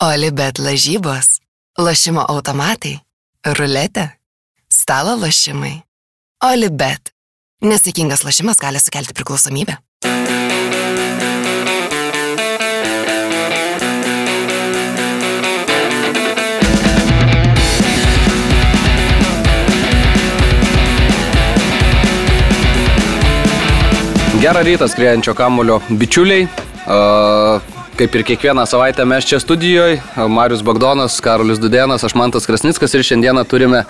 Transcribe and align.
Olibet 0.00 0.56
lažybos, 0.56 1.42
lošimo 1.76 2.22
automatai, 2.24 2.94
ruletė, 3.44 4.06
stalo 4.72 5.12
lošimai. 5.20 5.74
Olibet. 6.40 7.10
Nesėkmingas 7.60 8.24
lošimas 8.24 8.56
gali 8.56 8.80
sukelti 8.80 9.12
priklausomybę. 9.18 9.76
Gerą 24.40 24.64
rytą 24.64 24.88
skriejančio 24.88 25.36
kamulio 25.36 25.82
bičiuliai. 25.92 26.48
Uh, 26.88 27.79
kaip 27.98 28.14
ir 28.14 28.24
kiekvieną 28.24 28.66
savaitę 28.66 29.04
mes 29.04 29.24
čia 29.24 29.40
studijoje, 29.40 30.00
Marius 30.28 30.62
Bagdonas, 30.66 31.18
Karolis 31.24 31.60
Dudėnas, 31.62 32.04
aš 32.06 32.14
Mantas 32.18 32.46
Krasnickas 32.48 32.94
ir 32.96 33.04
šiandieną 33.06 33.44
turime 33.48 33.84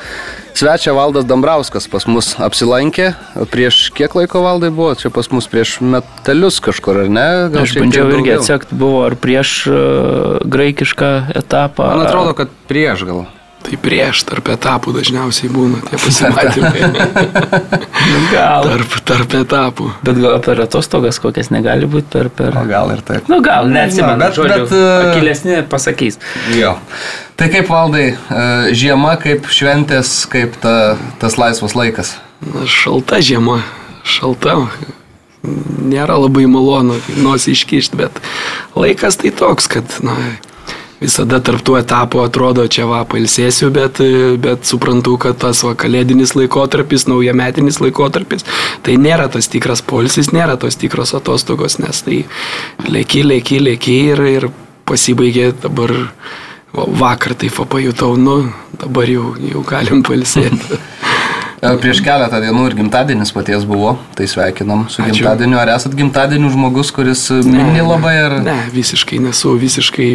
svečią 0.59 0.95
Valdas 0.97 1.27
Dambrauskas 1.29 1.89
pas 1.91 2.07
mus 2.11 2.33
apsilankė. 2.43 3.13
Prieš 3.53 3.83
kiek 3.97 4.15
laiko 4.19 4.45
valdai 4.45 4.73
buvo? 4.75 4.95
Čia 4.99 5.13
pas 5.15 5.31
mus 5.33 5.49
prieš 5.51 5.79
metalius 5.81 6.61
kažkur, 6.65 7.05
ar 7.05 7.13
ne? 7.13 7.29
Gal 7.55 7.67
aš 7.67 7.77
bandžiau 7.81 8.11
irgi 8.17 8.37
atsekti, 8.39 8.79
buvo 8.79 9.05
ar 9.09 9.19
prieš 9.21 9.59
uh, 9.71 10.41
graikišką 10.45 11.13
etapą. 11.43 11.93
Man 11.95 12.09
atrodo, 12.09 12.37
kad 12.39 12.53
prieš 12.71 13.07
gal. 13.09 13.29
Tai 13.61 13.77
prieš 13.77 14.23
tarp 14.25 14.49
etapų 14.55 14.95
dažniausiai 14.97 15.51
būna 15.53 15.83
tie 15.89 15.99
pasimatymai. 16.01 16.81
Nu, 18.11 18.21
gal. 18.33 18.65
tarp, 18.65 18.95
tarp 19.07 19.35
etapų. 19.37 19.91
Bet 20.07 20.17
gal 20.23 20.39
per 20.43 20.63
atostogas 20.65 21.19
kokias 21.21 21.51
negali 21.53 21.87
būti 21.91 22.09
per... 22.11 22.31
per... 22.33 22.57
O 22.57 22.63
gal 22.67 22.91
ir 22.95 23.03
taip. 23.07 23.29
Nu 23.31 23.43
gal, 23.45 23.69
neatsimenu, 23.71 24.17
bet- 24.17 24.31
bet, 24.33 24.39
žodžiu, 24.39 24.65
bet, 24.65 24.73
e, 24.73 25.11
akilesni 25.11 25.59
pasakys. 25.71 26.17
Jo. 26.57 26.73
Tai 27.39 27.51
kaip 27.53 27.69
valdai, 27.71 28.07
e, 28.17 28.47
žiema, 28.81 29.13
kaip 29.21 29.47
šventės, 29.53 30.15
kaip 30.33 30.57
ta, 30.65 30.75
tas 31.21 31.37
laisvas 31.39 31.77
laikas. 31.77 32.15
Na, 32.41 32.65
šalta 32.65 33.21
žiema, 33.23 33.61
šalta. 34.09 34.57
Nėra 35.45 36.17
labai 36.21 36.47
malonu 36.51 36.97
nosį 37.21 37.55
iškišti, 37.57 38.01
bet 38.01 38.19
laikas 38.77 39.21
tai 39.21 39.31
toks, 39.33 39.69
kad 39.73 40.01
na, 40.05 40.17
visada 41.01 41.41
tarp 41.45 41.65
tų 41.65 41.79
etapų 41.81 42.23
atrodo, 42.25 42.67
čia 42.71 42.87
va, 42.91 43.01
pailsėsiu, 43.09 43.71
bet, 43.75 44.03
bet 44.43 44.69
suprantu, 44.69 45.17
kad 45.21 45.39
tas 45.41 45.63
va, 45.67 45.75
kalėdinis 45.79 46.35
laikotarpis, 46.37 47.07
naujametinis 47.11 47.81
laikotarpis, 47.83 48.47
tai 48.87 48.99
nėra 49.01 49.31
tas 49.33 49.49
tikras 49.51 49.83
polsis, 49.83 50.33
nėra 50.37 50.59
tos 50.61 50.79
tikros 50.81 51.15
atostogos, 51.17 51.79
nes 51.83 52.05
tai 52.07 52.23
lėki, 52.87 53.25
lėki, 53.27 53.63
lėki 53.65 53.97
ir, 54.13 54.25
ir 54.37 54.49
pasibaigė 54.89 55.51
dabar 55.65 55.95
va, 56.75 56.87
vakar 57.05 57.37
taip 57.39 57.63
pajutau, 57.71 58.15
nu, 58.21 58.43
dabar 58.81 59.09
jau, 59.11 59.35
jau 59.41 59.65
galim 59.67 60.05
pailsėti. 60.07 60.81
Prieš 61.61 61.99
keletą 62.01 62.39
dienų 62.41 62.63
ir 62.71 62.75
gimtadienis 62.79 63.35
paties 63.37 63.67
buvo, 63.69 63.93
tai 64.17 64.25
sveikinam 64.31 64.87
su 64.89 65.03
Ačiū. 65.03 65.19
gimtadieniu. 65.19 65.59
Ar 65.61 65.75
esat 65.75 65.93
gimtadienių 65.99 66.49
žmogus, 66.55 66.89
kuris 66.97 67.27
mini 67.45 67.83
labai 67.85 68.15
ar... 68.17 68.37
Ne, 68.41 68.57
visiškai 68.73 69.19
nesu, 69.21 69.53
visiškai 69.61 70.09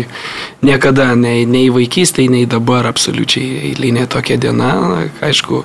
niekada, 0.66 1.12
nei, 1.14 1.46
nei 1.46 1.70
vaikystėje, 1.70 2.34
nei 2.34 2.50
dabar 2.50 2.90
absoliučiai 2.90 3.62
eilinė 3.70 4.08
tokia 4.10 4.40
diena. 4.42 4.74
Na, 4.82 5.06
Aišku, 5.26 5.62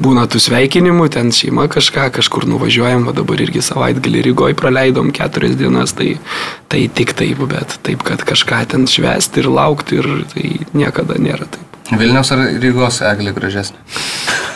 būna 0.00 0.24
tų 0.24 0.40
sveikinimų, 0.40 1.10
ten 1.12 1.28
šeima 1.36 1.68
kažką, 1.68 2.08
kažkur 2.16 2.48
nuvažiuojam, 2.48 3.10
o 3.12 3.16
dabar 3.16 3.44
irgi 3.44 3.60
savaitgalį 3.68 4.24
Rygoje 4.30 4.56
praleidom 4.56 5.12
keturias 5.12 5.58
dienas, 5.60 5.92
tai, 6.00 6.14
tai 6.72 6.86
tik 6.88 7.12
taip, 7.18 7.44
bet 7.50 7.76
taip, 7.84 8.06
kad 8.08 8.24
kažką 8.24 8.64
ten 8.72 8.88
švesti 8.88 9.44
ir 9.44 9.52
laukti, 9.52 10.00
ir 10.00 10.24
tai 10.32 10.54
niekada 10.72 11.20
nėra 11.20 11.44
taip. 11.44 11.69
Vilniaus 11.98 12.30
ar 12.34 12.44
Rygos 12.62 13.00
eglė 13.06 13.34
gražesnė? 13.34 13.78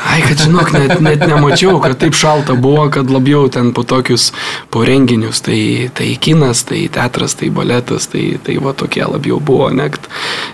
Ai, 0.04 0.20
kad 0.22 0.38
žinok, 0.38 0.68
net, 0.76 0.92
net 1.00 1.22
nemačiau, 1.24 1.78
kad 1.82 1.96
taip 1.98 2.14
šalta 2.14 2.54
buvo, 2.60 2.84
kad 2.92 3.08
labiau 3.10 3.48
ten 3.50 3.70
po 3.74 3.82
tokius, 3.88 4.28
po 4.70 4.84
renginius, 4.84 5.40
tai, 5.42 5.88
tai 5.96 6.10
kinas, 6.20 6.60
tai 6.68 6.84
teatras, 6.92 7.34
tai 7.40 7.48
baletas, 7.50 8.06
tai, 8.12 8.36
tai 8.44 8.58
va 8.62 8.74
tokie 8.76 9.02
labiau 9.08 9.40
buvo, 9.40 9.70
negt, 9.74 10.06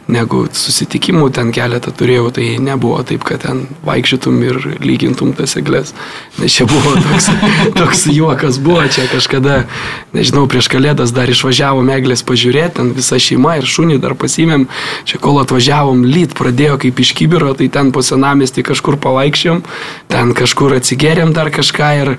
negu 0.08 0.44
susitikimų 0.54 1.32
ten 1.34 1.50
keletą 1.52 1.92
turėjau, 1.92 2.30
tai 2.38 2.46
nebuvo 2.62 3.02
taip, 3.04 3.26
kad 3.26 3.42
ten 3.42 3.64
vaikščiotum 3.84 4.38
ir 4.46 4.60
lygintum 4.84 5.34
tas 5.36 5.56
eglės. 5.58 5.92
Nes 6.38 6.54
čia 6.54 6.68
buvo 6.70 6.94
toks, 6.96 7.28
toks 7.80 8.06
juokas, 8.14 8.62
buvo 8.62 8.86
čia 8.86 9.08
kažkada, 9.10 9.64
nežinau, 10.14 10.46
prieš 10.48 10.70
kalėdas 10.70 11.12
dar 11.16 11.28
išvažiavom 11.28 11.90
eglės 11.98 12.22
pažiūrėti, 12.22 12.78
ten 12.78 12.94
visa 12.94 13.18
šeima 13.18 13.58
ir 13.58 13.66
šunį 13.66 13.98
dar 14.06 14.14
pasimėm, 14.14 14.68
čia 15.10 15.18
kol 15.18 15.42
atvažiavom, 15.42 16.06
lyt 16.06 16.38
pradėjo 16.38 16.69
kaip 16.80 17.00
iš 17.02 17.12
kibiro, 17.18 17.52
tai 17.58 17.68
ten 17.72 17.90
po 17.94 18.02
senamestį 18.04 18.64
kažkur 18.70 18.98
pavaikščiom, 19.02 19.62
ten 20.12 20.32
kažkur 20.36 20.76
atsigeriam 20.78 21.34
dar 21.36 21.50
kažką 21.50 21.90
ir, 22.02 22.14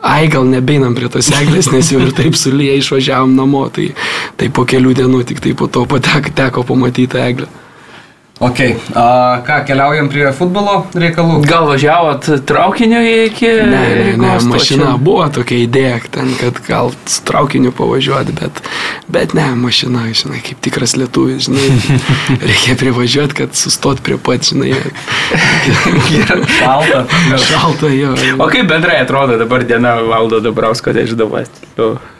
ai, 0.00 0.28
gal 0.32 0.46
nebeinam 0.46 0.94
prie 0.94 1.10
tos 1.12 1.32
eglės, 1.34 1.72
nes 1.74 1.92
jau 1.92 2.00
ir 2.04 2.14
taip 2.16 2.38
sulyje 2.38 2.78
išvažiavom 2.82 3.34
namo, 3.36 3.66
tai, 3.72 3.92
tai 4.36 4.50
po 4.52 4.66
kelių 4.68 4.94
dienų 5.02 5.24
tik 5.32 5.42
tai 5.42 5.54
po 5.58 5.66
to 5.66 5.86
patek, 5.90 6.30
teko 6.36 6.66
pamatyti 6.66 7.22
eglę. 7.22 7.65
Ok, 8.40 8.58
a, 8.94 9.40
ką, 9.46 9.54
keliaujam 9.64 10.10
prie 10.12 10.26
futbolo 10.36 10.82
reikalų? 10.92 11.38
Gal 11.48 11.64
važiavot 11.70 12.26
traukiniu 12.44 12.98
iki... 13.00 13.48
Ne, 13.48 13.64
ne, 13.64 13.78
ne, 13.80 14.02
Rygos 14.10 14.44
mašina 14.50 14.90
stočio? 14.90 14.98
buvo 15.06 15.28
tokia 15.32 15.62
idėja, 15.64 16.02
ten, 16.12 16.28
kad 16.36 16.60
gal 16.66 16.92
traukiniu 17.24 17.72
pavažiuoti, 17.72 18.34
bet, 18.36 18.60
bet 19.08 19.32
ne, 19.38 19.46
mašina, 19.56 20.04
žinai, 20.12 20.42
kaip 20.44 20.60
tikras 20.68 20.98
lietuvis, 21.00 21.48
žinai, 21.48 21.96
reikia 22.50 22.76
privažiuoti, 22.76 23.38
kad 23.40 23.56
sustot 23.56 24.04
prie 24.04 24.20
pat, 24.20 24.44
žinai, 24.44 24.74
Šalta. 26.58 27.06
šalta 27.40 27.88
jo. 27.88 28.12
jo. 28.20 28.36
O 28.36 28.52
kaip 28.52 28.68
bendrai 28.68 29.00
atrodo 29.00 29.40
dabar 29.40 29.64
diena 29.64 29.96
valdo 30.04 30.44
Dabrausko 30.44 30.92
išdavas? 30.92 31.48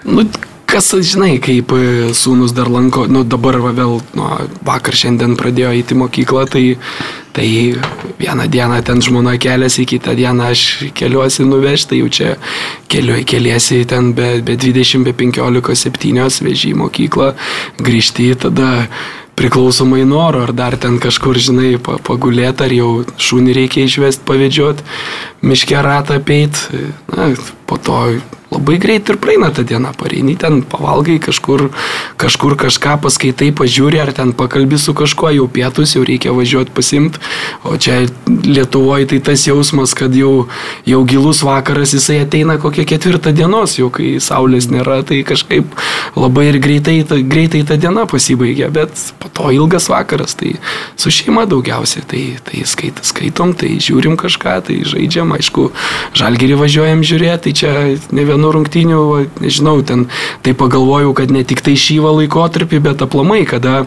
Nu, 0.09 0.25
kas, 0.67 0.91
žinai, 0.95 1.37
kaip 1.43 1.73
e, 1.77 1.83
sūnus 2.17 2.55
dar 2.57 2.69
lanko, 2.73 3.07
nu 3.11 3.23
dabar 3.25 3.59
va, 3.63 3.73
vėl, 3.77 4.01
nu, 4.19 4.31
vakar 4.67 4.97
šiandien 4.99 5.37
pradėjo 5.39 5.73
eiti 5.77 5.95
į 5.97 6.01
mokyklą, 6.03 6.45
tai, 6.53 6.65
tai 7.37 7.49
vieną 8.21 8.49
dieną 8.53 8.81
ten 8.87 9.03
žmona 9.05 9.37
keliasi, 9.41 9.87
kitą 9.89 10.17
dieną 10.19 10.51
aš 10.53 10.65
keliuosi 10.97 11.47
nuvežti, 11.49 11.93
tai 11.93 12.01
jau 12.03 12.11
čia 12.19 12.33
keliu, 12.93 13.21
keliesi 13.29 13.85
ten 13.89 14.13
be, 14.17 14.37
be 14.47 14.59
20, 14.61 15.07
be 15.07 15.15
15, 15.17 15.77
7 15.87 16.43
veži 16.49 16.75
į 16.75 16.81
mokyklą, 16.83 17.33
grįžti 17.81 18.33
tada 18.47 18.73
priklausomai 19.37 20.01
noro, 20.09 20.47
ar 20.47 20.55
dar 20.57 20.79
ten 20.81 20.97
kažkur, 21.03 21.37
žinai, 21.37 21.75
pa- 21.77 21.99
pagulėti, 22.01 22.65
ar 22.65 22.73
jau 22.73 22.91
šunį 23.21 23.57
reikia 23.61 23.85
išvesti, 23.85 24.25
pavėdžioti, 24.29 24.87
miške 25.45 25.77
ratą 25.85 26.17
peit, 26.25 26.57
na, 27.13 27.35
po 27.69 27.77
to 27.77 28.01
labai 28.51 28.79
greit 28.79 29.09
ir 29.11 29.19
praeina 29.19 29.51
ta 29.51 29.65
diena, 29.67 29.91
pareini 29.97 30.37
ten, 30.39 30.61
pavalgai 30.63 31.19
kažkur, 31.23 31.69
kažkur 32.21 32.55
kažką 32.61 32.95
paskaitai, 33.03 33.51
pažiūri, 33.57 33.99
ar 34.03 34.13
ten 34.15 34.33
pakalbi 34.37 34.79
su 34.79 34.95
kažkuo, 34.95 35.33
jau 35.35 35.49
pietus, 35.51 35.97
jau 35.97 36.05
reikia 36.07 36.35
važiuoti 36.37 36.75
pasimti, 36.75 37.23
o 37.67 37.77
čia 37.77 38.05
Lietuvoje 38.27 39.09
tai 39.11 39.19
tas 39.23 39.43
jausmas, 39.47 39.95
kad 39.99 40.15
jau, 40.15 40.47
jau 40.87 41.01
gilus 41.09 41.43
vakaras, 41.47 41.95
jisai 41.97 42.21
ateina 42.23 42.59
kokią 42.63 42.87
ketvirtą 42.87 43.33
dienos, 43.35 43.77
jau 43.81 43.91
kai 43.91 44.17
saulės 44.23 44.69
nėra, 44.71 45.01
tai 45.07 45.23
kažkaip 45.27 45.67
labai 46.15 46.49
ir 46.53 46.61
greitai, 46.63 47.01
ta, 47.09 47.19
greitai 47.19 47.65
ta 47.67 47.79
diena 47.81 48.07
pasibaigia, 48.11 48.71
bet 48.71 48.95
po 49.23 49.31
to 49.35 49.51
ilgas 49.55 49.91
vakaras, 49.91 50.37
tai 50.39 50.55
su 50.95 51.11
šeima 51.11 51.47
daugiausiai, 51.51 52.07
tai, 52.07 52.23
tai 52.47 52.63
skait, 52.69 53.03
skaitom, 53.07 53.57
tai 53.59 53.75
žiūrim 53.83 54.15
kažką, 54.21 54.57
tai 54.69 54.81
žaidžiam, 54.87 55.35
aišku, 55.35 55.69
žalgerį 56.17 56.61
važiuojam 56.63 57.05
žiūrėti, 57.07 57.43
tai 57.47 57.57
čia 57.57 57.75
ne 58.15 58.27
vienų 58.37 58.53
rungtynių, 58.59 59.03
nežinau, 59.43 59.81
ten 59.87 60.07
tai 60.45 60.55
pagalvojau, 60.55 61.15
kad 61.17 61.33
ne 61.35 61.43
tik 61.49 61.65
tai 61.65 61.75
šyvą 61.81 62.15
laikotarpį, 62.21 62.83
bet 62.85 63.03
aplamai, 63.03 63.43
kada 63.49 63.87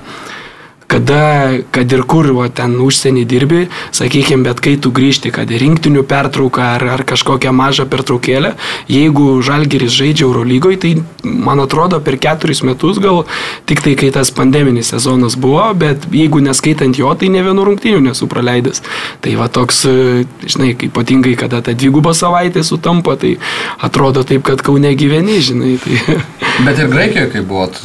kada, 0.89 1.53
kad 1.71 1.91
ir 1.93 2.01
kur 2.09 2.31
va, 2.33 2.47
ten 2.49 2.73
užsienį 2.81 3.23
dirbi, 3.29 3.59
sakykime, 3.95 4.41
bet 4.47 4.61
kai 4.65 4.73
tu 4.81 4.89
grįžti, 4.95 5.29
kad 5.35 5.51
ir 5.53 5.61
rinktinių 5.61 6.01
pertrauką 6.09 6.63
ar, 6.75 6.85
ar 6.95 7.03
kažkokią 7.07 7.53
mažą 7.53 7.85
pertraukėlę, 7.91 8.55
jeigu 8.89 9.27
Žalgeris 9.45 9.93
žaidžia 9.93 10.25
Eurolygoje, 10.25 10.79
tai 10.81 10.91
man 11.23 11.61
atrodo 11.61 11.99
per 12.01 12.17
keturis 12.21 12.63
metus 12.65 12.97
gal 13.03 13.21
tik 13.69 13.83
tai, 13.85 13.93
kai 13.99 14.09
tas 14.15 14.31
pandeminis 14.33 14.89
sezonas 14.95 15.37
buvo, 15.39 15.67
bet 15.77 16.09
jeigu 16.09 16.41
neskaitant 16.41 16.97
jo, 16.97 17.13
tai 17.13 17.29
ne 17.29 17.43
vienų 17.45 17.67
rungtynių 17.69 18.01
nesu 18.09 18.25
praleidęs. 18.31 18.81
Tai 19.21 19.35
va 19.37 19.45
toks, 19.53 19.83
žinai, 20.49 20.73
kaip 20.73 20.89
ypatingai, 20.89 21.35
kada 21.37 21.61
ta 21.61 21.77
dviguba 21.77 22.15
savaitė 22.17 22.63
sutampa, 22.65 23.13
tai 23.21 23.35
atrodo 23.85 24.25
taip, 24.25 24.41
kad 24.49 24.65
kaune 24.65 24.95
gyveni, 24.97 25.37
žinai. 25.43 25.75
Tai... 25.85 26.17
Bet 26.65 26.81
ir 26.81 26.89
Graikijoje, 26.91 27.29
kai 27.35 27.45
buvot, 27.45 27.77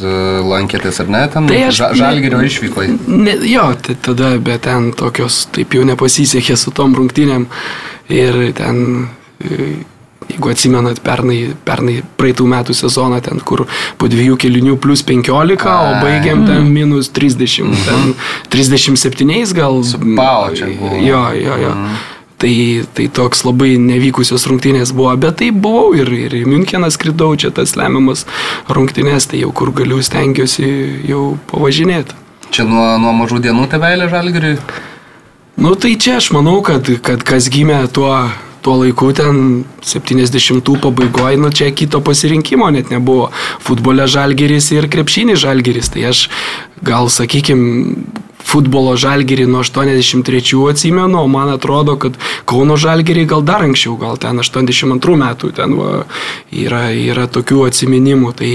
lankėtės 0.49 0.99
ar 1.05 1.11
ne, 1.13 1.21
ten 1.31 1.45
Tai 1.51 1.61
aš- 1.69 1.77
ža 1.79 1.91
žalgerio 2.01 2.41
išvykoje. 2.49 2.94
Ne, 3.07 3.35
jo, 3.49 3.67
tai 3.81 3.97
tada, 4.01 4.35
bet 4.41 4.65
ten 4.67 4.91
tokios 4.97 5.45
taip 5.55 5.75
jau 5.75 5.83
nepasisekė 5.87 6.57
su 6.59 6.73
tom 6.75 6.95
rungtynėm 6.97 7.49
ir 8.13 8.39
ten 8.57 8.79
e, 9.43 9.75
Jeigu 10.25 10.49
atsimenat 10.49 10.99
pernai, 11.05 11.51
pernai 11.67 11.99
praeitų 12.17 12.47
metų 12.49 12.73
sezoną, 12.73 13.19
ten 13.21 13.37
kur 13.45 13.65
po 14.01 14.09
dviejų 14.09 14.39
kelinių 14.41 14.77
plus 14.81 15.03
15, 15.05 15.67
o 15.69 15.91
baigiam 16.01 16.41
ten 16.47 16.65
minus 16.73 17.11
30, 17.13 17.75
ten 17.85 18.15
37 18.53 19.53
gal. 19.53 19.83
Pau 20.17 20.49
čia 20.57 20.71
buvo. 20.79 20.97
Jo, 21.03 21.21
jo, 21.37 21.59
jo. 21.61 21.75
Tai, 22.41 22.55
tai 22.97 23.05
toks 23.15 23.45
labai 23.45 23.75
nevykusios 23.79 24.43
rungtynės 24.49 24.91
buvo, 24.97 25.13
bet 25.21 25.39
tai 25.39 25.53
buvau 25.53 25.93
ir, 25.95 26.09
ir 26.25 26.35
į 26.41 26.43
Müncheną 26.49 26.89
skridau, 26.91 27.31
čia 27.39 27.53
tas 27.55 27.77
lemiamas 27.79 28.25
rungtynės, 28.67 29.29
tai 29.31 29.45
jau 29.45 29.53
kur 29.55 29.71
galiu 29.77 30.01
stengiuosi 30.03 30.67
jau 31.07 31.35
pavažinėti. 31.53 32.24
Čia 32.53 32.65
nuo, 32.69 32.87
nuo 33.01 33.13
mažų 33.21 33.41
dienų 33.45 33.69
tebeilė 33.71 34.09
žalgiriui. 34.11 34.57
Nu 35.55 35.71
tai 35.79 35.95
čia 35.95 36.17
aš 36.19 36.33
manau, 36.35 36.59
kad, 36.65 36.89
kad 37.03 37.23
kas 37.23 37.47
gimė 37.51 37.85
tuo, 37.95 38.11
tuo 38.65 38.75
laiku 38.81 39.11
ten 39.15 39.63
70-ų 39.85 40.75
pabaigoje, 40.83 41.39
nu 41.39 41.51
čia 41.53 41.69
kito 41.71 42.01
pasirinkimo 42.03 42.67
net 42.75 42.91
nebuvo. 42.91 43.29
Futbole 43.63 44.07
žalgeris 44.11 44.71
ir 44.75 44.89
krepšinį 44.91 45.37
žalgeris. 45.39 45.93
Tai 45.93 46.09
aš 46.11 46.25
gal, 46.83 47.07
sakykime, 47.13 47.95
futbolo 48.45 48.93
žalgerį 48.99 49.47
nuo 49.49 49.63
83 49.65 50.61
atsimenu, 50.69 51.19
o 51.23 51.27
man 51.31 51.51
atrodo, 51.55 51.97
kad 52.01 52.17
Kauno 52.45 52.77
žalgerį 52.79 53.25
gal 53.29 53.45
dar 53.45 53.65
anksčiau, 53.65 53.95
gal 54.01 54.19
ten 54.21 54.39
82 54.41 55.17
metų 55.21 55.51
ten 55.57 55.73
va, 55.79 56.03
yra, 56.53 56.87
yra 56.93 57.25
tokių 57.31 57.65
atsiminimų. 57.69 58.33
Tai, 58.37 58.53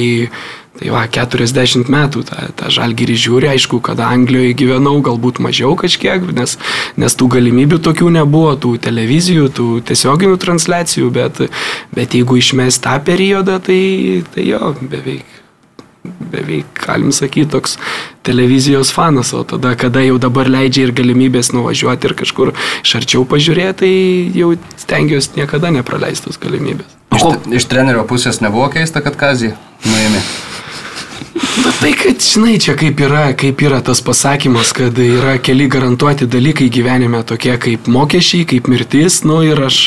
tai 0.78 0.92
va, 0.94 1.02
40 1.10 1.90
metų 1.90 2.22
tą, 2.28 2.46
tą 2.56 2.70
žalgerį 2.72 3.16
žiūri, 3.24 3.50
aišku, 3.54 3.80
kad 3.84 4.00
Anglijoje 4.04 4.54
gyvenau, 4.62 5.00
galbūt 5.04 5.42
mažiau 5.42 5.74
kažkiek, 5.78 6.30
nes, 6.36 6.56
nes 7.00 7.18
tų 7.18 7.30
galimybių 7.34 7.80
tokių 7.84 8.12
nebuvo, 8.20 8.54
tų 8.60 8.76
televizijų, 8.86 9.50
tų 9.56 9.68
tiesioginių 9.90 10.38
transliacijų, 10.40 11.10
bet, 11.16 11.42
bet 11.96 12.16
jeigu 12.16 12.38
išmes 12.40 12.80
tą 12.84 12.96
periodą, 13.04 13.58
tai, 13.66 13.82
tai 14.34 14.46
jo, 14.52 14.74
beveik 14.80 15.38
beveik, 16.30 16.68
galim 16.86 17.12
sakyti, 17.12 17.50
toks 17.52 17.76
televizijos 18.24 18.92
fanas, 18.92 19.34
o 19.36 19.42
tada, 19.44 19.74
kada 19.76 20.00
jau 20.04 20.16
dabar 20.22 20.48
leidžia 20.48 20.86
ir 20.86 20.94
galimybės 20.96 21.52
nuvažiuoti 21.56 22.08
ir 22.08 22.16
kažkur 22.22 22.54
iš 22.54 22.94
arčiau 23.02 23.26
pažiūrėti, 23.28 23.76
tai 23.82 24.40
jau 24.40 24.54
stengiuosi 24.80 25.36
niekada 25.40 25.72
nepraleistos 25.74 26.40
galimybės. 26.40 26.99
Iš, 27.16 27.24
iš 27.60 27.66
trenerio 27.70 28.04
pusės 28.08 28.38
nebuvo 28.44 28.68
keista, 28.72 29.02
kad 29.04 29.18
Kazį 29.18 29.52
nuėmė. 29.86 30.22
Bet 31.50 31.76
tai, 31.80 31.90
kad, 31.98 32.20
žinai, 32.22 32.54
čia 32.62 32.72
kaip 32.78 33.00
yra, 33.02 33.22
kaip 33.36 33.60
yra 33.64 33.80
tas 33.84 34.00
pasakymas, 34.04 34.70
kad 34.76 34.96
yra 35.02 35.34
keli 35.42 35.66
garantuoti 35.70 36.28
dalykai 36.30 36.68
gyvenime, 36.72 37.20
tokie 37.26 37.52
kaip 37.60 37.88
mokesčiai, 37.90 38.46
kaip 38.48 38.70
mirtis, 38.70 39.20
nu 39.28 39.40
ir 39.44 39.60
aš 39.66 39.78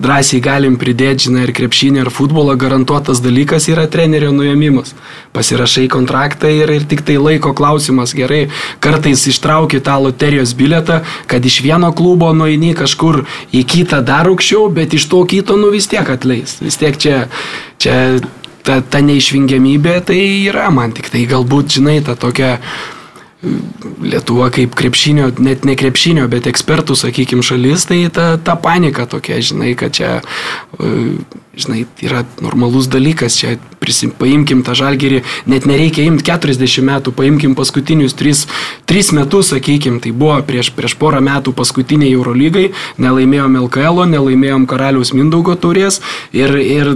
drąsiai 0.00 0.42
galim 0.44 0.76
pridėti, 0.80 1.28
žinai, 1.28 1.46
ir 1.46 1.54
krepšinį, 1.56 2.02
ir 2.02 2.12
futbolą, 2.12 2.58
garantuotas 2.60 3.22
dalykas 3.24 3.70
yra 3.72 3.86
trenerio 3.90 4.34
nuėmimas. 4.36 4.92
Pasirašai 5.36 5.86
kontraktą 5.92 6.52
ir, 6.52 6.74
ir 6.74 6.86
tik 6.90 7.04
tai 7.06 7.16
laiko 7.20 7.54
klausimas 7.56 8.12
gerai, 8.16 8.48
kartais 8.84 9.24
ištrauki 9.30 9.80
tą 9.84 9.96
loterijos 10.04 10.52
biletą, 10.58 11.02
kad 11.30 11.46
iš 11.46 11.62
vieno 11.64 11.94
klubo 11.96 12.34
nueini 12.36 12.74
kažkur 12.76 13.22
į 13.54 13.64
kitą 13.70 14.02
dar 14.04 14.28
aukščiau, 14.32 14.68
bet 14.76 14.98
iš 14.98 15.08
to 15.12 15.24
kito 15.30 15.56
nu 15.60 15.72
vis 15.72 15.88
tiek 15.88 16.10
atleis. 16.10 16.58
Vis 16.64 16.80
tiek 16.80 16.98
čia, 17.00 17.26
čia 17.78 18.18
ta, 18.64 18.80
ta 18.80 19.00
neišvengiamybė 19.04 20.00
tai 20.08 20.20
yra 20.48 20.70
man 20.74 20.94
tik 20.96 21.10
tai 21.12 21.24
galbūt, 21.30 21.78
žinai, 21.78 22.00
ta 22.04 22.18
tokia 22.18 22.58
Lietuva 24.00 24.46
kaip 24.48 24.72
krepšinio, 24.72 25.26
net 25.44 25.66
ne 25.68 25.74
krepšinio, 25.76 26.24
bet 26.32 26.46
ekspertų, 26.48 26.94
sakykime, 26.96 27.44
šalis, 27.44 27.84
tai 27.90 27.98
ta, 28.08 28.38
ta 28.40 28.54
panika 28.56 29.04
tokia, 29.10 29.36
žinai, 29.44 29.74
kad 29.76 29.92
čia, 29.92 30.14
žinai, 31.56 31.84
yra 32.04 32.24
normalus 32.42 32.88
dalykas, 32.90 33.36
čia 33.40 33.56
prisim, 33.84 34.12
paimkim 34.16 34.62
tą 34.64 34.74
žalgerį, 34.78 35.20
net 35.50 35.66
nereikia 35.68 36.06
imti 36.08 36.24
40 36.30 36.84
metų, 36.88 37.12
paimkim 37.16 37.56
paskutinius 37.58 38.16
3, 38.16 38.46
3 38.88 39.12
metus, 39.18 39.52
sakykim, 39.52 40.00
tai 40.04 40.14
buvo 40.16 40.38
prieš, 40.46 40.72
prieš 40.76 40.96
porą 41.00 41.20
metų 41.24 41.52
paskutiniai 41.56 42.14
Eurolygai, 42.14 42.70
nelaimėjom 43.02 43.58
LKL, 43.66 44.06
nelaimėjom 44.14 44.66
Karaliaus 44.70 45.12
Mindaugo 45.16 45.56
taurės 45.60 46.00
ir, 46.32 46.56
ir 46.58 46.94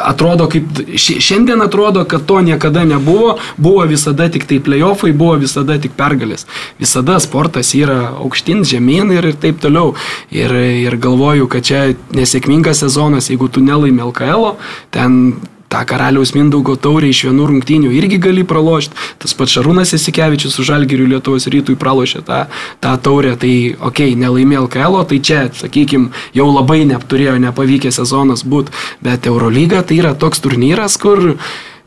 atrodo, 0.00 0.48
kaip 0.52 0.82
šiandien 0.96 1.62
atrodo, 1.64 2.04
kad 2.08 2.24
to 2.26 2.40
niekada 2.44 2.84
nebuvo, 2.88 3.36
buvo 3.56 3.84
visada 3.90 4.28
tik 4.32 4.46
tai 4.48 4.60
playoffai, 4.64 5.12
buvo 5.12 5.36
visada 5.42 5.78
tik 5.80 5.96
pergalės. 5.98 6.46
Visada 6.80 7.18
sportas 7.22 7.74
yra 7.78 8.12
aukštin, 8.22 8.64
žemyn 8.68 9.12
ir, 9.16 9.32
ir 9.32 9.38
taip 9.42 9.60
toliau. 9.62 9.94
Ir, 10.32 10.52
ir 10.86 10.96
galvoju, 11.02 11.48
kad 11.50 11.66
čia 11.66 11.82
nesėkmingas 12.16 12.82
sezonas, 12.84 13.30
jeigu 13.32 13.50
tu 13.52 13.62
nelaimi 13.92 14.10
LKL, 14.10 14.56
ten 14.90 15.34
tą 15.68 15.84
karaliaus 15.88 16.34
Mindaugo 16.36 16.76
taurę 16.76 17.08
iš 17.08 17.24
vienų 17.28 17.46
rungtynių 17.48 17.92
irgi 17.96 18.18
gali 18.20 18.44
pralošti. 18.44 18.96
Tas 19.22 19.32
pats 19.36 19.54
Šarūnas 19.56 19.94
Esikevičius 19.96 20.52
su 20.56 20.66
Žalgiriu 20.68 21.06
Lietuvos 21.08 21.48
rytui 21.48 21.78
pralošė 21.80 22.22
tą, 22.28 22.44
tą 22.84 22.92
taurę, 23.00 23.36
tai 23.40 23.72
okei, 23.78 24.12
okay, 24.12 24.18
nelaimė 24.20 24.60
LKL, 24.66 25.00
tai 25.08 25.20
čia, 25.24 25.42
sakykime, 25.56 26.12
jau 26.36 26.48
labai 26.52 26.82
neturėjo 26.90 27.38
nepavykęs 27.46 28.02
sezonas 28.02 28.44
būti, 28.44 28.74
bet 29.04 29.28
Eurolyga 29.30 29.80
tai 29.86 30.02
yra 30.02 30.12
toks 30.12 30.44
turnyras, 30.44 30.98
kur 31.00 31.38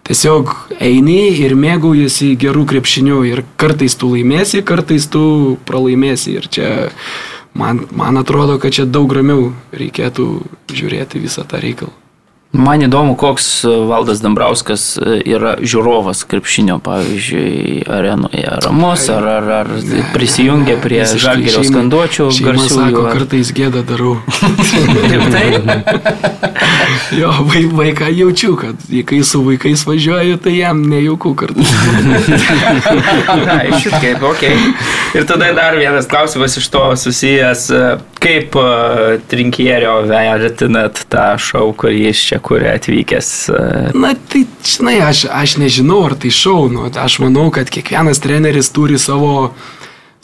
tiesiog 0.06 0.56
eini 0.81 1.36
ir 1.46 1.54
mėgaujasi 1.58 2.34
gerų 2.42 2.66
krepšinių 2.74 3.22
ir 3.30 3.46
kartais 3.62 3.98
tu 3.98 4.10
laimėsi, 4.16 4.66
kartais 4.66 5.06
tu 5.13 5.25
pralaimėsi 5.69 6.40
ir 6.40 6.50
čia 6.50 6.72
man, 7.56 7.86
man 7.92 8.18
atrodo, 8.22 8.60
kad 8.60 8.75
čia 8.75 8.86
daug 8.86 9.12
ramiau 9.16 9.54
reikėtų 9.75 10.28
žiūrėti 10.75 11.24
visą 11.24 11.48
tą 11.48 11.62
reikalą. 11.63 12.05
Man 12.56 12.81
įdomu, 12.86 13.15
koks 13.19 13.65
e, 13.65 13.71
Valdas 13.89 14.21
Dambrauskas 14.24 14.83
e, 14.95 15.18
yra 15.27 15.56
žiūrovas 15.59 16.24
krepšinio, 16.30 16.77
pavyzdžiui, 16.83 17.83
arenoje. 17.92 18.45
Ramus, 18.63 19.07
ar, 19.12 19.27
ar, 19.27 19.50
ar 19.57 19.71
prisijungia 20.13 20.77
prie 20.80 21.01
žalgerio 21.03 21.65
skanduočių 21.68 22.30
garsių. 22.45 22.69
Sako, 22.71 23.03
ar... 23.09 23.18
kartais 23.19 23.51
gėda 23.56 23.83
darau. 23.88 24.15
Taip, 25.09 25.25
tai. 25.33 25.44
jo, 27.19 27.33
vaiką 27.75 28.09
jaučiu, 28.15 28.53
kad 28.62 28.88
kai 29.09 29.19
su 29.27 29.44
vaikais 29.44 29.83
važiuoju, 29.89 30.39
tai 30.45 30.56
jam 30.62 30.86
nejauku 30.88 31.36
kartais. 31.36 31.75
Na, 33.45 33.59
šit 33.81 34.00
kaip, 34.00 34.24
ok. 34.24 34.48
Ir 35.18 35.27
tada 35.27 35.51
dar 35.57 35.75
vienas 35.80 36.07
klausimas 36.07 36.56
iš 36.62 36.71
to 36.71 36.88
susijęs, 37.03 37.68
e, 37.75 37.83
kaip 38.25 38.56
trinkierio 39.30 40.00
vertinat 40.07 41.03
tą 41.12 41.27
šau, 41.41 41.68
kurį 41.77 42.07
iš 42.13 42.25
čia 42.31 42.39
kuria 42.45 42.75
atvykęs? 42.77 43.31
E, 43.50 43.63
Na, 43.97 44.13
tai, 44.30 44.45
žinai, 44.65 45.00
aš, 45.06 45.25
aš 45.31 45.57
nežinau, 45.62 46.03
ar 46.09 46.18
tai 46.19 46.31
šau, 46.33 46.68
nu, 46.71 46.86
aš 46.89 47.19
manau, 47.24 47.50
kad 47.53 47.71
kiekvienas 47.74 48.21
treneris 48.24 48.71
turi 48.75 49.01
savo 49.01 49.51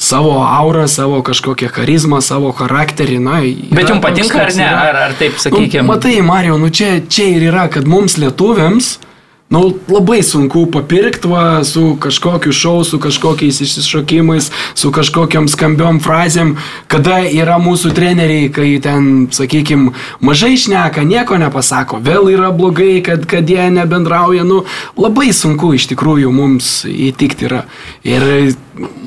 savo 0.02 0.40
aurą, 0.42 0.88
savo 0.90 1.20
kažkokią 1.22 1.68
charizmą, 1.76 2.24
savo 2.26 2.50
charakterį. 2.58 3.20
Na, 3.22 3.38
Bet 3.70 3.92
jums 3.92 4.02
patinka 4.02 4.40
ar 4.48 4.56
ne? 4.58 4.66
Ar, 4.66 4.98
ar 5.04 5.14
taip 5.20 5.38
sakykime? 5.38 5.86
Nu, 5.86 5.92
matai, 5.94 6.16
Mario, 6.26 6.58
nu 6.58 6.72
čia, 6.74 6.96
čia 7.06 7.28
ir 7.36 7.46
yra, 7.52 7.68
kad 7.70 7.86
mums 7.86 8.18
lietuviams, 8.18 8.96
uh, 8.98 9.11
nu, 9.52 9.62
labai 9.92 10.22
sunku 10.24 10.66
papirkti 10.72 11.28
va, 11.28 11.64
su 11.68 11.98
kažkokiu 12.00 12.54
šau, 12.56 12.84
su 12.88 13.00
kažkokiais 13.04 13.60
išsišokimais, 13.62 14.48
su 14.80 14.92
kažkokiam 14.96 15.50
skambiom 15.52 16.00
frazėm, 16.04 16.56
kada 16.92 17.20
yra 17.28 17.60
mūsų 17.60 17.92
treneriai, 17.98 18.48
kai 18.56 18.70
ten, 18.84 19.28
sakykime, 19.36 19.92
mažai 20.24 20.56
šneka, 20.56 21.04
nieko 21.08 21.40
nepasako, 21.42 22.00
vėl 22.04 22.32
yra 22.32 22.54
blogai, 22.56 23.02
kad, 23.06 23.28
kad 23.28 23.50
jie 23.50 23.68
nebendrauja, 23.76 24.48
nu, 24.48 24.64
labai 24.96 25.34
sunku 25.36 25.74
iš 25.76 25.90
tikrųjų 25.92 26.32
mums 26.32 26.82
įtikti 26.88 27.52
yra. 27.52 27.66
Ir 28.08 28.56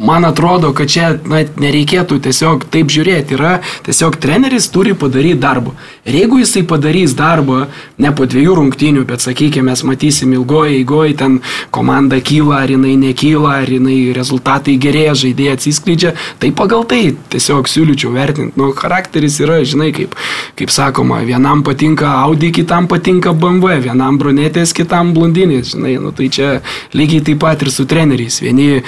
man 0.01 0.25
atrodo, 0.25 0.73
kad 0.77 0.91
čia 0.91 1.15
na, 1.25 1.43
nereikėtų 1.61 2.19
tiesiog 2.25 2.67
taip 2.73 2.93
žiūrėti, 2.93 3.37
yra 3.39 3.59
tiesiog 3.87 4.19
treneris 4.21 4.69
turi 4.73 4.95
padaryti 4.99 5.41
darbą. 5.41 5.73
Ir 6.05 6.19
jeigu 6.19 6.41
jisai 6.43 6.65
padarys 6.69 7.15
darbą, 7.17 7.65
ne 7.99 8.13
po 8.13 8.27
dviejų 8.29 8.59
rungtynių, 8.59 9.05
bet 9.09 9.25
sakykime, 9.25 9.71
mes 9.71 9.85
matysim 9.89 10.35
ilgoje 10.37 10.77
eigoje 10.81 11.17
ten 11.21 11.39
komanda 11.75 12.21
kyla, 12.21 12.61
ar 12.65 12.75
jinai 12.75 12.97
nekyla, 13.01 13.55
ar 13.63 13.73
jinai 13.73 14.13
rezultatai 14.17 14.77
gerėja, 14.81 15.15
žaidėjai 15.25 15.57
atsiskleidžia, 15.57 16.13
tai 16.43 16.53
pagal 16.57 16.85
tai 16.91 17.01
tiesiog 17.33 17.71
siūlyčiau 17.71 18.13
vertinti. 18.15 18.59
Nu, 18.61 18.73
charakteris 18.77 19.41
yra, 19.41 19.63
žinai, 19.65 19.91
kaip, 19.97 20.17
kaip 20.59 20.75
sakoma, 20.75 21.23
vienam 21.25 21.65
patinka 21.65 22.13
Audi, 22.21 22.53
kitam 22.55 22.89
patinka 22.91 23.33
BMW, 23.33 23.81
vienam 23.89 24.21
brunetės, 24.21 24.77
kitam 24.77 25.15
blondinės, 25.17 25.73
žinai, 25.73 25.97
nu, 26.03 26.13
tai 26.13 26.29
čia 26.29 26.53
lygiai 26.93 27.25
taip 27.31 27.41
pat 27.45 27.65
ir 27.65 27.73
su 27.73 27.89
treneriais. 27.89 28.43
Vieni, 28.45 28.83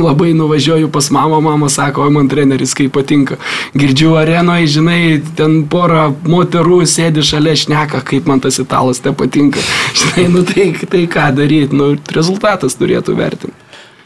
vieniem 0.00 0.06
labai 0.06 0.34
nuvažiuoju 0.34 0.90
pas 0.90 1.10
mamą, 1.10 1.40
mama 1.40 1.68
sako, 1.68 2.02
oi 2.02 2.10
man 2.10 2.28
treneris 2.28 2.74
kaip 2.74 2.92
patinka. 2.92 3.36
Girdžiu 3.74 4.16
arenoje, 4.16 4.66
žinai, 4.66 5.22
ten 5.36 5.66
pora 5.68 6.10
moterų 6.24 6.86
sėdi 6.86 7.22
šalia 7.22 7.54
šneka, 7.56 8.02
kaip 8.04 8.26
man 8.26 8.40
tas 8.40 8.58
italas 8.58 9.00
te 9.00 9.12
patinka. 9.12 9.60
Žinai, 10.00 10.28
nu 10.32 10.44
tai 10.44 10.72
tai 10.88 11.06
ką 11.06 11.30
daryti, 11.34 11.76
nu, 11.76 11.96
rezultatas 12.14 12.76
turėtų 12.76 13.16
vertinti. 13.16 13.54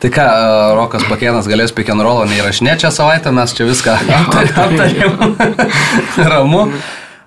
Tai 0.00 0.10
ką, 0.10 0.24
Rokas 0.76 1.04
Pakėnas 1.08 1.46
galės 1.48 1.72
pick 1.72 1.88
and 1.88 2.02
roll 2.02 2.26
neįrašinėti 2.28 2.84
šią 2.84 2.90
savaitę, 2.92 3.32
mes 3.32 3.54
čia 3.54 3.64
viską 3.68 3.96
aptarėm. 4.64 5.36
Ramu. 6.32 6.66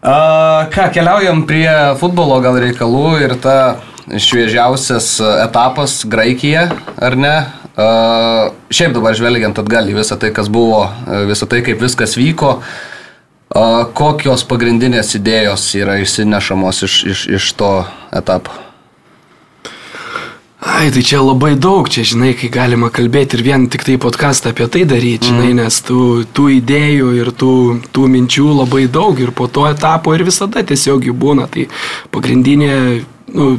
A, 0.01 0.67
ką, 0.73 0.91
keliaujam 0.93 1.45
prie 1.47 1.69
futbolo 1.99 2.41
gal 2.43 2.59
reikalų 2.61 3.07
ir 3.23 3.37
ta 3.41 3.77
šviežiausias 4.07 5.17
etapas 5.47 6.03
Graikija, 6.07 6.69
ar 7.01 7.17
ne? 7.19 7.37
Šiaip 7.77 8.93
dabar 8.95 9.13
žvelgiant 9.17 9.59
atgal 9.61 9.89
į 9.91 9.99
visą 9.99 10.17
tai, 10.17 10.31
kas 10.33 10.49
buvo, 10.49 10.87
visą 11.29 11.45
tai, 11.49 11.61
kaip 11.65 11.81
viskas 11.83 12.17
vyko, 12.17 12.55
kokios 13.97 14.45
pagrindinės 14.49 15.13
idėjos 15.19 15.67
yra 15.77 15.99
išsinešamos 16.01 16.81
iš, 16.87 17.03
iš, 17.13 17.27
iš 17.37 17.51
to 17.59 17.73
etapo? 18.17 18.63
Ai, 20.57 20.89
tai 20.89 21.03
čia 21.05 21.19
labai 21.21 21.53
daug, 21.53 21.85
čia, 21.85 22.01
žinai, 22.01 22.31
kai 22.33 22.49
galima 22.49 22.89
kalbėti 22.89 23.37
ir 23.37 23.43
vien 23.45 23.67
tik 23.69 23.85
tai 23.85 23.99
podcastą 24.01 24.55
apie 24.55 24.65
tai 24.73 24.87
daryti, 24.89 25.29
žinai, 25.29 25.51
mm. 25.53 25.59
nes 25.61 25.77
tų, 25.85 26.01
tų 26.33 26.47
idėjų 26.55 27.11
ir 27.19 27.29
tų, 27.29 27.53
tų 27.93 28.07
minčių 28.09 28.47
labai 28.63 28.87
daug 28.89 29.21
ir 29.21 29.29
po 29.37 29.45
to 29.45 29.67
etapo 29.69 30.15
ir 30.17 30.25
visada 30.25 30.65
tiesiog 30.65 31.05
jų 31.05 31.13
būna. 31.13 31.45
Tai 31.53 31.67
pagrindinė, 32.09 32.73
nu, 33.37 33.51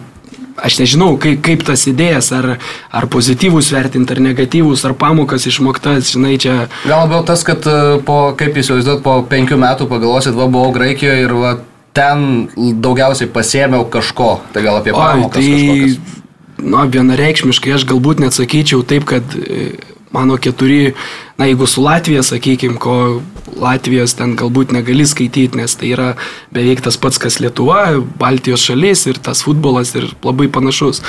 aš 0.65 0.79
nežinau, 0.83 1.12
kaip, 1.21 1.41
kaip 1.45 1.65
tas 1.69 1.87
idėjas, 1.91 2.31
ar, 2.37 2.50
ar 2.91 3.09
pozityvus 3.12 3.71
vertinti, 3.75 4.15
ar 4.15 4.23
negatyvus, 4.25 4.85
ar 4.88 4.97
pamokas 4.99 5.49
išmoktas, 5.50 6.12
žinai, 6.15 6.37
čia. 6.43 6.59
Gal 6.85 7.07
labiau 7.07 7.25
tas, 7.27 7.45
kad 7.47 7.67
e, 7.69 7.99
po, 8.07 8.21
kaip 8.38 8.59
įsivaizduot, 8.59 9.03
po 9.07 9.21
penkių 9.31 9.61
metų 9.62 9.88
pagalvosit, 9.91 10.37
va, 10.38 10.50
buvau 10.50 10.75
Graikijoje 10.77 11.25
ir 11.27 11.35
va, 11.38 11.57
ten 11.97 12.49
daugiausiai 12.85 13.31
pasėmiau 13.33 13.88
kažko. 13.91 14.38
Tai 14.55 14.62
gal 14.67 14.81
apie 14.83 14.95
pamokas. 14.97 15.43
Oi, 15.43 15.50
tai... 15.50 15.59
Kažkokias 15.59 16.17
na, 16.59 16.85
vienareikšmiškai 16.91 17.75
aš 17.77 17.87
galbūt 17.88 18.23
net 18.23 18.37
sakyčiau 18.37 18.83
taip, 18.87 19.07
kad 19.09 19.35
e, 19.38 19.71
mano 20.12 20.37
keturi, 20.37 20.95
na, 21.38 21.47
jeigu 21.47 21.67
su 21.67 21.83
Latvija, 21.83 22.23
sakykime, 22.23 22.79
ko 22.81 23.21
Latvijos 23.59 24.15
ten 24.19 24.35
galbūt 24.38 24.73
negali 24.77 25.07
skaityti, 25.09 25.59
nes 25.59 25.75
tai 25.79 25.93
yra 25.95 26.09
beveik 26.55 26.83
tas 26.85 26.99
pats, 27.00 27.19
kas 27.21 27.41
Lietuva, 27.43 27.99
Baltijos 28.21 28.65
šalis 28.69 29.07
ir 29.11 29.21
tas 29.23 29.43
futbolas 29.47 29.95
ir 29.99 30.09
labai 30.25 30.49
panašus. 30.53 31.03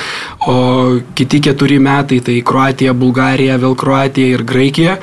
O 0.48 1.00
kiti 1.16 1.42
keturi 1.50 1.80
metai, 1.84 2.22
tai 2.26 2.40
Kroatija, 2.46 2.96
Bulgarija, 2.98 3.60
vėl 3.62 3.78
Kroatija 3.80 4.36
ir 4.38 4.46
Graikija. 4.48 4.98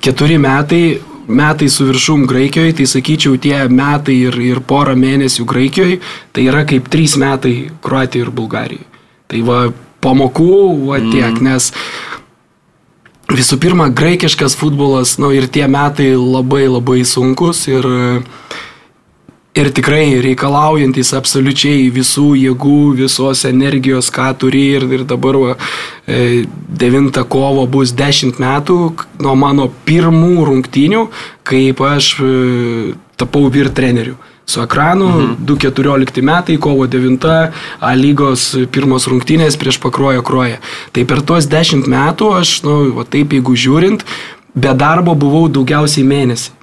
Keturi 0.00 0.38
metai 0.38 0.82
metai 1.28 1.68
su 1.68 1.84
viršum 1.84 2.26
Graikijoje, 2.26 2.72
tai 2.78 2.86
sakyčiau, 2.88 3.36
tie 3.36 3.58
metai 3.68 4.16
ir, 4.28 4.38
ir 4.40 4.62
porą 4.64 4.94
mėnesių 4.96 5.44
Graikijoje, 5.48 5.98
tai 6.32 6.46
yra 6.48 6.64
kaip 6.68 6.88
trys 6.88 7.18
metai 7.20 7.68
Kroatijoje 7.84 8.26
ir 8.26 8.32
Bulgarijoje. 8.34 8.86
Tai 9.28 9.42
va, 9.44 9.58
pamokų, 10.00 10.54
va 10.88 11.02
tiek, 11.02 11.34
mm. 11.34 11.44
nes 11.44 11.72
visų 13.34 13.58
pirma, 13.60 13.88
graikiškas 13.92 14.56
futbolas, 14.56 15.18
nu, 15.20 15.30
ir 15.36 15.48
tie 15.52 15.66
metai 15.68 16.14
labai 16.16 16.66
labai 16.68 17.02
sunkus 17.04 17.66
ir, 17.68 17.84
ir 19.58 19.70
tikrai 19.76 20.20
reikalaujantis 20.24 21.12
absoliučiai 21.18 21.90
visų 21.92 22.30
jėgų, 22.40 22.78
visos 23.02 23.44
energijos, 23.48 24.08
ką 24.14 24.30
turi 24.40 24.64
ir, 24.78 24.88
ir 24.96 25.04
dabar 25.08 25.40
va, 25.42 25.58
9 26.08 27.20
e, 27.20 27.26
kovo 27.28 27.66
bus 27.68 27.92
10 27.96 28.40
metų 28.40 28.78
nuo 29.20 29.36
mano 29.36 29.68
pirmų 29.84 30.48
rungtynių, 30.48 31.04
kaip 31.48 31.84
aš 31.84 32.14
e, 32.22 32.32
tapau 33.20 33.48
vyr 33.52 33.68
treneriu 33.74 34.16
su 34.48 34.62
ekranu. 34.64 35.08
Mhm. 35.08 35.46
2014 35.46 36.22
metai, 36.22 36.58
kovo 36.58 36.86
9, 36.86 37.52
A 37.80 37.94
lygos 37.94 38.56
pirmos 38.72 39.06
rungtynės 39.06 39.58
prieš 39.60 39.78
pakrojo 39.82 40.22
kroją. 40.22 40.56
Tai 40.92 41.04
per 41.04 41.20
tuos 41.22 41.46
10 41.46 41.86
metų 41.86 42.32
aš, 42.40 42.62
na, 42.64 42.70
nu, 42.70 43.04
taip 43.04 43.36
jeigu 43.36 43.54
žiūrint, 43.54 44.04
be 44.54 44.72
darbo 44.74 45.14
buvau 45.14 45.48
daugiausiai 45.48 46.06
mėnesį. 46.06 46.57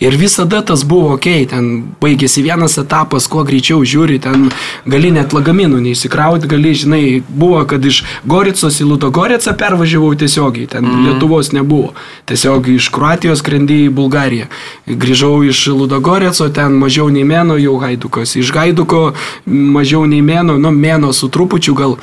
Ir 0.00 0.16
visada 0.16 0.62
tas 0.64 0.80
buvo 0.88 1.12
ok, 1.14 1.26
ten 1.50 1.66
baigėsi 2.00 2.40
vienas 2.40 2.78
etapas, 2.80 3.26
kuo 3.28 3.42
greičiau 3.44 3.82
žiūri, 3.84 4.16
ten 4.24 4.46
gali 4.88 5.10
net 5.12 5.34
lagaminų 5.36 5.82
neįsikrauti, 5.84 6.48
gali, 6.48 6.72
žinai, 6.72 7.02
buvo, 7.28 7.60
kad 7.68 7.84
iš 7.84 7.98
Goricos 8.24 8.80
į 8.80 8.88
Ludogoricą 8.94 9.52
pervažiavau 9.60 10.14
tiesiogiai, 10.16 10.70
ten 10.72 10.88
mm. 10.88 11.04
Lietuvos 11.04 11.52
nebuvo. 11.52 11.92
Tiesiog 12.32 12.72
iš 12.78 12.88
Kroatijos 12.96 13.44
skrendė 13.44 13.82
į 13.90 13.92
Bulgariją. 14.00 14.48
Grįžau 14.88 15.34
iš 15.44 15.66
Ludogorico, 15.76 16.48
ten 16.48 16.80
mažiau 16.80 17.12
nei 17.12 17.28
mėno 17.28 17.60
jau 17.60 17.76
Haidukas. 17.84 18.38
Iš 18.40 18.56
Haiduko 18.56 19.10
mažiau 19.44 20.08
nei 20.08 20.24
mėno, 20.24 20.56
nu 20.56 20.72
mėno 20.72 21.12
su 21.12 21.28
trupučiu 21.28 21.76
gal 21.76 21.98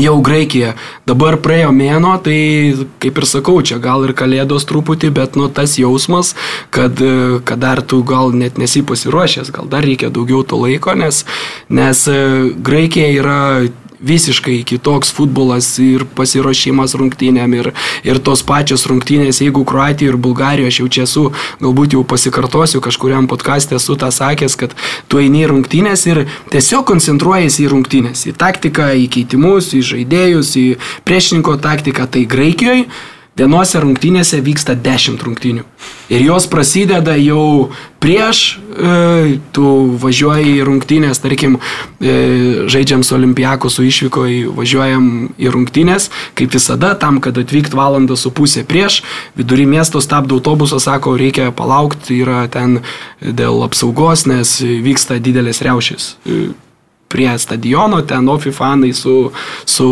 jau 0.00 0.16
Graikija. 0.24 0.74
Dabar 1.08 1.38
praėjo 1.42 1.72
mėno, 1.74 2.14
tai 2.22 2.38
kaip 3.02 3.20
ir 3.20 3.28
sakau, 3.28 3.58
čia 3.64 3.78
gal 3.82 4.04
ir 4.06 4.14
kalėdos 4.16 4.68
truputį, 4.68 5.12
bet 5.16 5.38
nu 5.40 5.48
tas 5.52 5.78
jausmas, 5.80 6.34
kad, 6.74 7.00
kad 7.48 7.62
dar 7.62 7.82
tu 7.82 8.02
gal 8.06 8.34
net 8.36 8.60
nesi 8.60 8.84
pasiruošęs, 8.86 9.52
gal 9.54 9.70
dar 9.72 9.86
reikia 9.86 10.12
daugiau 10.12 10.44
to 10.46 10.60
laiko, 10.60 10.96
nes, 10.98 11.24
nes 11.68 12.06
Graikija 12.66 13.10
yra 13.16 13.40
visiškai 14.00 14.60
kitoks 14.68 15.12
futbolas 15.14 15.68
ir 15.82 16.04
pasiruošimas 16.16 16.96
rungtynėm 16.98 17.56
ir, 17.56 17.70
ir 18.04 18.20
tos 18.20 18.42
pačios 18.46 18.86
rungtynės, 18.90 19.40
jeigu 19.44 19.64
Kroatija 19.68 20.12
ir 20.12 20.20
Bulgarija, 20.20 20.70
aš 20.70 20.80
jau 20.82 20.88
čia 20.92 21.06
esu, 21.06 21.24
galbūt 21.62 21.96
jau 21.96 22.04
pasikartosiu, 22.04 22.82
kažkuriam 22.84 23.28
podcast'e 23.30 23.78
esu 23.80 23.96
tą 24.00 24.12
sakęs, 24.12 24.58
kad 24.60 24.76
tu 25.08 25.20
eini 25.22 25.44
į 25.44 25.50
rungtynės 25.54 26.06
ir 26.10 26.24
tiesiog 26.52 26.86
koncentruojasi 26.92 27.64
į 27.64 27.72
rungtynės, 27.72 28.26
į 28.30 28.36
taktiką, 28.38 28.92
į 29.04 29.10
keitimus, 29.16 29.72
į 29.76 29.84
žaidėjus, 29.92 30.54
į 30.60 30.66
priešininko 31.08 31.58
taktiką, 31.64 32.08
tai 32.10 32.26
Graikijoje 32.28 32.88
Vienose 33.36 33.76
rungtynėse 33.82 34.38
vyksta 34.40 34.72
10 34.80 35.20
rungtynių. 35.20 35.66
Ir 36.08 36.22
jos 36.24 36.46
prasideda 36.48 37.18
jau 37.20 37.68
prieš, 38.00 38.56
e, 38.56 39.36
tu 39.52 39.72
važiuoji 40.00 40.54
į 40.56 40.64
rungtynės, 40.64 41.20
tarkim, 41.20 41.58
e, 42.00 42.64
žaidžiam 42.72 43.04
su 43.04 43.14
Olimpijaku, 43.18 43.68
su 43.68 43.84
išvykoje, 43.84 44.48
važiuojam 44.56 45.34
į 45.36 45.52
rungtynės, 45.52 46.08
kaip 46.34 46.56
visada, 46.56 46.94
tam, 46.96 47.20
kad 47.20 47.36
atvykt 47.36 47.76
valandą 47.76 48.16
su 48.16 48.30
pusė 48.30 48.64
prieš, 48.64 49.02
vidury 49.36 49.66
miesto 49.66 50.00
stabdo 50.00 50.40
autobusą, 50.40 50.80
sako, 50.80 51.18
reikia 51.20 51.50
palaukti, 51.52 52.22
yra 52.24 52.46
ten 52.48 52.80
dėl 53.20 53.60
apsaugos, 53.68 54.24
nes 54.24 54.62
vyksta 54.62 55.20
didelės 55.20 55.60
riaušės. 55.60 56.16
E, 56.24 56.46
prie 57.08 57.38
stadiono, 57.38 58.02
ten 58.02 58.28
Ofi 58.28 58.52
fanai 58.52 58.92
su, 58.92 59.30
su, 59.64 59.88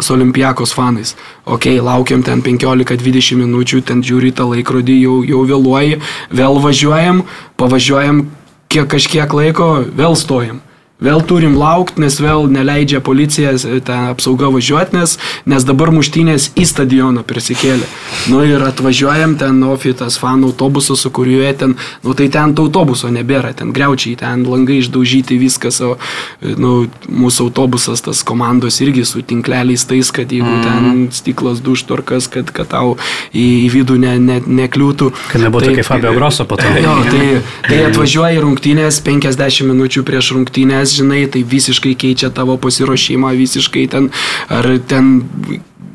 su 0.00 0.14
Olimpijakos 0.14 0.74
fanais. 0.74 1.14
Ok, 1.44 1.68
laukiam 1.82 2.22
ten 2.22 2.42
15-20 2.42 3.40
minučių, 3.42 3.82
ten 3.86 4.02
žiūri 4.02 4.32
tą 4.36 4.48
laikrodį, 4.52 5.00
jau, 5.04 5.18
jau 5.28 5.42
vėluoji, 5.48 6.00
vėl 6.32 6.60
važiuojam, 6.64 7.24
pavažiuojam 7.60 8.24
kiek 8.72 8.88
kažkiek 8.90 9.36
laiko, 9.36 9.70
vėl 9.96 10.16
stojam. 10.18 10.62
Vėl 10.96 11.20
turim 11.28 11.58
laukti, 11.60 12.00
nes 12.00 12.14
vėl 12.24 12.46
neleidžia 12.48 13.02
policija 13.04 13.50
ten 13.84 14.06
apsauga 14.14 14.48
važiuoti, 14.48 14.96
nes, 14.96 15.18
nes 15.44 15.64
dabar 15.68 15.90
muštynės 15.92 16.54
į 16.56 16.64
stadioną 16.70 17.20
prisikėlė. 17.28 17.84
Nu 18.32 18.40
ir 18.48 18.64
atvažiuojam 18.64 19.34
ten 19.36 19.60
ofitas 19.68 20.16
fanų 20.16 20.54
autobusas, 20.54 21.02
su 21.04 21.12
kuriuo 21.12 21.50
ten, 21.60 21.74
nu 22.00 22.14
tai 22.16 22.30
ten 22.32 22.54
to 22.56 22.64
autobuso 22.64 23.10
nebėra, 23.12 23.52
ten 23.58 23.74
greučiai, 23.76 24.16
ten 24.22 24.46
langai 24.48 24.78
išdaužyti 24.80 25.36
viskas, 25.36 25.82
o 25.84 25.98
nu, 26.40 26.72
mūsų 27.12 27.50
autobusas, 27.50 28.00
tas 28.06 28.24
komandos 28.24 28.80
irgi 28.80 29.04
su 29.04 29.20
tinkleliais 29.20 29.84
tais, 29.84 30.08
kad 30.16 30.32
jeigu 30.32 30.48
mm. 30.48 30.64
ten 30.64 31.06
stiklas 31.12 31.60
duštorkas, 31.60 32.30
kad, 32.32 32.48
kad 32.56 32.72
tau 32.72 32.96
į, 33.36 33.44
į 33.66 33.68
vidų 33.76 33.98
ne, 34.00 34.14
ne, 34.16 34.40
nekliūtų. 34.62 35.12
Kad 35.28 35.44
nebūtų 35.44 35.68
tai, 35.68 35.76
kaip 35.82 35.90
Fabio 35.92 36.16
Grosso 36.16 36.48
po 36.48 36.56
to. 36.56 36.72
Jo, 36.86 36.92
tai, 37.08 37.40
tai 37.66 37.78
atvažiuoja 37.88 38.40
rungtynės 38.44 39.00
50 39.04 39.66
minučių 39.66 40.02
prieš 40.06 40.34
rungtynės 40.36 40.85
nes, 40.86 40.94
žinai, 40.94 41.26
tai 41.26 41.42
visiškai 41.42 41.96
keičia 41.98 42.30
tavo 42.30 42.54
pasiruošimą, 42.62 43.34
visiškai 43.34 43.86
ten, 43.90 44.10
ar 44.48 44.68
ten 44.86 45.26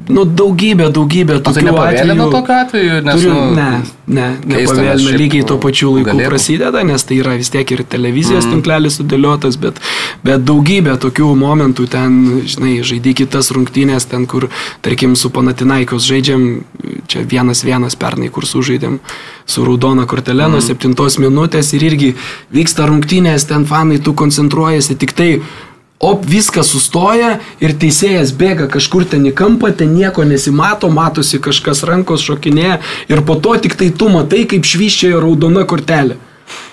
nu, 0.10 0.24
daugybė, 0.26 0.88
daugybė 0.94 1.38
tokių 1.46 1.64
tai 1.68 1.84
atvejų. 2.02 2.28
tokiu 2.34 2.56
atveju, 2.56 2.98
nes... 3.06 3.18
Turiu, 3.18 3.34
nu, 3.34 3.46
ne, 3.58 3.70
ne, 4.08 4.28
nepavėlina, 4.52 5.14
lygiai 5.20 5.46
tuo 5.48 5.58
pačiu 5.62 5.92
laiku 5.96 6.10
galėtų. 6.10 6.30
prasideda, 6.32 6.84
nes 6.88 7.06
tai 7.08 7.20
yra 7.22 7.36
vis 7.40 7.52
tiek 7.54 7.74
ir 7.76 7.84
televizijos 7.88 8.48
mm. 8.48 8.56
tinklelis 8.56 9.00
sudėliotas, 9.00 9.58
bet, 9.62 9.82
bet 10.26 10.46
daugybė 10.48 10.98
tokių 11.02 11.32
momentų 11.42 11.88
ten, 11.92 12.20
žinai, 12.50 12.76
žaidži 12.88 13.16
kitas 13.24 13.52
rungtynės, 13.56 14.10
ten, 14.12 14.28
kur, 14.30 14.50
tarkim, 14.86 15.16
su 15.20 15.32
Panatinaikos 15.34 16.08
žaidžiam, 16.10 16.46
čia 17.12 17.26
vienas 17.28 17.66
vienas 17.68 17.98
pernai, 18.00 18.32
kur 18.34 18.48
sužaidėm 18.50 19.00
su 19.46 19.66
raudona 19.68 20.08
kortelė 20.10 20.48
nuo 20.48 20.62
mm. 20.62 20.68
septintos 20.68 21.20
minutės 21.22 21.74
ir 21.78 21.86
irgi 21.90 22.14
vyksta 22.54 22.88
rungtynės, 22.90 23.48
ten 23.50 23.68
fanai, 23.70 24.02
tu 24.04 24.16
koncentruojasi 24.18 24.98
tik 25.02 25.16
tai 25.18 25.34
O 26.02 26.16
viskas 26.18 26.72
sustoja 26.74 27.36
ir 27.62 27.76
teisėjas 27.78 28.32
bėga 28.34 28.66
kažkur 28.74 29.06
ten 29.12 29.28
į 29.30 29.36
kampą, 29.38 29.70
ten 29.78 29.94
nieko 29.94 30.26
nesimato, 30.26 30.90
matosi 30.90 31.38
kažkas 31.38 31.84
rankos 31.86 32.26
šokinėja 32.26 32.80
ir 33.14 33.22
po 33.28 33.38
to 33.38 33.54
tik 33.62 33.78
tai 33.78 33.92
tu 33.94 34.10
matai, 34.10 34.48
kaip 34.50 34.66
švyščia 34.66 35.14
raudona 35.22 35.68
kortelė. 35.70 36.18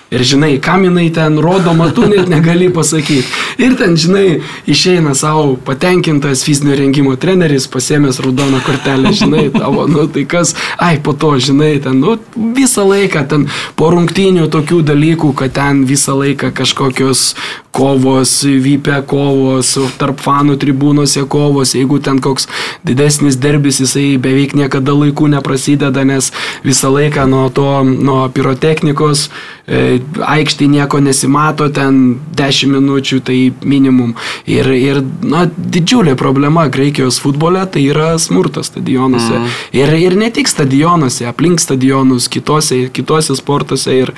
Ir 0.09 0.23
žinai, 0.25 0.55
kam 0.57 0.87
jinai 0.87 1.11
ten 1.13 1.37
rodoma, 1.37 1.91
tu 1.93 2.07
net 2.09 2.25
negali 2.31 2.71
pasakyti. 2.73 3.27
Ir 3.61 3.75
ten, 3.77 3.93
žinai, 3.93 4.39
išeina 4.65 5.13
savo 5.13 5.53
patenkintas 5.65 6.41
fizinio 6.47 6.73
rengimo 6.79 7.13
treneris, 7.13 7.67
pasėmęs 7.69 8.17
raudoną 8.25 8.63
kortelę, 8.65 9.13
žinai, 9.13 9.45
tavo, 9.53 9.85
nu 9.85 10.07
tai 10.09 10.25
kas, 10.25 10.55
ai, 10.81 10.97
po 10.97 11.13
to, 11.13 11.35
žinai, 11.37 11.75
ten, 11.85 12.01
nu, 12.01 12.17
visą 12.57 12.87
laiką, 12.89 13.21
ten 13.29 13.45
po 13.77 13.91
rungtynių 13.93 14.49
tokių 14.49 14.81
dalykų, 14.89 15.29
kad 15.43 15.53
ten 15.59 15.85
visą 15.85 16.17
laiką 16.17 16.55
kažkokios 16.57 17.35
kovos, 17.79 18.31
vypia 18.43 18.99
kovos, 19.07 19.71
tarp 19.99 20.19
fanų 20.23 20.57
tribūnose 20.59 21.23
kovos, 21.31 21.75
jeigu 21.77 21.99
ten 22.03 22.19
koks 22.23 22.49
didesnis 22.83 23.37
derbis, 23.39 23.79
jisai 23.83 24.17
beveik 24.21 24.55
niekada 24.57 24.95
laikų 24.97 25.29
neprasideda, 25.35 26.03
nes 26.07 26.31
visą 26.65 26.91
laiką 26.91 27.27
nuo 27.31 27.45
to, 27.55 27.67
nuo 27.87 28.25
pirotechnikos, 28.35 29.29
e, 29.67 29.99
aikštė 30.35 30.67
nieko 30.73 30.99
nesimato, 31.03 31.69
ten 31.71 32.19
10 32.35 32.73
minučių 32.75 33.21
tai 33.23 33.39
minimum. 33.63 34.15
Ir, 34.49 34.67
ir 34.75 35.01
na, 35.23 35.45
didžiulė 35.47 36.17
problema 36.19 36.67
Graikijos 36.67 37.21
futbole 37.23 37.63
tai 37.71 37.85
yra 37.93 38.11
smurtas 38.19 38.73
stadionuose. 38.73 39.39
Mm. 39.39 39.55
Ir, 39.79 39.95
ir 40.09 40.17
ne 40.19 40.31
tik 40.35 40.51
stadionuose, 40.51 41.27
aplink 41.29 41.63
stadionus, 41.63 42.27
kitose, 42.31 42.87
kitose 42.93 43.37
sportuose. 43.39 43.95
Ir, 44.03 44.13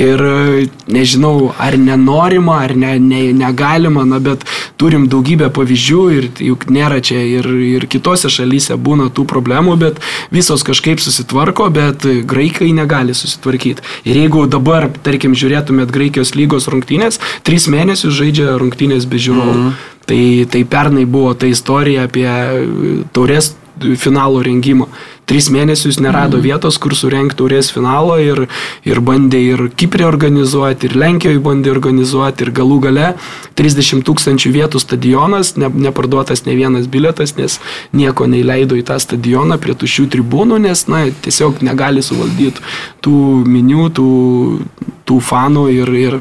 ir 0.00 0.26
nežinau, 0.90 1.52
ar 1.60 1.78
nenorima, 1.78 2.58
ar 2.64 2.74
ne, 2.78 2.96
ne, 3.04 3.20
negalima, 3.36 4.04
na, 4.08 4.20
bet 4.22 4.44
turim 4.80 5.06
daugybę 5.12 5.50
pavyzdžių 5.54 6.02
ir 6.16 6.28
juk 6.48 6.66
nėra 6.72 7.00
čia 7.04 7.20
ir, 7.20 7.48
ir 7.78 7.86
kitose 7.90 8.30
šalyse 8.32 8.76
būna 8.80 9.10
tų 9.14 9.26
problemų, 9.30 9.76
bet 9.80 10.00
visos 10.34 10.64
kažkaip 10.66 11.02
susitvarko, 11.02 11.70
bet 11.74 12.06
graikai 12.28 12.72
negali 12.76 13.16
susitvarkyti. 13.16 13.84
Ir 14.08 14.22
jeigu 14.24 14.46
dabar, 14.50 14.88
tarkim, 15.06 15.36
žiūrėtumėt 15.38 15.92
Graikijos 15.94 16.34
lygos 16.38 16.68
rungtynės, 16.72 17.20
tris 17.46 17.68
mėnesius 17.70 18.16
žaidžia 18.16 18.56
rungtynės 18.60 19.08
be 19.10 19.20
žiūrovų. 19.22 19.58
Mm. 19.64 19.74
Tai, 20.04 20.22
tai 20.52 20.60
pernai 20.68 21.06
buvo 21.08 21.32
ta 21.32 21.48
istorija 21.48 22.04
apie 22.04 22.28
taurės 23.16 23.54
finalo 23.96 24.42
rengimą. 24.44 24.88
Tris 25.24 25.48
mėnesius 25.52 26.00
nerado 26.04 26.38
mm. 26.38 26.44
vietos, 26.44 26.78
kur 26.80 26.94
surenkti 26.96 27.38
taurės 27.38 27.70
finalo 27.72 28.18
ir, 28.20 28.44
ir 28.84 29.00
bandė 29.04 29.40
ir 29.54 29.62
Kiprė 29.72 30.04
organizuoti, 30.08 30.90
ir 30.90 30.98
Lenkijoje 31.00 31.40
bandė 31.44 31.72
organizuoti, 31.72 32.44
ir 32.44 32.52
galų 32.56 32.78
gale 32.84 33.08
30 33.56 34.04
tūkstančių 34.04 34.52
vietų 34.58 34.82
stadionas, 34.82 35.54
ne, 35.60 35.70
neparduotas 35.88 36.44
ne 36.48 36.56
vienas 36.58 36.90
biletas, 36.90 37.36
nes 37.38 37.58
nieko 37.96 38.28
neįleido 38.28 38.76
į 38.76 38.84
tą 38.90 39.00
stadioną 39.00 39.58
prie 39.62 39.76
tuščių 39.80 40.06
tribūnų, 40.16 40.60
nes 40.68 40.86
na, 40.92 41.06
tiesiog 41.24 41.64
negali 41.64 42.04
suvaldyti 42.04 42.64
tų 43.04 43.18
minių, 43.48 43.88
tų, 43.96 44.10
tų 45.08 45.20
fanų 45.24 45.68
ir, 45.72 45.94
ir 46.04 46.20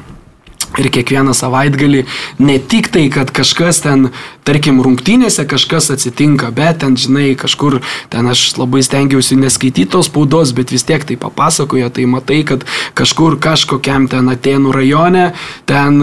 Ir 0.82 0.90
kiekvieną 0.90 1.36
savaitgalį 1.38 2.04
ne 2.42 2.58
tik 2.58 2.90
tai, 2.94 3.06
kad 3.14 3.30
kažkas 3.36 3.84
ten, 3.86 4.08
tarkim, 4.48 4.80
rungtynėse 4.82 5.46
kažkas 5.50 5.92
atsitinka, 5.94 6.50
bet 6.56 6.82
ten, 6.82 6.98
žinai, 6.98 7.36
kažkur 7.38 7.78
ten 8.14 8.30
aš 8.32 8.56
labai 8.58 8.82
stengiausi 8.86 9.38
neskaityti 9.38 9.92
tos 9.94 10.10
spaudos, 10.10 10.56
bet 10.58 10.74
vis 10.74 10.86
tiek 10.88 11.06
tai 11.06 11.20
papasakoja, 11.22 11.92
tai 11.94 12.08
matai, 12.10 12.42
kad 12.48 12.66
kažkur 12.98 13.38
kažkokiam 13.44 14.10
ten 14.10 14.34
Atenų 14.34 14.74
rajone, 14.74 15.28
ten 15.70 16.02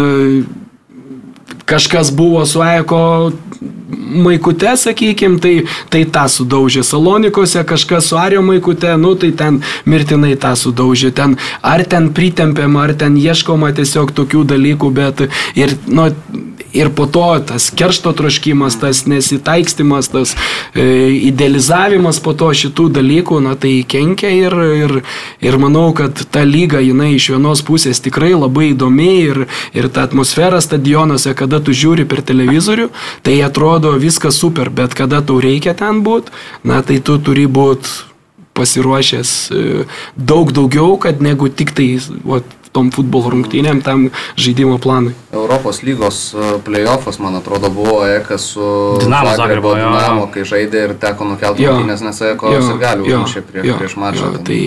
kažkas 1.70 2.10
buvo 2.14 2.44
su 2.46 2.62
Eko 2.62 3.32
maikute, 4.10 4.72
sakykim, 4.76 5.38
tai, 5.42 5.54
tai 5.90 6.04
tą 6.04 6.26
sudaužė. 6.30 6.82
Salonikose 6.86 7.62
kažkas 7.66 8.10
su 8.10 8.18
Ario 8.18 8.42
maikute, 8.42 8.90
nu 8.98 9.14
tai 9.18 9.32
ten 9.36 9.60
mirtinai 9.86 10.34
tą 10.40 10.54
sudaužė. 10.58 11.12
Ten, 11.16 11.36
ar 11.62 11.84
ten 11.84 12.10
pritempėm, 12.16 12.78
ar 12.80 12.94
ten 12.98 13.18
ieškoma 13.20 13.72
tiesiog 13.76 14.14
tokių 14.16 14.44
dalykų, 14.54 14.92
bet 14.96 15.26
ir, 15.58 15.76
nu, 15.86 16.08
ir 16.72 16.90
po 16.94 17.06
to 17.06 17.26
tas 17.46 17.70
keršto 17.70 18.12
troškimas, 18.16 18.78
tas 18.80 19.04
nesitaikstimas, 19.06 20.08
tas 20.08 20.34
e, 20.74 20.84
idealizavimas 21.30 22.20
po 22.22 22.34
to 22.34 22.50
šitų 22.54 22.88
dalykų, 23.00 23.40
na 23.44 23.56
tai 23.58 23.80
kenkia 23.88 24.30
ir, 24.34 24.56
ir, 24.82 24.96
ir 25.42 25.58
manau, 25.62 25.90
kad 25.96 26.24
ta 26.30 26.44
lyga, 26.46 26.82
jinai 26.84 27.14
iš 27.16 27.30
vienos 27.34 27.64
pusės 27.66 28.02
tikrai 28.04 28.32
labai 28.34 28.70
įdomi 28.74 29.10
ir, 29.22 29.42
ir 29.74 29.90
ta 29.92 30.06
atmosfera 30.08 30.60
stadionuose, 30.62 31.34
kada 31.38 31.62
tu 31.64 31.74
žiūri 31.76 32.06
per 32.10 32.22
televizorių, 32.26 32.90
tai 33.26 33.40
atrodo 33.46 33.96
viskas 34.00 34.38
super, 34.40 34.70
bet 34.70 34.94
kada 34.98 35.22
tau 35.24 35.40
reikia 35.42 35.74
ten 35.74 36.04
būti, 36.06 36.32
na 36.64 36.82
tai 36.86 37.00
tu 37.04 37.18
turi 37.18 37.48
būti 37.50 38.10
pasiruošęs 38.54 39.34
e, 39.50 39.66
daug 40.16 40.52
daugiau, 40.52 40.96
kad 41.00 41.22
negu 41.24 41.48
tik 41.48 41.72
tai, 41.76 41.92
vat, 42.26 42.46
tom 42.76 42.92
futbolo 42.94 43.32
rungtynėm, 43.34 43.82
tam 43.86 44.08
žaidimo 44.38 44.78
planui. 44.82 45.14
Europos 45.32 45.82
lygos 45.86 46.20
e, 46.34 46.52
playoffas, 46.66 47.20
man 47.22 47.40
atrodo, 47.40 47.72
buvo 47.74 48.00
Ekas 48.06 48.52
su 48.54 48.70
Dinamo 49.02 49.34
Zagrebo, 49.40 49.74
Dinamo, 49.78 50.30
kai 50.34 50.46
žaidė 50.46 50.86
ir 50.88 50.96
teko 51.02 51.28
nukelti 51.32 51.68
rungtynės, 51.68 52.06
nes 52.06 52.24
Ekos 52.34 52.72
ir 52.72 52.80
gali 52.80 53.06
užmušė 53.08 53.44
prie, 53.50 53.66
prieš 53.74 53.98
mačą. 54.00 54.32
Jo, 54.32 54.42
tai, 54.46 54.62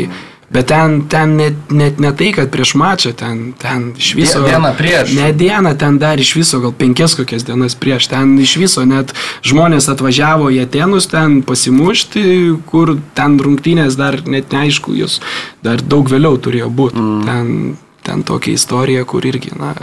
Bet 0.53 0.67
ten, 0.69 1.07
ten 1.09 1.33
net, 1.35 1.71
net 1.73 1.97
ne 1.97 2.11
tai, 2.13 2.29
kad 2.35 2.51
prieš 2.53 2.75
mačą, 2.77 3.09
ten, 3.17 3.55
ten 3.57 3.87
iš 3.97 4.11
viso... 4.13 4.43
Dieną 4.45 4.75
prieš. 4.77 5.15
Ne 5.17 5.31
dieną, 5.33 5.71
ten 5.81 5.97
dar 5.97 6.21
iš 6.21 6.35
viso, 6.37 6.59
gal 6.61 6.75
penkias 6.77 7.15
kokias 7.17 7.45
dienas 7.47 7.73
prieš. 7.73 8.05
Ten 8.11 8.35
iš 8.37 8.53
viso 8.61 8.83
net 8.85 9.15
žmonės 9.41 9.89
atvažiavo 9.89 10.51
į 10.53 10.61
Atenus 10.67 11.09
ten 11.09 11.39
pasimušti, 11.47 12.25
kur 12.69 12.93
ten 13.17 13.39
rungtynės 13.41 13.97
dar 13.97 14.19
net 14.29 14.53
neaišku, 14.53 14.93
jos 14.93 15.17
dar 15.65 15.81
daug 15.81 16.05
vėliau 16.13 16.37
turėjo 16.37 16.69
būti. 16.69 17.01
Mm. 17.01 17.25
Ten 17.25 17.49
ten 18.03 18.23
tokia 18.23 18.53
istorija, 18.59 19.05
kur 19.05 19.25
irgi, 19.25 19.53
na, 19.59 19.73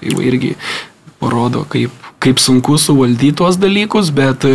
tai 0.00 0.14
va 0.16 0.24
irgi 0.26 0.54
parodo, 1.20 1.64
kaip, 1.68 1.94
kaip 2.22 2.40
sunku 2.42 2.78
suvaldyti 2.78 3.36
tuos 3.40 3.58
dalykus, 3.60 4.10
bet, 4.14 4.46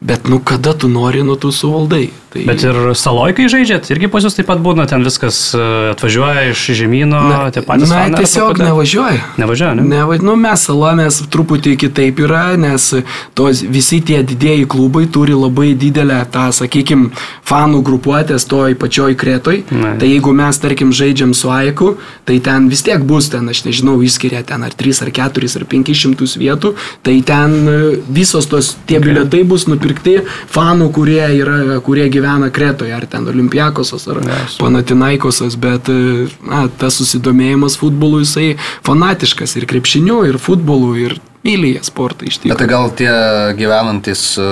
bet 0.00 0.28
nu 0.28 0.40
kada 0.40 0.74
tu 0.74 0.88
nori, 0.88 1.22
nu 1.22 1.36
tu 1.36 1.52
suvaldai. 1.52 2.08
Tai... 2.28 2.42
Bet 2.44 2.60
ir 2.60 2.76
saloj, 2.92 3.32
kai 3.32 3.46
žaidžiat, 3.48 3.86
irgi 3.94 4.08
pas 4.12 4.20
jūs 4.20 4.34
taip 4.36 4.50
pat 4.50 4.60
būna, 4.60 4.84
ten 4.90 5.00
viskas 5.00 5.36
e, 5.56 5.60
atvažiuoja 5.94 6.50
iš 6.50 6.64
žemynų, 6.76 7.20
tie 7.56 7.62
patys. 7.64 7.88
Na, 7.88 8.02
fanai, 8.04 8.20
tiesiog 8.20 8.58
nevažiuoja. 8.60 9.22
Nevažiuoja, 9.40 9.78
ne? 9.78 9.86
Neva, 9.88 10.18
nu, 10.20 10.34
mes 10.36 10.66
sala, 10.68 10.90
mes 10.98 11.22
truputį 11.32 11.72
kitaip 11.80 12.20
yra, 12.20 12.42
nes 12.60 12.90
tos, 13.38 13.62
visi 13.64 14.02
tie 14.04 14.20
didėjai 14.28 14.66
klubai 14.68 15.06
turi 15.08 15.32
labai 15.32 15.70
didelę 15.80 16.18
tą, 16.34 16.50
sakykime, 16.58 17.14
fanų 17.48 17.80
grupuotės 17.88 18.44
toj 18.50 18.76
pačioj 18.76 19.16
kretoj. 19.16 19.62
Na. 19.72 19.94
Tai 19.96 20.12
jeigu 20.12 20.36
mes, 20.36 20.60
tarkim, 20.60 20.92
žaidžiam 20.92 21.32
su 21.32 21.48
Aiku, 21.54 21.94
tai 22.28 22.42
ten 22.44 22.68
vis 22.68 22.84
tiek 22.84 23.08
bus, 23.08 23.30
ten, 23.32 23.48
aš 23.48 23.64
nežinau, 23.70 23.96
išskiria 24.04 24.44
ten 24.44 24.68
ar 24.68 24.76
3, 24.76 25.00
ar 25.06 25.14
4, 25.16 25.48
ar 25.62 25.66
500 25.72 26.36
vietų, 26.44 26.74
tai 27.08 27.16
ten 27.24 27.56
e, 27.64 27.80
visos 28.12 28.52
tos 28.52 28.74
tie 28.84 29.00
okay. 29.00 29.06
biletai 29.08 29.42
bus 29.48 29.64
nupirkti 29.70 30.18
fanų, 30.52 30.92
kurie, 30.92 31.24
yra, 31.40 31.80
kurie 31.84 32.10
gyvena 32.18 32.50
Kretoje, 32.54 32.92
ar 32.94 33.06
ten 33.10 33.26
Olimpiakosas, 33.30 34.08
ar 34.10 34.20
yes. 34.26 34.58
Panatinaikosas, 34.60 35.56
bet 35.60 35.88
na, 35.88 36.66
tas 36.80 36.98
susidomėjimas 37.00 37.78
futbolu 37.80 38.22
jisai 38.24 38.52
fanatiškas 38.86 39.56
ir 39.60 39.68
krepšiniu, 39.70 40.20
ir 40.28 40.42
futbolu, 40.42 40.92
ir 40.98 41.18
myli 41.46 41.72
jie 41.76 41.82
sportą 41.86 42.26
iš 42.26 42.40
tikrųjų. 42.40 42.52
Bet 42.52 42.60
tai 42.60 42.68
gal 42.70 42.90
tie 42.98 43.12
gyvenantis 43.58 44.22
e, 44.40 44.46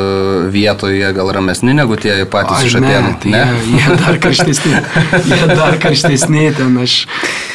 vietoje 0.55 1.11
gal 1.17 1.33
ramesni 1.35 1.75
negu 1.77 1.99
tie 2.01 2.15
patys 2.31 2.69
iš 2.69 2.79
Atenų? 2.79 3.13
Tai 3.23 3.33
ne, 3.35 3.43
jie, 3.67 3.81
jie 3.81 3.97
dar 4.03 4.21
karštesni. 4.23 4.83
jie 5.33 5.49
dar 5.51 5.81
karštesni 5.83 6.47
ten 6.57 6.79
aš. 6.85 7.01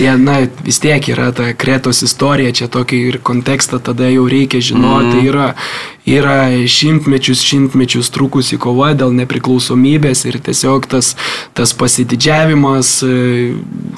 Jie, 0.01 0.11
na, 0.19 0.41
vis 0.65 0.81
tiek 0.83 1.07
yra 1.13 1.29
ta 1.35 1.51
Kretos 1.57 2.03
istorija, 2.05 2.51
čia 2.57 2.67
tokį 2.71 3.01
ir 3.13 3.19
kontekstą 3.23 3.79
tada 3.79 4.09
jau 4.11 4.27
reikia 4.29 4.61
žinoti. 4.71 5.21
Mm. 5.21 5.25
Yra, 5.31 5.47
yra 6.09 6.37
šimtmečius, 6.67 7.43
šimtmečius 7.45 8.11
trukusi 8.13 8.59
kova 8.61 8.91
dėl 8.97 9.13
nepriklausomybės 9.15 10.25
ir 10.27 10.39
tiesiog 10.43 10.89
tas, 10.91 11.13
tas 11.57 11.75
pasididžiavimas 11.77 12.93
e, 13.05 13.13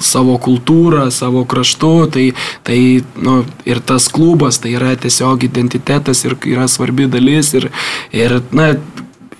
savo 0.04 0.36
kultūrą, 0.42 1.08
savo 1.14 1.46
kraštu, 1.48 1.94
tai, 2.14 2.26
tai 2.66 2.78
nu, 3.24 3.40
ir 3.66 3.80
tas 3.84 4.10
klubas, 4.12 4.60
tai 4.62 4.76
yra 4.76 4.94
tiesiog 5.00 5.23
tiesiog 5.24 5.44
identitetas 5.44 6.24
ir 6.24 6.36
yra 6.44 6.68
svarbi 6.68 7.06
dalis. 7.06 7.54
Ir, 7.54 7.70
ir 8.12 8.40
na, 8.52 8.74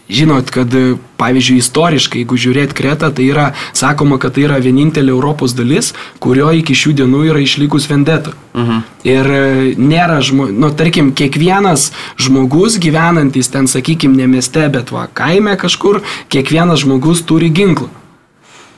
žinot, 0.09 0.51
kad 0.51 0.69
pavyzdžiui 1.17 1.61
istoriškai, 1.61 2.23
jeigu 2.23 2.37
žiūrėt 2.37 2.75
Kretą, 2.77 3.11
tai 3.11 3.29
yra 3.31 3.53
sakoma, 3.73 4.19
kad 4.19 4.35
tai 4.35 4.45
yra 4.45 4.59
vienintelė 4.61 5.13
Europos 5.13 5.55
dalis, 5.55 5.95
kurio 6.21 6.51
iki 6.53 6.75
šių 6.75 6.95
dienų 7.01 7.25
yra 7.31 7.41
išlikus 7.41 7.89
vendeta. 7.89 8.35
Mhm. 8.55 8.83
Ir 9.05 9.27
e, 9.27 9.75
nėra, 9.77 10.21
žmo, 10.23 10.49
nu, 10.53 10.71
tarkim, 10.71 11.13
kiekvienas 11.13 11.93
žmogus 12.17 12.79
gyvenantis 12.79 13.51
ten, 13.51 13.67
sakykime, 13.67 14.17
ne 14.17 14.29
mieste, 14.37 14.69
bet 14.69 14.93
va, 14.93 15.09
kaime 15.13 15.57
kažkur, 15.57 16.03
kiekvienas 16.29 16.85
žmogus 16.85 17.25
turi 17.25 17.51
ginklą. 17.53 17.91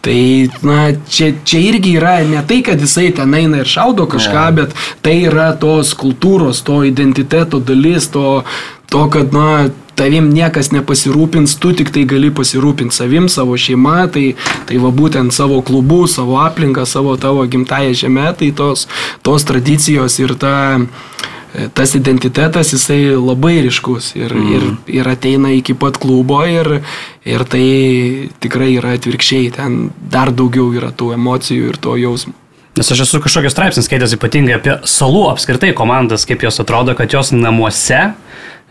Tai, 0.06 0.48
na, 0.62 0.92
čia, 1.10 1.32
čia 1.42 1.58
irgi 1.66 1.96
yra 1.98 2.20
ne 2.22 2.38
tai, 2.46 2.60
kad 2.62 2.78
jisai 2.78 3.08
ten 3.16 3.32
eina 3.34 3.64
ir 3.64 3.66
šaudo 3.66 4.04
kažką, 4.06 4.44
ja. 4.44 4.52
bet 4.54 4.76
tai 5.02 5.16
yra 5.26 5.48
tos 5.58 5.96
kultūros, 5.98 6.60
to 6.62 6.84
identiteto 6.86 7.58
dalis, 7.58 8.06
to, 8.14 8.44
to 8.86 9.02
kad, 9.10 9.34
na, 9.34 9.66
tavim 9.98 10.28
niekas 10.30 10.70
nepasirūpins, 10.70 11.56
tu 11.58 11.72
tik 11.74 11.90
tai 11.90 12.04
gali 12.06 12.30
pasirūpinti 12.30 12.94
savim, 12.94 13.26
savo 13.32 13.56
šeima, 13.58 14.04
tai, 14.14 14.26
tai 14.68 14.78
va 14.82 14.92
būtent 14.94 15.34
savo 15.34 15.58
klubu, 15.66 16.04
savo 16.06 16.38
aplinką, 16.44 16.86
savo 16.86 17.16
tavo 17.18 17.42
gimtają 17.50 17.96
žemę, 18.04 18.28
tai 18.38 18.52
tos, 18.54 18.86
tos 19.26 19.48
tradicijos 19.48 20.20
ir 20.22 20.36
ta 20.38 20.54
tas 21.74 21.94
identitetas 21.98 22.72
jisai 22.74 23.16
labai 23.16 23.60
ryškus 23.66 24.12
ir, 24.18 24.34
mm. 24.34 24.54
ir, 24.56 24.66
ir 25.00 25.10
ateina 25.10 25.52
iki 25.56 25.76
pat 25.78 25.98
klubo 26.02 26.42
ir, 26.48 26.80
ir 27.26 27.44
tai 27.48 27.66
tikrai 28.42 28.74
yra 28.76 28.96
atvirkščiai, 28.98 29.52
ten 29.56 29.78
dar 30.12 30.32
daugiau 30.34 30.72
yra 30.76 30.92
tų 30.92 31.14
emocijų 31.16 31.72
ir 31.72 31.80
to 31.80 31.96
jausmo. 32.00 32.36
Nes 32.76 32.92
aš 32.92 33.06
esu 33.06 33.22
kažkokios 33.24 33.54
straipsnis 33.56 33.86
skaitęs 33.88 34.12
ypatingai 34.18 34.58
apie 34.58 34.74
salų 34.84 35.30
apskritai 35.30 35.70
komandas, 35.76 36.26
kaip 36.28 36.44
jos 36.44 36.60
atrodo, 36.60 36.92
kad 36.98 37.14
jos 37.14 37.32
namuose 37.32 38.02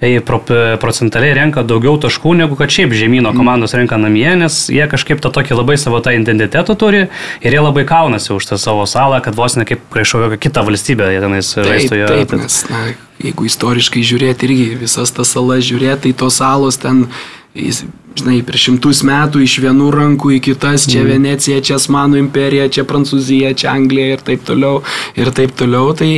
procentaliai 0.01 1.35
renka 1.37 1.63
daugiau 1.63 1.95
taškų, 2.01 2.35
negu 2.35 2.57
kad 2.59 2.73
šiaip 2.73 2.91
žemynų 2.91 3.31
mm. 3.31 3.37
komandos 3.39 3.75
renka 3.77 3.97
namie, 3.97 4.27
nes 4.35 4.65
jie 4.69 4.83
kažkaip 4.91 5.21
tą 5.23 5.31
tokį 5.31 5.55
labai 5.55 5.77
savo 5.79 6.01
tą 6.03 6.11
identitetą 6.17 6.75
turi 6.75 7.05
ir 7.07 7.55
jie 7.55 7.61
labai 7.63 7.85
kaunasi 7.87 8.33
už 8.35 8.49
tą 8.51 8.59
savo 8.59 8.83
salą, 8.89 9.21
kad 9.23 9.37
vos 9.39 9.55
ne 9.55 9.63
kaip 9.67 9.87
kažkokią 9.95 10.39
kitą 10.43 10.65
valstybę 10.67 11.07
jie 11.13 11.23
tenais 11.23 11.53
žaistų 11.55 12.01
jo. 12.01 12.11
Taip, 12.11 12.35
nes, 12.41 12.59
na, 12.69 12.83
jeigu 13.23 13.47
istoriškai 13.47 14.03
žiūrėti 14.03 14.49
irgi 14.49 14.67
visas 14.83 15.15
tas 15.15 15.31
salas 15.31 15.63
žiūrėti, 15.63 16.09
tai 16.09 16.19
tos 16.25 16.43
salos 16.43 16.81
ten 16.81 17.07
Jis, 17.55 17.85
žinai, 18.19 18.41
prieš 18.43 18.65
šimtus 18.67 18.99
metų 19.07 19.39
iš 19.45 19.53
vienų 19.63 19.85
rankų 19.95 20.33
į 20.35 20.39
kitas, 20.43 20.89
čia 20.91 21.05
mm. 21.05 21.11
Venecija, 21.13 21.61
čia 21.63 21.77
Osmanų 21.77 22.19
imperija, 22.19 22.65
čia 22.67 22.83
Prancūzija, 22.83 23.53
čia 23.55 23.69
Anglija 23.71 24.17
ir 24.17 24.23
taip 24.27 24.43
toliau, 24.43 24.81
ir 25.15 25.31
taip 25.31 25.55
toliau, 25.55 25.93
tai 25.95 26.09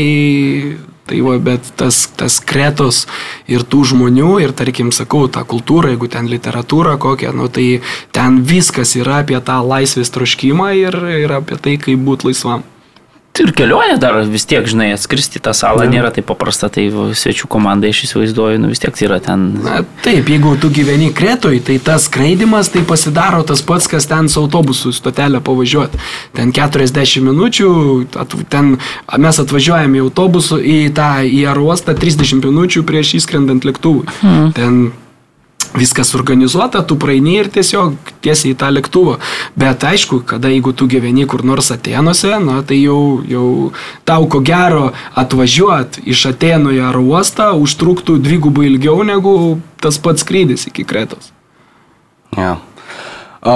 Tai 1.08 1.20
va, 1.24 1.38
bet 1.40 1.72
tas, 1.80 2.02
tas 2.20 2.40
kretos 2.44 3.06
ir 3.48 3.64
tų 3.64 3.86
žmonių, 3.94 4.32
ir 4.44 4.52
tarkim, 4.58 4.92
sakau, 4.96 5.26
tą 5.32 5.46
kultūrą, 5.48 5.94
jeigu 5.94 6.10
ten 6.12 6.28
literatūra 6.28 6.98
kokia, 7.00 7.32
nu, 7.32 7.48
tai 7.48 7.80
ten 8.16 8.42
viskas 8.48 8.98
yra 9.00 9.22
apie 9.24 9.40
tą 9.40 9.62
laisvės 9.64 10.12
troškimą 10.12 10.74
ir, 10.76 11.00
ir 11.24 11.38
apie 11.40 11.60
tai, 11.64 11.78
kaip 11.80 12.04
būti 12.04 12.32
laisvam. 12.32 12.68
Ir 13.44 13.52
kelionė 13.58 13.98
dar 14.02 14.18
vis 14.30 14.46
tiek, 14.50 14.66
žinai, 14.68 14.90
atskristi 14.96 15.42
tą 15.44 15.54
salą 15.58 15.86
ja. 15.86 15.92
nėra 15.92 16.12
taip 16.16 16.28
paprasta, 16.30 16.70
tai 16.74 16.88
svečių 16.92 17.50
komandai 17.52 17.92
aš 17.94 18.04
įsivaizduoju, 18.08 18.62
nu 18.64 18.72
vis 18.72 18.82
tiek 18.84 18.96
tai 18.98 19.08
yra 19.08 19.20
ten. 19.24 19.48
Na, 19.66 19.82
taip, 20.06 20.30
jeigu 20.32 20.56
tu 20.62 20.72
gyveni 20.74 21.10
Kretoj, 21.16 21.60
tai 21.68 21.78
tas 21.84 22.08
skraidimas 22.10 22.72
tai 22.74 22.84
pasidaro 22.88 23.44
tas 23.48 23.64
pats, 23.66 23.90
kas 23.92 24.10
ten 24.10 24.30
su 24.32 24.42
autobusu 24.44 24.94
stotelė 24.96 25.42
pavažiuoti. 25.46 26.02
Ten 26.38 26.54
40 26.56 27.26
minučių, 27.28 27.72
ten 28.52 28.76
mes 29.18 29.42
atvažiuojame 29.44 30.02
į 30.02 30.06
autobusą, 30.08 30.62
į 30.62 30.80
tą 30.98 31.12
į 31.28 31.44
aerouostą 31.52 31.98
30 31.98 32.46
minučių 32.48 32.86
prieš 32.88 33.18
įskrendant 33.22 33.68
lėktuvui. 33.68 34.08
Hmm. 34.22 34.56
Ten 34.58 34.88
viskas 35.76 36.14
organizuota, 36.18 36.84
tu 36.86 36.98
praeini 37.00 37.38
ir 37.42 37.50
tiesiog 37.54 38.12
tiesiai 38.24 38.54
į 38.54 38.58
tą 38.62 38.70
lėktuvą. 38.76 39.18
Bet 39.60 39.84
aišku, 39.88 40.22
kada 40.28 40.52
jeigu 40.54 40.74
tu 40.78 40.88
gyveni 40.90 41.28
kur 41.30 41.44
nors 41.48 41.72
Atenuose, 41.74 42.38
na, 42.44 42.62
tai 42.68 42.80
jau, 42.82 43.24
jau 43.28 43.48
tau 44.08 44.30
ko 44.32 44.42
gero 44.46 44.92
atvažiuot 45.18 46.02
iš 46.06 46.28
Atenų 46.32 46.78
į 46.78 46.84
aro 46.90 47.04
uostą 47.08 47.52
užtruktų 47.58 48.20
dvigubai 48.24 48.70
ilgiau 48.72 49.04
negu 49.08 49.58
tas 49.82 50.00
pats 50.02 50.26
skrydis 50.26 50.68
iki 50.72 50.88
Kretos. 50.88 51.32
Ja. 52.38 52.58
O, 53.48 53.54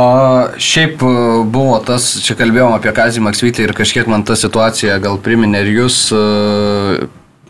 šiaip 0.61 1.01
e, 1.03 1.13
buvo 1.51 1.79
tas, 1.83 2.05
čia 2.23 2.37
kalbėjom 2.39 2.75
apie 2.77 2.93
Kazį 2.95 3.23
Maksvytį 3.25 3.65
ir 3.65 3.73
kažkiek 3.75 4.07
man 4.07 4.23
ta 4.23 4.37
situacija 4.39 4.99
gal 5.03 5.17
priminė 5.19 5.65
ir 5.65 5.71
jūs 5.81 5.97
e, 6.15 6.21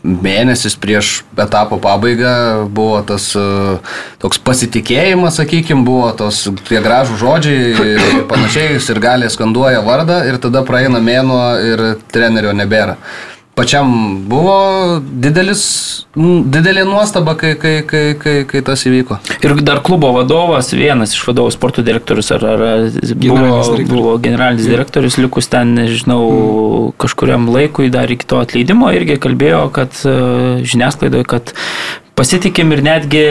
mėnesis 0.02 0.74
prieš 0.82 1.22
etapo 1.38 1.78
pabaigą 1.82 2.66
buvo 2.74 3.00
tas 3.06 3.28
uh, 3.38 3.78
toks 4.22 4.40
pasitikėjimas, 4.42 5.38
sakykime, 5.38 5.84
buvo 5.86 6.10
tos 6.18 6.44
tie 6.68 6.80
gražų 6.82 7.18
žodžiai 7.20 7.74
ir 7.94 8.22
panašiai, 8.30 8.80
ir 8.82 9.02
galė 9.02 9.30
skanduoja 9.32 9.82
vardą 9.86 10.22
ir 10.26 10.40
tada 10.42 10.64
praeina 10.66 11.02
mėnuo 11.02 11.44
ir 11.62 11.84
trenerio 12.12 12.54
nebėra 12.56 12.98
pačiam 13.54 13.88
buvo 14.28 14.54
didelis, 15.00 15.62
didelė 16.14 16.86
nuostaba, 16.88 17.34
kai, 17.38 17.52
kai, 17.60 17.74
kai, 17.88 18.02
kai, 18.20 18.34
kai 18.48 18.62
tas 18.64 18.84
įvyko. 18.88 19.18
Ir 19.44 19.54
dar 19.64 19.82
klubo 19.84 20.12
vadovas, 20.16 20.72
vienas 20.76 21.12
iš 21.16 21.26
vadovų 21.28 21.52
sporto 21.52 21.84
direktorius, 21.84 22.32
ar, 22.36 22.46
ar 22.48 22.62
buvo, 23.12 23.58
buvo 23.90 24.14
generalinis 24.22 24.70
direktorius, 24.70 25.18
likus 25.20 25.50
ten, 25.52 25.74
nežinau, 25.76 26.22
mm. 26.28 26.94
kažkuriam 27.02 27.50
laikui 27.52 27.90
dar 27.92 28.12
iki 28.12 28.28
to 28.28 28.40
atleidimo, 28.40 28.88
irgi 28.96 29.18
kalbėjo, 29.20 29.66
kad 29.76 30.00
e, 30.00 30.16
žiniasklaidoje, 30.64 31.28
kad 31.28 31.52
pasitikim 32.16 32.72
ir 32.72 32.82
netgi 32.88 33.26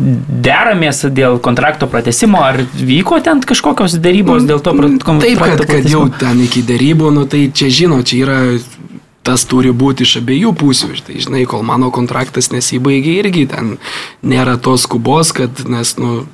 deramės 0.00 1.02
dėl 1.12 1.40
kontrakto 1.44 1.88
pratesimo, 1.90 2.40
ar 2.44 2.60
vyko 2.76 3.18
ten 3.24 3.40
kažkokios 3.44 3.96
dėrybos 4.00 4.46
dėl 4.48 4.60
to 4.64 4.76
kontrakto? 4.76 5.24
Taip, 5.24 5.42
kad, 5.42 5.64
kad 5.68 5.88
jau 5.88 6.06
ten 6.20 6.44
iki 6.44 6.62
dėrybų, 6.68 7.10
nu 7.16 7.26
tai 7.28 7.46
čia 7.56 7.72
žino, 7.80 8.00
čia 8.06 8.22
yra 8.22 8.38
tas 9.26 9.44
turi 9.48 9.72
būti 9.76 10.06
iš 10.06 10.18
abiejų 10.22 10.54
pusių. 10.56 10.90
Tai 11.06 11.20
žinai, 11.20 11.44
kol 11.48 11.64
mano 11.66 11.90
kontraktas 11.94 12.50
nesibaigia 12.54 13.20
irgi 13.24 13.46
ten 13.52 13.76
nėra 14.22 14.56
tos 14.62 14.86
skubos, 14.88 15.34
kad 15.36 15.64
nes, 15.68 15.96
nu, 16.00 16.24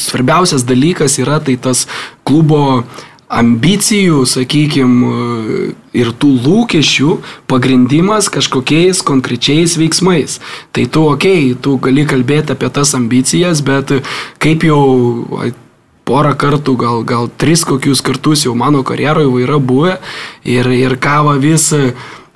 svarbiausias 0.00 0.64
dalykas 0.64 1.18
yra 1.20 1.40
tai 1.44 1.58
tas 1.60 1.86
klubo 2.24 2.84
ambicijų, 3.30 4.24
sakykime, 4.26 5.10
ir 5.94 6.10
tų 6.18 6.30
lūkesčių 6.42 7.12
pagrindimas 7.50 8.26
kažkokiais 8.32 9.04
konkrečiais 9.06 9.76
veiksmais. 9.78 10.40
Tai 10.74 10.86
tu, 10.90 11.04
okei, 11.12 11.52
okay, 11.52 11.58
tu 11.62 11.76
gali 11.82 12.06
kalbėti 12.10 12.56
apie 12.56 12.70
tas 12.74 12.96
ambicijas, 12.98 13.62
bet 13.62 13.94
kaip 14.42 14.66
jau 14.66 14.82
porą 16.10 16.34
kartų, 16.34 16.74
gal, 16.80 17.04
gal 17.06 17.28
tris 17.38 17.62
kokius 17.66 18.02
kartus 18.02 18.42
jau 18.48 18.56
mano 18.58 18.82
karjeroje 18.86 19.44
yra 19.44 19.60
buvę. 19.62 20.00
Ir, 20.42 20.66
ir 20.74 20.98
kava 20.98 21.36
vis 21.38 21.70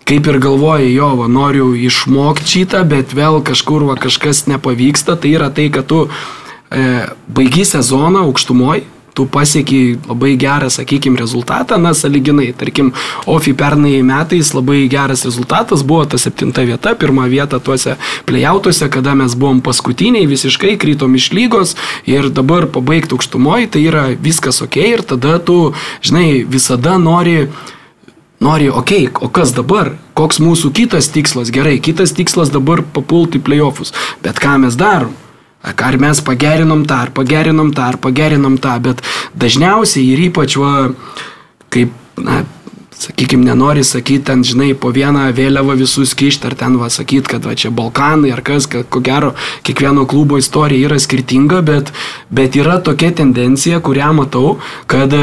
kaip 0.05 0.27
ir 0.29 0.39
galvoja, 0.39 0.87
jo, 0.93 1.11
va, 1.19 1.29
noriu 1.33 1.73
išmokti 1.75 2.51
šitą, 2.51 2.83
bet 2.89 3.15
vėl 3.17 3.41
kažkur 3.45 3.87
va, 3.89 3.97
kažkas 4.01 4.45
nepavyksta, 4.51 5.17
tai 5.17 5.33
yra 5.39 5.49
tai, 5.49 5.71
kad 5.73 5.89
tu 5.89 6.03
e, 6.05 7.07
baigi 7.33 7.65
sezoną 7.65 8.27
aukštumoje, 8.29 8.85
tu 9.14 9.27
pasiekiai 9.31 9.98
labai 10.09 10.35
gerą, 10.40 10.70
sakykime, 10.70 11.18
rezultatą, 11.18 11.79
na, 11.79 11.94
saliginai, 11.94 12.53
tarkim, 12.59 12.92
OFI 13.31 13.55
pernai 13.55 14.03
metais 14.03 14.50
labai 14.55 14.88
geras 14.90 15.24
rezultatas 15.24 15.85
buvo 15.87 16.05
ta 16.05 16.18
septinta 16.18 16.64
vieta, 16.66 16.96
pirma 16.98 17.29
vieta 17.31 17.61
tuose 17.62 17.96
plėjautuose, 18.27 18.90
kada 18.90 19.14
mes 19.18 19.37
buvom 19.38 19.62
paskutiniai, 19.64 20.27
visiškai 20.31 20.74
krytom 20.83 21.14
iš 21.14 21.31
lygos 21.37 21.77
ir 22.11 22.29
dabar 22.35 22.66
pabaigti 22.66 23.14
aukštumoje, 23.14 23.70
tai 23.77 23.87
yra 23.87 24.09
viskas 24.18 24.61
ok 24.66 24.83
ir 24.83 25.07
tada 25.14 25.38
tu, 25.38 25.59
žinai, 26.03 26.42
visada 26.42 26.98
nori 26.98 27.46
nori, 28.44 28.68
okei, 28.68 29.07
okay, 29.09 29.24
o 29.24 29.31
kas 29.33 29.55
dabar? 29.57 29.94
Koks 30.18 30.38
mūsų 30.42 30.70
kitas 30.77 31.09
tikslas? 31.14 31.50
Gerai, 31.55 31.79
kitas 31.81 32.12
tikslas 32.14 32.53
dabar 32.53 32.85
papulti 32.85 33.40
į 33.40 33.46
playoffus. 33.46 33.94
Bet 34.22 34.42
ką 34.42 34.59
mes 34.66 34.77
darom? 34.79 35.14
Ar 35.64 35.96
mes 35.96 36.20
pagerinom 36.20 36.85
tą, 36.88 37.05
ar 37.07 37.12
pagerinom 37.16 37.72
tą, 37.72 37.88
ar 37.94 37.96
pagerinom 37.96 38.59
tą, 38.61 38.77
bet 38.85 39.00
dažniausiai 39.40 40.11
ir 40.12 40.27
ypač, 40.27 40.59
va, 40.61 40.90
kaip, 41.72 41.94
na, 42.20 42.42
sakykime, 43.00 43.46
nenori 43.48 43.85
sakyti, 43.85 44.27
ten, 44.29 44.44
žinai, 44.44 44.74
po 44.77 44.92
vieną 44.94 45.24
vėliavą 45.37 45.77
visus 45.81 46.12
kišti, 46.18 46.50
ar 46.50 46.59
ten, 46.61 46.77
va, 46.81 46.90
sakyti, 46.92 47.33
kad, 47.33 47.48
va, 47.48 47.57
čia 47.57 47.72
Balkanai, 47.74 48.35
ar 48.35 48.44
kas, 48.44 48.68
kad, 48.70 48.85
ko 48.92 49.00
gero, 49.05 49.33
kiekvieno 49.64 50.05
klubo 50.11 50.38
istorija 50.40 50.90
yra 50.90 51.00
skirtinga, 51.00 51.62
bet, 51.64 51.94
bet 52.29 52.61
yra 52.61 52.77
tokia 52.85 53.14
tendencija, 53.16 53.81
kurią 53.85 54.12
matau, 54.20 54.59
kad 54.87 55.16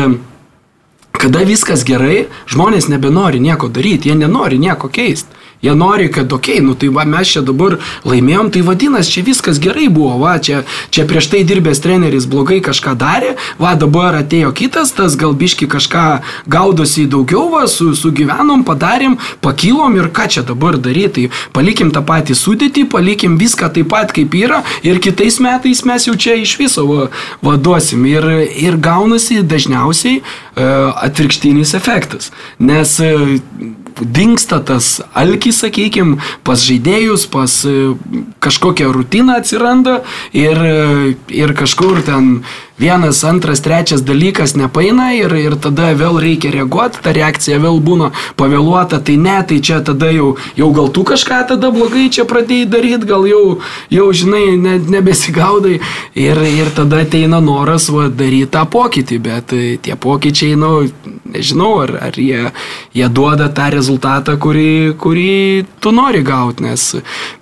kada 1.22 1.44
viskas 1.46 1.84
gerai, 1.86 2.26
žmonės 2.50 2.88
nebenori 2.90 3.42
nieko 3.44 3.70
daryti, 3.70 4.10
jie 4.10 4.18
nenori 4.18 4.58
nieko 4.62 4.90
keisti. 4.90 5.41
Jie 5.62 5.76
nori, 5.78 6.10
kad, 6.12 6.34
okei, 6.34 6.58
okay, 6.58 6.66
nu 6.66 6.74
tai 6.74 6.90
va, 6.90 7.06
mes 7.06 7.32
čia 7.32 7.44
dabar 7.46 7.78
laimėjom, 8.08 8.52
tai 8.54 8.64
vadinasi, 8.66 9.16
čia 9.16 9.26
viskas 9.28 9.62
gerai 9.62 9.88
buvo, 9.94 10.18
va, 10.24 10.36
čia, 10.42 10.64
čia 10.90 11.06
prieš 11.10 11.30
tai 11.34 11.44
dirbęs 11.48 11.84
treneris 11.84 12.26
blogai 12.30 12.60
kažką 12.66 12.96
darė, 12.98 13.36
va, 13.62 13.76
dabar 13.80 14.18
atėjo 14.24 14.52
kitas, 14.58 14.94
tas 14.98 15.18
galbiški 15.22 15.70
kažką 15.70 16.06
gaudosi 16.50 17.06
daugiau, 17.06 17.48
va, 17.54 17.68
su, 17.70 17.92
sugyvenom, 17.98 18.66
padarėm, 18.66 19.20
pakilom 19.46 20.00
ir 20.00 20.10
ką 20.10 20.28
čia 20.34 20.46
dabar 20.48 20.80
daryti, 20.82 21.12
tai 21.12 21.52
palikim 21.54 21.92
tą 21.94 22.02
patį 22.06 22.36
sudėtį, 22.38 22.88
palikim 22.92 23.38
viską 23.42 23.70
taip 23.74 23.92
pat 23.92 24.14
kaip 24.16 24.34
yra 24.38 24.62
ir 24.88 25.00
kitais 25.04 25.40
metais 25.44 25.84
mes 25.86 26.08
jau 26.08 26.16
čia 26.16 26.38
iš 26.40 26.56
viso 26.60 26.86
va, 26.88 27.10
vaduosim. 27.46 28.06
Ir, 28.10 28.28
ir 28.60 28.78
gaunasi 28.82 29.42
dažniausiai 29.46 30.22
uh, 30.22 31.04
atvirkštinis 31.06 31.76
efektas, 31.78 32.32
nes 32.60 32.98
uh, 33.04 33.38
dinksta 34.00 34.62
tas 34.66 35.00
alkis, 35.18 35.62
sakykime, 35.64 36.18
pas 36.48 36.62
žaidėjus, 36.64 37.28
pas 37.32 37.56
e, 37.66 37.76
kažkokią 38.44 38.92
rutiną 38.96 39.40
atsiranda 39.42 40.02
ir, 40.34 40.58
e, 40.58 41.16
ir 41.36 41.56
kažkur 41.58 42.02
ten 42.08 42.42
vienas, 42.82 43.24
antras, 43.24 43.62
trečias 43.62 44.02
dalykas 44.02 44.56
nepaina 44.58 45.12
ir, 45.14 45.34
ir 45.38 45.56
tada 45.62 45.92
vėl 45.98 46.18
reikia 46.22 46.50
reaguoti, 46.56 47.02
ta 47.06 47.14
reakcija 47.14 47.60
vėl 47.62 47.78
būna 47.84 48.10
pavėluota, 48.40 48.98
tai 49.06 49.20
ne, 49.22 49.38
tai 49.48 49.60
čia 49.62 49.82
tada 49.86 50.10
jau, 50.10 50.32
jau 50.58 50.72
gal 50.74 50.90
tu 50.90 51.06
kažką 51.06 51.44
tada 51.54 51.70
blogai 51.74 52.08
čia 52.10 52.26
pradėjai 52.26 52.70
daryti, 52.74 53.10
gal 53.12 53.28
jau, 53.30 53.44
jau 53.94 54.08
žinai, 54.22 54.58
ne, 54.58 54.78
nebesigaudai 54.96 55.78
ir, 56.18 56.42
ir 56.50 56.74
tada 56.76 57.04
ateina 57.06 57.42
noras 57.44 57.90
va, 57.94 58.08
daryti 58.10 58.50
tą 58.56 58.66
pokytį, 58.74 59.22
bet 59.30 59.54
e, 59.54 59.62
tie 59.78 59.94
pokyčiai, 59.94 60.58
nu, 60.58 60.88
nežinau, 61.32 61.76
ar, 61.86 61.96
ar 62.10 62.18
jie, 62.18 62.50
jie 62.98 63.12
duoda 63.14 63.50
tą 63.54 63.70
rezultatą, 63.76 64.38
kurį, 64.42 64.98
kurį 65.02 65.38
tu 65.84 65.94
nori 65.94 66.26
gauti, 66.26 66.66
nes, 66.66 66.88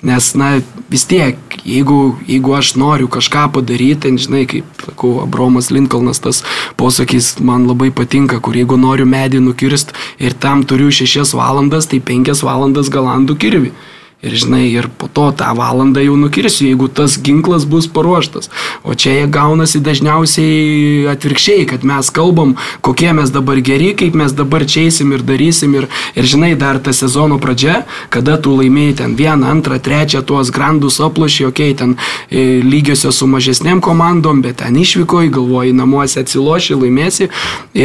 nes, 0.04 0.30
na, 0.36 0.52
vis 0.92 1.08
tiek, 1.10 1.40
jeigu, 1.64 2.18
jeigu 2.28 2.56
aš 2.60 2.76
noriu 2.80 3.10
kažką 3.12 3.48
padaryti, 3.56 4.02
ten, 4.08 4.20
žinai, 4.22 4.46
kaip, 4.50 4.68
sakau, 4.84 5.16
Abromas 5.30 5.70
Lincolnas 5.72 6.20
tas 6.26 6.42
posakis 6.78 7.36
man 7.40 7.70
labai 7.70 7.92
patinka, 7.94 8.42
kur 8.42 8.58
jeigu 8.58 8.80
noriu 8.82 9.06
medį 9.10 9.44
nukirst 9.46 9.94
ir 10.18 10.34
tam 10.34 10.66
turiu 10.66 10.90
6 10.90 11.38
valandas, 11.38 11.88
tai 11.88 12.02
5 12.12 12.44
valandas 12.50 12.92
galandų 12.92 13.38
kirvi. 13.46 13.72
Ir 14.20 14.34
žinai, 14.36 14.66
ir 14.68 14.90
po 15.00 15.08
to 15.08 15.30
tą 15.32 15.54
valandą 15.56 16.02
jau 16.04 16.18
nukirsiu, 16.20 16.66
jeigu 16.68 16.90
tas 16.92 17.14
ginklas 17.24 17.64
bus 17.64 17.86
paruoštas. 17.88 18.50
O 18.84 18.92
čia 18.92 19.14
jie 19.16 19.30
gaunasi 19.32 19.80
dažniausiai 19.80 21.06
atvirkščiai, 21.14 21.64
kad 21.70 21.86
mes 21.88 22.10
kalbam, 22.12 22.58
kokie 22.84 23.14
mes 23.16 23.32
dabar 23.32 23.64
geri, 23.64 23.94
kaip 23.96 24.20
mes 24.20 24.36
dabar 24.36 24.68
čiaisim 24.68 25.16
ir 25.16 25.24
darysim. 25.24 25.80
Ir, 25.80 25.88
ir 26.20 26.28
žinai, 26.28 26.52
dar 26.60 26.82
ta 26.84 26.92
sezono 26.92 27.40
pradžia, 27.40 27.86
kada 28.12 28.36
tu 28.36 28.60
laimėjai 28.60 29.00
ten 29.06 29.16
vieną, 29.16 29.56
antrą, 29.56 29.80
trečią, 29.80 30.26
tuos 30.28 30.52
grandus 30.52 31.00
aplošį, 31.00 31.48
okei, 31.54 31.72
okay, 31.72 31.80
ten 31.80 31.96
e, 32.28 32.60
lygiosios 32.60 33.24
su 33.24 33.28
mažesnėm 33.32 33.80
komandom, 33.80 34.44
bet 34.44 34.60
ten 34.66 34.76
išvyko, 34.84 35.30
galvoji, 35.32 35.78
namuose 35.80 36.26
atsiloši, 36.26 36.76
laimėsi. 36.76 37.32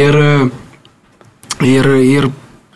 Ir, 0.03 0.19
ir, 1.63 1.95
ir 2.03 2.33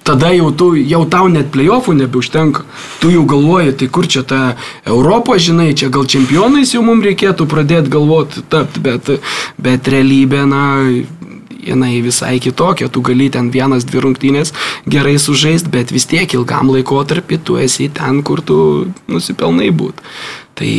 tada 0.10 0.34
jau, 0.34 0.50
tu, 0.50 0.72
jau 0.82 1.04
tau 1.06 1.30
net 1.30 1.52
playoffų 1.54 1.94
nebeužtenka. 2.02 2.66
Tu 3.04 3.14
jau 3.14 3.24
galvoji, 3.30 3.76
tai 3.78 3.90
kur 3.94 4.10
čia 4.10 4.26
ta 4.26 4.42
Europa, 4.90 5.38
žinai, 5.38 5.72
čia 5.78 5.92
gal 5.94 6.10
čempionais 6.10 6.74
jau 6.74 6.82
mums 6.86 7.06
reikėtų 7.06 7.46
pradėti 7.50 7.94
galvoti 7.94 8.46
tapti, 8.50 8.82
bet, 8.82 9.14
bet 9.62 9.90
realybė, 9.94 10.44
na, 10.50 10.64
jinai 11.60 12.00
visai 12.02 12.40
kitokia, 12.42 12.90
tu 12.90 13.04
gali 13.06 13.30
ten 13.30 13.52
vienas, 13.54 13.86
dvi 13.86 14.04
rungtynės 14.06 14.54
gerai 14.90 15.18
sužaist, 15.22 15.70
bet 15.72 15.94
vis 15.94 16.08
tiek 16.10 16.34
ilgam 16.34 16.72
laikotarpį 16.74 17.42
tu 17.44 17.60
esi 17.62 17.90
ten, 17.94 18.24
kur 18.24 18.42
tu 18.42 18.60
nusipelnai 19.12 19.70
būt. 19.76 20.02
Tai 20.60 20.72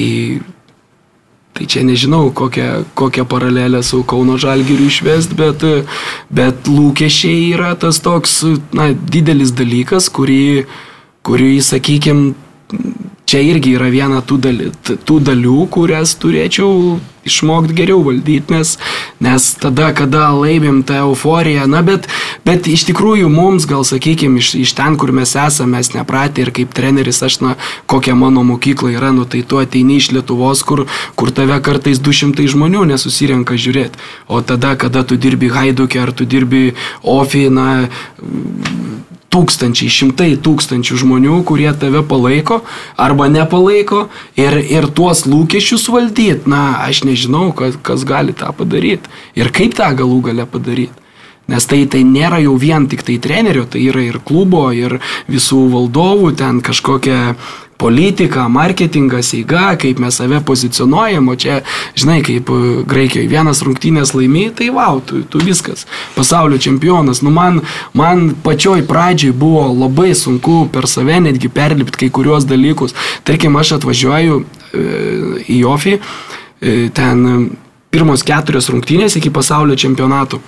Tai 1.60 1.66
čia 1.68 1.82
nežinau, 1.84 2.30
kokią, 2.32 2.86
kokią 2.96 3.26
paralelę 3.28 3.82
su 3.84 3.98
Kauno 4.08 4.38
Žalgiriu 4.40 4.86
išvest, 4.88 5.34
bet, 5.36 5.60
bet 6.32 6.70
lūkesčiai 6.72 7.50
yra 7.52 7.74
tas 7.76 7.98
toks 8.00 8.38
na, 8.72 8.86
didelis 8.96 9.52
dalykas, 9.52 10.06
kurį, 10.08 10.64
kurį 11.20 11.50
sakykime, 11.60 12.32
čia 13.30 13.44
irgi 13.46 13.76
yra 13.78 13.90
viena 13.92 14.20
tų, 14.26 14.40
dali, 14.42 14.68
tų 14.82 15.20
dalių, 15.30 15.62
kurias 15.70 16.16
turėčiau 16.18 16.98
išmokti 17.24 17.76
geriau 17.76 18.00
valdyti, 18.02 18.52
nes, 18.54 18.78
nes 19.20 19.46
tada, 19.60 19.90
kada 19.96 20.30
laimim 20.32 20.80
tą 20.86 21.02
euforiją, 21.04 21.66
na 21.70 21.82
bet, 21.86 22.08
bet 22.48 22.68
iš 22.70 22.86
tikrųjų 22.88 23.28
mums, 23.32 23.66
gal 23.68 23.84
sakykime, 23.86 24.40
iš, 24.40 24.54
iš 24.64 24.72
ten, 24.78 24.96
kur 25.00 25.12
mes 25.16 25.34
esame, 25.36 25.76
mes 25.76 25.92
nepratę 25.94 26.44
ir 26.44 26.52
kaip 26.56 26.72
treneris, 26.76 27.20
aš, 27.26 27.40
na, 27.44 27.54
kokia 27.90 28.16
mano 28.18 28.44
mokykla 28.48 28.94
yra, 28.96 29.12
nu 29.16 29.28
tai 29.28 29.44
tu 29.44 29.60
ateini 29.60 30.00
iš 30.00 30.10
Lietuvos, 30.16 30.64
kur, 30.66 30.86
kur 31.14 31.34
tave 31.36 31.60
kartais 31.64 32.00
200 32.00 32.48
žmonių 32.54 32.86
nesusirenka 32.94 33.58
žiūrėti, 33.60 34.00
o 34.26 34.40
tada, 34.40 34.74
kada 34.80 35.04
tu 35.04 35.20
dirbi 35.20 35.52
Haidukė 35.52 36.00
ar 36.02 36.16
tu 36.16 36.24
dirbi 36.24 36.72
Ofi, 37.04 37.46
na, 37.52 37.84
tūkstančiai, 39.30 39.90
šimtai 39.92 40.30
tūkstančių 40.42 40.98
žmonių, 41.04 41.40
kurie 41.46 41.70
tave 41.78 42.02
palaiko 42.06 42.60
arba 43.00 43.28
nepalaiko 43.30 44.08
ir, 44.38 44.58
ir 44.58 44.88
tuos 44.94 45.24
lūkesčius 45.30 45.86
valdyti, 45.92 46.50
na, 46.50 46.80
aš 46.86 47.04
nežinau, 47.06 47.50
kas, 47.56 47.78
kas 47.82 48.06
gali 48.08 48.34
tą 48.36 48.50
padaryti 48.56 49.10
ir 49.38 49.52
kaip 49.54 49.76
tą 49.78 49.92
galų 50.02 50.20
galę 50.30 50.48
padaryti. 50.50 50.96
Nes 51.50 51.64
tai, 51.66 51.82
tai 51.90 52.04
nėra 52.06 52.38
jau 52.44 52.54
vien 52.62 52.84
tik 52.86 53.02
tai 53.06 53.16
trenerio, 53.22 53.64
tai 53.66 53.82
yra 53.90 54.04
ir 54.06 54.20
klubo, 54.22 54.68
ir 54.70 55.00
visų 55.30 55.64
valdovų, 55.72 56.30
ten 56.38 56.60
kažkokia 56.62 57.34
politika, 57.80 58.44
marketingas, 58.48 59.32
eiga, 59.36 59.70
kaip 59.80 60.00
mes 60.02 60.18
save 60.20 60.40
pozicionuojam, 60.46 61.30
o 61.32 61.36
čia, 61.40 61.60
žinai, 61.98 62.18
kaip 62.26 62.52
e, 62.52 62.58
Graikijoje 62.90 63.30
vienas 63.30 63.62
rungtynės 63.64 64.12
laimi, 64.16 64.48
tai 64.56 64.68
wow, 64.74 65.00
tu, 65.06 65.22
tu 65.24 65.40
viskas, 65.40 65.86
pasaulio 66.16 66.60
čempionas. 66.60 67.22
Nu, 67.24 67.32
man, 67.34 67.62
man 67.96 68.30
pačioj 68.44 68.84
pradžiai 68.88 69.32
buvo 69.32 69.64
labai 69.72 70.12
sunku 70.18 70.66
per 70.72 70.88
save 70.90 71.18
netgi 71.24 71.48
perlipti 71.48 72.04
kai 72.04 72.12
kuriuos 72.20 72.48
dalykus. 72.50 72.96
Tarkim, 73.24 73.56
aš 73.56 73.78
atvažiuoju 73.80 74.38
e, 74.40 74.86
į 75.48 75.60
Jofį, 75.64 75.96
e, 75.96 76.78
ten 76.94 77.26
pirmos 77.90 78.22
keturios 78.26 78.70
rungtynės 78.70 79.16
iki 79.18 79.32
pasaulio 79.34 79.78
čempionato. 79.80 80.42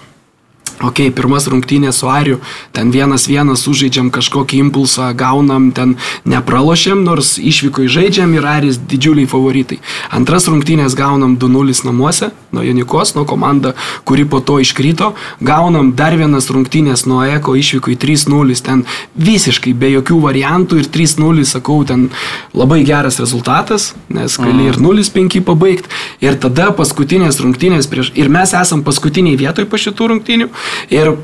Ok, 0.80 1.04
pirmas 1.14 1.46
rungtynės 1.50 2.00
su 2.00 2.08
Ariu, 2.10 2.38
ten 2.72 2.90
vienas 2.94 3.28
vienas 3.28 3.62
sužaidžiam 3.66 4.08
kažkokį 4.14 4.62
impulsą, 4.64 5.10
gaunam, 5.18 5.70
ten 5.76 5.96
nepralošiam, 6.24 7.04
nors 7.04 7.36
išvyko 7.38 7.84
į 7.86 7.90
žaidžiam 7.96 8.32
ir 8.34 8.46
Aris 8.48 8.80
didžiuliai 8.80 9.28
favoritai. 9.30 9.78
Antras 10.10 10.48
rungtynės 10.50 10.96
gaunam 10.98 11.36
2-0 11.38 11.84
namuose, 11.86 12.30
nuo 12.52 12.64
Janikos, 12.64 13.14
nuo 13.14 13.24
komanda, 13.28 13.74
kuri 14.08 14.24
po 14.28 14.40
to 14.40 14.58
iškrito, 14.62 15.12
gaunam 15.40 15.92
dar 15.96 16.16
vienas 16.18 16.50
rungtynės 16.52 17.06
nuo 17.06 17.22
Eko, 17.26 17.54
išvyko 17.58 17.92
į 17.94 17.98
3-0, 18.02 18.58
ten 18.64 18.84
visiškai 19.14 19.74
be 19.78 19.92
jokių 19.96 20.18
variantų 20.26 20.82
ir 20.82 20.90
3-0, 20.92 21.46
sakau, 21.48 21.80
ten 21.88 22.08
labai 22.56 22.82
geras 22.88 23.20
rezultatas, 23.22 23.92
nes 24.12 24.36
gali 24.40 24.68
ir 24.70 24.80
0-5 24.82 25.40
pabaigti. 25.46 25.92
Ir 26.22 26.36
tada 26.42 26.70
paskutinės 26.76 27.40
rungtynės 27.42 27.88
prieš, 27.90 28.12
ir 28.18 28.30
mes 28.32 28.52
esam 28.56 28.84
paskutiniai 28.86 29.38
vietoj 29.40 29.68
po 29.70 29.80
šitų 29.80 30.12
rungtynių. 30.12 30.50
Ir 30.92 31.14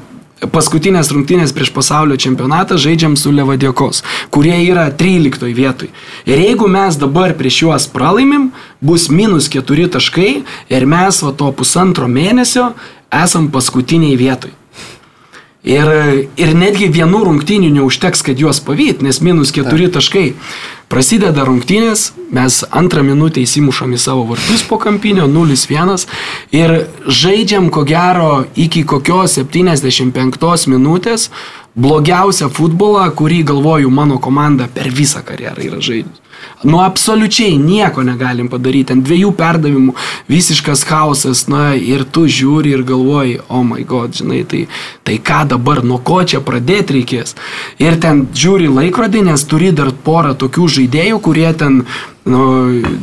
paskutinės 0.47 1.11
rungtynės 1.11 1.53
prieš 1.55 1.73
pasaulio 1.75 2.19
čempionatą 2.21 2.79
žaidžiam 2.79 3.17
su 3.19 3.33
Levadiekos, 3.35 4.05
kurie 4.31 4.55
yra 4.63 4.87
13 4.95 5.51
vietoj. 5.55 5.91
Ir 6.29 6.45
jeigu 6.45 6.69
mes 6.71 6.99
dabar 7.01 7.35
prieš 7.39 7.63
juos 7.65 7.89
pralaimim, 7.91 8.53
bus 8.81 9.09
minus 9.11 9.51
4 9.51 9.89
taškai 9.99 10.31
ir 10.71 10.87
mes 10.87 11.23
va 11.25 11.35
to 11.35 11.51
pusantro 11.53 12.07
mėnesio 12.07 12.71
esam 13.11 13.51
paskutiniai 13.51 14.19
vietoj. 14.21 14.55
Ir, 15.69 15.89
ir 16.39 16.55
netgi 16.55 16.87
vienų 16.95 17.25
rungtynių 17.27 17.73
neužteks, 17.75 18.23
kad 18.25 18.39
juos 18.39 18.61
pavyt, 18.63 19.03
nes 19.03 19.19
minus 19.21 19.51
4 19.53 19.91
taškai. 19.99 20.31
Prasideda 20.88 21.44
rungtynės, 21.44 22.14
mes 22.33 22.62
antrą 22.72 23.03
minutę 23.05 23.42
įsimušam 23.44 23.92
į 23.92 23.98
savo 24.01 24.22
vartus 24.31 24.62
po 24.64 24.79
kampinio 24.81 25.27
0-1 25.29 26.07
ir 26.57 26.72
žaidžiam 27.05 27.68
ko 27.68 27.83
gero 27.85 28.46
iki 28.57 28.87
kokios 28.88 29.37
75 29.37 30.70
minutės 30.72 31.29
blogiausią 31.77 32.48
futbolą, 32.48 33.05
kurį 33.12 33.42
galvoju 33.53 33.92
mano 33.92 34.16
komanda 34.16 34.70
per 34.72 34.88
visą 34.88 35.20
karjerą 35.29 35.68
yra 35.68 35.83
žaidžius. 35.85 36.24
Nu, 36.62 36.81
absoliučiai 36.83 37.57
nieko 37.59 38.03
negalim 38.03 38.49
padaryti. 38.51 38.97
Ant 38.97 39.05
dviejų 39.07 39.31
perdavimų 39.38 39.94
visiškas 40.31 40.83
chaosas, 40.88 41.44
na 41.47 41.77
ir 41.79 42.03
tu 42.03 42.25
žiūri 42.27 42.73
ir 42.75 42.83
galvoji, 42.87 43.37
oh 43.47 43.62
my 43.62 43.85
god, 43.87 44.16
žinai, 44.18 44.42
tai, 44.49 44.64
tai 45.07 45.21
ką 45.23 45.44
dabar, 45.55 45.85
nuo 45.87 46.01
ko 46.03 46.18
čia 46.27 46.42
pradėti 46.42 46.99
reikės. 46.99 47.37
Ir 47.79 48.01
ten 48.03 48.27
žiūri 48.35 48.66
laikrodį, 48.75 49.23
nes 49.31 49.47
turi 49.47 49.71
dar 49.71 49.92
porą 49.92 50.35
tokių 50.38 50.66
žaidėjų, 50.79 51.21
kurie 51.23 51.53
ten 51.59 51.85
nu, 52.27 52.42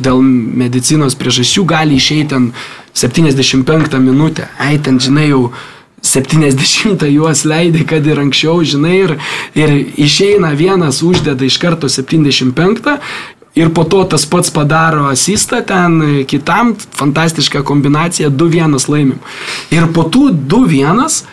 dėl 0.04 0.20
medicinos 0.20 1.16
priežasčių 1.16 1.64
gali 1.64 1.96
išeiti 1.96 2.28
ten 2.34 2.52
75 2.92 3.96
minutę. 4.04 4.50
Ei, 4.68 4.76
ten, 4.78 5.00
žinai, 5.00 5.30
jau 5.32 5.48
70 6.06 7.08
juos 7.10 7.44
leidai, 7.48 7.86
kad 7.88 8.06
ir 8.06 8.20
anksčiau, 8.20 8.60
žinai, 8.68 8.96
ir, 9.00 9.16
ir 9.58 9.72
išeina 9.96 10.52
vienas, 10.54 11.00
uždeda 11.02 11.48
iš 11.48 11.56
karto 11.62 11.88
75 11.90 13.00
ir 13.56 13.72
po 13.74 13.84
to 13.84 14.04
tas 14.04 14.26
pats 14.28 14.52
padaro 14.52 15.08
asistą 15.10 15.62
ten 15.66 15.98
kitam, 16.28 16.74
fantastišką 17.00 17.64
kombinaciją, 17.64 18.30
2-1 18.30 18.88
laimim. 18.92 19.18
Ir 19.72 19.88
po 19.96 20.04
tų 20.04 20.30
2-1 20.36 21.24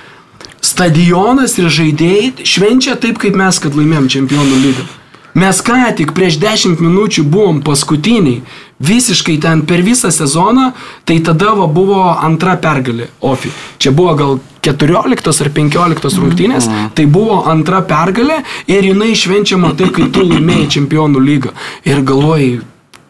stadionas 0.63 1.57
ir 1.59 1.69
žaidėjai 1.69 2.47
švenčia 2.47 2.95
taip, 2.95 3.19
kaip 3.19 3.35
mes, 3.35 3.59
kad 3.59 3.75
laimėjom 3.75 4.09
čempionų 4.15 4.59
lygą. 4.65 4.85
Mes 5.33 5.59
ką 5.65 5.79
tik 5.97 6.13
prieš 6.13 6.37
10 6.37 6.77
minučių 6.77 7.23
buvom 7.25 7.63
paskutiniai, 7.65 8.43
visiškai 8.79 9.39
ten 9.41 9.63
per 9.65 9.81
visą 9.81 10.11
sezoną, 10.13 10.71
tai 11.09 11.17
tada 11.25 11.55
va, 11.57 11.65
buvo 11.67 12.05
antra 12.13 12.53
pergalė 12.61 13.09
OFI. 13.19 13.49
Čia 13.81 13.91
buvo 13.97 14.13
gal 14.19 14.35
14 14.63 15.41
ar 15.45 15.51
15 15.53 16.19
rungtynės, 16.23 16.69
tai 16.95 17.05
buvo 17.05 17.41
antra 17.51 17.81
pergalė 17.87 18.41
ir 18.71 18.91
jinai 18.91 19.13
švenčiama 19.17 19.73
taip, 19.79 19.95
kai 19.97 20.09
tu 20.13 20.25
laimėjai 20.27 20.69
čempionų 20.77 21.23
lygą. 21.23 21.51
Ir 21.89 22.03
galvojai, 22.07 22.61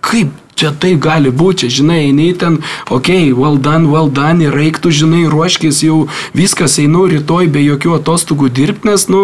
kaip 0.04 0.34
čia 0.60 0.72
tai 0.80 0.94
gali 1.02 1.32
būti, 1.34 1.70
žinai, 1.72 2.04
eini 2.10 2.32
ten, 2.38 2.60
okei, 2.90 3.32
okay, 3.32 3.34
well 3.34 3.58
done, 3.58 3.90
well 3.92 4.10
done, 4.10 4.52
reiktų, 4.54 4.94
žinai, 4.94 5.26
ruoškis 5.32 5.84
jau 5.88 6.06
viskas, 6.38 6.78
einu 6.82 7.08
rytoj 7.12 7.50
be 7.54 7.64
jokių 7.66 7.98
atostogų 8.00 8.52
dirbti, 8.54 8.90
nes, 8.92 9.08
nu, 9.10 9.24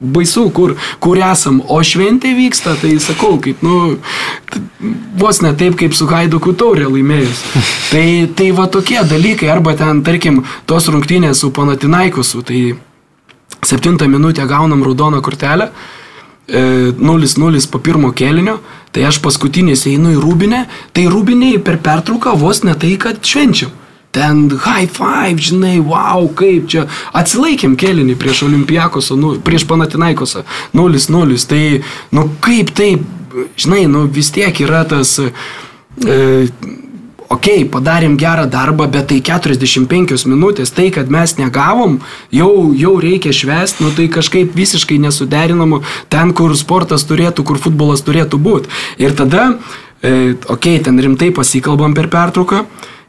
baisu, 0.00 0.50
kur, 0.52 0.74
kur 1.00 1.18
esam, 1.24 1.60
o 1.72 1.78
šventė 1.84 2.34
vyksta, 2.36 2.74
tai 2.80 2.96
sakau, 3.00 3.38
kaip, 3.42 3.62
nu, 3.64 3.96
vos 5.16 5.40
ne 5.44 5.52
taip, 5.56 5.78
kaip 5.80 5.96
su 5.96 6.08
Haiduku 6.10 6.52
taurė 6.58 6.88
laimėjus. 6.90 7.42
Tai, 7.92 8.06
tai 8.36 8.48
va 8.50 8.66
tokie 8.66 8.98
dalykai, 9.06 9.46
arba 9.52 9.76
ten, 9.78 10.02
tarkim, 10.04 10.40
tos 10.66 10.88
rungtynės 10.90 11.38
su 11.40 11.52
Panatinaikusu, 11.54 12.42
tai 12.44 12.74
septintą 13.64 14.08
minutę 14.10 14.44
gaunam 14.50 14.82
raudoną 14.84 15.20
kortelę, 15.22 15.70
e, 16.50 16.92
0-0 16.98 17.62
po 17.70 17.78
pirmo 17.78 18.10
kėlinio, 18.10 18.58
tai 18.92 19.06
aš 19.06 19.20
paskutinis 19.22 19.86
einu 19.86 20.16
į 20.16 20.20
rūbinę, 20.24 20.64
tai 20.92 21.06
rūbiniai 21.12 21.62
per 21.62 21.78
pertrauką 21.78 22.34
vos 22.36 22.64
ne 22.66 22.74
tai, 22.74 22.96
kad 23.00 23.22
švenčiam. 23.22 23.70
Ten 24.16 24.46
high 24.64 24.88
five, 24.88 25.36
žinai, 25.44 25.76
wow, 25.84 26.24
kaip 26.38 26.70
čia. 26.72 26.86
Atsilaikėm 27.16 27.74
kėlinį 27.76 28.16
prieš 28.16 28.46
Olimpijakosą, 28.46 29.18
nu, 29.20 29.34
prieš 29.44 29.66
Panatinaikosą. 29.68 30.46
0-0. 30.72 31.36
Tai, 31.50 31.62
nu 32.16 32.24
kaip 32.40 32.72
taip, 32.78 33.04
žinai, 33.60 33.84
nu 33.92 34.06
vis 34.08 34.32
tiek 34.32 34.64
yra 34.64 34.86
tas... 34.88 35.18
E, 35.20 36.16
Ok, 37.26 37.48
padarėm 37.74 38.14
gerą 38.20 38.44
darbą, 38.46 38.86
bet 38.90 39.08
tai 39.10 39.16
45 39.24 40.28
minutės, 40.30 40.70
tai 40.70 40.92
kad 40.94 41.08
mes 41.10 41.32
negavom, 41.40 41.96
jau, 42.30 42.50
jau 42.78 42.92
reikia 43.02 43.32
švęsti, 43.34 43.82
nu 43.82 43.90
tai 43.96 44.06
kažkaip 44.14 44.54
visiškai 44.54 45.00
nesuderinama 45.02 45.80
ten, 46.12 46.30
kur 46.38 46.54
sportas 46.54 47.02
turėtų, 47.08 47.42
kur 47.48 47.58
futbolas 47.58 48.04
turėtų 48.06 48.38
būti. 48.38 48.70
Ir 49.02 49.16
tada, 49.18 49.56
e, 50.06 50.36
ok, 50.38 50.70
ten 50.86 51.02
rimtai 51.02 51.32
pasikalbam 51.34 51.98
per 51.98 52.06
pertrauką, 52.14 52.62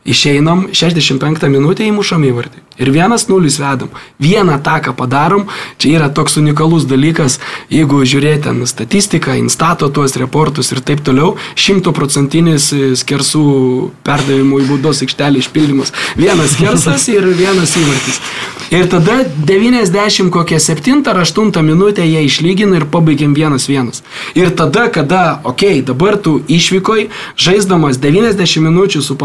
išeinam, 0.08 0.68
65 0.72 1.50
minutę 1.52 1.86
įmušam 1.88 2.24
įvartį. 2.30 2.64
Ir 2.78 2.92
vienas 2.94 3.26
nulis 3.28 3.58
vedam. 3.60 3.90
Vieną 4.22 4.60
taką 4.64 4.94
padarom. 4.94 5.48
Čia 5.82 5.96
yra 5.98 6.10
toks 6.14 6.38
unikalus 6.38 6.86
dalykas, 6.86 7.40
jeigu 7.74 8.04
žiūrėti 8.06 8.44
ten 8.46 8.62
statistiką, 8.70 9.34
instato 9.42 9.90
tuos 9.90 10.14
reportus 10.22 10.70
ir 10.72 10.84
taip 10.86 11.02
toliau, 11.06 11.36
šimtoprocentinis 11.58 12.70
skersų 13.02 13.48
perdavimų 14.06 14.62
į 14.62 14.70
baudos 14.70 15.02
aikštelį 15.06 15.42
išpildymas. 15.42 15.94
Vienas 16.20 16.54
skersas 16.54 17.10
ir 17.10 17.26
vienas 17.34 17.74
įvartis. 17.82 18.22
Ir 18.72 18.90
tada 18.92 19.24
90 19.48 20.30
kokią 20.30 20.60
7 20.60 21.08
ar 21.08 21.18
8 21.24 21.64
minutę 21.64 22.06
jie 22.06 22.26
išlygina 22.26 22.76
ir 22.78 22.86
pabaigiam 22.86 23.34
1-1. 23.36 24.02
Ir 24.36 24.50
tada, 24.56 24.90
kada, 24.92 25.40
okei, 25.44 25.80
okay, 25.80 25.86
dabar 25.86 26.18
tu 26.18 26.42
išvykoj, 26.48 27.08
žaisdamas 27.40 27.98
90 27.98 28.62
minučių 28.68 29.02
su 29.02 29.16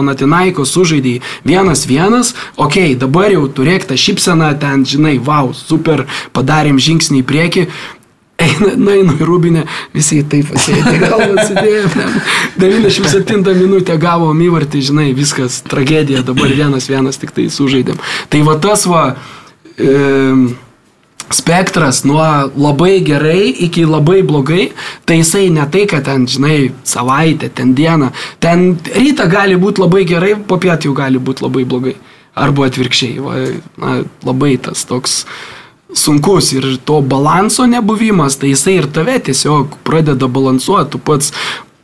Panatinaiko 0.72 0.82
sužaidėjai 0.82 1.20
1-1, 1.44 2.35
okei, 2.56 2.92
okay, 2.92 2.96
dabar 2.96 3.30
jau 3.32 3.48
turėk 3.48 3.87
tą 3.88 3.96
šypseną, 3.96 4.58
ten, 4.58 4.85
žinai, 4.85 5.18
wow, 5.18 5.52
super, 5.54 6.06
padarėm 6.32 6.78
žingsnį 6.78 7.22
į 7.22 7.26
priekį. 7.26 7.66
Eina, 8.42 8.72
nueinu 8.74 9.12
į 9.20 9.26
rūbinę, 9.28 9.66
visi 9.94 10.22
taip 10.26 10.48
pasėdė, 10.50 10.96
galvą 11.04 11.44
sudėjom. 11.46 12.16
97 12.58 13.44
minutę 13.54 13.94
gavom 14.00 14.40
įvartį, 14.42 14.80
žinai, 14.88 15.12
viskas, 15.14 15.61
tragedija, 15.68 16.24
dabar 16.26 16.50
vienas 16.50 16.88
vienas 16.90 17.20
tik 17.22 17.30
tai 17.37 17.46
sužaidėm. 17.52 18.00
Tai 18.32 18.42
va 18.48 18.56
tas 18.58 18.87
va, 18.90 19.04
e, 19.76 19.92
spektras 21.35 22.03
nuo 22.09 22.25
labai 22.57 23.01
gerai 23.05 23.49
iki 23.66 23.85
labai 23.88 24.23
blogai, 24.27 24.71
tai 25.07 25.21
jisai 25.21 25.49
ne 25.55 25.66
tai, 25.73 25.87
kad 25.90 26.05
ten, 26.07 26.27
žinai, 26.29 26.73
savaitę, 26.88 27.51
ten 27.55 27.75
dieną, 27.79 28.12
ten 28.42 28.73
rytą 28.95 29.29
gali 29.33 29.59
būti 29.61 29.85
labai 29.85 30.05
gerai, 30.09 30.37
po 30.37 30.61
pietų 30.62 30.90
jau 30.90 30.99
gali 31.03 31.23
būti 31.23 31.47
labai 31.47 31.64
blogai. 31.68 31.97
Arba 32.33 32.64
atvirkščiai, 32.71 33.18
va, 33.21 33.40
na, 33.77 33.99
labai 34.25 34.55
tas 34.57 34.87
toks 34.88 35.23
sunkus 35.92 36.53
ir 36.57 36.64
to 36.88 37.03
balanso 37.05 37.66
nebuvimas, 37.68 38.38
tai 38.40 38.55
jisai 38.55 38.79
ir 38.81 38.88
tave 38.88 39.18
tiesiog 39.21 39.77
pradeda 39.85 40.29
balansuoti, 40.33 40.95
tu 40.95 41.01
pats 41.03 41.35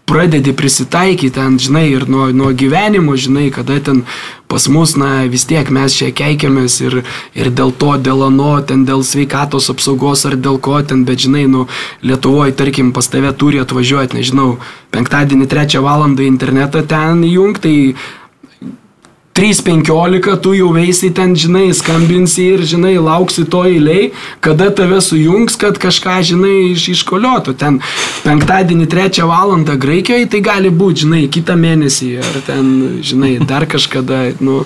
pradedi 0.08 0.54
prisitaikyti 0.56 1.34
ten, 1.36 1.58
žinai, 1.60 1.86
ir 1.92 2.08
nuo, 2.08 2.30
nuo 2.32 2.52
gyvenimo, 2.56 3.16
žinai, 3.16 3.50
kada 3.52 3.76
ten 3.84 4.02
pas 4.48 4.64
mus, 4.72 4.94
na, 4.96 5.28
vis 5.28 5.44
tiek 5.44 5.68
mes 5.68 5.92
čia 5.92 6.08
keikiamės 6.16 6.78
ir, 6.80 7.02
ir 7.36 7.50
dėl 7.52 7.74
to, 7.76 7.92
dėl 8.00 8.24
ano, 8.30 8.54
ten 8.64 8.86
dėl 8.88 9.04
sveikatos 9.04 9.68
apsaugos 9.68 10.24
ar 10.24 10.38
dėl 10.40 10.56
ko 10.64 10.80
ten, 10.80 11.04
bet 11.04 11.26
žinai, 11.26 11.44
nu, 11.52 11.66
Lietuvoje, 12.00 12.56
tarkim, 12.56 12.94
pas 12.96 13.04
tave 13.12 13.34
turi 13.36 13.60
atvažiuoti, 13.60 14.16
nežinau, 14.22 14.56
penktadienį 14.96 15.50
trečią 15.52 15.84
valandą 15.84 16.24
internetą 16.24 16.82
ten 16.88 17.20
įjungti, 17.28 17.60
tai 17.60 18.17
3.15 19.38 20.36
tu 20.42 20.52
jau 20.56 20.72
veisi 20.74 21.12
ten, 21.14 21.36
žinai, 21.38 21.68
skambinsi 21.76 22.48
ir, 22.56 22.64
žinai, 22.66 22.96
lauksi 22.98 23.44
to 23.46 23.60
eiliai, 23.68 24.08
kada 24.42 24.66
tave 24.74 24.98
sujungs, 25.04 25.54
kad 25.60 25.78
kažką, 25.78 26.16
žinai, 26.32 26.56
iš, 26.72 26.88
iškoliotų. 26.96 27.54
Ten 27.60 27.78
penktadienį 28.24 28.88
trečią 28.90 29.28
valandą 29.30 29.78
Graikijoje, 29.78 30.26
tai 30.32 30.42
gali 30.42 30.74
būti, 30.74 31.04
žinai, 31.04 31.22
kitą 31.30 31.54
mėnesį 31.54 32.10
ar 32.18 32.40
ten, 32.48 32.74
žinai, 33.06 33.36
dar 33.46 33.68
kažkada, 33.70 34.24
nu, 34.42 34.64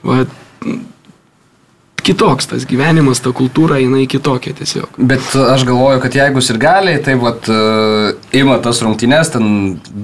va, 0.00 0.24
kitoks 2.04 2.50
tas 2.50 2.66
gyvenimas, 2.68 3.20
ta 3.24 3.32
kultūra, 3.34 3.78
jinai 3.82 4.04
kitokia 4.10 4.54
tiesiog. 4.58 4.98
Bet 4.98 5.34
aš 5.40 5.64
galvoju, 5.68 6.00
kad 6.04 6.14
jeigu 6.18 6.42
ir 6.44 6.58
gali, 6.60 6.94
tai 7.04 7.14
vat, 7.20 7.48
uh, 7.48 8.12
ima 8.36 8.58
tas 8.62 8.82
rungtynės, 8.84 9.32
ten 9.34 9.46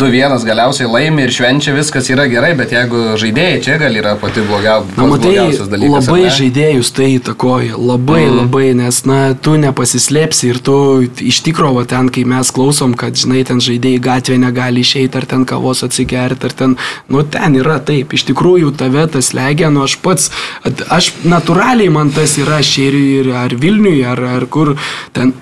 2-1 0.00 0.46
galiausiai 0.48 0.88
laimi 0.90 1.26
ir 1.26 1.34
švenčia, 1.34 1.74
viskas 1.76 2.08
yra 2.12 2.26
gerai, 2.30 2.54
bet 2.58 2.72
jeigu 2.74 3.14
žaidėjai 3.20 3.60
čia 3.64 3.76
gal 3.82 3.96
yra 4.00 4.14
pati 4.20 4.44
blogia, 4.46 4.78
Na, 4.96 5.06
matai, 5.10 5.34
blogiausias 5.34 5.68
dalykas. 5.72 6.08
labai 6.08 6.32
žaidėjus 6.38 6.92
tai 6.96 7.08
įtakoja, 7.18 7.76
labai, 7.76 8.22
mm. 8.24 8.38
labai, 8.40 8.64
nes, 8.80 9.02
na, 9.08 9.20
tu 9.34 9.56
nepasislėpsi 9.60 10.50
ir 10.54 10.60
tu 10.64 10.76
iš 11.04 11.42
tikrųjų 11.46 11.84
ten, 11.90 12.08
kai 12.12 12.24
mes 12.28 12.50
klausom, 12.54 12.94
kad, 12.98 13.18
žinai, 13.20 13.44
ten 13.48 13.60
žaidėjai 13.62 14.00
gatvė 14.08 14.38
negali 14.40 14.84
išeiti, 14.86 15.20
ar 15.20 15.28
ten 15.28 15.44
kavos 15.48 15.84
atsigerti, 15.86 16.48
ar 16.48 16.56
ten, 16.56 16.76
nu, 17.12 17.22
ten 17.26 17.58
yra 17.60 17.76
taip, 17.84 18.14
iš 18.16 18.24
tikrųjų 18.30 18.72
tave 18.80 19.04
tas 19.12 19.32
legia, 19.36 19.68
nu, 19.74 19.84
aš 19.84 19.98
pats, 20.02 20.30
at- 20.64 20.86
aš 20.88 21.12
natūraliai 21.28 21.89
man 21.92 22.12
tas 22.14 22.36
yra 22.40 22.60
šėriui 22.64 23.34
ar 23.36 23.54
Vilniui, 23.60 24.00
ar, 24.06 24.22
ar 24.38 24.46
kur 24.50 24.76
ten. 25.16 25.34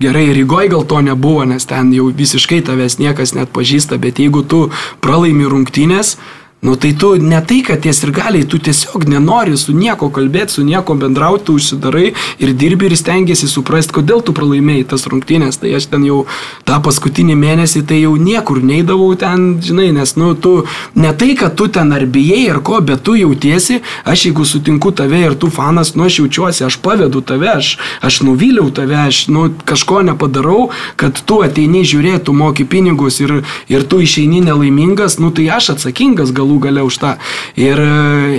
Gerai, 0.00 0.30
Rygoje 0.32 0.70
gal 0.72 0.86
to 0.88 0.96
nebuvo, 1.04 1.42
nes 1.44 1.66
ten 1.68 1.90
jau 1.92 2.06
visiškai 2.16 2.62
tavęs 2.64 2.94
niekas 3.02 3.34
net 3.36 3.50
pažįsta, 3.52 3.98
bet 4.00 4.16
jeigu 4.16 4.40
tu 4.48 4.60
pralaimi 5.04 5.44
rungtynės, 5.44 6.14
nu 6.60 6.74
tai 6.74 6.92
tu 6.92 7.14
ne 7.14 7.40
tai, 7.40 7.60
kad 7.64 7.80
ties 7.80 8.02
ir 8.02 8.10
galiai, 8.12 8.44
tu 8.44 8.58
tiesiog 8.58 9.06
nenori 9.08 9.56
su 9.56 9.72
nieko 9.72 10.10
kalbėti, 10.12 10.58
su 10.58 10.64
nieko 10.64 10.92
bendrauti, 10.94 11.46
tu 11.48 11.54
užsidarai 11.56 12.10
ir 12.38 12.52
dirbi 12.52 12.90
ir 12.90 12.96
stengiasi 13.00 13.48
suprasti, 13.48 13.94
kodėl 13.96 14.20
tu 14.20 14.34
pralaimėjai 14.36 14.90
tas 14.92 15.06
rungtynės. 15.08 15.56
Tai 15.62 15.72
aš 15.78 15.86
ten 15.88 16.04
jau 16.04 16.18
tą 16.68 16.76
paskutinį 16.84 17.36
mėnesį 17.40 17.80
tai 17.88 18.02
jau 18.02 18.12
niekur 18.20 18.60
neidavau 18.60 19.14
ten, 19.16 19.46
žinai, 19.64 19.88
nes, 19.96 20.12
nu, 20.20 20.34
tu 20.36 20.66
ne 21.00 21.14
tai, 21.16 21.30
kad 21.40 21.56
tu 21.56 21.70
ten 21.72 21.94
ar 21.96 22.04
bijai 22.04 22.42
ar 22.52 22.60
ko, 22.60 22.82
bet 22.84 23.06
tu 23.08 23.16
jautiesi, 23.16 23.80
aš 24.04 24.26
jeigu 24.28 24.44
sutinku 24.44 24.92
tave 24.92 25.22
ir 25.24 25.38
tu 25.40 25.48
fanas, 25.48 25.94
nu, 25.96 26.04
aš 26.10 26.20
jaučiuosi, 26.20 26.66
aš 26.68 26.76
pavedu 26.84 27.24
tave, 27.24 27.48
aš, 27.54 27.72
aš 28.04 28.20
nuvyliau 28.28 28.68
tave, 28.68 29.00
aš, 29.06 29.22
nu, 29.32 29.46
kažko 29.64 30.02
nepadarau, 30.10 30.68
kad 31.00 31.24
tu 31.24 31.40
ateini 31.40 31.86
žiūrėti, 31.88 32.26
tu 32.28 32.36
moki 32.36 32.68
pinigus 32.68 33.22
ir, 33.24 33.38
ir 33.72 33.88
tu 33.88 34.04
išeini 34.04 34.44
nelaimingas, 34.44 35.16
nu, 35.24 35.32
tai 35.32 35.48
aš 35.56 35.72
atsakingas 35.78 36.36
galų 36.50 36.60
gale 36.60 36.82
už 36.82 36.98
tą. 36.98 37.14
Ir, 37.56 37.78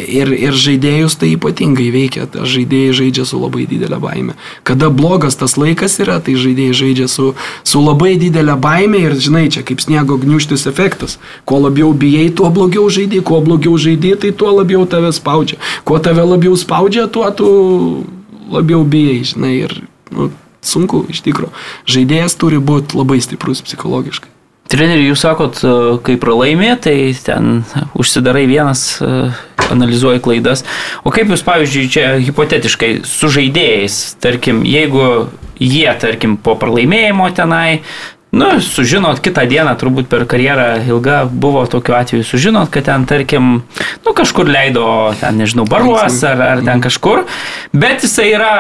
ir, 0.08 0.32
ir 0.32 0.54
žaidėjus 0.54 1.15
tai 1.19 1.32
ypatingai 1.36 1.91
veikia, 1.91 2.28
žaidėjai 2.28 2.93
žaidžia 2.93 3.26
su 3.26 3.39
labai 3.39 3.65
didelė 3.69 4.00
baime. 4.02 4.36
Kada 4.63 4.89
blogas 4.89 5.36
tas 5.36 5.58
laikas 5.58 6.00
yra, 6.00 6.19
tai 6.19 6.36
žaidėjai 6.36 6.74
žaidžia 6.74 7.08
su, 7.08 7.34
su 7.63 7.82
labai 7.82 8.17
didelė 8.19 8.58
baime 8.60 9.00
ir, 9.00 9.15
žinai, 9.15 9.50
čia 9.52 9.63
kaip 9.63 9.82
sniego 9.82 10.17
gniuštis 10.17 10.67
efektas. 10.67 11.19
Kuo 11.45 11.62
labiau 11.62 11.93
bijai, 11.93 12.30
tuo 12.34 12.50
blogiau 12.50 12.89
žaidži, 12.89 13.21
kuo 13.24 13.41
blogiau 13.41 13.78
žaidži, 13.78 14.15
tai 14.19 14.32
tuo 14.32 14.52
labiau 14.60 14.86
tave 14.86 15.12
spaudžia. 15.15 15.60
Kuo 15.86 16.00
tave 16.00 16.26
labiau 16.26 16.58
spaudžia, 16.58 17.08
tuo 17.08 17.30
tu 17.32 17.47
labiau 18.52 18.84
bijai, 18.84 19.21
žinai, 19.24 19.56
ir 19.67 19.78
nu, 20.12 20.32
sunku 20.62 21.06
iš 21.12 21.24
tikrųjų. 21.26 21.54
Žaidėjas 21.89 22.38
turi 22.39 22.60
būti 22.60 23.00
labai 23.00 23.21
stiprus 23.24 23.63
psichologiškai. 23.63 24.31
Treneri, 24.71 25.10
jūs 25.10 25.25
sakot, 25.25 25.57
e, 25.67 25.73
kai 26.05 26.15
pralaimė, 26.21 26.75
tai 26.79 26.95
ten 27.25 27.65
užsidarai 27.99 28.45
vienas, 28.47 29.01
e, 29.03 29.31
analizuoji 29.71 30.23
klaidas. 30.23 30.63
O 31.03 31.12
kaip 31.12 31.27
jūs, 31.31 31.43
pavyzdžiui, 31.43 31.89
čia 31.91 32.07
hipotetiškai 32.23 32.93
su 33.07 33.31
žaidėjais, 33.36 33.99
tarkim, 34.23 34.63
jeigu 34.67 35.27
jie, 35.60 35.91
tarkim, 35.99 36.39
po 36.39 36.55
pralaimėjimo 36.60 37.29
tenai, 37.36 37.81
Nu, 38.31 38.45
sužinot 38.63 39.19
kitą 39.19 39.43
dieną, 39.43 39.73
turbūt 39.75 40.05
per 40.07 40.23
karjerą 40.23 40.86
ilgą 40.88 41.25
buvo 41.27 41.65
tokiu 41.67 41.97
atveju, 41.97 42.23
sužinot, 42.23 42.69
kad 42.71 42.86
ten, 42.88 43.03
tarkim, 43.03 43.49
nu, 44.05 44.13
kažkur 44.15 44.47
leido, 44.47 44.86
ten, 45.19 45.36
nežinau, 45.36 45.65
baruos 45.67 46.15
ar, 46.23 46.39
ar 46.45 46.62
ten 46.63 46.79
kažkur, 46.79 47.25
bet 47.75 48.07
jisai 48.07 48.29
yra 48.31 48.53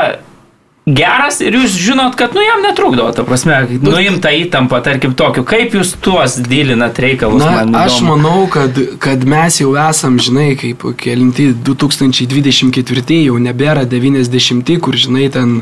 geras 0.85 1.39
ir 1.45 1.53
jūs 1.59 1.75
žinot, 1.77 2.15
kad, 2.17 2.33
nu, 2.33 2.41
jam 2.41 2.63
netrukdo, 2.65 3.05
ta 3.13 3.23
prasme, 3.27 3.59
nuimta 3.85 4.31
įtampa, 4.33 4.81
tarkim, 4.85 5.13
tokiu, 5.17 5.43
kaip 5.47 5.75
jūs 5.77 5.93
tuos 6.01 6.39
dylinat 6.41 6.97
reikalus, 7.01 7.43
Na, 7.43 7.61
man 7.61 7.75
aš 7.83 7.99
įdomu. 7.99 8.15
manau, 8.15 8.47
kad, 8.51 8.79
kad 9.01 9.25
mes 9.29 9.59
jau 9.61 9.75
esam, 9.77 10.17
žinai, 10.21 10.55
kaip 10.59 10.85
kelinti 10.97 11.51
2024 11.53 13.21
jau 13.27 13.37
nebėra 13.41 13.85
90, 13.85 14.77
kur, 14.81 14.97
žinai, 14.97 15.29
ten 15.33 15.59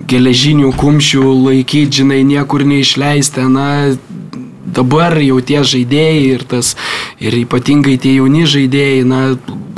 geležinių 0.00 0.74
kumščių 0.80 1.24
laikyti, 1.46 2.02
žinai, 2.02 2.20
niekur 2.28 2.64
neišleisti. 2.68 3.48
Na, 3.52 3.66
dabar 4.64 5.16
jau 5.22 5.40
tie 5.40 5.62
žaidėjai 5.64 6.22
ir 6.34 6.44
tas, 6.48 6.74
ir 7.22 7.36
ypatingai 7.42 7.96
tie 8.00 8.16
jauni 8.18 8.46
žaidėjai, 8.48 9.02
na, 9.08 9.20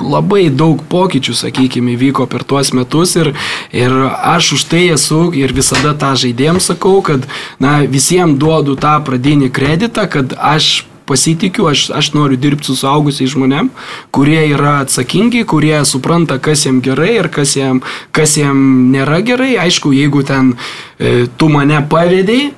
labai 0.03 0.49
daug 0.51 0.83
pokyčių, 0.91 1.35
sakykime, 1.39 1.95
vyko 2.01 2.26
per 2.30 2.45
tuos 2.49 2.72
metus 2.74 3.14
ir, 3.20 3.33
ir 3.70 3.95
aš 4.18 4.55
už 4.59 4.68
tai 4.70 4.85
esu 4.97 5.24
ir 5.39 5.55
visada 5.55 5.95
tą 5.99 6.14
žaidėjams 6.18 6.72
sakau, 6.72 7.01
kad, 7.07 7.28
na, 7.62 7.83
visiems 7.87 8.39
duodu 8.41 8.76
tą 8.80 8.99
pradinį 9.07 9.53
kreditą, 9.55 10.09
kad 10.11 10.35
aš 10.39 10.87
pasitikiu, 11.07 11.66
aš, 11.66 11.91
aš 11.91 12.12
noriu 12.14 12.39
dirbti 12.41 12.70
su 12.70 12.76
suaugusiais 12.78 13.33
žmonėm, 13.35 13.70
kurie 14.14 14.41
yra 14.53 14.78
atsakingi, 14.85 15.45
kurie 15.49 15.76
supranta, 15.89 16.39
kas 16.43 16.64
jiem 16.66 16.80
gerai 16.85 17.16
ir 17.18 17.28
kas 17.33 17.57
jiem, 17.59 17.83
kas 18.14 18.37
jiem 18.39 18.91
nėra 18.95 19.20
gerai. 19.26 19.57
Aišku, 19.66 19.93
jeigu 19.97 20.22
ten 20.26 20.55
e, 20.55 21.26
tu 21.37 21.51
mane 21.53 21.83
pavėdėjai, 21.91 22.53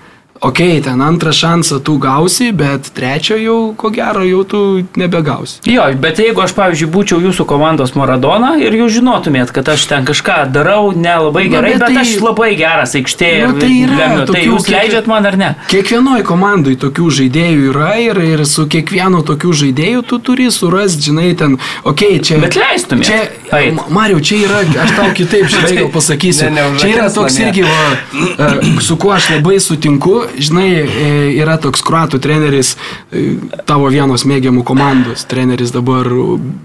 okei, 0.45 0.79
okay, 0.79 0.83
ten 0.85 1.01
antrą 1.05 1.33
šansą 1.33 1.81
tu 1.85 1.97
gausi, 2.03 2.51
bet 2.53 2.91
trečio 2.97 3.37
jau, 3.41 3.59
ko 3.77 3.91
gero, 3.95 4.23
jau 4.29 4.43
tu 4.45 4.61
nebegausi. 5.01 5.61
Jo, 5.73 5.87
bet 6.01 6.21
jeigu 6.21 6.43
aš, 6.45 6.53
pavyzdžiui, 6.59 6.91
būčiau 6.95 7.21
jūsų 7.25 7.47
komandos 7.49 7.95
Maradona 7.99 8.55
ir 8.61 8.77
jūs 8.77 8.99
žinotumėt, 8.99 9.53
kad 9.57 9.69
aš 9.73 9.87
ten 9.91 10.05
kažką 10.09 10.37
darau 10.53 10.93
nelabai 10.93 11.47
gerai, 11.49 11.73
bet 11.75 11.81
bet, 11.81 11.89
bet 11.89 11.97
tai- 11.97 12.05
aš 12.05 12.21
labai 12.25 12.51
geras 12.61 12.95
aikštėje 12.99 13.49
Nu, 13.49 13.59
tai 13.61 13.71
yra 13.85 13.97
lemiu, 14.01 14.19
tai 14.25 14.27
tokių 14.35 14.51
jūs 14.51 14.67
kiek- 14.69 14.77
leidžiat 14.77 15.07
man 15.11 15.27
ar 15.27 15.37
ne? 15.41 15.51
Kiekvienoje 15.73 16.23
komandoje 16.29 16.77
tokių 16.85 17.09
žaidėjų 17.21 17.71
yra 17.73 17.91
ir, 18.05 18.21
ir 18.35 18.45
su 18.47 18.67
kiekvienu 18.67 19.23
tokiu 19.25 19.53
žaidėju 19.53 20.05
tu 20.07 20.19
turi 20.19 20.51
surasti, 20.51 21.09
žinai, 21.11 21.35
ten, 21.37 21.59
okei, 21.85 22.19
okay, 22.19 22.23
čia... 22.25 22.39
Bet 22.45 22.57
leistumėt 22.61 23.09
Čia, 23.09 23.21
eit. 23.59 23.75
Ma- 23.75 23.87
Mariau, 23.99 24.21
čia 24.21 24.43
yra, 24.45 24.61
aš 24.85 24.95
tau 24.97 25.09
kitaip, 25.17 25.49
gal 25.79 25.89
pasakysiu. 25.95 26.51
Ne, 26.51 26.69
ne 26.75 26.79
čia 26.79 26.89
yra 26.95 27.09
toks 27.13 27.39
irgi, 27.43 27.63
va, 27.63 27.85
e, 28.49 28.81
su 28.85 28.97
kuo 29.01 29.13
aš 29.17 29.31
labai 29.37 29.59
sutinku, 29.63 30.25
žinai, 30.39 30.69
e, 30.83 31.11
yra 31.39 31.57
toks 31.61 31.83
kruatų 31.85 32.21
treneris, 32.23 32.75
e, 33.13 33.37
tavo 33.69 33.89
vienos 33.93 34.25
mėgiamų 34.29 34.65
komandos 34.67 35.27
treneris 35.31 35.73
dabar 35.75 36.09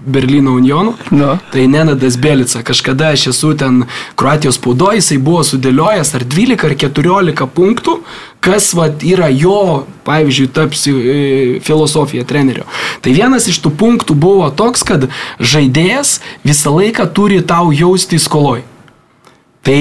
Berlyno 0.06 0.56
Unionų. 0.58 0.94
Nu. 1.10 1.34
Tai 1.52 1.66
Nenadas 1.70 2.16
Belica, 2.20 2.62
kažkada 2.66 3.12
aš 3.14 3.28
esu 3.34 3.52
ten 3.58 3.84
Kroatijos 4.20 4.58
spaudoje, 4.60 5.00
jisai 5.00 5.18
buvo 5.18 5.42
sudėliojęs 5.46 6.14
ar 6.18 6.24
12 6.24 6.66
ar 6.68 6.76
14 6.84 7.46
punktų, 7.56 7.98
kas 8.40 8.72
vat, 8.74 9.04
yra 9.04 9.28
jo, 9.32 9.84
pavyzdžiui, 10.08 10.48
taps 10.56 10.86
e, 10.88 10.94
filosofija 11.64 12.24
trenerio. 12.24 12.66
Tai 13.04 13.14
vienas 13.16 13.48
iš 13.50 13.60
tų 13.64 13.74
punktų 13.80 14.16
buvo 14.16 14.48
toks, 14.50 14.84
kad 14.86 15.08
žaidėjas 15.38 16.18
visą 16.46 16.74
laiką 16.74 17.06
turi 17.14 17.42
tau 17.44 17.70
jausti 17.74 18.20
skoloj. 18.20 18.64
Tai 19.60 19.80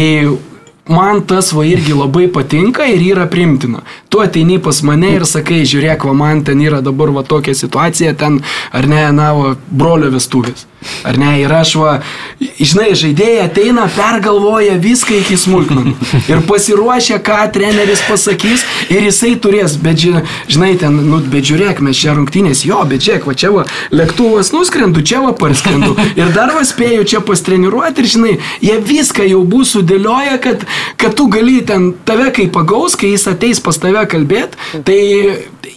man 0.89 1.21
tas 1.29 1.51
va 1.53 1.65
irgi 1.69 1.93
labai 1.93 2.27
patinka 2.33 2.87
ir 2.89 3.01
yra 3.11 3.27
primtina. 3.29 3.83
Tu 4.09 4.17
ateini 4.23 4.57
pas 4.59 4.81
mane 4.81 5.11
ir 5.19 5.25
sakai, 5.29 5.61
žiūrėk, 5.69 6.07
va 6.09 6.15
man 6.17 6.39
ten 6.47 6.57
yra 6.65 6.79
dabar 6.81 7.11
va 7.13 7.21
tokia 7.21 7.53
situacija, 7.53 8.15
ten 8.17 8.39
ar 8.73 8.87
ne, 8.89 9.03
na, 9.13 9.27
va, 9.37 9.51
brolio 9.69 10.09
vestuvės. 10.15 10.65
Ar 11.03 11.17
ne, 11.19 11.33
ir 11.43 11.51
aš 11.51 11.73
va, 11.75 11.91
žinai, 12.39 12.93
žaidėjai 12.95 13.41
ateina, 13.43 13.83
pergalvoja 13.91 14.77
viską 14.79 15.17
iki 15.19 15.35
smulkmenų. 15.37 15.91
Ir 16.31 16.39
pasiruošia, 16.47 17.17
ką 17.27 17.35
treneris 17.53 17.99
pasakys 18.07 18.63
ir 18.89 19.03
jisai 19.09 19.33
turės, 19.43 19.75
bet 19.83 19.99
ži- 19.99 20.23
žinai, 20.47 20.71
ten, 20.79 20.95
nu, 21.11 21.19
bet 21.29 21.43
žiūrėk, 21.49 21.81
mes 21.83 21.99
čia 21.99 22.15
rungtynės, 22.15 22.63
jo, 22.65 22.79
bet 22.89 23.03
žiūrėk, 23.05 23.27
va 23.27 23.35
čia 23.43 23.51
va, 23.53 23.65
lėktuvas 23.91 24.53
nuskrendu, 24.55 25.03
čia 25.03 25.19
va 25.25 25.33
parskrendu. 25.37 25.97
Ir 26.15 26.31
dar 26.33 26.55
va 26.55 26.63
spėju 26.65 27.03
čia 27.11 27.21
pastreniruoti 27.27 28.05
ir, 28.05 28.09
žinai, 28.15 28.33
jie 28.63 28.79
viską 28.89 29.27
jau 29.29 29.43
bus 29.51 29.75
sudėlioję, 29.75 30.39
kad, 30.47 30.63
kad 30.97 31.13
tu 31.19 31.27
gali 31.35 31.59
ten 31.67 31.91
tave 32.07 32.31
kai 32.39 32.47
pagaus, 32.47 32.95
kai 32.97 33.11
jis 33.13 33.27
ateis 33.35 33.59
pas 33.59 33.77
tave 33.77 33.98
kalbėti, 34.09 34.83
tai 34.85 34.99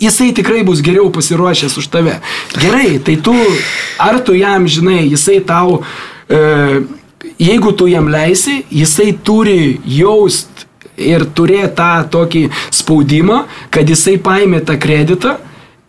jisai 0.03 0.33
tikrai 0.37 0.63
bus 0.67 0.83
geriau 0.85 1.11
pasiruošęs 1.15 1.79
už 1.79 1.89
tave. 1.93 2.19
Gerai, 2.59 2.99
tai 2.99 3.17
tu, 3.17 3.35
ar 3.99 4.21
tu 4.21 4.35
jam, 4.39 4.67
žinai, 4.67 5.05
jisai 5.11 5.41
tau, 5.47 5.83
e, 6.29 6.83
jeigu 7.39 7.73
tu 7.73 7.87
jam 7.91 8.11
leisi, 8.11 8.63
jisai 8.71 9.13
turi 9.25 9.81
jaust 9.87 10.67
ir 10.97 11.25
turėti 11.35 11.77
tą 11.79 11.93
tokį 12.13 12.43
spaudimą, 12.75 13.45
kad 13.73 13.89
jisai 13.89 14.19
paėmė 14.23 14.63
tą 14.67 14.77
kreditą 14.81 15.39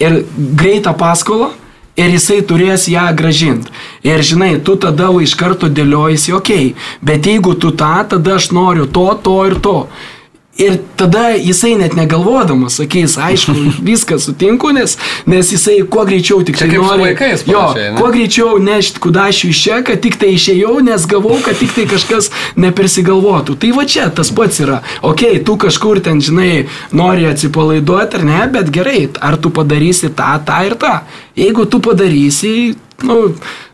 ir 0.01 0.23
greitą 0.37 0.95
paskolą. 0.97 1.53
Ir 1.93 2.09
jisai 2.09 2.39
turės 2.41 2.87
ją 2.89 3.03
gražinti. 3.13 3.69
Ir 4.01 4.23
žinai, 4.25 4.55
tu 4.65 4.73
tada 4.81 5.11
iš 5.21 5.35
karto 5.37 5.67
dėliojasi, 5.69 6.31
okei, 6.33 6.71
okay, 6.73 7.01
bet 7.05 7.27
jeigu 7.29 7.53
tu 7.53 7.69
tą, 7.69 7.91
tada 8.09 8.39
aš 8.39 8.47
noriu 8.49 8.87
to, 8.89 9.05
to 9.21 9.35
ir 9.45 9.59
to. 9.61 9.75
Ir 10.57 10.75
tada 10.95 11.31
jisai 11.33 11.71
net 11.79 11.95
negalvodamas 11.97 12.75
sakys, 12.77 13.15
aišku, 13.17 13.55
viską 13.89 14.19
sutinku, 14.21 14.69
nes, 14.75 14.99
nes 15.25 15.49
jisai 15.49 15.79
kuo 15.89 16.03
greičiau 16.05 16.43
tik 16.45 16.59
tai 16.61 16.67
nori. 16.69 17.07
vaikais 17.07 17.41
jo, 17.47 17.57
panašiai, 17.57 17.87
ne? 17.95 17.97
kuo 17.97 18.11
greičiau 18.13 18.59
nešti 18.61 19.01
kudašių 19.01 19.49
iš 19.49 19.61
čia, 19.65 19.79
kad 19.87 20.03
tik 20.05 20.19
tai 20.21 20.35
išėjau, 20.35 20.75
nes 20.85 21.07
gavau, 21.09 21.39
kad 21.41 21.57
tik 21.57 21.73
tai 21.73 21.87
kažkas 21.89 22.29
nepersigalvotų. 22.53 23.57
Tai 23.57 23.73
va 23.73 23.87
čia 23.89 24.11
tas 24.13 24.29
pats 24.29 24.61
yra. 24.61 24.83
Ok, 25.01 25.25
tu 25.41 25.57
kažkur 25.57 26.03
ten, 26.05 26.21
žinai, 26.21 26.67
nori 26.93 27.25
atsipalaiduoti 27.31 28.21
ar 28.21 28.29
ne, 28.29 28.39
bet 28.53 28.69
gerai, 28.77 29.07
ar 29.25 29.41
tu 29.41 29.49
padarysi 29.49 30.13
tą, 30.13 30.35
tą 30.45 30.61
ir 30.69 30.77
tą. 30.77 30.99
Jeigu 31.33 31.65
tu 31.65 31.81
padarysi, 31.81 32.75
nu, 33.01 33.33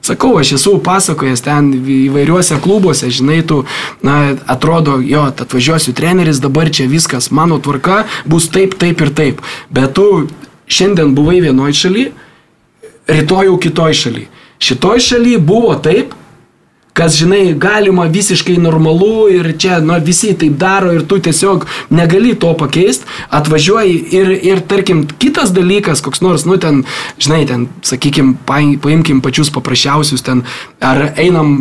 sakau, 0.09 0.33
aš 0.41 0.55
esu 0.57 0.75
pasakojęs 0.83 1.43
ten 1.45 1.71
įvairiuose 2.09 2.59
klubuose, 2.63 3.11
žinai, 3.13 3.41
tu, 3.47 3.63
na, 4.05 4.35
atrodo, 4.49 4.97
jo, 5.05 5.27
atvažiuosiu 5.29 5.93
treneris, 5.97 6.41
dabar 6.43 6.71
čia 6.73 6.89
viskas, 6.89 7.29
mano 7.31 7.59
tvarka 7.61 8.03
bus 8.25 8.49
taip, 8.53 8.77
taip 8.81 9.01
ir 9.05 9.13
taip. 9.15 9.43
Bet 9.73 9.95
tu 9.99 10.27
šiandien 10.69 11.15
buvai 11.17 11.39
vienoje 11.45 11.77
šalyje, 11.83 12.13
rytoj 13.09 13.49
jau 13.49 13.57
kitoj 13.61 13.97
šaly. 14.03 14.25
Šitoj 14.59 15.01
šaly 15.05 15.37
buvo 15.41 15.75
taip, 15.79 16.13
kas, 16.99 17.15
žinai, 17.15 17.53
galima 17.55 18.09
visiškai 18.11 18.57
normalu 18.59 19.29
ir 19.31 19.53
čia, 19.55 19.77
nu, 19.79 19.95
visi 20.03 20.33
taip 20.35 20.57
daro 20.59 20.91
ir 20.91 21.05
tu 21.07 21.19
tiesiog 21.23 21.63
negali 21.95 22.33
to 22.35 22.51
pakeisti, 22.59 23.07
atvažiuoji 23.31 23.93
ir, 24.19 24.31
ir, 24.49 24.59
tarkim, 24.67 25.05
kitas 25.21 25.53
dalykas, 25.55 26.03
koks 26.03 26.19
nors, 26.25 26.43
nu, 26.49 26.57
ten, 26.59 26.81
žinai, 27.21 27.45
ten, 27.47 27.67
sakykim, 27.87 28.33
paim- 28.49 28.75
paimkim 28.83 29.21
pačius 29.23 29.51
paprasčiausius 29.55 30.25
ten, 30.27 30.43
ar 30.83 31.13
einam 31.15 31.53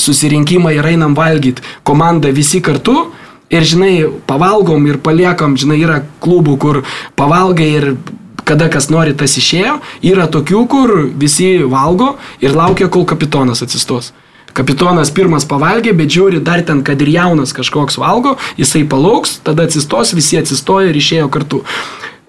susirinkimą 0.00 0.72
ir 0.78 0.88
einam 0.94 1.16
valgyti, 1.18 1.64
komanda 1.84 2.32
visi 2.32 2.62
kartu. 2.64 3.10
Ir 3.48 3.64
žinai, 3.64 3.92
pavalgom 4.28 4.84
ir 4.90 4.98
paliekam, 5.00 5.54
žinai, 5.56 5.78
yra 5.80 6.02
klubų, 6.20 6.56
kur 6.60 6.80
pavalgai 7.16 7.68
ir 7.78 7.86
kada 8.44 8.68
kas 8.72 8.88
nori, 8.92 9.14
tas 9.16 9.36
išėjo. 9.40 9.78
Yra 10.04 10.28
tokių, 10.32 10.64
kur 10.68 10.94
visi 11.16 11.54
valgo 11.64 12.14
ir 12.44 12.56
laukia, 12.56 12.88
kol 12.92 13.08
kapitonas 13.08 13.64
atsistos. 13.64 14.12
Kapitonas 14.58 15.12
pirmas 15.14 15.46
pavalgė, 15.46 15.92
bet 15.94 16.10
žiūri 16.10 16.42
dar 16.42 16.64
ten, 16.66 16.82
kad 16.86 16.98
ir 17.04 17.12
jaunas 17.14 17.54
kažkoks 17.54 17.98
valgo, 18.02 18.34
jisai 18.58 18.82
palauks, 18.90 19.38
tada 19.46 19.68
atsistos, 19.68 20.16
visi 20.18 20.40
atsistojo 20.40 20.90
ir 20.90 20.98
išėjo 20.98 21.28
kartu. 21.30 21.62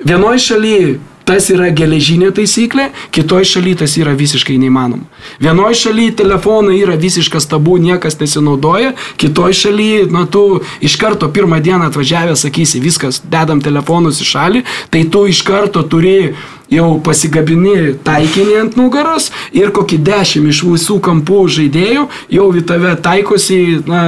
Vienoje 0.06 0.44
šalyje 0.52 1.00
tas 1.30 1.46
yra 1.54 1.68
geležinė 1.76 2.32
taisyklė, 2.34 2.88
kitoje 3.14 3.48
šalyje 3.52 3.82
tas 3.84 3.96
yra 4.02 4.16
visiškai 4.18 4.56
neįmanoma. 4.62 5.06
Vienoje 5.42 5.78
šalyje 5.84 6.16
telefonai 6.24 6.80
yra 6.80 6.96
visiškas 7.02 7.46
tabu, 7.52 7.78
niekas 7.82 8.18
nesinaudoja, 8.22 8.96
kitoje 9.22 9.58
šalyje, 9.64 10.08
na 10.14 10.26
tu 10.26 10.62
iš 10.86 10.98
karto 11.02 11.30
pirmą 11.34 11.62
dieną 11.66 11.90
atvažiavęs 11.92 12.46
sakysi, 12.48 12.82
viskas, 12.82 13.22
dedam 13.26 13.62
telefonus 13.62 14.22
į 14.24 14.30
šalį, 14.32 14.64
tai 14.94 15.04
tu 15.14 15.26
iš 15.30 15.44
karto 15.46 15.86
turi 15.86 16.32
jau 16.74 16.90
pasigabini 17.06 17.96
taikinį 18.06 18.56
ant 18.64 18.80
nugaros 18.80 19.30
ir 19.56 19.74
kokį 19.76 20.02
dešimt 20.10 20.54
iš 20.54 20.64
visų 20.68 21.00
kampų 21.06 21.42
žaidėjų 21.58 22.08
jau 22.38 22.48
į 22.56 22.66
tave 22.70 22.96
taikosi, 23.04 23.60
na, 23.90 24.04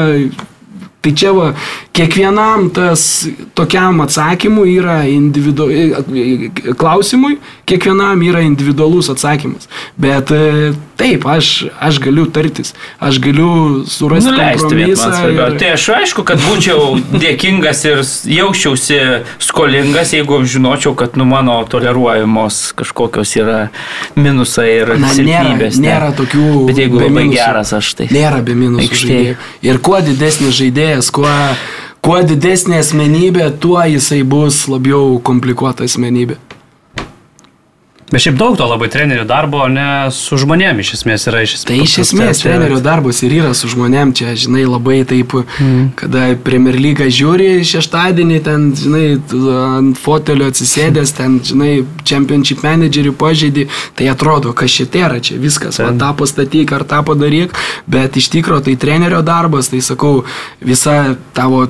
Tai 1.02 1.12
čia 1.18 1.32
va, 1.34 1.48
kiekvienam 1.98 2.68
tas 2.76 3.26
tokiam 3.58 4.04
atsakymui 4.04 4.76
yra 4.78 5.00
individu... 5.10 5.66
klausimui, 6.78 7.40
kiekvienam 7.66 8.22
yra 8.22 8.44
individualus 8.46 9.10
atsakymas. 9.10 9.66
Bet 9.98 10.32
e, 10.36 10.74
taip, 11.00 11.26
aš, 11.26 11.50
aš 11.82 11.98
galiu 12.04 12.28
tartis, 12.34 12.76
aš 13.02 13.18
galiu 13.24 13.82
surasti 13.90 14.34
kompromisą. 14.36 15.10
Ir... 15.32 15.58
Tai 15.62 15.72
aš 15.78 15.88
aišku, 15.96 16.26
kad 16.28 16.42
būčiau 16.46 17.00
dėkingas 17.16 17.82
ir 17.90 18.04
jausčiausi 18.36 19.00
skolingas, 19.42 20.14
jeigu 20.14 20.42
žinočiau, 20.46 20.94
kad 21.00 21.18
nu 21.18 21.26
mano 21.30 21.58
toleruojamos 21.72 22.62
kažkokios 22.78 23.34
yra 23.42 23.60
minusai 24.20 24.70
ir 24.82 24.94
Na, 24.94 25.08
nėra, 25.08 25.16
silpnybės. 25.18 25.80
ne. 25.80 25.90
nėra 25.90 26.12
tokių. 26.18 26.46
Bet 26.70 26.84
jeigu 26.84 27.02
labai 27.02 27.26
minusų. 27.26 27.38
geras 27.40 27.74
aš 27.80 27.94
tai. 27.98 28.10
Nėra 28.14 28.44
be 28.46 28.58
minusų 28.58 28.86
Aikštėje. 28.86 29.36
Ir 29.66 29.80
kuo 29.84 30.00
didesnis 30.04 30.58
žaidėjas, 30.60 30.91
kuo, 31.14 31.32
kuo 32.04 32.22
didesnė 32.28 32.82
asmenybė, 32.84 33.52
tuo 33.64 33.80
jisai 33.88 34.24
bus 34.28 34.66
labiau 34.72 35.20
komplikuota 35.24 35.88
asmenybė. 35.88 36.38
Bet 38.12 38.26
šiaip 38.26 38.36
daug 38.36 38.58
to 38.60 38.66
labai 38.68 38.90
trenerių 38.92 39.24
darbo, 39.24 39.62
ne 39.72 40.10
su 40.12 40.36
žmonėmis 40.42 40.84
iš 40.84 40.98
esmės 40.98 41.26
yra 41.32 41.46
iš 41.46 41.54
esmės. 41.56 41.68
Tai 41.70 41.76
iš 41.80 41.94
esmės 42.04 42.42
trenerio 42.44 42.80
darbas 42.84 43.22
ir 43.24 43.36
yra 43.38 43.52
su 43.56 43.70
žmonėm 43.72 44.12
čia, 44.20 44.34
žinai, 44.36 44.66
labai 44.68 44.98
taip, 45.08 45.32
mm. 45.40 45.86
kada 46.02 46.26
Premier 46.44 46.76
League 46.76 47.08
žiūri 47.08 47.62
šeštadienį, 47.68 48.40
ten, 48.44 48.66
žinai, 48.76 49.06
ant 49.78 50.00
fotelio 50.02 50.50
atsisėdęs, 50.52 51.14
ten, 51.16 51.38
žinai, 51.48 51.70
Championship 52.04 52.66
managerių 52.66 53.14
pažeidį, 53.16 53.68
tai 53.96 54.10
atrodo, 54.12 54.52
kas 54.60 54.76
šitie 54.76 55.06
yra 55.08 55.22
čia 55.24 55.40
viskas, 55.40 55.80
o 55.80 55.88
tą 55.96 56.12
pastatyk 56.20 56.76
ar 56.76 56.84
tą 56.92 57.00
padaryk, 57.08 57.56
bet 57.88 58.20
iš 58.20 58.28
tikrųjų 58.36 58.66
tai 58.68 58.76
trenerio 58.82 59.24
darbas, 59.24 59.72
tai 59.72 59.80
sakau, 59.86 60.26
visa 60.60 61.16
tavo 61.38 61.64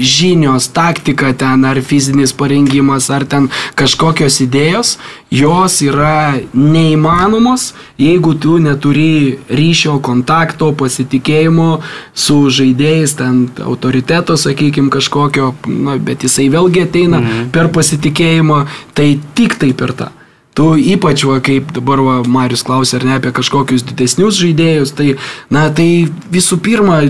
žinios, 0.00 0.70
taktika 0.72 1.34
ten, 1.36 1.68
ar 1.68 1.84
fizinis 1.84 2.32
parengimas, 2.32 3.10
ar 3.12 3.28
ten 3.28 3.52
kažkokios 3.76 4.40
idėjos, 4.48 4.96
jos 5.34 5.73
yra 5.82 6.38
neįmanomos, 6.54 7.72
jeigu 7.98 8.34
tu 8.38 8.58
neturi 8.62 9.38
ryšio, 9.48 9.98
kontakto, 10.04 10.70
pasitikėjimo 10.78 11.68
su 12.14 12.36
žaidėjais, 12.54 13.16
ten 13.18 13.46
autoriteto, 13.64 14.36
sakykime, 14.40 14.92
kažkokio, 14.94 15.54
na, 15.66 15.96
bet 15.98 16.26
jisai 16.26 16.50
vėlgi 16.52 16.84
ateina 16.86 17.20
mhm. 17.22 17.48
per 17.54 17.72
pasitikėjimą, 17.74 18.64
tai 18.94 19.14
tik 19.34 19.58
tai 19.62 19.72
per 19.74 19.96
tą. 19.98 20.10
Tu 20.54 20.68
ypač, 20.94 21.24
va, 21.26 21.40
kaip 21.42 21.72
dabar 21.74 21.98
va, 21.98 22.18
Marius 22.30 22.62
klausė, 22.62 23.00
ar 23.00 23.08
ne 23.08 23.16
apie 23.18 23.32
kažkokius 23.34 23.82
didesnius 23.88 24.38
žaidėjus, 24.38 24.94
tai, 24.94 25.16
na, 25.50 25.66
tai 25.74 26.06
visų 26.30 26.60
pirma, 26.62 27.00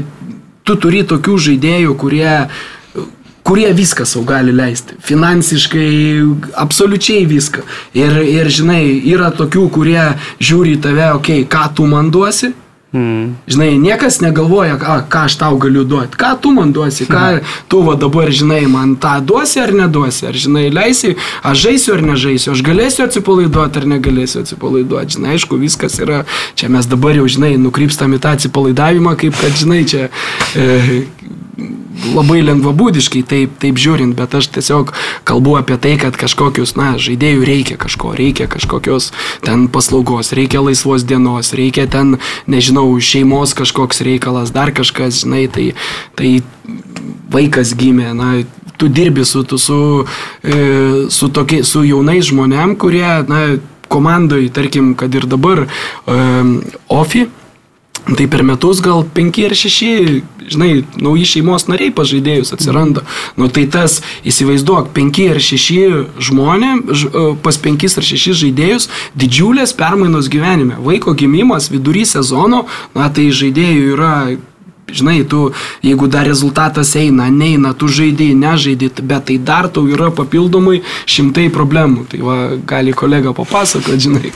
tu 0.64 0.78
turi 0.80 1.02
tokių 1.04 1.36
žaidėjų, 1.50 1.92
kurie 2.00 2.30
kurie 3.44 3.72
viską 3.76 4.06
savo 4.08 4.24
gali 4.24 4.52
leisti. 4.52 4.96
Finansiškai, 5.04 5.88
absoliučiai 6.64 7.26
viską. 7.28 7.64
Ir, 8.00 8.18
ir 8.24 8.48
žinai, 8.48 8.82
yra 9.12 9.30
tokių, 9.36 9.68
kurie 9.74 10.02
žiūri 10.40 10.78
į 10.78 10.82
tave, 10.88 11.08
okei, 11.18 11.44
okay, 11.44 11.50
ką 11.52 11.68
tu 11.76 11.88
man 11.90 12.10
duosi. 12.14 12.54
Mm. 12.94 13.34
Žinai, 13.50 13.72
niekas 13.82 14.20
negalvoja, 14.22 14.76
a, 14.78 15.00
ką 15.10 15.24
aš 15.26 15.34
tau 15.40 15.56
galiu 15.58 15.82
duoti, 15.82 16.14
ką 16.14 16.28
tu 16.38 16.52
man 16.54 16.70
duosi, 16.70 17.08
ką 17.10 17.40
tu 17.66 17.80
va 17.82 17.96
dabar, 17.98 18.30
žinai, 18.30 18.68
man 18.70 18.94
tą 19.02 19.16
duosi 19.18 19.58
ar 19.58 19.74
neduosi, 19.74 20.28
ar, 20.30 20.38
žinai, 20.38 20.68
leisi, 20.70 21.16
aš 21.42 21.64
žaisiu 21.66 21.96
ar 21.96 22.04
nežaisiu, 22.06 22.52
aš 22.54 22.62
galėsiu 22.62 23.08
atsipalaiduoti 23.08 23.82
ar 23.82 23.88
negalėsiu 23.96 24.44
atsipalaiduoti. 24.44 25.18
Žinai, 25.18 25.34
aišku, 25.34 25.58
viskas 25.58 25.98
yra, 25.98 26.22
čia 26.54 26.70
mes 26.70 26.86
dabar 26.86 27.18
jau, 27.18 27.26
žinai, 27.26 27.56
nukrypstam 27.58 28.14
į 28.14 28.22
tą 28.22 28.36
atsipalaidavimą, 28.38 29.18
kaip 29.18 29.42
kad, 29.42 29.58
žinai, 29.58 29.82
čia 29.90 30.06
e, 30.54 30.94
labai 32.14 32.42
lengvabūdiškai 32.44 33.22
taip, 33.28 33.54
taip 33.62 33.78
žiūrint, 33.80 34.14
bet 34.18 34.34
aš 34.36 34.48
tiesiog 34.54 34.92
kalbu 35.28 35.56
apie 35.60 35.76
tai, 35.80 35.94
kad 36.00 36.16
kažkokius, 36.18 36.74
na, 36.78 36.94
žaidėjų 37.00 37.46
reikia 37.46 37.78
kažko, 37.80 38.14
reikia 38.18 38.48
kažkokios 38.50 39.10
ten 39.44 39.66
paslaugos, 39.72 40.32
reikia 40.36 40.62
laisvos 40.64 41.06
dienos, 41.06 41.54
reikia 41.56 41.86
ten, 41.90 42.18
nežinau, 42.50 42.83
šeimos 43.00 43.54
kažkoks 43.58 44.02
reikalas, 44.06 44.52
dar 44.54 44.72
kažkas, 44.74 45.22
žinai, 45.24 45.46
tai, 45.52 45.70
tai 46.18 46.36
vaikas 47.34 47.74
gimė, 47.78 48.10
na, 48.16 48.32
tu 48.80 48.88
dirbi 48.88 49.24
su, 49.28 49.44
tu, 49.48 49.58
su, 49.60 49.78
e, 50.42 50.58
su, 51.12 51.30
tokie, 51.34 51.62
su 51.66 51.84
jaunais 51.86 52.30
žmonėm, 52.30 52.76
kurie, 52.80 53.06
na, 53.30 53.44
komandai, 53.88 54.48
tarkim, 54.54 54.94
kad 54.98 55.14
ir 55.14 55.28
dabar 55.30 55.66
um, 56.08 56.56
OFI, 56.90 57.28
Tai 58.04 58.26
per 58.28 58.42
metus 58.44 58.82
gal 58.84 59.00
penki 59.16 59.46
ar 59.48 59.54
šeši, 59.56 59.90
žinai, 60.52 60.82
nauji 61.00 61.24
šeimos 61.24 61.64
nariai 61.70 61.92
pažaidėjus 61.96 62.52
atsiranda. 62.52 63.00
Nu 63.40 63.48
tai 63.48 63.64
tas, 63.72 64.02
įsivaizduok, 64.28 64.90
penki 64.92 65.30
ar 65.32 65.40
šeši 65.40 65.80
žmonės, 66.28 67.06
pas 67.40 67.58
penkis 67.64 67.96
ar 67.96 68.04
šešis 68.04 68.42
žaidėjus, 68.42 68.90
didžiulės 69.16 69.72
permainos 69.78 70.28
gyvenime. 70.28 70.76
Vaiko 70.84 71.16
gimimas 71.16 71.70
vidury 71.72 72.04
sezono, 72.04 72.66
na 72.92 73.08
tai 73.08 73.30
žaidėjų 73.32 73.94
yra 73.96 74.14
Žinai, 74.84 75.24
tu, 75.24 75.48
jeigu 75.82 76.06
dar 76.06 76.26
rezultatas 76.28 76.92
eina, 77.00 77.30
neina, 77.32 77.72
tu 77.72 77.88
žaidži, 77.88 78.34
nežaidži, 78.36 78.90
bet 79.00 79.26
tai 79.30 79.38
dar 79.40 79.68
tau 79.72 79.86
yra 79.88 80.10
papildomai 80.12 80.82
šimtai 81.08 81.46
problemų. 81.54 82.04
Tai 82.12 82.20
va, 82.22 82.36
gali 82.68 82.92
kolega 82.92 83.32
papasakoti, 83.34 84.02
žinai. 84.04 84.32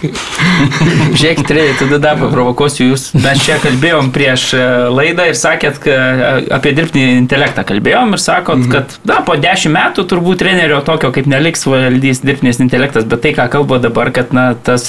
Žiūrėkit, 1.19 1.53
Rei, 1.53 1.75
tada 1.79 1.99
dar 2.03 2.17
paprovokosiu 2.21 2.89
jūs. 2.89 3.11
Mes 3.21 3.45
čia 3.45 3.59
kalbėjom 3.63 4.09
prieš 4.15 4.47
e, 4.57 4.65
laidą 4.89 5.29
ir 5.29 5.37
sakėt, 5.39 5.83
kad 5.85 6.25
e, 6.25 6.41
apie 6.57 6.73
dirbtinį 6.79 7.21
intelektą 7.21 7.67
kalbėjom 7.69 8.17
ir 8.17 8.25
sakot, 8.25 8.65
mhm. 8.65 8.73
kad 8.73 8.97
na, 9.09 9.21
po 9.29 9.37
dešimt 9.39 9.77
metų 9.77 10.07
turbūt 10.09 10.43
trenerio 10.43 10.81
tokio 10.87 11.13
kaip 11.15 11.29
neliks 11.31 11.69
valdys 11.69 12.25
dirbtinis 12.25 12.63
intelektas, 12.65 13.07
bet 13.09 13.23
tai, 13.27 13.35
ką 13.37 13.51
kalba 13.53 13.83
dabar, 13.85 14.11
kad 14.17 14.33
na, 14.37 14.49
tas 14.57 14.89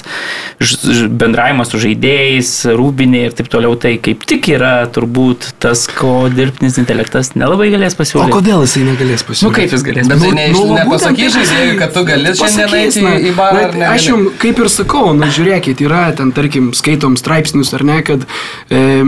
bendravimas 1.20 1.74
su 1.74 1.84
žaidėjais, 1.84 2.56
rūbiniai 2.80 3.28
ir 3.28 3.38
taip 3.38 3.52
toliau, 3.52 3.76
tai 3.80 3.98
kaip 4.02 4.24
tik 4.30 4.52
yra 4.56 4.74
turbūt 4.94 5.49
tas, 5.60 5.88
ko 5.88 6.30
dirbtinis 6.34 6.78
intelektas 6.82 7.34
nelabai 7.36 7.70
galės 7.74 7.96
O 7.98 8.02
pasiūlyti. 8.02 8.32
kodėl 8.36 8.64
jisai 8.66 8.84
negalės 8.88 9.24
pasiūlyti? 9.28 9.48
Nu 9.48 9.52
kaip 9.56 9.74
jis 9.76 9.84
galės 9.88 10.08
Bet 10.08 10.18
tai 10.20 10.30
pasiūlyti? 10.30 10.36
ne, 10.36 10.48
Nu, 10.54 10.66
nu, 10.70 10.78
nepasakys 10.80 11.36
žaidėjui, 11.38 11.78
kad 11.80 11.94
tu 11.94 12.04
gali 12.08 12.34
šiandien 12.36 12.76
eiti 12.80 13.04
na, 13.06 13.14
į 13.20 13.36
barą 13.38 13.62
na, 13.74 13.78
ne? 13.82 13.86
Aš 13.96 14.08
jums 14.12 14.34
kaip 14.42 14.60
ir 14.64 14.70
sakau, 14.70 15.14
na 15.18 15.28
žiūrėkit, 15.34 15.82
yra 15.86 16.04
ten, 16.18 16.32
tarkim, 16.36 16.72
skaitom 16.78 17.18
straipsnius 17.20 17.74
ar 17.78 17.84
ne, 17.88 18.02
kad 18.06 18.26
e, 18.70 19.04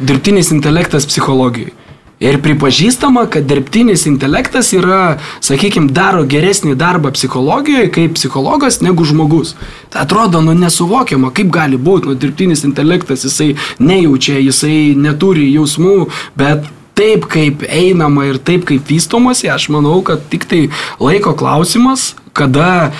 dirbtinis 0.00 0.50
intelektas 0.54 1.06
psichologijai. 1.10 1.72
Ir 2.20 2.36
pripažįstama, 2.44 3.22
kad 3.32 3.46
dirbtinis 3.48 4.02
intelektas 4.04 4.74
yra, 4.76 5.16
sakykime, 5.40 5.88
daro 5.96 6.26
geresnį 6.28 6.74
darbą 6.76 7.14
psichologijoje 7.16 7.88
kaip 7.94 8.18
psichologas 8.18 8.82
negu 8.84 9.06
žmogus. 9.08 9.54
Tai 9.88 10.02
atrodo, 10.04 10.42
nu 10.44 10.52
nesuvokiama, 10.52 11.30
kaip 11.32 11.48
gali 11.54 11.80
būti, 11.80 12.10
nu 12.10 12.18
dirbtinis 12.20 12.66
intelektas, 12.68 13.24
jisai 13.24 13.54
nejaučia, 13.80 14.36
jisai 14.36 14.92
neturi 15.00 15.48
jausmų, 15.54 16.10
bet 16.36 16.68
taip 17.00 17.24
kaip 17.32 17.64
einama 17.64 18.26
ir 18.28 18.36
taip 18.44 18.68
kaip 18.68 18.84
vystomasi, 18.92 19.48
aš 19.48 19.70
manau, 19.72 20.02
kad 20.04 20.28
tik 20.28 20.44
tai 20.50 20.66
laiko 21.00 21.32
klausimas, 21.32 22.10
kada 22.36 22.90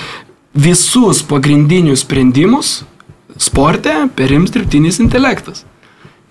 visus 0.57 1.21
pagrindinius 1.21 2.01
sprendimus 2.07 2.79
sporte 3.37 3.93
perims 4.17 4.49
dirbtinis 4.49 4.97
intelektas. 4.97 5.61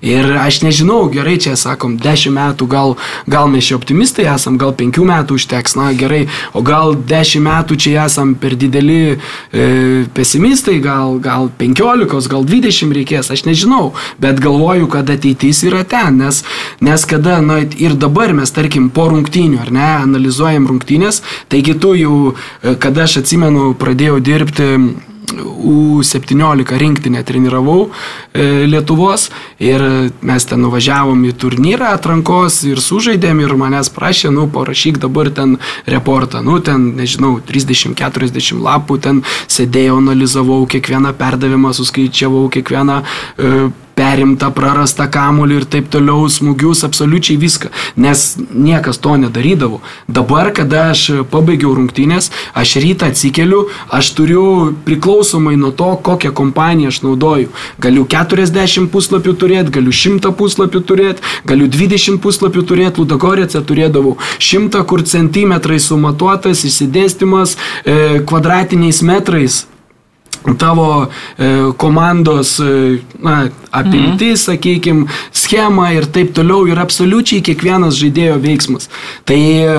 Ir 0.00 0.24
aš 0.40 0.62
nežinau, 0.64 1.10
gerai, 1.12 1.36
čia 1.36 1.58
sakom, 1.60 1.98
10 2.00 2.32
metų, 2.32 2.64
gal, 2.72 2.94
gal 3.28 3.50
mes 3.52 3.66
čia 3.68 3.76
optimistai 3.76 4.24
esam, 4.32 4.56
gal 4.56 4.72
5 4.72 4.96
metų 5.04 5.36
užteks, 5.36 5.76
na 5.76 5.90
gerai, 5.92 6.22
o 6.56 6.62
gal 6.64 6.94
10 6.96 7.44
metų 7.44 7.76
čia 7.76 8.06
esam 8.06 8.32
per 8.40 8.56
dideli 8.56 8.96
e, 9.12 9.66
pesimistai, 10.16 10.78
gal, 10.80 11.18
gal 11.20 11.50
15, 11.60 12.30
gal 12.32 12.48
20 12.48 12.96
reikės, 12.96 13.28
aš 13.28 13.44
nežinau, 13.44 13.92
bet 14.22 14.40
galvoju, 14.40 14.88
kad 14.88 15.12
ateitis 15.12 15.60
yra 15.68 15.84
ten, 15.84 16.16
nes, 16.24 16.40
nes 16.80 17.04
kada, 17.04 17.42
na 17.44 17.60
ir 17.60 17.92
dabar 17.92 18.32
mes, 18.32 18.56
tarkim, 18.56 18.88
po 18.88 19.10
rungtynių, 19.12 19.60
ar 19.66 19.74
ne, 19.76 19.90
analizuojam 19.98 20.70
rungtynės, 20.70 21.20
taigi 21.52 21.76
tu 21.76 21.92
jau, 22.00 22.16
e, 22.64 22.72
kada 22.80 23.04
aš 23.04 23.20
atsimenu, 23.20 23.74
pradėjau 23.76 24.16
dirbti 24.24 24.72
U17 25.34 26.78
rinktinę 26.80 27.22
treniravau 27.24 27.90
e, 28.32 28.66
Lietuvos 28.66 29.28
ir 29.62 29.84
mes 30.26 30.46
ten 30.48 30.62
nuvažiavom 30.64 31.24
į 31.28 31.34
turnyrą 31.40 31.92
atrankos 31.96 32.62
ir 32.68 32.80
sužaidėm 32.82 33.42
ir 33.44 33.54
manęs 33.60 33.92
prašė, 33.94 34.32
nu, 34.34 34.46
parašyk 34.52 35.00
dabar 35.02 35.30
ten 35.34 35.58
reportą, 35.86 36.42
nu, 36.46 36.58
ten, 36.64 36.90
nežinau, 36.98 37.38
30-40 37.46 38.60
lapų, 38.60 38.98
ten 39.04 39.22
sėdėjau, 39.50 40.00
analizavau 40.00 40.64
kiekvieną 40.70 41.14
perdavimą, 41.18 41.74
suskaičiavau 41.76 42.48
kiekvieną 42.54 43.00
e, 43.02 43.54
perimtą 44.00 44.48
prarastą 44.56 45.06
kamulį 45.12 45.60
ir 45.60 45.66
taip 45.74 45.90
toliau, 45.92 46.24
smūgius, 46.32 46.84
absoliučiai 46.86 47.36
viską, 47.40 47.70
nes 48.00 48.24
niekas 48.50 49.00
to 49.02 49.16
nedarydavo. 49.20 49.80
Dabar, 50.08 50.52
kada 50.56 50.88
aš 50.94 51.06
pabaigiau 51.32 51.74
rungtynės, 51.76 52.30
aš 52.56 52.76
rytą 52.84 53.10
atsikeliu, 53.12 53.66
aš 53.92 54.12
turiu 54.16 54.44
priklausomai 54.86 55.56
nuo 55.60 55.72
to, 55.76 55.90
kokią 56.08 56.32
kompaniją 56.36 56.92
aš 56.92 57.02
naudoju. 57.04 57.50
Galiu 57.82 58.06
40 58.08 58.88
puslapių 58.94 59.36
turėti, 59.42 59.74
galiu 59.76 59.94
100 59.94 60.32
puslapių 60.38 60.84
turėti, 60.92 61.26
galiu 61.50 61.68
20 61.68 62.20
puslapių 62.24 62.64
turėti, 62.72 63.02
Ludagorėse 63.02 63.60
turėdavau 63.66 64.16
100, 64.38 64.84
kur 64.88 65.04
centimetrai 65.08 65.80
sumatuotas, 65.82 66.64
įsidėstymas 66.68 67.56
e, 67.84 68.22
kvadratiniais 68.28 69.02
metrais 69.06 69.64
tavo 70.58 71.08
e, 71.38 71.72
komandos 71.76 72.58
e, 72.60 73.00
na, 73.18 73.50
apimtis, 73.70 74.40
mm. 74.40 74.44
sakykime, 74.46 75.06
schema 75.32 75.90
ir 75.96 76.08
taip 76.12 76.32
toliau 76.36 76.66
ir 76.68 76.80
absoliučiai 76.80 77.44
kiekvienas 77.44 77.98
žaidėjo 78.00 78.40
veiksmas. 78.42 78.90
Tai 79.28 79.38
e, 79.38 79.76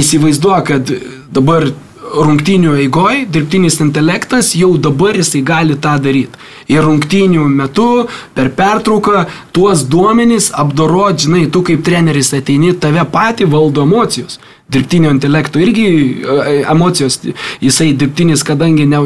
įsivaizduoju, 0.00 0.66
kad 0.70 0.92
dabar 1.34 1.70
rungtynių 2.10 2.74
eigoj 2.84 3.24
dirbtinis 3.30 3.78
intelektas 3.82 4.54
jau 4.58 4.72
dabar 4.82 5.14
jisai 5.18 5.42
gali 5.46 5.76
tą 5.78 5.94
daryti. 6.02 6.38
Ir 6.70 6.82
rungtynių 6.86 7.46
metu 7.50 8.06
per 8.34 8.50
pertrauką 8.56 9.26
tuos 9.54 9.84
duomenys 9.90 10.50
apdorot, 10.58 11.20
žinai, 11.22 11.44
tu 11.52 11.62
kaip 11.66 11.84
treneris 11.86 12.32
ateini, 12.36 12.74
tave 12.74 13.04
patį 13.14 13.50
valdo 13.50 13.86
emocijos 13.86 14.40
dirbtinio 14.70 15.10
intelekto 15.10 15.58
irgi 15.58 15.86
e, 15.86 16.64
emocijos, 16.70 17.18
jisai 17.60 17.92
dirbtinis, 17.92 18.42
kadangi 18.46 18.86
ne, 18.86 19.00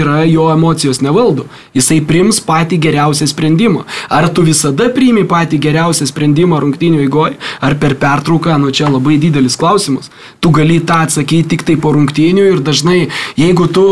yra, 0.00 0.24
jo 0.24 0.48
emocijos 0.52 1.00
nevaldo. 1.04 1.46
Jisai 1.74 2.00
prims 2.08 2.40
patį 2.44 2.80
geriausią 2.82 3.28
sprendimą. 3.30 3.84
Ar 4.10 4.28
tu 4.34 4.42
visada 4.46 4.88
priimi 4.94 5.24
patį 5.30 5.60
geriausią 5.62 6.08
sprendimą 6.10 6.58
rungtynio 6.64 7.02
įgoj, 7.06 7.36
ar 7.64 7.78
per 7.82 7.94
pertrauką, 8.00 8.56
nu 8.58 8.72
čia 8.74 8.90
labai 8.90 9.18
didelis 9.22 9.58
klausimas. 9.60 10.10
Tu 10.42 10.50
gali 10.54 10.80
tą 10.82 11.04
atsakyti 11.06 11.54
tik 11.54 11.62
tai 11.68 11.78
po 11.80 11.94
rungtynių 11.94 12.48
ir 12.50 12.64
dažnai, 12.64 13.06
jeigu 13.38 13.68
tu 13.70 13.86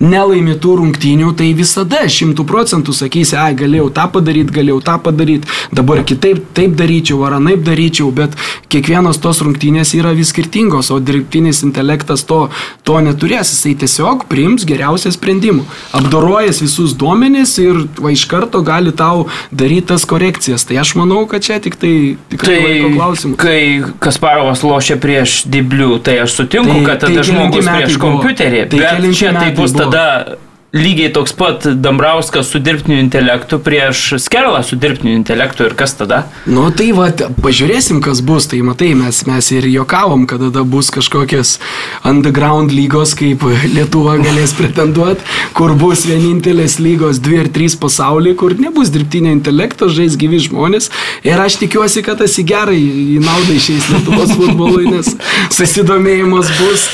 nelaimi 0.00 0.56
tų 0.60 0.78
rungtynių, 0.80 1.34
tai 1.36 1.50
visada 1.56 2.04
šimtų 2.08 2.46
procentų 2.48 2.96
sakysi, 2.96 3.36
ai, 3.40 3.52
galėjau 3.58 3.90
tą 3.94 4.08
padaryti, 4.16 4.56
galėjau 4.56 4.80
tą 4.84 4.96
padaryti, 5.04 5.50
dabar 5.76 6.04
kitaip 6.08 6.40
taip 6.56 6.76
daryčiau 6.78 7.20
ar 7.28 7.38
anaip 7.38 7.64
daryčiau, 7.66 8.10
bet 8.14 8.36
kiekvienos 8.72 9.20
tos 9.22 9.42
rungtynės 9.44 9.94
yra 9.98 10.14
vis 10.16 10.32
skirtingos 10.32 10.53
skirtingos, 10.54 10.90
o 10.90 11.00
dirbtinis 11.00 11.62
intelektas 11.62 12.24
to, 12.24 12.48
to 12.84 12.98
neturės, 13.02 13.50
jisai 13.52 13.74
tiesiog 13.78 14.26
priims 14.28 14.64
geriausią 14.64 15.10
sprendimą. 15.12 15.64
Apdorojas 15.92 16.62
visus 16.62 16.94
duomenis 16.94 17.58
ir 17.58 17.86
va 17.98 18.12
iš 18.12 18.26
karto 18.30 18.62
gali 18.62 18.92
tau 18.92 19.26
daryti 19.50 19.88
tas 19.88 20.04
korekcijas. 20.04 20.64
Tai 20.64 20.78
aš 20.78 20.94
manau, 20.96 21.26
kad 21.26 21.42
čia 21.42 21.58
tik 21.60 21.76
tai 21.76 22.16
tikrai 22.30 22.58
tai, 22.60 22.94
klausimas. 22.94 23.38
Kai 23.38 23.82
Kasparovas 23.98 24.62
lošia 24.62 24.96
prieš 24.96 25.44
Diblių, 25.50 25.98
tai 26.04 26.20
aš 26.22 26.38
sutinku, 26.38 26.78
tai, 26.78 26.86
kad 26.86 27.04
tada 27.04 27.20
tai 27.20 27.28
žmogus 27.28 27.68
prieš 27.68 28.00
kompiuterį, 28.00 28.66
tai 28.70 28.82
bet 28.82 29.14
čia 29.18 29.34
tai 29.34 29.52
bus 29.56 29.74
buvo. 29.74 29.90
tada 29.90 30.38
lygiai 30.74 31.12
toks 31.14 31.32
pat 31.32 31.66
Dambrauskas 31.66 32.48
su 32.50 32.58
dirbtiniu 32.58 32.98
intelektu 32.98 33.60
prieš 33.62 34.14
Skerlą 34.18 34.62
su 34.66 34.76
dirbtiniu 34.76 35.14
intelektu 35.14 35.68
ir 35.68 35.74
kas 35.78 35.94
tada? 35.94 36.24
Nu 36.50 36.66
tai 36.74 36.88
va, 36.96 37.06
pažiūrėsim, 37.14 38.00
kas 38.02 38.22
bus. 38.26 38.48
Tai 38.50 38.58
matai, 38.66 38.90
mes, 38.98 39.20
mes 39.28 39.50
ir 39.54 39.68
jokavom, 39.70 40.26
kad 40.30 40.42
tada 40.42 40.64
bus 40.66 40.90
kažkokios 40.94 41.56
underground 42.04 42.74
lygos, 42.74 43.14
kaip 43.18 43.44
Lietuva 43.70 44.16
galės 44.22 44.54
pretenduoti, 44.58 45.22
kur 45.54 45.76
bus 45.78 46.04
vienintelės 46.10 46.80
lygos, 46.82 47.22
dvi 47.22 47.44
ar 47.44 47.52
trys 47.54 47.78
pasaulyje, 47.78 48.34
kur 48.42 48.56
nebus 48.58 48.90
dirbtinio 48.94 49.32
intelekto, 49.34 49.88
žais 49.88 50.18
gyvi 50.18 50.42
žmonės. 50.48 50.90
Ir 51.26 51.38
aš 51.40 51.60
tikiuosi, 51.62 52.02
kad 52.06 52.18
tas 52.22 52.34
į 52.40 52.46
gerai, 52.50 52.80
į 53.14 53.22
naudą 53.22 53.54
išeis 53.54 53.88
Lietuvos 53.94 54.34
futbolui, 54.34 54.90
nes 54.90 55.14
susidomėjimas 55.54 56.50
bus, 56.58 56.90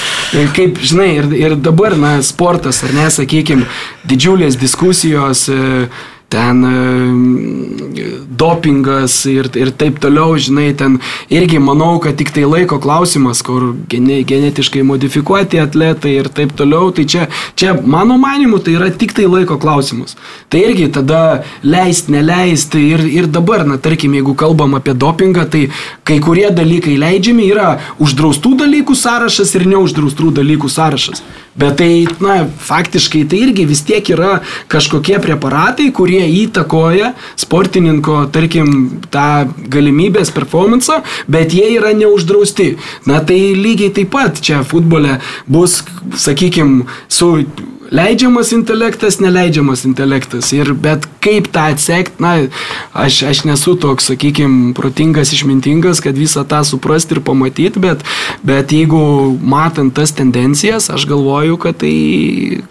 kaip 0.56 0.78
žinai, 0.84 1.10
ir, 1.22 1.32
ir 1.40 1.58
dabar, 1.58 1.96
na, 1.98 2.18
sportas, 2.26 2.84
ar 2.84 2.94
ne, 2.96 3.08
sakykime, 3.12 3.69
didžiulės 4.08 4.58
diskusijos 4.60 5.48
e, 5.52 5.60
ten 6.30 6.64
e, 6.64 6.74
dopingas 8.38 9.24
ir, 9.26 9.48
ir 9.58 9.72
taip 9.74 9.98
toliau, 10.02 10.36
žinai, 10.38 10.68
ten 10.78 10.98
irgi 11.32 11.58
manau, 11.62 11.98
kad 12.02 12.14
tik 12.20 12.30
tai 12.34 12.46
laiko 12.46 12.78
klausimas, 12.82 13.42
kur 13.46 13.72
gene, 13.90 14.20
genetiškai 14.26 14.84
modifikuoti 14.86 15.58
atletai 15.60 16.14
ir 16.20 16.30
taip 16.36 16.54
toliau, 16.58 16.92
tai 16.94 17.08
čia, 17.10 17.26
čia 17.58 17.74
mano 17.82 18.18
manimu, 18.22 18.62
tai 18.62 18.76
yra 18.78 18.92
tik 18.94 19.16
tai 19.18 19.26
laiko 19.26 19.58
klausimas. 19.60 20.14
Tai 20.50 20.62
irgi 20.68 20.86
tada 20.94 21.42
leist, 21.66 22.12
neleist 22.14 22.78
ir, 22.78 23.02
ir 23.10 23.26
dabar, 23.26 23.66
na 23.66 23.80
tarkim, 23.82 24.14
jeigu 24.14 24.36
kalbam 24.38 24.78
apie 24.78 24.94
dopingą, 24.94 25.48
tai 25.50 25.66
kai 26.06 26.22
kurie 26.22 26.46
dalykai 26.54 26.94
leidžiami, 27.00 27.50
yra 27.50 27.74
uždraustų 27.98 28.54
dalykų 28.62 28.94
sąrašas 29.02 29.56
ir 29.58 29.66
neuždraustų 29.74 30.30
dalykų 30.38 30.70
sąrašas. 30.70 31.26
Bet 31.58 31.80
tai, 31.80 32.06
na, 32.22 32.44
faktiškai 32.46 33.24
tai 33.30 33.40
irgi 33.46 33.64
vis 33.66 33.82
tiek 33.82 34.06
yra 34.14 34.36
kažkokie 34.70 35.18
preparatai, 35.22 35.88
kurie 35.94 36.22
įtakoja 36.44 37.10
sportininko, 37.40 38.22
tarkim, 38.30 39.00
tą 39.10 39.48
galimybės 39.72 40.30
performance, 40.34 41.00
bet 41.26 41.56
jie 41.56 41.72
yra 41.74 41.90
neuždrausti. 41.98 42.76
Na 43.10 43.18
tai 43.26 43.40
lygiai 43.58 43.90
taip 43.96 44.12
pat 44.14 44.38
čia 44.44 44.62
futbole 44.66 45.18
bus, 45.50 45.80
sakykime, 46.14 46.86
su 47.10 47.32
leidžiamas 47.90 48.52
intelektas, 48.54 49.18
neleidžiamas 49.20 49.84
intelektas. 49.84 50.52
Ir 50.54 50.72
bet 50.78 51.06
kaip 51.20 51.50
tą 51.52 51.66
atsekti, 51.74 52.22
na, 52.22 52.34
aš, 52.96 53.22
aš 53.30 53.42
nesu 53.48 53.74
toks, 53.80 54.08
sakykime, 54.10 54.72
protingas, 54.78 55.32
išmintingas, 55.34 56.02
kad 56.04 56.18
visą 56.18 56.44
tą 56.48 56.62
suprasti 56.66 57.16
ir 57.16 57.22
pamatyti, 57.26 57.82
bet, 57.82 58.04
bet 58.46 58.72
jeigu 58.74 59.00
matant 59.42 59.94
tas 59.96 60.14
tendencijas, 60.16 60.88
aš 60.92 61.06
galvoju, 61.10 61.58
kad 61.60 61.80
tai, 61.82 61.94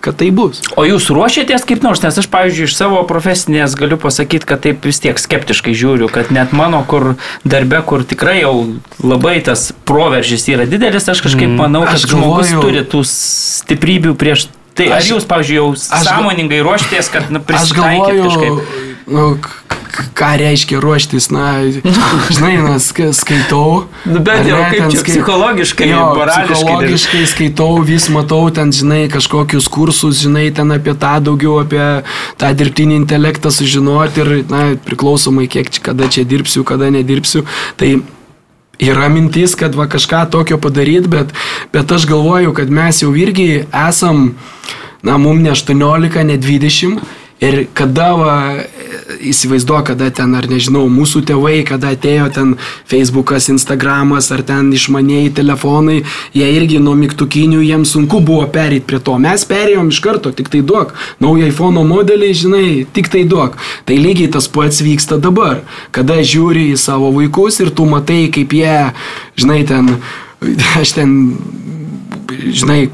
kad 0.03 0.17
tai 0.19 0.31
bus. 0.35 0.63
O 0.79 0.85
jūs 0.87 1.09
ruošiatės 1.13 1.67
kaip 1.67 1.83
nors, 1.85 2.03
nes 2.05 2.21
aš, 2.23 2.29
pavyzdžiui, 2.31 2.69
iš 2.69 2.77
savo 2.79 3.01
profesinės 3.09 3.75
galiu 3.79 3.99
pasakyti, 4.01 4.47
kad 4.49 4.63
taip 4.65 4.87
vis 4.87 5.01
tiek 5.03 5.19
skeptiškai 5.19 5.75
žiūriu, 5.77 6.09
kad 6.13 6.31
net 6.35 6.55
mano 6.55 6.81
kur 6.87 7.13
darbe, 7.43 7.83
kur 7.85 8.07
tikrai 8.07 8.39
jau 8.41 8.55
labai 9.03 9.39
tas 9.45 9.69
proveržys 9.89 10.47
yra 10.51 10.67
didelis, 10.69 11.09
aš 11.11 11.23
kažkaip 11.27 11.49
mm. 11.49 11.59
manau, 11.59 11.83
kad 11.87 12.01
žmogus 12.01 12.53
galvoju, 12.53 12.63
turi 12.63 12.85
tų 12.87 13.03
stiprybių 13.09 14.15
prieš 14.19 14.47
Tai 14.79 14.87
ar 14.93 15.01
aš, 15.01 15.09
jūs, 15.13 15.25
pavyzdžiui, 15.27 15.57
jau 15.59 15.71
aš, 15.75 16.05
sąmoningai 16.07 16.61
ruoštės, 16.63 17.11
kad 17.11 17.33
nu, 17.33 17.43
prisitaikyti 17.43 18.21
kažkaip? 18.23 18.77
Nu, 19.09 19.25
ką 20.15 20.29
reiškia 20.39 20.79
ruoštis, 20.83 21.29
na, 21.33 21.45
žinai, 22.35 22.53
na, 22.61 22.75
skaitau. 22.79 23.87
Nu, 24.05 24.21
bet 24.23 24.45
jau 24.47 24.59
kaip 24.69 24.85
čia 24.93 25.01
skai... 25.01 25.15
psichologiškai, 25.15 25.89
jo, 25.89 26.03
psichologiškai 26.29 27.23
skaitau, 27.31 27.79
vis 27.85 28.07
matau 28.13 28.45
ten, 28.53 28.71
žinai, 28.75 29.01
kažkokius 29.11 29.69
kursus, 29.71 30.21
žinai, 30.23 30.47
ten 30.55 30.71
apie 30.75 30.93
tą 30.99 31.17
daugiau, 31.25 31.57
apie 31.63 32.05
tą 32.39 32.51
dirbtinį 32.59 33.01
intelektą 33.01 33.51
sužinoti 33.53 34.23
ir, 34.23 34.31
na, 34.51 34.63
priklausomai 34.85 35.49
kiek, 35.51 35.71
kada 35.83 36.07
čia 36.11 36.23
dirbsiu, 36.27 36.63
kada 36.67 36.91
nedirbsiu. 36.93 37.43
Tai 37.79 37.97
yra 38.79 39.09
mintis, 39.11 39.57
kad 39.59 39.75
va 39.75 39.89
kažką 39.91 40.23
tokio 40.31 40.59
padaryti, 40.61 41.11
bet, 41.11 41.33
bet 41.73 41.91
aš 41.91 42.07
galvoju, 42.09 42.53
kad 42.55 42.71
mes 42.71 43.03
jau 43.03 43.11
irgi 43.17 43.65
esam, 43.87 44.29
na, 45.03 45.17
mum 45.17 45.41
ne 45.41 45.51
18, 45.55 46.23
ne 46.23 46.37
20 46.37 46.99
ir 47.39 47.67
kada 47.73 48.09
va, 48.19 48.35
įsivaizduoju, 49.23 49.85
kada 49.87 50.09
ten, 50.15 50.33
ar 50.35 50.47
nežinau, 50.51 50.83
mūsų 50.91 51.21
tėvai, 51.29 51.61
kada 51.67 51.93
atėjo 51.95 52.27
ten 52.35 52.51
Facebookas, 52.89 53.49
Instagramas, 53.53 54.29
ar 54.35 54.43
ten 54.47 54.71
išmaniai 54.75 55.31
telefonai, 55.35 56.01
jie 56.35 56.49
irgi 56.57 56.81
nuo 56.83 56.97
mygtukinių, 56.99 57.61
jiems 57.63 57.95
sunku 57.95 58.19
buvo 58.25 58.45
perėti 58.51 58.87
prie 58.89 58.99
to. 59.03 59.15
Mes 59.23 59.45
perėjom 59.47 59.91
iš 59.93 60.01
karto, 60.03 60.33
tik 60.35 60.51
tai 60.51 60.61
duok. 60.67 60.91
Naują 61.23 61.47
iPhone 61.53 61.85
modelį, 61.87 62.33
žinai, 62.43 62.65
tik 62.95 63.11
tai 63.13 63.23
duok. 63.29 63.55
Tai 63.87 63.99
lygiai 63.99 64.31
tas 64.35 64.49
pats 64.51 64.83
vyksta 64.83 65.19
dabar, 65.21 65.63
kada 65.95 66.19
žiūri 66.19 66.73
į 66.73 66.79
savo 66.79 67.13
vaikus 67.15 67.61
ir 67.63 67.71
tu 67.75 67.87
matai, 67.87 68.25
kaip 68.35 68.55
jie, 68.55 68.75
žinai, 69.39 69.63
ten 69.69 69.95
aš 70.81 70.95
ten 70.99 71.15
žinai, 72.29 72.89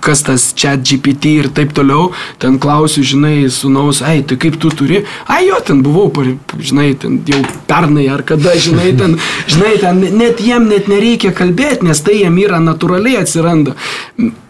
kas 0.00 0.24
tas 0.26 0.50
chat 0.56 0.82
GPT 0.86 1.34
ir 1.42 1.48
taip 1.54 1.72
toliau, 1.76 2.10
ten 2.42 2.58
klausiu, 2.62 3.04
žinai, 3.06 3.48
sunaus, 3.52 4.02
ai, 4.06 4.20
tai 4.26 4.38
kaip 4.40 4.58
tu 4.60 4.72
turi, 4.74 5.02
ai, 5.26 5.44
jo, 5.48 5.60
ten 5.66 5.82
buvau, 5.84 6.10
žinai, 6.58 6.92
ten 7.00 7.20
jau 7.28 7.40
pernai 7.70 8.08
ar 8.12 8.24
kada, 8.26 8.56
žinai, 8.58 8.90
ten, 8.98 9.16
žinai, 9.50 9.74
ten 9.82 10.04
net 10.18 10.42
jiem 10.44 10.68
net 10.70 10.90
nereikia 10.90 11.34
kalbėti, 11.36 11.86
nes 11.88 12.04
tai 12.04 12.20
jiem 12.22 12.38
yra 12.42 12.62
natūraliai 12.62 13.22
atsiranda. 13.22 13.76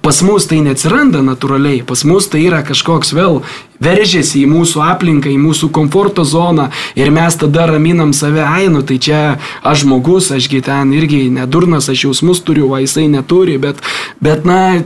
Pas 0.01 0.23
mus 0.25 0.47
tai 0.49 0.63
neatsiranda 0.65 1.21
natūraliai, 1.25 1.83
pas 1.85 2.05
mus 2.09 2.29
tai 2.33 2.47
yra 2.47 2.63
kažkoks 2.65 3.13
vėl 3.13 3.43
veržiasi 3.85 4.45
į 4.45 4.49
mūsų 4.49 4.81
aplinką, 4.87 5.29
į 5.29 5.41
mūsų 5.41 5.69
komforto 5.77 6.25
zoną 6.25 6.71
ir 6.97 7.13
mes 7.13 7.37
tada 7.41 7.67
raminam 7.69 8.15
save, 8.17 8.41
ai, 8.45 8.71
nu 8.73 8.81
tai 8.87 8.97
čia 8.97 9.21
aš 9.61 9.85
žmogus, 9.85 10.31
ašgi 10.37 10.63
ten 10.65 10.95
irgi 10.97 11.27
nedurnas, 11.35 11.91
aš 11.93 12.07
jausmus 12.09 12.41
turiu, 12.45 12.71
o 12.73 12.81
jisai 12.81 13.11
neturi, 13.13 13.59
bet, 13.61 13.85
bet 14.25 14.49
na, 14.49 14.81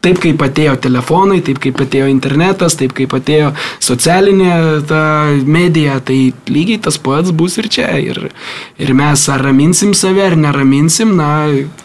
Taip 0.00 0.16
kaip 0.16 0.40
atėjo 0.40 0.78
telefonai, 0.80 1.42
taip 1.44 1.58
kaip 1.60 1.80
atėjo 1.84 2.06
internetas, 2.08 2.72
taip 2.80 2.94
kaip 2.96 3.12
atėjo 3.18 3.50
socialinė 3.84 4.54
ta 4.88 5.02
medija, 5.44 5.98
tai 6.00 6.32
lygiai 6.48 6.80
tas 6.86 6.96
pats 6.96 7.34
bus 7.36 7.58
ir 7.60 7.68
čia. 7.68 7.90
Ir, 8.00 8.30
ir 8.80 8.94
mes 8.96 9.26
ar 9.28 9.44
raminsim 9.44 9.92
save, 9.92 10.24
ar 10.24 10.38
neraminsim, 10.40 11.12
na, 11.20 11.28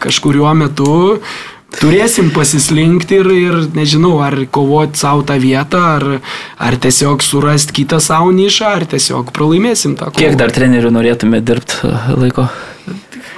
kažkuriuo 0.00 0.54
metu 0.56 0.96
turėsim 1.80 2.30
pasislinkti 2.34 3.20
ir, 3.20 3.32
ir 3.34 3.58
nežinau, 3.76 4.16
ar 4.24 4.38
kovoti 4.52 5.00
savo 5.00 5.24
tą 5.26 5.38
vietą, 5.42 5.82
ar, 5.96 6.06
ar 6.58 6.78
tiesiog 6.80 7.24
surasti 7.24 7.76
kitą 7.80 8.00
savo 8.02 8.32
nišą, 8.36 8.72
ar 8.80 8.88
tiesiog 8.94 9.34
pralaimėsim 9.36 9.98
tą 9.98 10.10
kovą. 10.10 10.22
Kiek 10.22 10.38
dar 10.40 10.54
trenerių 10.54 10.94
norėtume 10.96 11.42
dirbti 11.44 11.92
laiko? 12.16 12.48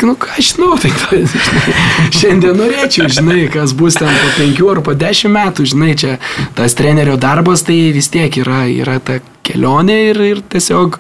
nu 0.03 0.15
ką 0.15 0.31
aš 0.39 0.53
žinau, 0.55 0.77
tai 0.79 0.91
žinai, 0.93 1.73
šiandien 2.15 2.59
norėčiau, 2.59 3.09
žinai, 3.11 3.49
kas 3.53 3.75
bus 3.77 3.99
ten 3.99 4.11
po 4.11 4.29
penkių 4.37 4.71
ar 4.75 4.81
po 4.87 4.95
dešimt 4.99 5.35
metų, 5.35 5.67
žinai, 5.73 5.95
čia 5.99 6.19
tas 6.59 6.77
trenerio 6.79 7.17
darbas 7.21 7.65
tai 7.67 7.79
vis 7.95 8.11
tiek 8.13 8.39
yra, 8.43 8.67
yra 8.71 8.99
ta 9.03 9.19
kelionė 9.49 9.97
ir, 10.11 10.21
ir 10.35 10.41
tiesiog, 10.53 10.99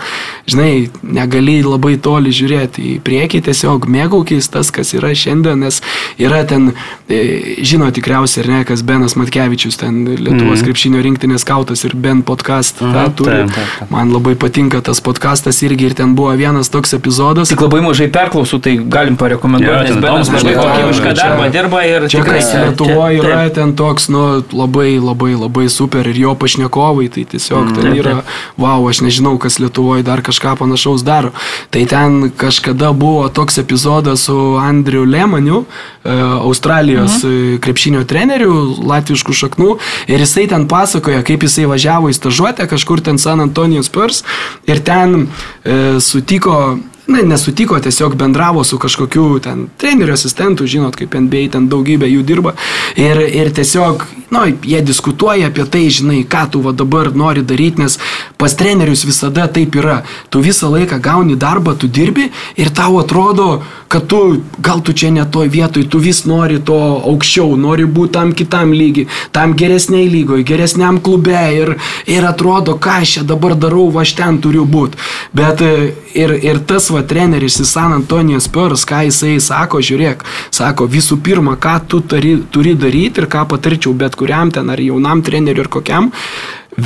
žinai, 0.48 0.88
negali 1.02 1.58
labai 1.64 1.96
toli 2.02 2.32
žiūrėti 2.34 2.84
į 2.94 2.96
priekį, 3.04 3.42
tiesiog 3.48 3.88
mėgaukis 3.90 4.50
tas, 4.52 4.72
kas 4.74 4.94
yra 4.96 5.12
šiandien, 5.16 5.60
nes 5.64 5.80
yra 6.20 6.42
ten, 6.48 6.72
e, 7.10 7.20
žino 7.66 7.90
tikriausiai, 7.94 8.44
ar 8.44 8.50
ne, 8.52 8.60
kas 8.68 8.84
Benas 8.86 9.16
Matkevičius, 9.20 9.78
ten 9.82 10.00
Lietuvos 10.08 10.60
mm. 10.60 10.64
krepšinio 10.68 11.02
rinktinės 11.04 11.44
kautas 11.48 11.84
ir 11.88 11.96
Ben 11.98 12.22
podcast, 12.26 12.80
mm, 12.80 12.94
tą 12.96 13.04
turi. 13.20 13.36
Taip, 13.44 13.54
taip, 13.56 13.74
taip. 13.82 13.92
Man 13.92 14.12
labai 14.14 14.34
patinka 14.40 14.80
tas 14.84 15.02
podcastas 15.04 15.60
irgi 15.66 15.90
ir 15.90 15.98
ten 15.98 16.14
buvo 16.18 16.32
vienas 16.38 16.72
toks 16.72 16.96
epizodas. 16.96 17.52
Tik 17.52 17.64
labai 17.66 17.82
mažai 17.84 18.08
perklausų, 18.14 18.60
tai 18.64 18.76
galim 18.80 19.18
parekomenduoti, 19.20 19.92
nes 19.92 20.02
Benas 20.04 20.32
labai 20.32 20.56
kokybišką 20.56 21.14
darbą 21.18 21.50
dirba 21.54 21.84
ir 21.88 22.08
čia 22.08 22.22
tikrai 22.22 22.44
Lietuvoje 22.68 23.22
yra 23.22 23.44
ten 23.54 23.74
toks, 23.78 24.08
nu, 24.12 24.24
labai, 24.54 24.90
labai, 25.02 25.34
labai 25.38 25.68
super 25.72 26.08
ir 26.08 26.16
jo 26.18 26.34
pašnekovai, 26.38 27.08
tai 27.12 27.24
tiesiog 27.28 27.68
mm, 27.68 27.76
ten 27.76 27.88
taip, 27.88 28.00
yra 28.02 28.16
taip 28.20 28.27
wow, 28.58 28.82
aš 28.88 29.02
nežinau, 29.06 29.36
kas 29.38 29.58
Lietuvoje 29.62 30.04
dar 30.06 30.22
kažką 30.24 30.56
panašaus 30.58 31.04
daro. 31.06 31.32
Tai 31.70 31.84
ten 31.90 32.30
kažkada 32.36 32.92
buvo 32.92 33.28
toks 33.28 33.58
epizodas 33.58 34.26
su 34.28 34.36
Andriu 34.60 35.04
Lemaniu, 35.04 35.64
e, 36.04 36.12
Australijos 36.42 37.22
mhm. 37.22 37.62
krepšinio 37.64 38.04
treneriu, 38.08 38.54
latviškų 38.88 39.34
šaknų, 39.42 39.78
ir 40.10 40.24
jisai 40.24 40.46
ten 40.50 40.68
pasakoja, 40.68 41.24
kaip 41.26 41.46
jisai 41.46 41.66
važiavo 41.70 42.12
į 42.12 42.18
stažuotę 42.18 42.68
kažkur 42.70 43.02
ten 43.04 43.18
San 43.18 43.40
Antonijos 43.44 43.88
Spurs 43.90 44.22
ir 44.68 44.82
ten 44.84 45.26
e, 45.64 45.98
sutiko 46.00 46.78
na, 47.08 47.22
nesutiko, 47.22 47.78
tiesiog 47.80 48.14
bendravo 48.14 48.64
su 48.64 48.78
kažkokiu 48.78 49.38
ten 49.40 49.66
trenerių 49.80 50.12
asistentu, 50.12 50.66
žinot, 50.68 50.96
kaip 50.98 51.14
NBA 51.16 51.46
ten 51.54 51.68
daugybė 51.72 52.10
jų 52.10 52.24
dirba. 52.28 52.52
Ir, 53.00 53.22
ir 53.32 53.48
tiesiog, 53.56 54.04
na, 54.30 54.44
nu, 54.44 54.56
jie 54.62 54.82
diskutuoja 54.84 55.48
apie 55.48 55.64
tai, 55.64 55.86
žinai, 55.88 56.20
ką 56.28 56.44
tu 56.52 56.60
va 56.64 56.74
dabar 56.76 57.08
nori 57.16 57.40
daryti, 57.40 57.80
nes 57.80 57.96
pas 58.36 58.52
trenerius 58.54 59.06
visada 59.08 59.46
taip 59.48 59.78
yra. 59.80 60.02
Tu 60.28 60.42
visą 60.44 60.68
laiką 60.74 61.00
gauni 61.00 61.36
darbą, 61.36 61.74
tu 61.80 61.88
dirbi 61.88 62.28
ir 62.60 62.72
tau 62.76 63.00
atrodo, 63.00 63.62
kad 63.88 64.04
tu, 64.06 64.42
gal 64.60 64.82
tu 64.84 64.92
čia 64.92 65.10
ne 65.10 65.24
toj 65.24 65.48
vietoj, 65.48 65.86
tu 65.88 65.98
vis 66.04 66.24
nori 66.28 66.60
to 66.60 66.76
aukščiau, 67.08 67.56
nori 67.56 67.88
būti 67.88 68.16
tam 68.18 68.34
kitam 68.36 68.76
lygiai, 68.76 69.08
tam 69.32 69.56
geresniai 69.56 70.10
lygoje, 70.12 70.44
geresniam 70.44 71.00
klube 71.00 71.40
ir, 71.56 71.74
ir 72.04 72.28
atrodo, 72.28 72.76
ką 72.76 73.00
aš 73.00 73.16
čia 73.16 73.24
dabar 73.32 73.56
darau, 73.56 73.88
va 73.94 74.04
aš 74.04 74.12
ten 74.20 74.42
turiu 74.44 74.68
būti. 74.68 75.00
Bet 75.32 75.64
ir, 75.64 76.36
ir 76.44 76.60
tas 76.68 76.90
va, 76.92 76.97
va 76.98 77.04
treneris 77.06 77.60
į 77.62 77.66
San 77.68 77.94
Antonijos 77.94 78.48
Spurs, 78.48 78.84
ką 78.88 79.04
jisai 79.06 79.36
sako, 79.42 79.82
žiūrėk, 79.84 80.24
sako 80.54 80.88
visų 80.90 81.20
pirma, 81.24 81.54
ką 81.60 81.76
tu 81.90 82.02
turi, 82.02 82.34
turi 82.50 82.74
daryti 82.74 83.22
ir 83.22 83.30
ką 83.30 83.46
patarčiau 83.52 83.94
bet 83.94 84.18
kuriam 84.18 84.52
ten 84.54 84.70
ar 84.74 84.82
jaunam 84.82 85.22
treneriui 85.22 85.66
ir 85.66 85.72
kokiam, 85.78 86.10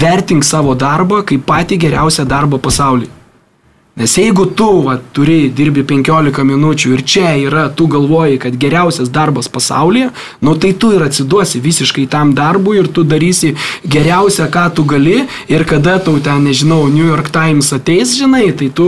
vertink 0.04 0.44
savo 0.48 0.76
darbą 0.78 1.22
kaip 1.28 1.48
patį 1.48 1.80
geriausią 1.86 2.28
darbą 2.28 2.60
pasaulyje. 2.62 3.21
Nes 3.92 4.14
jeigu 4.16 4.46
tu 4.46 4.66
va, 4.86 4.94
turi 5.12 5.50
dirbi 5.52 5.82
15 5.84 6.46
minučių 6.48 6.94
ir 6.94 7.00
čia 7.04 7.34
yra, 7.36 7.66
tu 7.76 7.84
galvoji, 7.92 8.38
kad 8.40 8.54
geriausias 8.56 9.10
darbas 9.12 9.50
pasaulyje, 9.52 10.06
nu 10.40 10.54
tai 10.56 10.70
tu 10.72 10.94
ir 10.96 11.02
atsiduosi 11.04 11.60
visiškai 11.60 12.06
tam 12.08 12.30
darbui 12.32 12.78
ir 12.80 12.88
tu 12.88 13.04
darysi 13.04 13.50
geriausią, 13.84 14.46
ką 14.54 14.62
tu 14.72 14.86
gali 14.88 15.26
ir 15.52 15.64
kada 15.68 15.98
tau 16.00 16.16
ten, 16.24 16.40
nežinau, 16.48 16.86
New 16.88 17.04
York 17.04 17.28
Times 17.34 17.68
ateis, 17.76 18.14
žinai, 18.16 18.46
tai 18.56 18.70
tu 18.72 18.86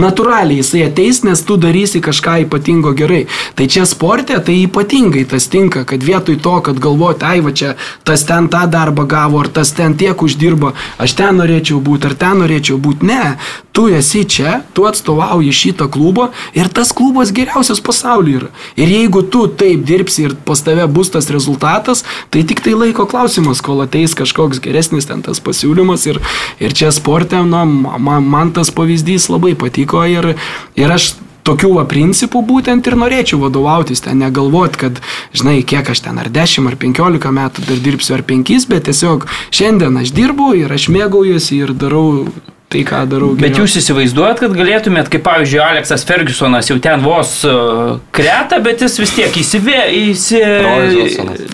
natūraliai 0.00 0.62
jisai 0.62 0.86
ateis, 0.86 1.20
nes 1.28 1.44
tu 1.44 1.58
darysi 1.60 2.00
kažką 2.00 2.38
ypatingo 2.46 2.94
gerai. 2.96 3.26
Tai 3.52 3.68
čia 3.68 3.84
sportė 3.84 4.40
tai 4.40 4.62
ypatingai 4.62 5.26
tas 5.28 5.44
tinka, 5.52 5.84
kad 5.84 6.00
vietoj 6.00 6.40
to, 6.40 6.54
kad 6.64 6.80
galvoti, 6.80 7.28
ai 7.28 7.44
va 7.44 7.52
čia 7.52 7.74
tas 8.00 8.24
ten 8.24 8.48
tą 8.48 8.64
darbą 8.64 9.04
gavo, 9.04 9.44
ar 9.44 9.52
tas 9.52 9.76
ten 9.76 9.92
tiek 9.92 10.16
uždirba, 10.24 10.72
aš 10.96 11.18
ten 11.20 11.36
norėčiau 11.36 11.84
būti, 11.84 12.08
ar 12.08 12.16
ten 12.16 12.40
norėčiau 12.46 12.80
būti, 12.80 13.12
ne, 13.12 13.36
tu 13.72 13.88
esi 13.88 14.24
čia, 14.24 14.60
tu 14.72 14.84
atstovauji 14.84 15.52
šitą 15.52 15.88
klubą 15.92 16.28
ir 16.54 16.68
tas 16.68 16.92
klubas 16.92 17.32
geriausias 17.32 17.80
pasaulyje 17.80 18.42
yra. 18.42 18.50
Ir 18.76 18.92
jeigu 18.92 19.22
tu 19.22 19.46
taip 19.48 19.84
dirbsi 19.88 20.28
ir 20.28 20.36
pas 20.44 20.60
tave 20.62 20.86
bus 20.86 21.10
tas 21.10 21.30
rezultatas, 21.32 22.04
tai 22.30 22.44
tik 22.44 22.60
tai 22.64 22.76
laiko 22.76 23.06
klausimas, 23.08 23.64
kol 23.64 23.82
ateis 23.84 24.14
kažkoks 24.18 24.60
geresnis 24.62 25.08
ten 25.08 25.24
tas 25.24 25.40
pasiūlymas. 25.40 26.06
Ir, 26.12 26.20
ir 26.60 26.76
čia 26.76 26.92
sportė, 26.92 27.42
na, 27.48 27.64
man, 27.64 28.24
man 28.28 28.52
tas 28.52 28.70
pavyzdys 28.74 29.30
labai 29.32 29.56
patiko 29.58 30.04
ir, 30.04 30.34
ir 30.76 30.92
aš 30.92 31.14
tokių 31.46 31.72
va, 31.74 31.84
principų 31.88 32.42
būtent 32.46 32.86
ir 32.86 32.96
norėčiau 32.98 33.40
vadovautis, 33.42 34.04
ten 34.04 34.20
negalvot, 34.22 34.76
kad, 34.78 35.00
žinai, 35.34 35.60
kiek 35.66 35.90
aš 35.90 36.04
ten 36.04 36.20
ar 36.22 36.30
10 36.30 36.68
ar 36.70 36.78
15 36.78 37.34
metų 37.34 37.66
dar 37.66 37.82
dirbsiu 37.82 38.16
ar 38.18 38.24
5, 38.28 38.68
bet 38.70 38.86
tiesiog 38.86 39.26
šiandien 39.50 39.98
aš 40.02 40.14
dirbu 40.14 40.52
ir 40.60 40.72
aš 40.72 40.88
mėgaujuosi 40.94 41.62
ir 41.64 41.74
darau 41.74 42.28
tai, 42.72 42.82
ką 42.88 43.02
darau. 43.10 43.32
Geriau. 43.36 43.42
Bet 43.42 43.58
jūs 43.60 43.76
įsivaizduojat, 43.80 44.40
kad 44.42 44.54
galėtumėt, 44.56 45.10
kaip 45.12 45.24
pavyzdžiui, 45.26 45.60
Aleksas 45.64 46.04
Fergusonas 46.08 46.70
jau 46.70 46.78
ten 46.82 47.02
vos 47.04 47.34
uh, 47.48 47.98
kreta, 48.16 48.58
bet 48.64 48.84
jis 48.84 48.98
vis 49.02 49.14
tiek 49.16 49.36
įsivė, 49.42 49.78
įsi... 50.12 50.40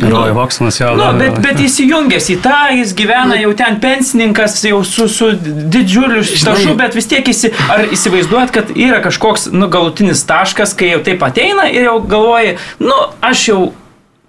Roy 0.04 0.34
Hoksonas 0.36 0.80
jau. 0.80 0.94
Nu, 0.98 1.10
bet, 1.18 1.40
bet 1.44 1.62
įsijungęs 1.64 2.30
į 2.34 2.38
tą, 2.44 2.58
jis 2.78 2.94
gyvena 2.98 3.38
jau 3.40 3.52
ten 3.58 3.80
pensininkas, 3.82 4.60
jau 4.68 4.80
su, 4.86 5.08
su 5.12 5.32
didžiuliu 5.38 6.22
stažu, 6.28 6.76
bet 6.78 6.96
vis 6.98 7.10
tiek 7.10 7.26
įsi... 7.34 7.52
Ar 7.68 7.88
įsivaizduojat, 7.94 8.54
kad 8.54 8.72
yra 8.76 9.02
kažkoks, 9.04 9.48
nu, 9.54 9.70
galutinis 9.72 10.24
taškas, 10.28 10.76
kai 10.78 10.94
jau 10.94 11.02
taip 11.04 11.24
ateina 11.26 11.68
ir 11.72 11.88
jau 11.88 11.98
galvoji, 12.04 12.56
nu, 12.84 12.96
aš 13.24 13.48
jau 13.50 13.60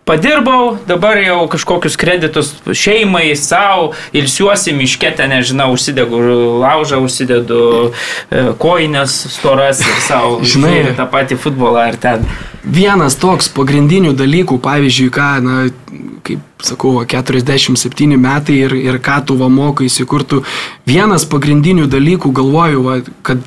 padirbau, 0.09 0.77
dabar 0.89 1.19
jau 1.21 1.43
kažkokius 1.51 1.97
kreditus 1.99 2.51
šeimai, 2.73 3.35
savo, 3.37 3.91
ilsiuosi 4.17 4.73
miške, 4.73 5.11
ten 5.17 5.29
nežinau, 5.35 5.69
užsidegu 5.75 6.21
laužą, 6.63 7.01
užsidedu 7.05 7.61
e, 7.89 8.43
koinės 8.61 9.19
storas 9.35 9.83
ir 9.85 10.01
savo, 10.07 10.39
žinai, 10.53 10.95
tą 10.97 11.05
patį 11.11 11.37
futbolą 11.43 11.85
ar 11.91 11.99
ten. 12.01 12.25
Vienas 12.65 13.15
toks 13.21 13.51
pagrindinių 13.55 14.15
dalykų, 14.17 14.59
pavyzdžiui, 14.65 15.13
ką, 15.13 15.29
na, 15.45 15.61
kaip 16.25 16.65
sakau, 16.65 16.97
47 17.05 18.17
metai 18.19 18.59
ir, 18.65 18.75
ir 18.75 18.99
ką 19.03 19.21
tu 19.29 19.37
va 19.39 19.47
mokaisi, 19.53 20.05
kur 20.09 20.25
tu 20.27 20.41
vienas 20.89 21.25
pagrindinių 21.29 21.87
dalykų 21.89 22.33
galvoju, 22.41 22.85
va, 22.85 22.99
kad 23.25 23.45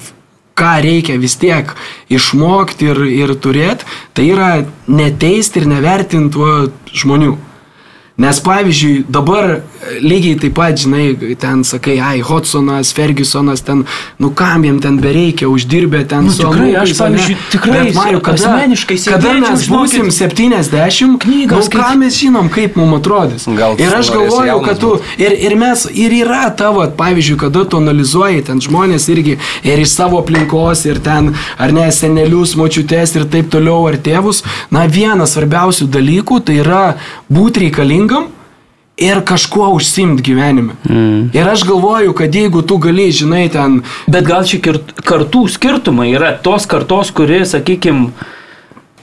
ką 0.58 0.72
reikia 0.84 1.18
vis 1.20 1.36
tiek 1.40 1.72
išmokti 2.12 2.90
ir, 2.92 3.02
ir 3.08 3.34
turėti, 3.42 3.88
tai 4.14 4.28
yra 4.34 4.50
neteisti 4.88 5.62
ir 5.62 5.70
nevertinti 5.70 6.52
žmonių. 7.02 7.36
Nes 8.16 8.40
pavyzdžiui, 8.44 9.04
dabar 9.08 9.62
lygiai 10.04 10.36
taip 10.36 10.52
pat, 10.54 10.76
žinai, 10.76 11.14
ten 11.40 11.62
sakai, 11.64 11.94
ai, 11.96 12.20
Hodsonas, 12.20 12.92
Fergusonas, 12.92 13.62
ten, 13.64 13.86
nu 14.20 14.28
kam 14.36 14.66
jiem 14.66 14.80
ten 14.84 14.98
bereikia, 15.00 15.48
uždirbė 15.48 16.02
ten 16.10 16.26
nu, 16.28 16.34
su 16.34 16.44
tikrai, 16.44 16.74
aš, 16.82 16.92
pavyzdžiui, 16.98 17.36
tikrai, 17.54 17.78
Bet, 17.86 17.96
Mariu, 17.96 18.20
kada, 18.20 18.36
asmeniškai 18.52 18.98
kada 19.08 19.32
mes 19.40 19.64
būsim 19.72 20.10
70, 20.12 21.16
knygas, 21.24 21.70
nu, 21.70 21.72
ką 21.72 21.88
mes 22.02 22.18
žinom, 22.20 22.50
kaip 22.52 22.76
mums 22.76 22.98
atrodys. 23.00 23.48
Gal 23.56 23.80
ir 23.80 23.96
aš 23.96 24.12
galvoju, 24.12 24.58
kad 24.68 24.82
tu, 24.84 24.92
ir, 25.16 25.38
ir 25.48 25.56
mes, 25.58 25.86
ir 26.04 26.12
yra 26.20 26.44
tavo, 26.52 26.84
pavyzdžiui, 27.00 27.38
kada 27.46 27.64
tu 27.64 27.80
analizuoji 27.80 28.44
ten 28.50 28.60
žmonės 28.60 29.08
irgi, 29.08 29.38
ir 29.64 29.82
iš 29.86 29.96
savo 29.96 30.20
aplinkos, 30.20 30.84
ir 30.84 31.00
ten, 31.00 31.32
ar 31.56 31.72
ne, 31.72 31.88
senelius, 31.88 32.54
močiutės 32.60 33.16
ir 33.16 33.26
taip 33.32 33.48
toliau, 33.56 33.80
ar 33.88 33.96
tėvus, 33.96 34.44
na, 34.68 34.84
vienas 34.84 35.32
svarbiausių 35.32 35.88
dalykų 35.96 36.42
tai 36.44 36.60
yra 36.60 36.84
būti 37.32 37.66
reikalingas 37.66 38.01
sėkmingam 38.02 38.30
ir 38.96 39.22
kažkuo 39.24 39.72
užsimti 39.74 40.22
gyvenime. 40.22 40.74
Mm. 40.88 41.30
Ir 41.34 41.48
aš 41.48 41.64
galvoju, 41.64 42.12
kad 42.12 42.34
jeigu 42.34 42.62
tu 42.62 42.76
gali, 42.78 43.10
žinai, 43.10 43.48
ten... 43.50 43.82
Bet 44.06 44.24
gal 44.24 44.44
čia 44.44 44.60
kartų 45.02 45.48
skirtumai 45.48 46.12
yra 46.12 46.36
tos 46.36 46.66
kartos, 46.66 47.10
kuri, 47.10 47.44
sakykime, 47.46 48.12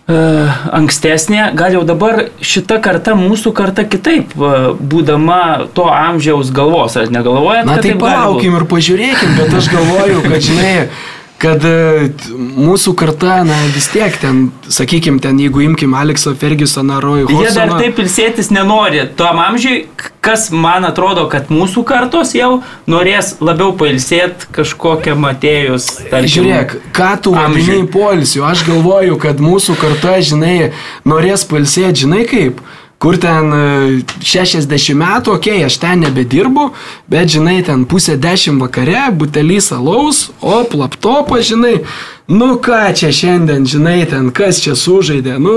ankstesnė, 0.09 1.51
gal 1.53 1.73
jau 1.73 1.83
dabar 1.85 2.29
šita 2.41 2.79
karta, 2.81 3.13
mūsų 3.13 3.51
karta 3.53 3.83
kitaip, 3.85 4.31
uh, 4.37 4.71
būdama 4.73 5.69
to 5.73 5.85
amžiaus 5.85 6.49
galvos, 6.49 6.95
ar 6.97 7.11
negalvojate? 7.13 7.67
Na 7.67 7.77
tai 7.77 7.93
palaukim 7.99 8.57
ir 8.57 8.65
pažiūrėkim, 8.69 9.35
bet 9.37 9.53
aš 9.53 9.69
galvoju, 9.73 10.23
kad 10.25 10.41
žinai, 10.41 10.73
kad 11.39 11.63
e, 11.63 12.09
mūsų 12.59 12.93
karta, 12.99 13.39
na 13.47 13.57
vis 13.73 13.87
tiek 13.93 14.15
ten, 14.19 14.49
sakykime, 14.71 15.21
ten 15.23 15.39
jeigu 15.39 15.63
imkim 15.63 15.95
Aleksą 15.97 16.33
Fergusoną, 16.39 16.99
Rojų 17.03 17.29
Jie 17.31 17.53
dar 17.55 17.71
taip 17.79 17.99
ilsėtis 18.03 18.51
nenori. 18.51 19.05
Tuom 19.19 19.39
amžiui, 19.43 19.85
kas 20.25 20.49
man 20.51 20.87
atrodo, 20.87 21.27
kad 21.31 21.51
mūsų 21.53 21.85
kartos 21.87 22.33
jau 22.35 22.59
norės 22.91 23.37
labiau 23.43 23.71
pailsėti 23.79 24.49
kažkokią 24.55 25.15
matėjus. 25.19 25.87
tarkim, 26.09 26.33
Žiūrėk, 26.35 26.75
ką 26.95 27.11
tu 27.23 27.35
amžiui. 27.35 27.63
vadini 27.69 27.91
polisiu, 27.93 28.43
aš 28.47 28.65
galvoju, 28.67 29.15
kad 29.23 29.39
mūsų 29.43 29.77
karta, 29.79 30.19
žinai, 30.19 30.73
norės 31.07 31.47
palsėti, 31.47 32.03
žinai 32.03 32.25
kaip, 32.27 32.59
kur 32.99 33.17
ten 33.17 33.53
e, 33.55 33.63
60 34.19 34.95
metų, 34.99 35.37
okei, 35.37 35.61
okay, 35.61 35.67
aš 35.69 35.79
ten 35.79 36.03
nebedirbu, 36.03 36.69
bet 37.11 37.31
žinai, 37.31 37.61
ten 37.65 37.85
pusė 37.89 38.17
10 38.19 38.59
vakare, 38.59 39.07
butelys 39.15 39.71
alaus, 39.75 40.27
o 40.41 40.61
laptopą, 40.75 41.39
žinai, 41.39 41.77
nu 42.27 42.57
ką 42.59 42.81
čia 42.99 43.13
šiandien, 43.15 43.63
žinai, 43.67 44.01
ten 44.11 44.33
kas 44.35 44.59
čia 44.65 44.75
sužaidė, 44.75 45.39
nu 45.39 45.55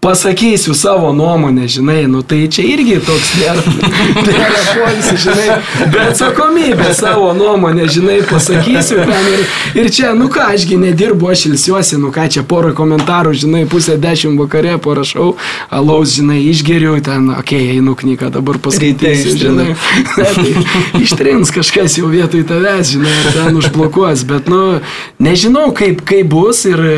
pasakysiu 0.00 0.74
savo 0.74 1.12
nuomonę, 1.12 1.68
žinai, 1.68 2.06
nu 2.08 2.22
tai 2.22 2.48
čia 2.48 2.62
irgi 2.64 2.96
toks 3.04 3.34
nėra, 3.36 3.64
nėra 4.26 4.62
poilsis, 4.72 5.26
žinai, 5.26 5.58
bet 5.92 6.00
atsakomybė 6.06 6.94
savo 6.96 7.34
nuomonę, 7.36 7.84
žinai, 7.92 8.20
pasakysiu 8.30 9.02
ten 9.04 9.28
ir, 9.34 9.42
ir 9.82 9.90
čia, 9.92 10.14
nu 10.16 10.30
ką, 10.32 10.46
ašgi 10.54 10.78
nedirbu, 10.80 11.28
aš 11.34 11.44
ilsiuosi, 11.50 12.00
nu 12.00 12.14
ką, 12.16 12.30
čia 12.32 12.46
porą 12.48 12.72
komentarų, 12.78 13.34
žinai, 13.44 13.66
pusę 13.68 13.98
dešimt 14.00 14.40
vakare 14.40 14.78
parašau, 14.80 15.34
alaus, 15.68 16.16
žinai, 16.16 16.40
išgeriu, 16.48 16.96
ten, 17.04 17.28
okei, 17.36 17.60
okay, 17.68 17.76
einu 17.76 17.92
knygą 18.00 18.32
dabar 18.32 18.56
paskaitysiu, 18.56 19.36
žinai, 19.36 19.76
tai 20.16 21.04
ištrins 21.04 21.52
kažkas 21.52 22.00
jau 22.00 22.08
vietoj 22.08 22.48
tavęs, 22.48 22.96
žinai, 22.96 23.14
ir 23.20 23.32
ten 23.36 23.60
užblokuos, 23.60 24.24
bet, 24.32 24.48
nu, 24.48 24.80
nežinau, 25.20 25.68
kaip, 25.76 26.00
kaip 26.08 26.32
bus 26.32 26.64
ir 26.72 26.88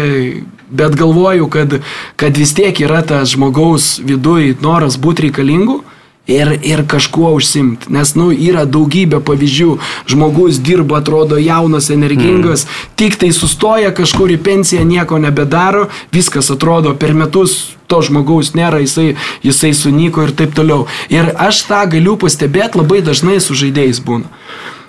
Bet 0.72 0.96
galvoju, 0.96 1.48
kad, 1.52 1.80
kad 2.16 2.36
vis 2.40 2.54
tiek 2.56 2.78
yra 2.80 3.02
tas 3.04 3.34
žmogaus 3.34 3.98
viduje 4.00 4.56
noras 4.64 4.96
būti 4.96 5.28
reikalingu 5.28 5.82
ir, 6.26 6.52
ir 6.62 6.84
kažkuo 6.88 7.32
užsimti. 7.36 7.90
Nes, 7.92 8.14
nu, 8.16 8.30
yra 8.32 8.64
daugybė 8.64 9.20
pavyzdžių. 9.26 9.76
Žmogus 10.12 10.60
dirba, 10.62 11.02
atrodo 11.02 11.38
jaunas, 11.40 11.90
energingas, 11.94 12.64
mm. 12.64 12.90
tik 12.96 13.18
tai 13.20 13.32
sustoja 13.36 13.92
kažkur 13.94 14.32
į 14.32 14.40
pensiją, 14.44 14.86
nieko 14.88 15.18
nebedaro, 15.22 15.88
viskas 16.14 16.50
atrodo 16.54 16.94
per 16.96 17.14
metus 17.18 17.74
to 17.90 18.00
žmogaus 18.06 18.54
nėra, 18.56 18.80
jisai, 18.80 19.12
jisai 19.44 19.74
sunyko 19.76 20.24
ir 20.24 20.36
taip 20.36 20.54
toliau. 20.56 20.86
Ir 21.12 21.34
aš 21.36 21.66
tą 21.68 21.84
galiu 21.92 22.16
pastebėti 22.16 22.80
labai 22.80 23.02
dažnai 23.04 23.40
su 23.42 23.58
žaidėjais 23.58 24.00
būna. 24.06 24.30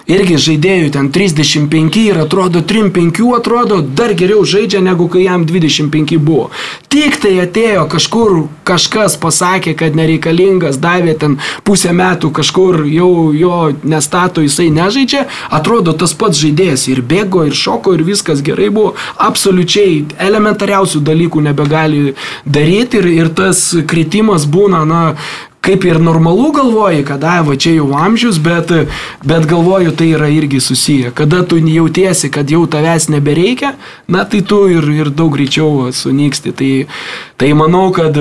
Irgi 0.03 0.35
žaidėjų 0.35 0.89
ten 0.91 1.07
35 1.15 1.99
ir 2.01 2.17
atrodo 2.19 2.59
3-5 2.59 3.21
atrodo 3.37 3.79
dar 3.81 4.11
geriau 4.19 4.43
žaidžia 4.43 4.81
negu 4.83 5.07
kai 5.07 5.23
jam 5.23 5.45
25 5.47 6.17
buvo. 6.19 6.49
Tik 6.91 7.21
tai 7.23 7.37
atėjo 7.45 7.85
kažkur 7.91 8.33
kažkas 8.67 9.15
pasakė, 9.19 9.75
kad 9.79 9.95
nereikalingas, 9.95 10.79
davė 10.83 11.15
ten 11.19 11.37
pusę 11.63 11.93
metų 11.95 12.33
kažkur 12.35 12.83
jau 12.91 13.31
jo 13.31 13.61
nestato, 13.87 14.43
jisai 14.43 14.67
nežaidžia, 14.75 15.23
atrodo 15.55 15.95
tas 15.95 16.15
pats 16.19 16.41
žaidėjas 16.41 16.89
ir 16.91 16.99
bėgo, 16.99 17.45
ir 17.47 17.55
šoko, 17.55 17.95
ir 17.95 18.03
viskas 18.03 18.43
gerai 18.43 18.67
buvo, 18.75 18.93
absoliučiai 19.23 20.03
elementariausių 20.27 21.03
dalykų 21.07 21.47
nebegali 21.47 22.17
daryti 22.43 22.99
ir, 22.99 23.09
ir 23.23 23.33
tas 23.39 23.69
kritimas 23.87 24.47
būna, 24.51 24.83
na, 24.87 25.01
kaip 25.63 25.85
ir 25.87 25.99
normalu 26.03 26.51
galvoji, 26.51 27.05
kad 27.07 27.23
ai, 27.23 27.39
va 27.47 27.55
čia 27.55 27.77
jau 27.77 27.91
amžius, 27.95 28.39
bet, 28.43 28.73
bet 29.23 29.45
galvoju, 29.47 29.93
tai 29.95 30.09
yra 30.17 30.27
irgi 30.31 30.59
susiję. 30.61 31.13
Kada 31.15 31.43
tu 31.47 31.57
jautiesi, 31.57 32.31
kad 32.31 32.51
jau 32.51 32.65
tavęs 32.67 33.07
nebereikia, 33.09 33.75
na 34.07 34.25
tai 34.25 34.41
tu 34.41 34.65
ir, 34.67 34.83
ir 34.91 35.09
daug 35.09 35.31
greičiau 35.37 35.91
sunyksti. 35.95 36.51
Tai, 36.51 36.73
tai 37.37 37.53
manau, 37.53 37.87
kad 37.95 38.19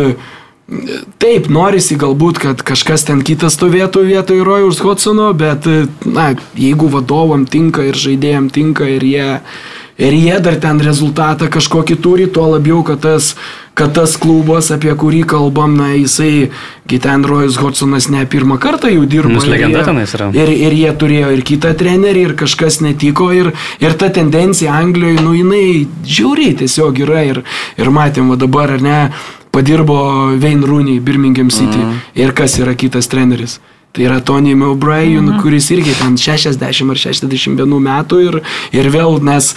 Taip, 1.20 1.48
norisi 1.52 1.98
galbūt, 2.00 2.38
kad 2.40 2.62
kažkas 2.64 3.02
ten 3.04 3.20
kitas 3.26 3.58
stovėtų 3.58 4.06
vietoj 4.06 4.38
Rojaus 4.46 4.78
Hodsono, 4.80 5.26
bet, 5.36 5.66
na, 6.06 6.30
jeigu 6.56 6.88
vadovam 6.88 7.44
tinka 7.50 7.84
ir 7.90 7.98
žaidėjim 7.98 8.46
tinka 8.54 8.86
ir 8.88 9.04
jie, 9.04 9.26
ir 9.98 10.12
jie 10.12 10.38
dar 10.40 10.56
ten 10.60 10.80
rezultatą 10.82 11.48
kažkokį 11.52 11.96
turi, 12.02 12.28
tuo 12.30 12.46
labiau, 12.54 12.82
kad 12.86 13.02
tas, 13.04 13.32
kad 13.78 13.92
tas 13.96 14.16
klubas, 14.20 14.70
apie 14.74 14.92
kurį 14.98 15.22
kalbam, 15.28 15.76
na, 15.76 15.92
jisai, 15.96 16.50
ten 16.92 17.24
Rojas 17.24 17.58
Hodsonas 17.60 18.08
ne 18.12 18.24
pirmą 18.28 18.58
kartą 18.60 18.90
jau 18.92 19.04
dirba. 19.08 19.34
Nus 19.36 19.48
ir 19.48 19.54
legenda 19.54 19.84
tenais 19.86 20.14
yra. 20.16 20.30
Ir, 20.36 20.52
ir 20.52 20.76
jie 20.76 20.94
turėjo 21.00 21.32
ir 21.36 21.44
kitą 21.48 21.74
trenerį, 21.78 22.24
ir 22.28 22.34
kažkas 22.40 22.80
netiko, 22.84 23.30
ir, 23.36 23.52
ir 23.80 23.98
ta 24.00 24.10
tendencija 24.12 24.74
Anglijoje, 24.76 25.20
nu 25.24 25.36
jinai 25.36 25.64
žiauriai 26.04 26.56
tiesiog 26.62 27.04
yra, 27.04 27.26
ir, 27.28 27.44
ir 27.80 27.92
matėm, 27.92 28.32
va 28.32 28.40
dabar, 28.40 28.76
ar 28.76 28.84
ne, 28.84 28.98
padirbo 29.52 30.00
Wayne 30.40 30.66
Rooney 30.66 31.00
Birmingham 31.00 31.52
City, 31.52 31.78
mm. 31.78 32.02
ir 32.20 32.32
kas 32.36 32.58
yra 32.60 32.74
kitas 32.78 33.08
treneris. 33.12 33.60
Tai 33.92 34.06
yra 34.06 34.22
Tony 34.24 34.54
Mowbray, 34.56 35.18
mm. 35.18 35.42
kuris 35.42 35.68
irgi 35.74 35.92
ten 35.98 36.16
60 36.16 36.62
ar 36.64 37.00
61 37.02 37.74
metų 37.84 38.20
ir, 38.24 38.38
ir 38.72 38.88
vėl 38.92 39.20
nes 39.20 39.52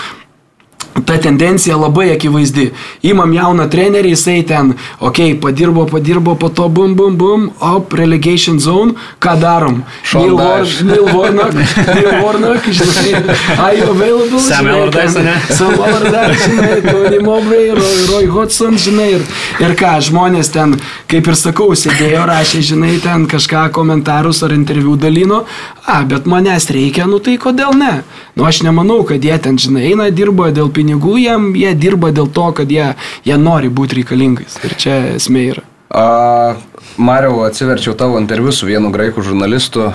ta 1.03 1.17
tendencija 1.19 1.75
labai 1.77 2.07
akivaizdi. 2.13 2.69
Įmam 3.03 3.33
jauną 3.35 3.65
trenerį, 3.71 4.13
jisai 4.15 4.37
ten, 4.47 4.71
okei, 4.99 5.33
okay, 5.33 5.39
padirbo, 5.43 5.83
padirbo, 5.89 6.35
po 6.39 6.47
to 6.49 6.69
bum, 6.71 6.95
bum, 6.95 7.17
bum, 7.19 7.49
op, 7.59 7.93
relegation 7.99 8.59
zone, 8.63 8.95
ką 9.19 9.35
darom? 9.41 9.81
Neil 10.13 10.37
Warnock, 10.39 11.51
Neil 11.91 12.21
Warnock, 12.23 12.69
žinai, 12.79 13.11
are 13.59 13.75
you 13.75 13.89
available? 13.91 14.39
Sam 14.39 14.71
Allardyce, 14.71 15.19
ane? 15.19 15.35
Sam 15.49 15.75
Allardyce, 15.75 16.47
žinai, 16.47 16.79
Tony 16.87 17.19
Mowbray, 17.19 17.69
Roy, 17.75 17.99
Roy 18.13 18.31
Hodgson, 18.31 18.79
žinai, 18.79 19.09
ir, 19.19 19.27
ir 19.65 19.75
ką, 19.75 19.97
žmonės 20.07 20.53
ten, 20.55 20.77
kaip 21.11 21.27
ir 21.27 21.39
sakau, 21.39 21.73
sėdėjo, 21.75 22.23
rašė, 22.31 22.63
žinai, 22.71 22.95
ten 23.03 23.27
kažką 23.27 23.67
komentarus 23.75 24.45
ar 24.47 24.55
interviu 24.55 24.95
dalino, 24.95 25.43
a, 25.85 26.01
bet 26.07 26.23
manęs 26.25 26.71
reikia, 26.71 27.03
nu 27.09 27.19
tai 27.19 27.35
kodėl 27.41 27.75
ne? 27.77 27.99
Nu 28.35 28.47
aš 28.47 28.63
nemanau, 28.65 29.03
kad 29.07 29.23
jie 29.23 29.35
ten, 29.43 29.59
žinai, 29.59 29.89
eina, 29.91 30.07
dirba 30.11 30.49
dėl 30.55 30.71
pinigų, 30.73 30.84
jiem, 31.17 31.53
jie 31.57 31.73
dirba 31.75 32.11
dėl 32.15 32.29
to, 32.31 32.49
kad 32.57 32.71
jie, 32.71 32.93
jie 33.25 33.37
nori 33.41 33.69
būti 33.69 34.01
reikalingais. 34.01 34.59
Ir 34.63 34.77
čia 34.79 34.99
esmė 35.15 35.47
yra. 35.53 35.65
A, 35.95 36.55
Mariau, 36.97 37.41
atsiverčiau 37.45 37.93
tavo 37.95 38.19
interviu 38.19 38.51
su 38.55 38.67
vienu 38.67 38.89
graikų 38.91 39.23
žurnalistu, 39.23 39.89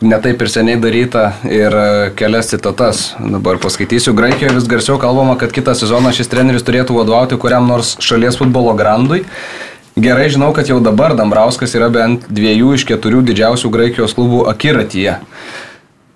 netaip 0.00 0.40
ir 0.42 0.50
seniai 0.50 0.80
daryta 0.80 1.26
ir 1.48 1.74
e, 1.76 1.86
kelias 2.18 2.50
citatas. 2.50 3.10
Dabar 3.20 3.60
paskaitysiu. 3.62 4.14
Graikijoje 4.16 4.56
vis 4.56 4.68
garsiau 4.68 4.98
kalbama, 5.00 5.36
kad 5.40 5.54
kitą 5.54 5.76
sezoną 5.76 6.12
šis 6.16 6.32
treneris 6.32 6.66
turėtų 6.66 6.96
vadovauti 6.96 7.38
kuriam 7.40 7.68
nors 7.70 7.94
šalies 8.04 8.40
futbolo 8.40 8.74
grandui. 8.76 9.22
Gerai 9.96 10.26
žinau, 10.28 10.50
kad 10.52 10.68
jau 10.68 10.76
dabar 10.84 11.14
Dambrauskas 11.16 11.72
yra 11.78 11.88
bent 11.88 12.26
dviejų 12.28 12.74
iš 12.76 12.82
keturių 12.88 13.22
didžiausių 13.30 13.70
Graikijos 13.72 14.12
klubų 14.16 14.42
akiratyje. 14.50 15.14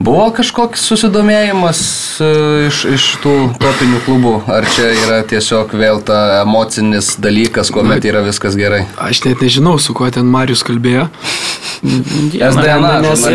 Buvo 0.01 0.31
kažkoks 0.33 0.81
susidomėjimas 0.89 1.81
e, 2.25 2.29
iš, 2.71 2.79
iš 2.89 3.07
tų 3.21 3.35
topinių 3.61 3.99
klubų, 4.07 4.31
ar 4.49 4.65
čia 4.73 4.87
yra 4.97 5.19
tiesiog 5.29 5.75
vėl 5.77 6.01
ta 6.09 6.39
emocinis 6.39 7.19
dalykas, 7.21 7.69
kuomet 7.75 8.07
yra 8.09 8.23
viskas 8.25 8.57
gerai? 8.57 8.87
Aš 8.97 9.21
net 9.27 9.45
nežinau, 9.45 9.75
su 9.77 9.93
kuo 9.97 10.09
ten 10.09 10.25
Marius 10.33 10.65
kalbėjo. 10.65 11.11
SDNA, 11.85 12.95
Nes, 13.05 13.27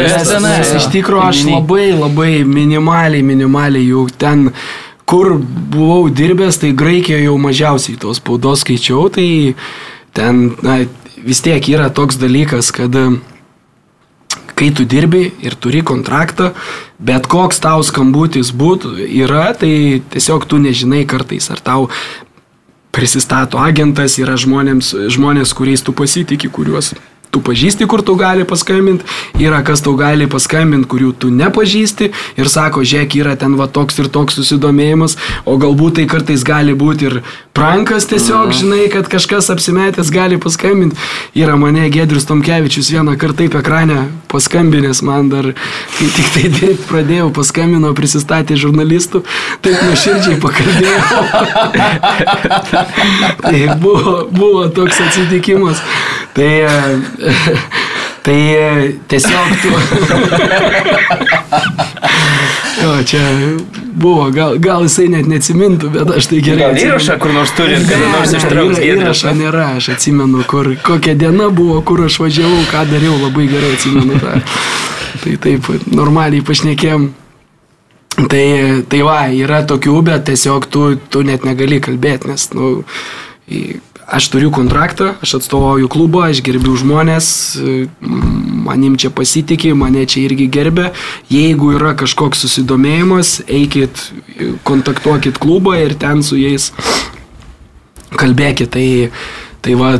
nes 0.41 0.73
iš 0.79 0.89
tikrųjų 0.95 1.27
aš 1.27 1.43
labai, 1.51 1.85
labai 1.93 2.31
minimaliai, 2.49 3.21
minimaliai 3.25 3.85
jau 3.91 4.07
ten, 4.09 4.47
kur 5.05 5.35
buvau 5.37 6.09
dirbęs, 6.09 6.63
tai 6.63 6.73
Graikijoje 6.73 7.27
jau 7.27 7.37
mažiausiai 7.45 8.01
tos 8.01 8.17
spaudos 8.17 8.65
skaičiau, 8.65 9.05
tai 9.13 9.29
ten 10.17 10.47
na, 10.65 10.81
vis 11.21 11.45
tiek 11.45 11.69
yra 11.77 11.91
toks 11.93 12.17
dalykas, 12.17 12.73
kad 12.73 12.97
kai 14.55 14.71
tu 14.75 14.85
dirbi 14.87 15.29
ir 15.43 15.55
turi 15.59 15.83
kontraktą, 15.85 16.51
bet 16.99 17.27
koks 17.31 17.59
tau 17.63 17.83
skambutis 17.83 18.53
būtų, 18.55 18.95
yra, 19.05 19.49
tai 19.57 20.01
tiesiog 20.13 20.47
tu 20.47 20.59
nežinai 20.61 21.03
kartais, 21.09 21.49
ar 21.51 21.59
tau 21.63 21.89
prisistato 22.95 23.59
agentas, 23.59 24.15
yra 24.21 24.37
žmonėms, 24.39 24.93
žmonės, 25.11 25.51
kuriais 25.57 25.83
tu 25.83 25.91
pasitikė, 25.95 26.49
kuriuos 26.55 26.93
tu 27.35 27.43
pažįsti, 27.43 27.87
kur 27.91 28.03
tu 28.05 28.15
gali 28.19 28.47
paskambinti, 28.47 29.05
yra 29.43 29.61
kas 29.67 29.83
tau 29.85 29.95
gali 29.99 30.29
paskambinti, 30.31 30.87
kurių 30.91 31.11
tu 31.19 31.31
nepažįsti 31.35 32.11
ir 32.39 32.51
sako, 32.51 32.85
žiūrėk, 32.87 33.19
yra 33.19 33.35
ten 33.39 33.57
va 33.59 33.67
toks 33.67 33.99
ir 33.99 34.11
toks 34.11 34.39
susidomėjimas, 34.39 35.17
o 35.45 35.57
galbūt 35.61 35.99
tai 35.99 36.07
kartais 36.11 36.45
gali 36.47 36.75
būti 36.77 37.09
ir 37.09 37.19
prankas 37.55 38.07
tiesiog, 38.11 38.49
mm. 38.49 38.57
žinai, 38.59 38.83
kad 38.93 39.09
kažkas 39.11 39.51
apsimetęs 39.53 40.11
gali 40.15 40.39
paskambinti. 40.41 40.99
Yra 41.35 41.55
mane 41.59 41.87
Gedrius 41.91 42.27
Tomkevičius 42.29 42.91
vieną 42.95 43.17
kartą 43.19 43.45
taip 43.45 43.55
ekranę 43.59 44.07
paskambinęs 44.31 45.01
man 45.01 45.29
dar, 45.29 45.51
kai 45.97 46.07
tik 46.15 46.31
tai 46.33 46.49
dirbti 46.49 46.87
pradėjau, 46.89 47.29
paskambino, 47.35 47.91
prisistatė 47.97 48.55
žurnalistų, 48.59 49.21
taip 49.65 49.81
nuoširdžiai 49.83 50.39
pakalbėjau. 50.43 51.19
tai 53.45 53.61
buvo, 53.83 54.15
buvo 54.31 54.67
toks 54.75 55.01
atsitikimas. 55.07 55.83
Tai, 56.35 56.51
e, 56.67 56.99
Tai 58.25 58.35
e, 58.35 58.91
tiesiog 59.07 59.49
tu. 59.61 59.69
jo, 62.83 63.03
čia 63.05 63.19
buvo, 63.93 64.31
gal, 64.31 64.57
gal 64.59 64.83
jisai 64.85 65.07
net 65.13 65.27
neatsimintų, 65.29 65.89
bet 65.93 66.11
aš 66.17 66.27
tai 66.31 66.39
gerai. 66.43 66.71
Gal 66.73 66.81
įrašą 66.87 67.17
kur 67.21 67.33
nors 67.35 67.51
turi, 67.55 67.77
kada 67.87 68.01
Ne, 68.01 68.07
nors 68.15 68.33
ištrauks 68.35 68.79
įra- 68.79 68.81
Giedrius. 68.81 69.05
Įrašo 69.05 69.33
nėra, 69.37 69.67
aš 69.79 69.85
atsimenu, 69.95 70.43
kur, 70.49 70.65
kokia 70.85 71.13
diena 71.17 71.49
buvo, 71.53 71.77
kur 71.87 72.03
aš 72.07 72.15
važiavau, 72.23 72.63
ką 72.71 72.81
dariau, 72.91 73.15
labai 73.27 73.45
gerai 73.51 73.71
atsimenu 73.77 74.19
tą. 74.23 74.33
Tai 75.23 75.33
taip, 75.45 75.61
normaliai 75.95 76.43
pašnekėm. 76.45 77.01
Tai, 78.15 78.45
tai 78.89 79.01
va, 79.03 79.19
yra 79.35 79.59
tokių, 79.67 79.95
bet 80.07 80.21
tiesiog 80.29 80.61
tu, 80.71 80.81
tu 81.11 81.23
net 81.27 81.43
negali 81.47 81.81
kalbėti, 81.83 82.29
nes, 82.31 82.43
nu, 82.55 82.77
į- 83.51 83.79
aš 84.05 84.29
turiu 84.29 84.51
kontraktą, 84.53 85.13
aš 85.25 85.39
atstovauju 85.39 85.89
klubą, 85.91 86.27
aš 86.29 86.41
gerbiu 86.45 86.75
žmonės, 86.77 87.27
manim 88.65 88.97
čia 89.01 89.11
pasitikė, 89.13 89.73
mane 89.77 90.05
čia 90.09 90.25
irgi 90.25 90.47
gerbė. 90.51 90.91
Jeigu 91.31 91.73
yra 91.77 91.95
kažkoks 91.97 92.45
susidomėjimas, 92.45 93.39
eikit, 93.47 94.07
kontaktuokit 94.67 95.39
klubą 95.41 95.77
ir 95.81 95.97
ten 96.01 96.23
su 96.25 96.37
jais 96.39 96.71
kalbėkit. 98.15 98.71
Tai, 98.75 98.87
tai 99.65 99.77
va, 99.79 99.95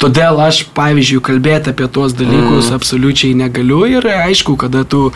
todėl 0.00 0.40
aš, 0.42 0.64
pavyzdžiui, 0.76 1.20
kalbėti 1.24 1.74
apie 1.74 1.86
tuos 1.92 2.14
dalykus 2.16 2.70
mm. 2.70 2.76
absoliučiai 2.78 3.36
negaliu 3.38 3.84
ir 3.88 4.06
aišku, 4.10 4.56
kada 4.60 4.82
tu, 4.88 5.10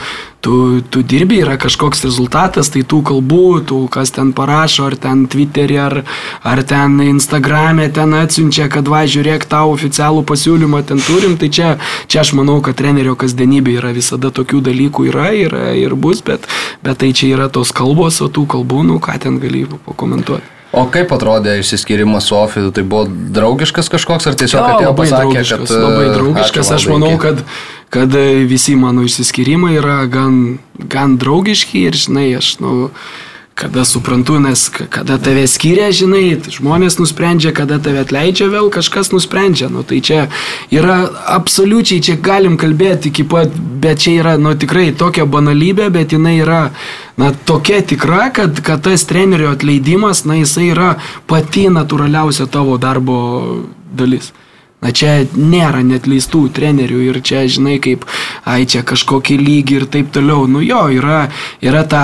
tu, 0.44 0.82
tu 0.92 1.02
dirbi, 1.02 1.40
yra 1.40 1.56
kažkoks 1.60 2.04
rezultatas, 2.04 2.70
tai 2.74 2.84
tų 2.84 3.00
kalbų, 3.10 3.46
tų, 3.70 3.80
kas 3.92 4.12
ten 4.14 4.34
parašo, 4.36 4.86
ar 4.90 4.96
ten 5.00 5.24
Twitter'e, 5.30 5.80
ar, 5.80 5.98
ar 6.44 6.62
ten 6.68 7.00
Instagram'e 7.06 7.88
ten 7.96 8.12
atsiunčia, 8.18 8.68
kad 8.72 8.88
va, 8.92 9.04
žiūrėk, 9.08 9.48
tau 9.48 9.72
oficialų 9.72 10.24
pasiūlymą 10.28 10.84
ten 10.90 11.02
turim, 11.04 11.38
tai 11.40 11.48
čia, 11.48 11.74
čia 12.06 12.22
aš 12.24 12.34
manau, 12.38 12.60
kad 12.64 12.76
trenerio 12.80 13.16
kasdienybė 13.18 13.78
yra 13.80 13.94
visada 13.96 14.32
tokių 14.34 14.62
dalykų 14.68 15.08
yra, 15.12 15.30
yra 15.46 15.68
ir 15.80 15.96
bus, 15.96 16.20
bet, 16.24 16.48
bet 16.84 17.00
tai 17.00 17.14
čia 17.16 17.34
yra 17.34 17.48
tos 17.48 17.72
kalbos, 17.72 18.20
o 18.20 18.28
tų 18.28 18.48
kalbų, 18.56 18.84
nu 18.92 19.00
ką 19.02 19.16
ten 19.22 19.40
gali 19.42 19.64
pakomentuoti. 19.88 20.53
O 20.74 20.84
kaip 20.92 21.12
atrodė 21.14 21.58
išsiskirimas 21.60 22.26
su 22.30 22.36
Ofidu? 22.38 22.72
Tai 22.74 22.84
buvo 22.88 23.04
draugiškas 23.08 23.90
kažkoks 23.92 24.26
ar 24.30 24.38
tiesiog 24.40 24.60
Jo, 24.60 24.70
atėjo 24.76 24.90
labai 24.90 25.04
pasakė, 25.04 25.20
draugiškas, 25.20 25.68
kad... 25.70 25.84
labai 25.84 26.06
e, 26.06 26.14
draugiškas. 26.16 26.70
ačiū, 26.70 26.78
Aš 26.78 26.88
manau, 26.90 27.12
kad, 27.22 27.44
kad 27.94 28.16
e, 28.18 28.24
visi 28.50 28.74
mano 28.78 29.04
išsiskyrimai 29.06 29.76
yra 29.78 30.00
gan, 30.10 30.58
gan 30.90 31.18
draugiški 31.20 31.84
ir, 31.88 31.98
žinai, 32.06 32.26
aš, 32.40 32.56
nu, 32.64 32.88
kada 33.54 33.84
suprantu, 33.84 34.38
nes 34.42 34.66
kada 34.68 35.18
tave 35.18 35.46
skiria, 35.46 35.92
žinai, 35.94 36.40
žmonės 36.50 36.98
nusprendžia, 36.98 37.52
kada 37.54 37.78
tave 37.78 38.02
atleidžia, 38.02 38.48
vėl 38.50 38.66
kažkas 38.74 39.12
nusprendžia. 39.14 39.70
Nu, 39.70 39.84
tai 39.86 40.00
čia 40.02 40.26
yra 40.74 41.04
absoliučiai, 41.36 42.02
čia 42.02 42.18
galim 42.18 42.58
kalbėti 42.58 43.12
iki 43.12 43.26
pat, 43.30 43.54
bet 43.54 44.02
čia 44.02 44.18
yra, 44.18 44.34
nu, 44.42 44.56
tikrai 44.58 44.90
tokia 44.98 45.26
banalybė, 45.30 45.86
bet 45.94 46.16
jinai 46.16 46.36
yra, 46.42 46.62
na, 47.20 47.30
tokia 47.46 47.78
tikra, 47.86 48.28
kad, 48.34 48.58
kad 48.66 48.82
tas 48.86 49.06
trenerio 49.06 49.54
atleidimas, 49.54 50.24
na, 50.26 50.40
jisai 50.42 50.72
yra 50.72 50.96
pati 51.30 51.68
natūraliausia 51.70 52.50
tavo 52.50 52.80
darbo 52.82 53.20
dalis. 53.94 54.34
Na 54.84 54.90
čia 54.92 55.22
nėra 55.32 55.80
net 55.80 56.04
leistų 56.10 56.42
trenerių 56.52 56.98
ir 57.06 57.18
čia, 57.24 57.46
žinai, 57.48 57.78
kaip, 57.80 58.02
ai 58.44 58.66
čia 58.68 58.82
kažkokį 58.84 59.38
lygį 59.40 59.78
ir 59.78 59.86
taip 59.88 60.10
toliau. 60.12 60.44
Nu 60.50 60.60
jo, 60.60 60.82
yra, 60.92 61.30
yra 61.64 61.86
ta 61.88 62.02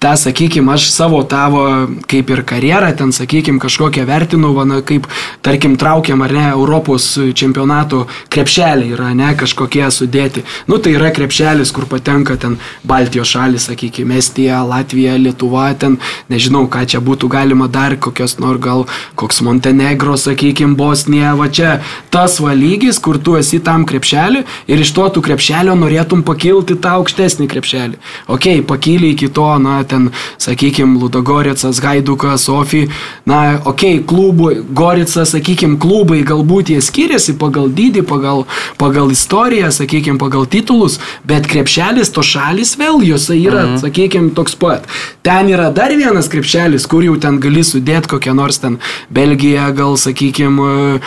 tą, 0.00 0.16
sakykime, 0.16 0.72
aš 0.72 0.88
savo 0.94 1.20
tavo, 1.28 1.62
kaip 2.08 2.30
ir 2.32 2.40
karjerą, 2.48 2.88
ten, 2.96 3.12
sakykime, 3.12 3.60
kažkokią 3.60 4.06
vertinu, 4.08 4.52
na, 4.64 4.80
kaip, 4.80 5.06
tarkim, 5.44 5.76
traukiam 5.76 6.22
ar 6.24 6.32
ne, 6.32 6.46
Europos 6.54 7.12
čempionato 7.36 8.06
krepšeliai 8.32 8.94
yra, 8.96 9.10
ne, 9.14 9.34
kažkokie 9.36 9.84
sudėti. 9.92 10.44
Nu, 10.72 10.78
tai 10.80 10.94
yra 10.96 11.10
krepšelis, 11.12 11.72
kur 11.76 11.84
patenka 11.90 12.38
ten 12.40 12.56
Baltijos 12.88 13.28
šalis, 13.34 13.66
sakykime, 13.68 14.16
Estija, 14.16 14.62
Latvija, 14.64 15.18
Lietuva, 15.20 15.66
ten, 15.76 15.98
nežinau, 16.32 16.64
ką 16.72 16.86
čia 16.88 17.02
būtų 17.04 17.28
galima 17.28 17.68
dar, 17.68 17.98
kokios 18.00 18.38
nors 18.40 18.62
gal, 18.64 18.86
koks 19.20 19.42
Montenegro, 19.44 20.16
sakykime, 20.16 20.78
Bosnija, 20.80 21.34
va 21.36 21.50
čia 21.52 21.76
tas 22.08 22.38
va 22.40 22.56
lygis, 22.56 23.02
kur 23.04 23.20
tu 23.20 23.36
esi 23.36 23.60
tam 23.60 23.84
krepšelį 23.84 24.46
ir 24.64 24.80
iš 24.80 24.94
to 24.96 25.10
tu 25.12 25.20
krepšelio 25.28 25.76
norėtum 25.76 26.24
pakilti 26.24 26.78
tą 26.80 26.96
aukštesnį 27.02 27.50
krepšelį. 27.52 28.00
Ok, 28.32 28.48
pakyli 28.64 29.12
iki 29.12 29.28
to, 29.28 29.50
na, 29.60 29.82
ten, 29.90 30.08
sakykime, 30.40 30.98
Ludogoricas, 31.00 31.80
Gaidukas, 31.82 32.46
Sofi, 32.46 32.86
na, 33.28 33.58
ok, 33.68 33.84
klubų, 34.08 34.50
Gorica, 34.76 35.24
sakykime, 35.28 35.78
klubai 35.82 36.22
galbūt 36.26 36.72
jie 36.74 36.80
skiriasi 36.84 37.36
pagal 37.40 37.70
dydį, 37.74 38.04
pagal, 38.08 38.44
pagal 38.80 39.12
istoriją, 39.14 39.72
sakykime, 39.74 40.20
pagal 40.20 40.46
titulus, 40.50 40.98
bet 41.26 41.48
krepšelis, 41.50 42.12
to 42.14 42.24
šalis 42.26 42.76
vėl 42.80 43.02
juose 43.04 43.36
yra, 43.36 43.66
mhm. 43.66 43.80
sakykime, 43.84 44.32
toks 44.36 44.56
pat. 44.60 44.86
Ten 45.26 45.50
yra 45.52 45.70
dar 45.74 45.92
vienas 45.96 46.30
krepšelis, 46.32 46.86
kur 46.90 47.04
jau 47.04 47.16
ten 47.20 47.40
gali 47.42 47.64
sudėti 47.66 48.14
kokią 48.14 48.34
nors 48.36 48.60
ten 48.62 48.78
Belgiją, 49.12 49.70
gal, 49.76 49.96
sakykime, 50.00 51.00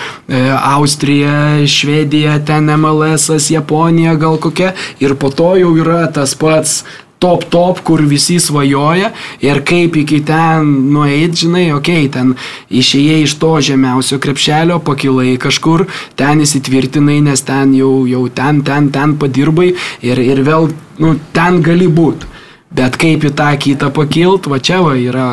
Austrija, 0.60 1.64
Švedija, 1.68 2.38
ten 2.46 2.70
MLS, 2.78 3.30
Japonija, 3.50 4.16
gal 4.20 4.38
kokia, 4.42 4.74
ir 5.00 5.16
po 5.20 5.32
to 5.34 5.54
jau 5.60 5.74
yra 5.80 6.06
tas 6.14 6.36
pats 6.40 6.84
top 7.24 7.48
top, 7.54 7.80
kur 7.88 8.04
visi 8.04 8.36
svajoja 8.44 9.14
ir 9.44 9.62
kaip 9.64 9.96
iki 10.04 10.20
ten 10.28 10.68
nueit, 10.92 11.38
žinai, 11.40 11.70
okei, 11.72 12.06
okay, 12.08 12.12
ten 12.12 12.36
išėjai 12.82 13.22
iš 13.24 13.38
to 13.40 13.54
žemiausio 13.70 14.20
krepšelio, 14.24 14.82
pakilai 14.84 15.38
kažkur, 15.40 15.88
ten 16.20 16.44
įsitvirtinai, 16.44 17.22
nes 17.30 17.46
ten 17.48 17.74
jau, 17.80 18.04
jau 18.10 18.28
ten, 18.28 18.62
ten, 18.68 18.92
ten 18.92 19.16
padirbai 19.22 19.72
ir, 20.04 20.20
ir 20.20 20.44
vėl, 20.44 20.72
nu, 21.00 21.16
ten 21.36 21.64
gali 21.64 21.88
būti. 21.88 22.30
Bet 22.74 22.98
kaip 22.98 23.24
į 23.24 23.36
tą 23.38 23.52
kitą 23.62 23.92
pakilt, 23.94 24.50
va 24.50 24.58
čia 24.60 24.82
va 24.82 24.96
yra 24.98 25.28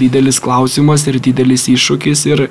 didelis 0.00 0.40
klausimas 0.42 1.06
ir 1.10 1.18
didelis 1.22 1.68
iššūkis 1.72 2.24
ir, 2.30 2.44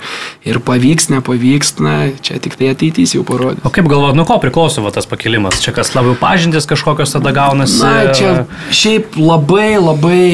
ir 0.48 0.60
pavyks, 0.68 1.10
nepavyks, 1.14 1.76
na, 1.84 1.96
čia 2.24 2.42
tik 2.44 2.58
tai 2.60 2.72
ateitis 2.74 3.16
jau 3.18 3.24
parodys. 3.28 3.64
O 3.68 3.74
kaip 3.74 3.90
galvojat, 3.90 4.18
nuo 4.18 4.28
ko 4.28 4.40
priklauso 4.44 4.84
va, 4.86 4.94
tas 4.96 5.10
pakilimas? 5.10 5.62
Čia 5.64 5.74
kas 5.76 5.94
labiau 5.96 6.18
pažintis 6.20 6.70
kažkokios 6.70 7.16
tada 7.16 7.34
gaunasi? 7.36 7.80
Na, 7.82 8.14
čia 8.18 8.34
šiaip 8.76 9.18
labai 9.20 9.76
labai 9.80 10.26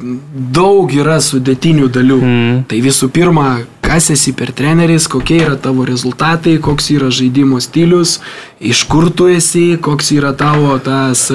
daug 0.00 0.92
yra 0.94 1.18
sudėtinių 1.22 1.90
dalių. 1.92 2.20
Mm. 2.20 2.62
Tai 2.70 2.78
visų 2.84 3.10
pirma, 3.14 3.48
kas 3.84 4.10
esi 4.14 4.32
per 4.36 4.52
treneris, 4.56 5.08
kokie 5.10 5.40
yra 5.44 5.58
tavo 5.60 5.84
rezultatai, 5.88 6.58
koks 6.62 6.90
yra 6.94 7.10
žaidimo 7.14 7.60
stilius, 7.62 8.18
iš 8.60 8.84
kur 8.90 9.10
tu 9.12 9.28
esi, 9.32 9.74
koks 9.82 10.12
yra 10.16 10.32
tavo 10.38 10.76
tas 10.84 11.28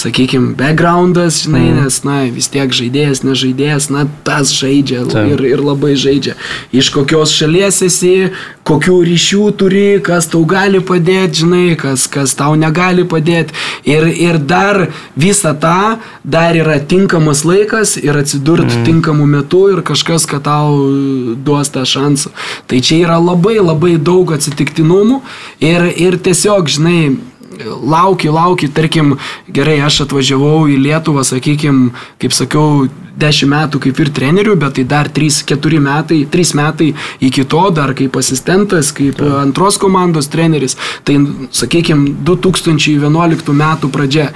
sakykime, 0.00 0.54
backgroundas, 0.58 1.42
žinai, 1.44 1.66
mm. 1.68 1.82
nes, 1.82 1.98
na, 2.06 2.16
vis 2.32 2.48
tiek 2.52 2.72
žaidėjas, 2.74 3.22
nežaidėjas, 3.26 3.90
na, 3.92 4.06
tas 4.26 4.52
žaidžia 4.56 5.04
Taip. 5.10 5.34
ir, 5.34 5.44
ir 5.52 5.62
labai 5.64 5.92
žaidžia. 6.00 6.36
Iš 6.72 6.90
kokios 6.94 7.34
šalies 7.36 7.82
esi, 7.86 8.14
kokių 8.68 8.96
ryšių 9.08 9.44
turi, 9.60 9.84
kas 10.04 10.30
tau 10.32 10.42
gali 10.48 10.80
padėti, 10.84 11.42
žinai, 11.42 11.64
kas, 11.80 12.06
kas 12.10 12.34
tau 12.38 12.56
negali 12.58 13.04
padėti. 13.08 13.56
Ir, 13.88 14.08
ir 14.08 14.40
dar 14.40 14.86
visą 15.18 15.54
tą, 15.60 15.98
dar 16.24 16.56
yra 16.56 16.78
tinkamas 16.80 17.44
laikas 17.48 17.96
ir 18.00 18.16
atsidurti 18.20 18.80
mm. 18.80 18.86
tinkamu 18.88 19.28
metu 19.28 19.66
ir 19.74 19.84
kažkas, 19.86 20.28
kad 20.30 20.46
tau 20.48 20.76
duos 21.36 21.72
tą 21.74 21.84
šansą. 21.88 22.32
Tai 22.70 22.80
čia 22.84 23.02
yra 23.04 23.18
labai 23.20 23.58
labai 23.60 23.96
daug 24.00 24.32
atsitiktinumų 24.36 25.20
ir, 25.64 25.90
ir 25.94 26.18
tiesiog, 26.20 26.70
žinai, 26.70 27.02
lauki, 27.58 28.28
lauki, 28.28 28.68
tarkim, 28.68 29.16
gerai, 29.50 29.80
aš 29.82 30.04
atvažiavau 30.06 30.68
į 30.70 30.78
Lietuvą, 30.80 31.24
sakykim, 31.26 31.90
kaip 32.22 32.34
sakiau, 32.34 32.88
10 33.20 33.50
metų 33.50 33.80
kaip 33.84 34.00
ir 34.00 34.10
trenerių, 34.16 34.54
bet 34.60 34.78
tai 34.78 34.84
dar 34.88 35.10
3-4 35.12 35.80
metai, 35.82 36.22
3 36.30 36.54
metai 36.56 36.92
iki 37.20 37.44
to, 37.44 37.62
dar 37.74 37.92
kaip 37.98 38.16
asistentas, 38.16 38.92
kaip 38.96 39.20
antros 39.42 39.78
komandos 39.82 40.30
treneris, 40.30 40.78
tai, 41.04 41.18
sakykim, 41.52 42.06
2011 42.24 43.54
metų 43.62 43.92
pradžia. 43.92 44.30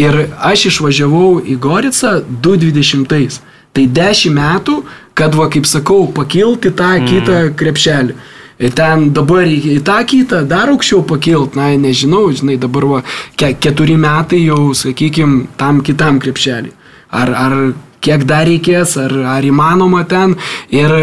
Ir 0.00 0.24
aš 0.42 0.70
išvažiavau 0.72 1.44
į 1.46 1.54
Goricą 1.62 2.16
2020. 2.42 3.42
Tai 3.74 3.84
10 3.90 4.34
metų, 4.34 4.80
kad, 5.18 5.34
va, 5.34 5.46
kaip 5.50 5.66
sakau, 5.66 6.04
pakilti 6.14 6.70
tą 6.74 6.96
mm. 6.96 7.06
kitą 7.10 7.38
krepšelį. 7.58 8.16
Ir 8.62 8.74
ten 8.74 9.08
dabar 9.14 9.48
į, 9.50 9.80
tą 9.86 9.96
kitą 10.06 10.44
dar 10.46 10.70
aukščiau 10.70 11.02
pakilt, 11.08 11.56
na, 11.58 11.72
nežinau, 11.80 12.28
žinai, 12.30 12.54
dabar 12.60 12.86
va, 12.90 13.00
ke, 13.38 13.50
keturi 13.58 13.96
metai 13.98 14.44
jau, 14.44 14.68
sakykim, 14.78 15.48
tam 15.58 15.82
kitam 15.82 16.20
krepšelį. 16.22 16.70
Ar, 17.14 17.34
ar 17.34 17.56
kiek 18.04 18.22
dar 18.28 18.46
reikės, 18.46 18.94
ar, 19.00 19.16
ar 19.34 19.46
įmanoma 19.46 20.04
ten. 20.06 20.36
Ir, 20.70 20.94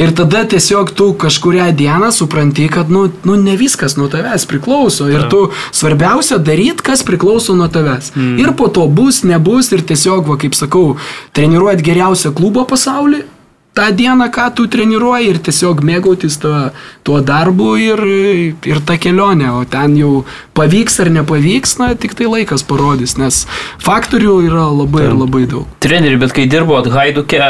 ir 0.00 0.14
tada 0.16 0.46
tiesiog 0.48 0.94
tu 0.96 1.10
kažkuria 1.20 1.68
dieną 1.76 2.08
supranti, 2.16 2.70
kad, 2.72 2.88
nu, 2.88 3.10
nu, 3.28 3.36
ne 3.40 3.58
viskas 3.60 3.98
nuo 4.00 4.08
tavęs 4.12 4.48
priklauso. 4.48 5.10
Ir 5.12 5.28
tu 5.32 5.44
svarbiausia 5.68 6.40
daryti, 6.40 6.84
kas 6.86 7.04
priklauso 7.04 7.56
nuo 7.58 7.68
tavęs. 7.68 8.14
Mm. 8.16 8.40
Ir 8.40 8.56
po 8.56 8.70
to 8.72 8.88
bus, 8.88 9.20
nebus 9.28 9.68
ir 9.76 9.84
tiesiog, 9.84 10.24
va, 10.32 10.40
kaip 10.40 10.56
sakau, 10.56 10.96
treniruojat 11.36 11.84
geriausią 11.84 12.32
klubą 12.36 12.64
pasaulyje 12.72 13.28
tą 13.74 13.90
dieną, 13.92 14.30
ką 14.30 14.50
tu 14.54 14.66
treniruoji 14.70 15.30
ir 15.32 15.40
tiesiog 15.42 15.82
mėgautis 15.84 16.38
tuo, 16.42 16.70
tuo 17.06 17.20
darbu 17.20 17.74
ir, 17.82 18.02
ir 18.70 18.82
tą 18.86 18.98
kelionę, 19.02 19.50
o 19.58 19.64
ten 19.68 19.96
jau 19.98 20.12
pavyks 20.54 21.00
ar 21.02 21.10
nepavyks, 21.18 21.78
na, 21.82 21.92
tik 21.98 22.14
tai 22.14 22.30
laikas 22.30 22.62
parodys, 22.66 23.16
nes 23.18 23.44
faktorių 23.82 24.36
yra 24.46 24.68
labai 24.70 25.08
ir 25.08 25.16
labai 25.18 25.46
daug. 25.50 25.66
Treneri, 25.82 26.20
bet 26.22 26.36
kai 26.36 26.46
dirbot 26.50 26.86
Haiduke, 26.94 27.42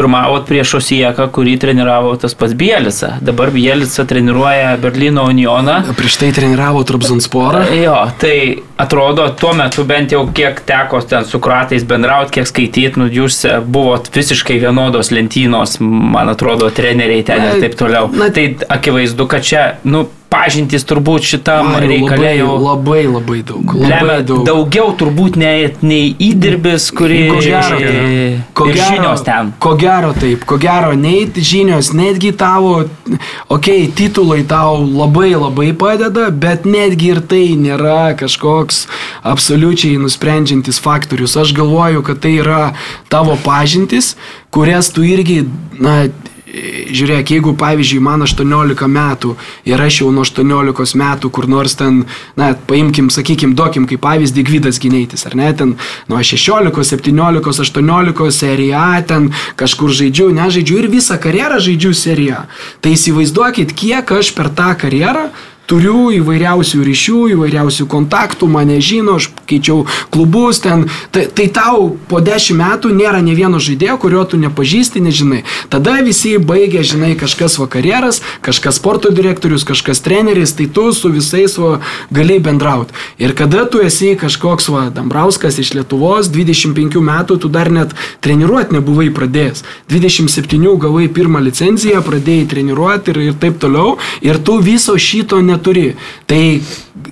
pirmavot 0.00 0.46
prieš 0.48 0.78
Osieką, 0.80 1.28
kurį 1.34 1.56
treniravo 1.60 2.14
tas 2.20 2.34
pats 2.38 2.56
Bielica. 2.56 3.14
Dabar 3.24 3.52
Bielica 3.52 4.06
treniruoja 4.08 4.74
Berlyno 4.80 5.26
Unioną. 5.28 5.80
Prieš 5.98 6.20
tai 6.22 6.30
treniravo 6.36 6.82
Trabzonsporą. 6.88 7.66
Jo, 7.76 7.96
tai 8.20 8.36
atrodo, 8.80 9.28
tuo 9.36 9.52
metu 9.56 9.84
bent 9.88 10.14
jau 10.16 10.24
kiek 10.34 10.62
teko 10.66 11.02
ten 11.10 11.26
su 11.28 11.40
kruatais 11.42 11.84
bendrauti, 11.88 12.38
kiek 12.38 12.48
skaityti, 12.48 13.00
nu 13.00 13.10
jūs 13.12 13.42
buvot 13.68 14.08
visiškai 14.14 14.56
vienodos 14.62 15.12
lentynos, 15.12 15.76
man 15.80 16.32
atrodo, 16.32 16.70
treneriai 16.74 17.26
ten 17.26 17.44
ir 17.50 17.60
taip 17.66 17.76
toliau. 17.80 18.08
Na, 18.16 18.30
tai 18.34 18.54
akivaizdu, 18.72 19.28
kad 19.30 19.44
čia, 19.44 19.66
nu, 19.84 20.06
pažintys 20.40 20.86
turbūt 20.88 21.26
šitam 21.28 21.70
Mariau, 21.74 21.90
reikalė 21.92 22.20
labai, 22.20 22.36
jau 22.38 22.54
labai 22.64 23.02
labai 23.06 23.40
daug. 23.46 23.74
Labai 23.76 24.18
daug. 24.26 24.42
daugiau 24.48 24.92
turbūt 24.96 25.36
nei, 25.40 25.68
nei 25.84 26.14
įdirbis, 26.30 26.88
kurį 26.96 27.20
Ko 27.30 27.40
gero, 27.44 27.80
ir, 27.84 28.40
ko 28.56 28.68
ir 28.70 28.78
gero- 28.78 28.88
žinios 28.94 29.24
ten. 29.26 29.52
Ko 29.62 29.74
gero 29.80 30.12
taip, 30.16 30.46
ko 30.48 30.58
gero, 30.60 30.94
nei 30.96 31.26
žinios, 31.36 31.92
netgi 31.96 32.32
tavo, 32.36 32.74
okei, 32.80 33.18
okay, 33.56 33.86
titulai 34.00 34.42
tau 34.48 34.80
labai 34.84 35.32
labai 35.34 35.70
padeda, 35.76 36.30
bet 36.30 36.64
netgi 36.68 37.12
ir 37.14 37.20
tai 37.20 37.44
nėra 37.60 38.14
kažkoks 38.20 38.86
absoliučiai 39.34 40.00
nusprendžiantis 40.00 40.80
faktorius. 40.80 41.36
Aš 41.40 41.54
galvoju, 41.56 42.04
kad 42.06 42.22
tai 42.24 42.38
yra 42.40 42.72
tavo 43.12 43.36
pažintis, 43.44 44.14
kurias 44.54 44.90
tu 44.94 45.04
irgi, 45.06 45.44
na, 45.78 46.08
Žiūrėk, 46.50 47.30
jeigu 47.36 47.52
pavyzdžiui 47.54 48.00
man 48.02 48.24
18 48.26 48.88
metų 48.90 49.36
ir 49.70 49.80
aš 49.80 50.00
jau 50.00 50.08
nuo 50.10 50.24
18 50.26 50.96
metų 50.98 51.30
kur 51.30 51.46
nors 51.50 51.76
ten, 51.78 52.00
na, 52.38 52.50
paimkim, 52.66 53.06
sakykim, 53.12 53.52
duokim 53.54 53.86
kaip 53.90 54.02
pavyzdį 54.02 54.44
Gvidas 54.48 54.80
Gineitis, 54.82 55.22
ar 55.28 55.36
ne, 55.38 55.52
ten 55.54 55.76
nuo 56.10 56.18
16, 56.18 56.74
17, 56.90 57.62
18 57.66 58.34
serija 58.34 58.82
ten 59.06 59.30
kažkur 59.60 59.94
žaidžiu, 59.94 60.32
nežaidžiu 60.34 60.80
ir 60.82 60.90
visą 60.90 61.20
karjerą 61.22 61.60
žaidžiu 61.62 61.94
seriją. 61.94 62.42
Tai 62.82 62.96
įsivaizduokit, 62.98 63.76
kiek 63.76 64.10
aš 64.18 64.34
per 64.34 64.50
tą 64.50 64.72
karjerą 64.80 65.28
turiu 65.70 66.10
įvairiausių 66.18 66.82
ryšių, 66.86 67.20
įvairiausių 67.36 67.86
kontaktų, 67.90 68.48
mane 68.50 68.80
žino, 68.82 69.18
aš 69.20 69.30
keičiau 69.50 69.84
klubus 70.10 70.62
ten. 70.64 70.88
Tai, 71.14 71.26
tai 71.30 71.46
tau 71.54 71.92
po 72.10 72.20
dešimt 72.24 72.58
metų 72.60 72.92
nėra 72.96 73.20
ne 73.22 73.36
vieno 73.38 73.60
žaidėjo, 73.62 73.96
kurio 74.02 74.24
tu 74.28 74.40
nepažįsti, 74.40 75.02
nežinai. 75.04 75.44
Tada 75.70 75.98
visi 76.06 76.36
baigia, 76.38 76.82
žinai, 76.86 77.12
kažkas 77.18 77.58
vakarieras, 77.60 78.20
kažkas 78.44 78.80
sporto 78.80 79.12
direktorius, 79.14 79.66
kažkas 79.68 80.02
treneris, 80.02 80.54
tai 80.58 80.66
tu 80.66 80.88
su 80.96 81.10
visais 81.12 81.54
va, 81.60 81.78
gali 82.10 82.40
bendrauti. 82.42 82.96
Ir 83.22 83.34
kada 83.38 83.66
tu 83.70 83.82
esi 83.84 84.16
kažkoks 84.18 84.70
va, 84.74 84.88
Dambrauskas 84.94 85.60
iš 85.62 85.74
Lietuvos, 85.78 86.30
25 86.32 86.98
metų, 87.04 87.38
tu 87.44 87.52
dar 87.52 87.70
net 87.70 87.94
treniruoti 88.24 88.74
nebuvai 88.78 89.10
pradėjęs. 89.14 89.62
27 89.92 90.74
gavai 90.80 91.06
pirmą 91.12 91.42
licenciją, 91.46 92.02
pradėjai 92.06 92.48
treniruoti 92.50 93.14
ir, 93.14 93.22
ir 93.30 93.38
taip 93.40 93.60
toliau. 93.62 93.96
Ir 94.24 94.40
tu 94.42 94.58
viso 94.64 94.96
šito 94.98 95.40
neturi. 95.60 95.92
Tai 96.26 96.60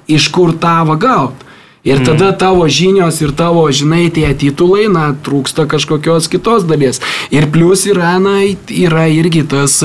iš 0.08 0.32
kur 0.32 0.56
tavo 0.58 0.96
gauti? 0.96 1.44
Ir 1.84 2.02
tada 2.04 2.32
tavo 2.36 2.66
žinios 2.68 3.20
ir 3.22 3.30
tavo, 3.32 3.62
žinai, 3.72 4.10
tie 4.12 4.34
titulai, 4.36 4.88
na, 4.92 5.12
trūksta 5.14 5.64
kažkokios 5.70 6.26
kitos 6.28 6.66
dalies. 6.68 7.00
Ir 7.30 7.46
plus 7.54 7.86
yra, 7.86 8.18
na, 8.20 8.42
yra 8.68 9.06
irgi 9.08 9.44
tas, 9.48 9.78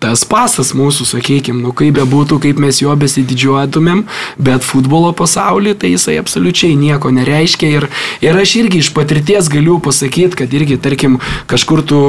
tas 0.00 0.22
pasas 0.24 0.70
mūsų, 0.76 1.04
sakykime, 1.10 1.60
nu 1.66 1.74
kaip 1.76 1.98
bebūtų, 1.98 2.38
kaip 2.46 2.62
mes 2.62 2.78
juo 2.80 2.94
besididžiuotumėm, 2.96 4.04
bet 4.38 4.64
futbolo 4.64 5.10
pasaulyje 5.18 5.80
tai 5.82 5.92
jisai 5.96 6.16
absoliučiai 6.22 6.78
nieko 6.78 7.10
nereiškia. 7.12 7.74
Ir, 7.74 7.88
ir 8.24 8.40
aš 8.40 8.56
irgi 8.62 8.80
iš 8.84 8.94
patirties 8.96 9.50
galiu 9.52 9.76
pasakyti, 9.82 10.38
kad 10.40 10.56
irgi, 10.56 10.78
tarkim, 10.80 11.18
kažkur 11.50 11.84
tu 11.84 12.00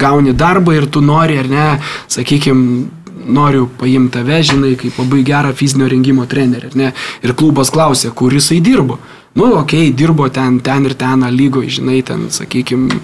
gauni 0.00 0.34
darbą 0.34 0.80
ir 0.80 0.88
tu 0.90 1.04
nori, 1.04 1.38
ar 1.44 1.52
ne, 1.52 1.70
sakykime, 2.16 2.88
noriu 3.26 3.68
paimti 3.80 4.18
tave, 4.18 4.42
žinai, 4.46 4.74
kaip 4.80 4.98
labai 5.00 5.24
gerą 5.26 5.52
fizinio 5.56 5.88
rengimo 5.90 6.26
trenerį, 6.30 6.74
ne? 6.78 6.94
Ir 7.24 7.34
klubas 7.38 7.72
klausė, 7.74 8.12
kur 8.14 8.34
jisai 8.34 8.60
dirbo. 8.64 8.98
Nu, 9.34 9.58
okei, 9.58 9.88
okay, 9.88 9.94
dirbo 9.94 10.28
ten, 10.28 10.60
ten 10.60 10.84
ir 10.86 10.92
ten, 10.94 11.24
lygoje, 11.34 11.72
žinai, 11.80 12.02
ten, 12.06 12.28
sakykime, 12.30 13.00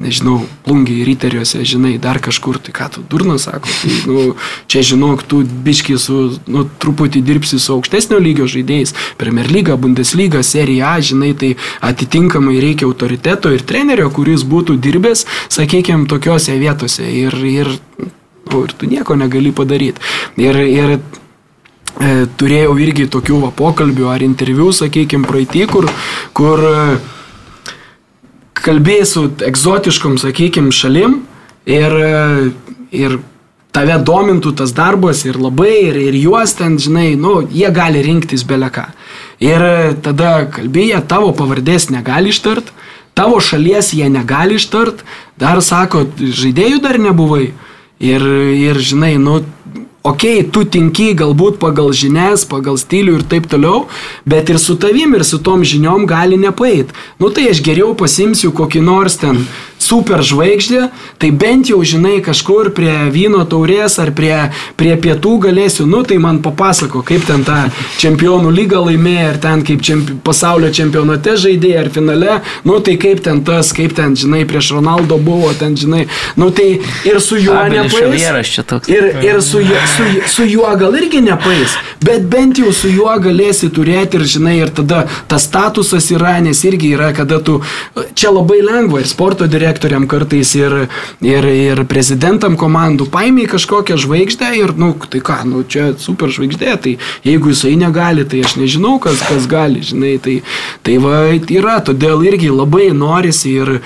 nežinau, 0.00 0.38
plungiai, 0.64 1.04
ryteriuose, 1.04 1.60
žinai, 1.60 1.98
dar 2.00 2.22
kažkur, 2.24 2.56
tai 2.56 2.72
ką 2.72 2.86
tu 2.94 3.02
durnas 3.04 3.44
sako, 3.44 3.68
tai, 3.82 3.98
nu, 4.08 4.22
čia 4.64 4.80
žinok, 4.80 5.26
tu 5.28 5.42
biški 5.44 5.98
su, 6.00 6.38
nu, 6.48 6.64
truputį 6.80 7.20
dirbsi 7.20 7.60
su 7.60 7.76
aukštesnio 7.76 8.16
lygio 8.16 8.48
žaidėjais, 8.48 8.96
Premier 9.20 9.52
lyga, 9.52 9.76
Bundesliga, 9.76 10.40
Serija 10.40 10.96
žinai, 11.04 11.34
tai 11.36 11.52
atitinkamai 11.84 12.56
reikia 12.64 12.88
autoriteto 12.88 13.52
ir 13.52 13.68
trenerio, 13.68 14.08
kuris 14.08 14.48
būtų 14.48 14.80
dirbęs, 14.80 15.28
sakykime, 15.52 16.08
tokiose 16.08 16.56
vietose 16.64 17.04
ir, 17.04 17.36
ir, 17.44 17.74
ir 18.52 18.76
tu 18.78 18.86
nieko 18.90 19.16
negali 19.16 19.52
padaryti. 19.52 20.00
Ir, 20.40 20.60
ir 20.60 20.94
e, 20.96 21.00
turėjau 22.38 22.78
irgi 22.84 23.08
tokių 23.10 23.40
va, 23.46 23.52
pokalbių 23.54 24.08
ar 24.12 24.24
interviu, 24.26 24.70
sakykime, 24.74 25.26
praeitį, 25.28 25.66
kur, 25.72 25.90
kur 26.36 26.64
e, 26.68 26.78
kalbėjai 28.64 29.06
su 29.08 29.28
egzotiškom, 29.44 30.18
sakykime, 30.22 30.72
šalim 30.74 31.22
ir, 31.66 31.96
e, 32.00 32.50
ir 32.94 33.18
tave 33.74 33.96
domintų 34.06 34.54
tas 34.60 34.72
darbas 34.74 35.24
ir 35.26 35.38
labai, 35.40 35.74
ir, 35.88 35.98
ir 36.08 36.18
juos 36.22 36.54
ten, 36.58 36.78
žinai, 36.78 37.14
nu, 37.18 37.40
jie 37.50 37.70
gali 37.74 38.04
rinktis 38.06 38.46
beleką. 38.46 38.86
Ir 39.42 39.66
e, 39.66 39.92
tada 40.04 40.44
kalbėję, 40.54 41.02
tavo 41.10 41.32
pavardės 41.36 41.90
negali 41.90 42.30
ištart, 42.34 42.70
tavo 43.18 43.40
šalies 43.42 43.92
jie 43.96 44.08
negali 44.10 44.60
ištart, 44.60 45.02
dar 45.40 45.62
sako, 45.62 46.06
žaidėjų 46.18 46.80
dar 46.84 47.00
nebuvai. 47.02 47.52
Ir, 48.04 48.24
ir 48.60 48.78
žinai, 48.84 49.14
nu, 49.16 49.38
okei, 50.04 50.42
okay, 50.42 50.48
tu 50.52 50.64
tinki 50.68 51.14
galbūt 51.16 51.56
pagal 51.62 51.88
žinias, 51.96 52.44
pagal 52.44 52.76
stilių 52.76 53.18
ir 53.20 53.22
taip 53.30 53.46
toliau, 53.48 53.86
bet 54.28 54.52
ir 54.52 54.60
su 54.60 54.76
tavim 54.76 55.16
ir 55.16 55.24
su 55.24 55.40
tom 55.40 55.64
žiniom 55.64 56.04
gali 56.10 56.36
nepaeit. 56.40 56.92
Nu 57.18 57.32
tai 57.32 57.48
aš 57.52 57.62
geriau 57.64 57.94
pasimsiu 57.96 58.52
kokį 58.52 58.84
nors 58.84 59.16
ten 59.22 59.46
super 59.84 60.22
žvaigždę, 60.24 60.88
tai 61.20 61.30
bent 61.30 61.68
jau 61.68 61.80
žinai 61.84 62.18
kažkur 62.24 62.70
prie 62.76 62.94
vyno 63.12 63.42
taurės 63.48 63.98
ar 64.02 64.12
prie, 64.16 64.36
prie 64.80 64.94
pietų 65.00 65.34
galėsiu, 65.46 65.86
nu 65.90 66.02
tai 66.08 66.18
man 66.22 66.40
papasako, 66.44 67.02
kaip 67.06 67.26
ten 67.28 67.44
tą 67.46 67.58
čempionų 68.00 68.52
lygą 68.54 68.80
laimėjo, 68.88 69.26
ar 69.34 69.40
ten 69.42 69.64
kaip 69.66 69.84
čempi, 69.84 70.16
pasaulio 70.24 70.72
čempionate 70.74 71.36
žaidėjai, 71.40 71.82
ar 71.84 71.90
finale, 71.94 72.38
nu 72.64 72.80
tai 72.84 72.96
kaip 73.00 73.22
ten 73.24 73.42
tas, 73.46 73.72
kaip 73.76 73.96
ten, 73.96 74.16
žinai, 74.18 74.44
prieš 74.48 74.72
Ronaldo 74.78 75.18
buvo, 75.22 75.52
ten, 75.58 75.76
žinai, 75.78 76.06
nu 76.40 76.50
tai 76.54 76.70
ir 77.04 77.20
su 77.20 77.40
juo 77.40 77.58
toks. 78.66 78.90
Ir, 78.92 79.10
ir 79.24 79.42
su, 79.44 79.62
su, 79.96 80.08
su 80.36 80.48
juo 80.48 80.72
gal 80.80 80.96
irgi 80.98 81.22
nepaeis, 81.24 81.76
bet 82.04 82.26
bent 82.30 82.58
jau 82.60 82.72
su 82.74 82.90
juo 82.92 83.12
galėsi 83.22 83.70
turėti 83.74 84.18
ir 84.18 84.26
žinai, 84.28 84.56
ir 84.62 84.72
tada 84.74 85.04
tas 85.30 85.46
statusas 85.48 86.10
yra, 86.14 86.36
nes 86.44 86.60
irgi 86.66 86.92
yra, 86.96 87.10
kada 87.16 87.40
tu, 87.44 87.58
čia 88.18 88.32
labai 88.34 88.60
lengva 88.64 89.02
ir 89.02 89.10
sporto 89.10 89.48
direktoriam 89.50 90.06
kartais 90.10 90.54
ir, 90.58 90.76
ir, 91.24 91.48
ir 91.48 91.84
prezidentam 91.90 92.58
komandų 92.60 93.08
paimiai 93.14 93.50
kažkokią 93.50 93.98
žvaigždę 94.04 94.52
ir, 94.60 94.74
nu, 94.80 94.92
tai 95.10 95.22
ką, 95.24 95.40
nu, 95.50 95.64
čia 95.68 95.92
super 96.00 96.32
žvaigždė, 96.34 96.72
tai 96.84 96.96
jeigu 97.26 97.52
jisai 97.54 97.74
negali, 97.80 98.26
tai 98.28 98.44
aš 98.46 98.58
nežinau, 98.60 98.96
kas, 99.02 99.22
kas 99.28 99.48
gali, 99.50 99.84
žinai, 99.84 100.16
tai, 100.22 100.40
tai 100.86 100.98
va, 101.02 101.26
yra, 101.34 101.78
todėl 101.84 102.24
irgi 102.26 102.52
labai 102.52 102.90
norisi 102.94 103.56
ir 103.60 103.78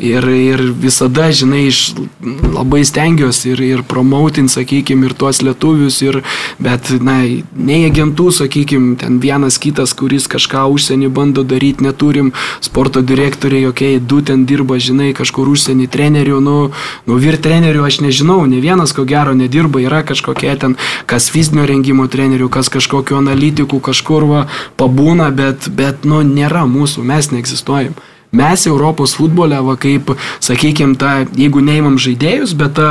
Ir, 0.00 0.24
ir 0.24 0.60
visada, 0.72 1.26
žinai, 1.36 1.66
iš, 1.68 1.92
labai 2.24 2.80
stengiuosi 2.80 3.50
ir, 3.52 3.60
ir 3.60 3.80
promautin, 3.84 4.46
sakykime, 4.48 5.04
ir 5.04 5.12
tuos 5.12 5.42
lietuvius, 5.44 5.98
ir, 6.00 6.22
bet, 6.56 6.88
na, 7.04 7.18
nei 7.52 7.82
agentų, 7.90 8.30
sakykime, 8.32 8.94
ten 9.02 9.18
vienas 9.20 9.58
kitas, 9.60 9.92
kuris 9.92 10.24
kažką 10.32 10.62
užsienį 10.72 11.10
bando 11.12 11.44
daryti, 11.44 11.84
neturim, 11.84 12.30
sporto 12.64 13.02
direktoriai, 13.04 13.66
jokiai, 13.66 13.98
du 14.00 14.22
ten 14.24 14.46
dirba, 14.48 14.78
žinai, 14.80 15.10
kažkur 15.18 15.50
užsienį 15.52 15.90
trenerių, 15.92 16.40
nu, 16.40 16.56
nu 17.04 17.18
vir 17.20 17.36
trenerių 17.36 17.84
aš 17.84 18.00
nežinau, 18.06 18.38
ne 18.48 18.62
vienas 18.64 18.96
ko 18.96 19.04
gero 19.04 19.36
nedirba, 19.36 19.84
yra 19.84 20.00
kažkokie 20.08 20.56
ten, 20.56 20.78
kas 21.04 21.28
fizinio 21.28 21.68
rengimo 21.68 22.08
trenerių, 22.08 22.48
kas 22.48 22.72
kažkokiu 22.72 23.20
analitikų 23.20 23.84
kažkur 23.92 24.24
va, 24.32 24.42
pabūna, 24.80 25.28
bet, 25.36 25.68
bet, 25.68 26.08
nu, 26.08 26.24
nėra 26.24 26.64
mūsų, 26.64 27.04
mes 27.12 27.28
neegzistuojam. 27.36 27.92
Mes 28.32 28.66
Europos 28.66 29.12
futbole, 29.18 29.58
va 29.60 29.76
kaip, 29.76 30.14
sakykime, 30.40 30.96
tą, 31.00 31.12
jeigu 31.36 31.60
neimam 31.64 31.98
žaidėjus, 32.00 32.54
bet 32.56 32.78
tą 32.78 32.90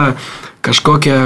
kažkokią 0.61 1.17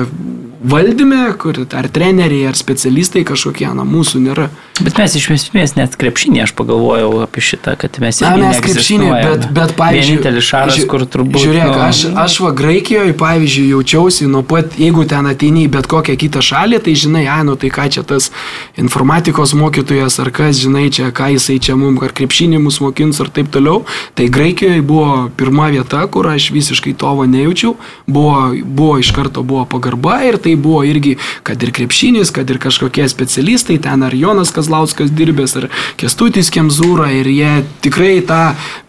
valdyme, 0.65 1.21
kur 1.39 1.57
ar 1.77 1.87
treneriai, 1.93 2.49
ar 2.49 2.57
specialistai 2.57 3.23
kažkokie, 3.27 3.67
na, 3.77 3.85
mūsų 3.87 4.21
nėra. 4.25 4.49
Bet 4.81 4.97
mes 4.99 5.13
iš 5.15 5.29
esmės 5.31 5.75
net 5.77 5.93
krepšinį, 5.95 6.41
aš 6.43 6.51
pagalvojau 6.57 7.21
apie 7.23 7.43
šitą, 7.45 7.77
kad 7.79 7.95
mes 8.03 8.19
Na, 8.25 8.33
mes 8.39 8.57
krepšinį, 8.59 9.11
bet, 9.13 9.45
bet 9.55 9.75
pavyzdžiui. 9.77 10.17
Vienintelis 10.17 10.47
šaras, 10.49 10.75
žiū- 10.75 10.89
kur 10.91 11.05
turbūt... 11.07 11.45
Žiūrėk, 11.45 11.69
nu, 11.69 11.77
aš, 11.85 12.01
aš 12.25 12.37
va 12.43 12.51
Graikijoje, 12.57 13.13
pavyzdžiui, 13.19 13.69
jaučiausi 13.71 14.27
nuo 14.31 14.41
pat, 14.43 14.75
jeigu 14.81 15.05
ten 15.07 15.29
ateini 15.31 15.63
į 15.67 15.71
bet 15.77 15.87
kokią 15.91 16.17
kitą 16.19 16.43
šalį, 16.43 16.81
tai 16.83 16.95
žinai, 16.99 17.23
ai, 17.31 17.43
nu 17.47 17.55
tai 17.61 17.71
ką 17.71 17.87
čia 17.95 18.03
tas 18.03 18.31
informatikos 18.75 19.55
mokytojas, 19.55 20.19
ar 20.23 20.33
kas, 20.35 20.59
žinai, 20.59 20.89
čia 20.91 21.11
ką 21.15 21.31
jisai 21.37 21.55
čia 21.63 21.77
mums, 21.79 22.03
ar 22.03 22.11
krepšinį 22.15 22.59
mus 22.65 22.81
mokins, 22.83 23.21
ar 23.23 23.31
taip 23.31 23.53
toliau. 23.55 23.85
Tai 24.17 24.27
Graikijoje 24.27 24.83
buvo 24.83 25.29
pirma 25.39 25.69
vieta, 25.71 26.03
kur 26.11 26.27
aš 26.33 26.49
visiškai 26.51 26.97
to 26.99 27.15
va 27.15 27.29
nejaučiau, 27.31 27.77
buvo, 28.07 28.51
buvo 28.65 28.99
iš 28.99 29.13
karto 29.15 29.45
buvo 29.45 29.63
pagarba 29.69 30.19
ir 30.27 30.35
tai 30.41 30.54
buvo 30.59 30.83
irgi, 30.87 31.15
kad 31.47 31.61
ir 31.63 31.73
krepšinis, 31.75 32.33
kad 32.35 32.49
ir 32.49 32.61
kažkokie 32.63 33.07
specialistai, 33.11 33.79
ten 33.83 34.05
ar 34.05 34.15
Jonas 34.15 34.53
Kazlauskas 34.55 35.13
dirbęs, 35.15 35.57
ar 35.61 35.69
Kestutis 35.99 36.51
Kemzūra 36.53 37.11
ir 37.15 37.29
jie 37.31 37.53
tikrai 37.85 38.17
tą, 38.25 38.41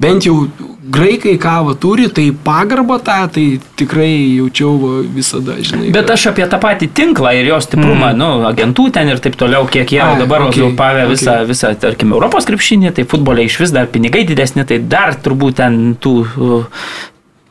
bent 0.02 0.28
jau 0.28 0.46
graikai 0.86 1.34
kavą 1.38 1.74
turi, 1.74 2.08
tai 2.10 2.30
pagarbą 2.44 2.98
tą, 3.02 3.18
tai 3.32 3.44
tikrai 3.78 4.36
jaučiau 4.38 5.02
visada, 5.14 5.56
žinai. 5.58 5.90
Bet 5.94 6.10
aš 6.14 6.28
apie 6.30 6.46
tą 6.50 6.60
patį 6.62 6.90
tinklą 6.96 7.34
ir 7.36 7.50
jo 7.50 7.58
stiprumą, 7.64 8.12
mm. 8.12 8.20
nu, 8.20 8.30
agentų 8.48 8.88
ten 8.94 9.10
ir 9.10 9.22
taip 9.22 9.38
toliau, 9.40 9.66
kiek 9.70 9.96
jie 9.96 10.02
Ai, 10.04 10.20
dabar 10.22 10.46
okei, 10.46 10.62
uzurpavę 10.62 11.04
okay, 11.04 11.12
visą, 11.14 11.36
visą, 11.48 11.74
tarkim, 11.82 12.14
Europos 12.14 12.46
krepšinį, 12.48 12.94
tai 12.96 13.06
futbole 13.10 13.46
iš 13.46 13.58
vis 13.64 13.74
dar 13.74 13.90
pinigai 13.90 14.24
didesni, 14.28 14.66
tai 14.68 14.80
dar 14.82 15.18
turbūt 15.18 15.60
ten 15.62 15.82
tų... 16.00 16.16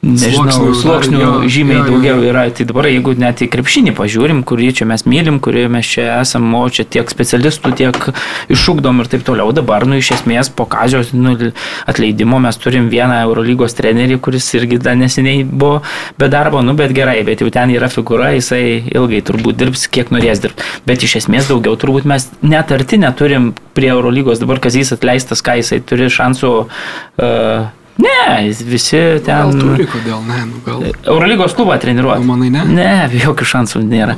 Nežinau, 0.05 0.53
Sluoksnių 0.53 0.73
sluoksnių 0.77 1.19
jo, 1.19 1.29
žymiai 1.49 1.79
jo, 1.79 1.85
daugiau 1.89 2.19
jo. 2.19 2.29
yra. 2.29 2.43
Tai 2.53 2.67
dabar, 2.69 2.85
jeigu 2.91 3.15
net 3.17 3.39
į 3.41 3.47
krepšinį 3.49 3.93
pažiūrim, 3.97 4.43
kurį 4.45 4.67
čia 4.77 4.85
mes 4.85 5.01
mylim, 5.09 5.39
kurį 5.41 5.63
mes 5.73 5.87
čia 5.95 6.19
esam, 6.19 6.45
o 6.53 6.61
čia 6.69 6.83
tiek 6.85 7.09
specialistų, 7.09 7.71
tiek 7.79 7.97
iššūkdom 8.53 9.01
ir 9.01 9.09
taip 9.09 9.23
toliau, 9.25 9.49
dabar, 9.55 9.87
nu, 9.89 9.97
iš 9.97 10.11
esmės, 10.19 10.51
po 10.53 10.67
kazijos 10.69 11.09
nu, 11.17 11.33
atleidimo 11.89 12.37
mes 12.43 12.59
turim 12.61 12.91
vieną 12.91 13.23
Eurolygos 13.25 13.73
trenerį, 13.79 14.19
kuris 14.21 14.49
irgi 14.59 14.77
dar 14.83 14.99
neseniai 14.99 15.41
buvo 15.41 15.79
be 16.21 16.29
darbo, 16.29 16.61
nu, 16.61 16.75
bet 16.77 16.93
gerai, 16.93 17.23
bet 17.25 17.41
jau 17.41 17.49
ten 17.53 17.73
yra 17.73 17.89
figūra, 17.89 18.35
jisai 18.37 18.83
ilgai 18.93 19.23
turbūt 19.25 19.57
dirbs, 19.57 19.87
kiek 19.89 20.13
norės 20.13 20.43
dirbti. 20.43 20.67
Bet 20.85 21.07
iš 21.07 21.17
esmės 21.23 21.49
daugiau 21.49 21.73
turbūt 21.81 22.05
mes 22.05 22.29
net 22.45 22.75
arti 22.75 23.01
neturim 23.01 23.55
prie 23.73 23.89
Eurolygos, 23.95 24.43
dabar 24.43 24.61
kazys 24.61 24.93
atleistas, 24.93 25.41
ką 25.41 25.57
jisai 25.63 25.81
turi 25.81 26.11
šansų. 26.13 26.53
Uh, 27.17 27.65
Ne, 27.97 28.51
visi 28.51 28.97
Gal 29.23 29.51
ten. 29.51 29.59
turi, 29.61 29.85
kodėl 29.87 30.19
ne, 30.27 30.41
nu 30.49 30.59
gal. 30.65 30.81
Eurolygos 31.07 31.53
klubą 31.55 31.77
treniruoti. 31.79 32.19
Gal 32.19 32.27
manai 32.27 32.49
ne? 32.51 32.63
Ne, 32.67 33.09
jokių 33.23 33.45
šansų 33.47 33.83
nėra. 33.87 34.17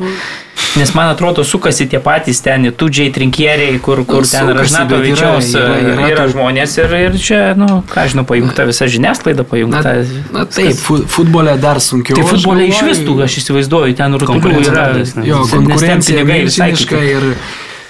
Nes 0.78 0.91
man 0.98 1.10
atrodo, 1.12 1.44
sukasi 1.45 1.86
tie 1.90 1.99
patys 2.02 2.41
ten, 2.45 2.66
tudžiai, 2.74 3.12
trinkieriai, 3.14 3.78
kur, 3.82 4.02
kur 4.06 4.22
Nu, 4.26 4.30
ten 4.30 4.41
sukasi, 4.41 4.48
bet 4.49 4.58
Ražnatovičiaus 4.64 5.52
yra- 5.54 5.62
yra, 5.62 5.78
yra- 5.78 5.78
yra, 5.78 5.94
yra 5.94 6.10
yra 6.16 6.26
tų- 6.26 6.34
žmonės 6.34 6.74
ir, 6.82 6.95
ir 7.06 7.18
čia, 7.22 7.40
nu, 7.58 7.68
ką 7.94 8.08
žinau, 8.10 8.26
pajungta 8.30 8.66
visa 8.66 8.86
žiniasklaida, 8.90 9.45
Na, 9.45 9.49
pajungta. 9.54 9.94
na 10.34 10.45
taip, 10.45 10.74
fu- 10.82 11.06
futbole 11.08 11.54
dar 11.62 11.78
sunkiau. 11.82 12.16
Tai 12.18 12.26
aš 12.26 12.34
futbolė 12.34 12.68
iš 12.74 12.82
vis 12.90 12.99
tų, 13.06 13.16
aš 13.24 13.38
įsivaizduoju, 13.44 13.95
ten 13.95 14.14
rutulių 14.18 14.62
yra. 14.66 14.86
Jo, 15.26 15.45
ten 15.45 15.66
konkurencija 15.70 16.26
milžiniška 16.26 16.98
ir, 17.14 17.26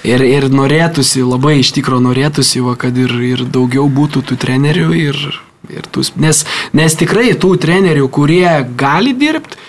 ir, 0.04 0.22
ir 0.22 0.50
norėtųsi, 0.52 1.24
labai 1.28 1.60
iš 1.64 1.72
tikro 1.80 2.00
norėtųsi, 2.04 2.60
va, 2.64 2.76
kad 2.76 2.96
ir, 2.98 3.12
ir 3.24 3.44
daugiau 3.48 3.88
būtų 3.90 4.24
tų 4.28 4.36
trenerių 4.46 4.90
ir, 4.96 5.16
tų, 5.68 6.04
nes, 6.24 6.44
nes 6.78 6.98
tikrai 7.00 7.32
tų 7.40 7.56
trenerių, 7.64 8.08
kurie 8.14 8.48
gali 8.80 9.16
dirbti, 9.18 9.60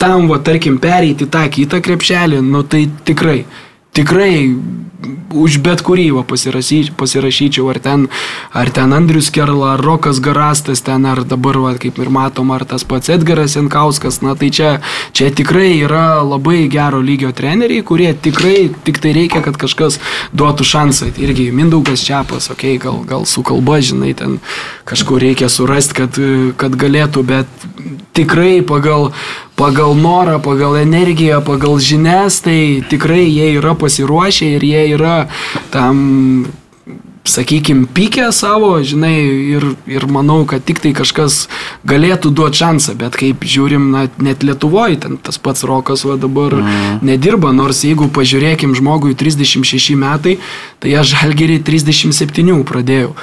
tam, 0.00 0.28
va, 0.30 0.40
tarkim, 0.44 0.78
pereiti 0.82 1.28
tą 1.30 1.44
kitą 1.52 1.82
krepšelį, 1.84 2.42
nu 2.44 2.62
tai 2.66 2.86
tikrai, 3.08 3.44
tikrai 3.96 4.54
už 5.36 5.58
bet 5.64 5.82
kurį 5.84 6.08
pasirašy, 6.26 6.94
pasirašyčiau, 6.96 7.66
ar 7.70 7.78
ten, 7.82 8.06
ar 8.56 8.70
ten 8.72 8.94
Andrius 8.96 9.28
Kerla, 9.34 9.74
ar 9.74 9.82
Rokas 9.84 10.20
Garastas, 10.24 10.80
ten, 10.86 11.04
ar 11.08 11.22
dabar, 11.28 11.58
va, 11.60 11.72
kaip 11.80 11.98
ir 12.00 12.10
matom, 12.12 12.52
ar 12.54 12.64
tas 12.68 12.86
pats 12.86 13.10
Edgaras 13.12 13.56
Jankauskas, 13.58 14.20
na 14.24 14.36
tai 14.38 14.50
čia, 14.54 14.70
čia 15.16 15.30
tikrai 15.34 15.76
yra 15.82 16.22
labai 16.24 16.66
gero 16.72 17.02
lygio 17.04 17.32
treneriai, 17.36 17.84
kurie 17.86 18.12
tikrai 18.14 18.70
tik 18.86 19.02
tai 19.02 19.12
reikia, 19.16 19.42
kad 19.44 19.58
kažkas 19.60 20.00
duotų 20.36 20.66
šansą. 20.66 21.12
Tai 21.16 21.26
Irgi 21.28 21.50
Mindaugas 21.54 22.04
Čiapas, 22.06 22.50
okei, 22.54 22.76
okay, 22.76 22.82
gal, 22.86 23.02
gal 23.08 23.28
su 23.28 23.44
kalba, 23.46 23.80
žinai, 23.84 24.14
ten 24.16 24.38
kažkur 24.88 25.20
reikia 25.22 25.50
surasti, 25.52 25.98
kad, 26.00 26.20
kad 26.60 26.78
galėtų, 26.78 27.26
bet 27.26 27.68
tikrai 28.16 28.62
pagal, 28.64 29.10
pagal 29.56 29.96
norą, 29.96 30.38
pagal 30.44 30.76
energiją, 30.82 31.40
pagal 31.44 31.80
žinias, 31.80 32.42
tai 32.44 32.84
tikrai 32.90 33.24
jie 33.24 33.56
yra 33.56 33.74
pasiruošę 33.78 34.52
ir 34.58 34.68
jie 34.68 34.86
yra 34.98 35.16
tam 35.72 36.46
sakykime, 37.28 37.86
pykę 37.94 38.32
savo, 38.32 38.76
žinai, 38.82 39.16
ir, 39.56 39.64
ir 39.90 40.06
manau, 40.10 40.44
kad 40.48 40.64
tik 40.66 40.80
tai 40.82 40.92
kažkas 40.96 41.46
galėtų 41.88 42.30
duoti 42.34 42.60
šansą, 42.62 42.94
bet 43.00 43.18
kaip 43.18 43.44
žiūrim, 43.46 43.90
na, 43.94 44.06
net 44.22 44.46
Lietuvoje, 44.46 45.00
ten 45.02 45.16
tas 45.18 45.38
pats 45.42 45.66
Rokas 45.66 46.06
va 46.06 46.16
dabar 46.20 46.54
mm. 46.60 47.00
nedirba, 47.06 47.52
nors 47.56 47.82
jeigu 47.86 48.08
pažiūrėkim 48.14 48.76
žmogui 48.78 49.16
36 49.18 49.96
metai, 49.98 50.36
tai 50.82 50.94
aš 51.00 51.16
žalgerį 51.16 51.60
37 51.66 52.62
pradėjau. 52.68 53.16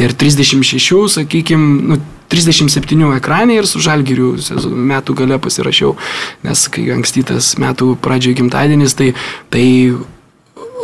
Ir 0.00 0.12
36, 0.12 1.16
sakykime, 1.16 1.72
nu, 1.92 2.00
37 2.32 3.14
ekranė 3.18 3.60
ir 3.60 3.70
su 3.70 3.82
žalgiriu 3.84 4.34
metų 4.92 5.16
gale 5.22 5.38
pasirašiau, 5.42 5.94
nes 6.46 6.66
kai 6.72 6.88
ankstytas 6.96 7.54
metų 7.62 7.94
pradžioje 8.02 8.40
gimtadienis, 8.42 8.96
tai, 8.98 9.12
tai 9.54 9.66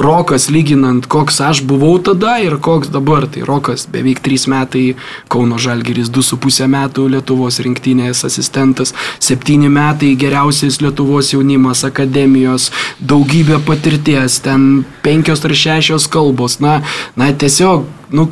Rokas 0.00 0.48
lyginant, 0.48 1.04
koks 1.06 1.36
aš 1.44 1.60
buvau 1.68 1.98
tada 2.00 2.38
ir 2.40 2.56
koks 2.64 2.88
dabar. 2.88 3.26
Tai 3.28 3.44
Rokas 3.44 3.84
beveik 3.92 4.22
3 4.24 4.48
metai 4.48 4.84
Kauno 5.28 5.58
Žalgeris, 5.60 6.08
2,5 6.08 6.66
metų 6.72 7.06
Lietuvos 7.12 7.60
rinktinės 7.60 8.24
asistentas, 8.24 8.94
7 9.20 9.68
metai 9.68 10.14
geriausias 10.16 10.80
Lietuvos 10.80 11.34
jaunimas 11.34 11.84
akademijos, 11.84 12.70
daugybė 12.98 13.60
patirties, 13.68 14.40
ten 14.40 14.86
5 15.04 15.34
ar 15.36 15.56
6 15.66 16.08
kalbos. 16.10 16.58
Na, 16.64 16.80
na 17.16 17.28
tiesiog, 17.32 17.84
nu, 18.16 18.30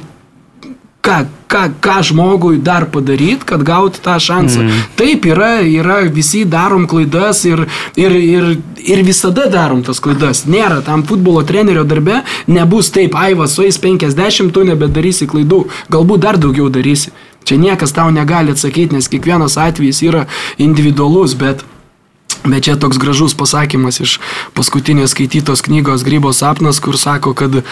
ką, 1.00 1.24
ką, 1.48 1.62
ką 1.80 2.02
žmogui 2.02 2.58
dar 2.62 2.86
padaryti, 2.90 3.46
kad 3.46 3.62
gauti 3.62 4.00
tą 4.04 4.18
šansą. 4.20 4.60
Mm. 4.60 4.82
Taip, 4.96 5.26
yra, 5.26 5.50
yra, 5.64 6.00
visi 6.12 6.44
darom 6.44 6.86
klaidas 6.90 7.44
ir, 7.48 7.64
ir, 7.96 8.12
ir, 8.12 8.50
ir 8.84 9.02
visada 9.06 9.48
darom 9.52 9.82
tas 9.86 10.00
klaidas. 10.02 10.44
Nėra 10.50 10.82
tam 10.86 11.04
futbolo 11.08 11.42
trenerio 11.46 11.84
darbe, 11.88 12.20
nebus 12.46 12.92
taip, 12.94 13.16
aivas 13.16 13.56
suais 13.56 13.80
50, 13.80 14.52
tu 14.54 14.64
nebedarysi 14.68 15.28
klaidų, 15.30 15.64
galbūt 15.92 16.24
dar 16.28 16.40
daugiau 16.40 16.70
darysi. 16.72 17.14
Čia 17.48 17.56
niekas 17.56 17.94
tau 17.96 18.10
negali 18.12 18.52
atsakyti, 18.52 18.94
nes 18.94 19.08
kiekvienas 19.08 19.56
atvejis 19.58 20.02
yra 20.04 20.26
individualus, 20.60 21.34
bet 21.34 21.64
Bet 22.40 22.64
čia 22.64 22.76
toks 22.80 22.96
gražus 22.96 23.34
pasakymas 23.36 23.98
iš 24.00 24.14
paskutinės 24.56 25.12
skaitytos 25.12 25.60
knygos 25.66 26.06
Grybo 26.06 26.30
sapnas, 26.32 26.78
kur 26.80 26.96
sako, 26.96 27.34
kad 27.36 27.58
e, 27.60 27.64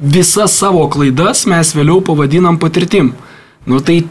visas 0.00 0.58
savo 0.58 0.84
klaidas 0.92 1.46
mes 1.48 1.72
vėliau 1.76 2.02
pavadinam 2.04 2.58
patirtim. 2.60 3.12
Nu 3.66 3.80
tai, 3.80 4.04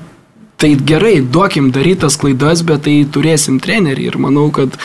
tai 0.60 0.74
gerai, 0.76 1.20
duokim 1.22 1.70
darytas 1.72 2.18
klaidas, 2.20 2.64
bet 2.68 2.86
tai 2.88 2.96
turėsim 3.08 3.60
trenerį 3.64 4.10
ir 4.10 4.18
manau, 4.20 4.50
kad, 4.56 4.76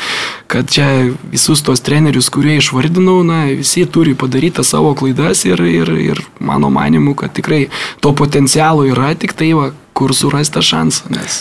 kad 0.50 0.70
čia 0.70 1.10
visus 1.32 1.64
tos 1.66 1.82
trenerius, 1.82 2.30
kurie 2.32 2.58
išvardinau, 2.60 3.20
na, 3.26 3.42
visi 3.50 3.86
turi 3.86 4.14
padaryti 4.18 4.64
savo 4.66 4.94
klaidas 4.98 5.44
ir, 5.48 5.62
ir, 5.66 5.92
ir 6.12 6.24
mano 6.38 6.70
manimu, 6.70 7.16
kad 7.18 7.34
tikrai 7.34 7.64
to 8.04 8.14
potencialo 8.14 8.86
yra, 8.90 9.14
tik 9.18 9.34
tai 9.38 9.52
va, 9.58 9.70
kur 9.96 10.14
surasti 10.16 10.58
tą 10.58 10.64
šansą, 10.64 11.10
nes, 11.16 11.40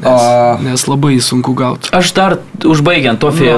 nes, 0.00 0.22
nes 0.64 0.86
labai 0.88 1.18
sunku 1.20 1.52
gauti. 1.58 1.92
Aš 1.92 2.14
dar 2.16 2.38
užbaigiant, 2.64 3.20
Tofi, 3.20 3.52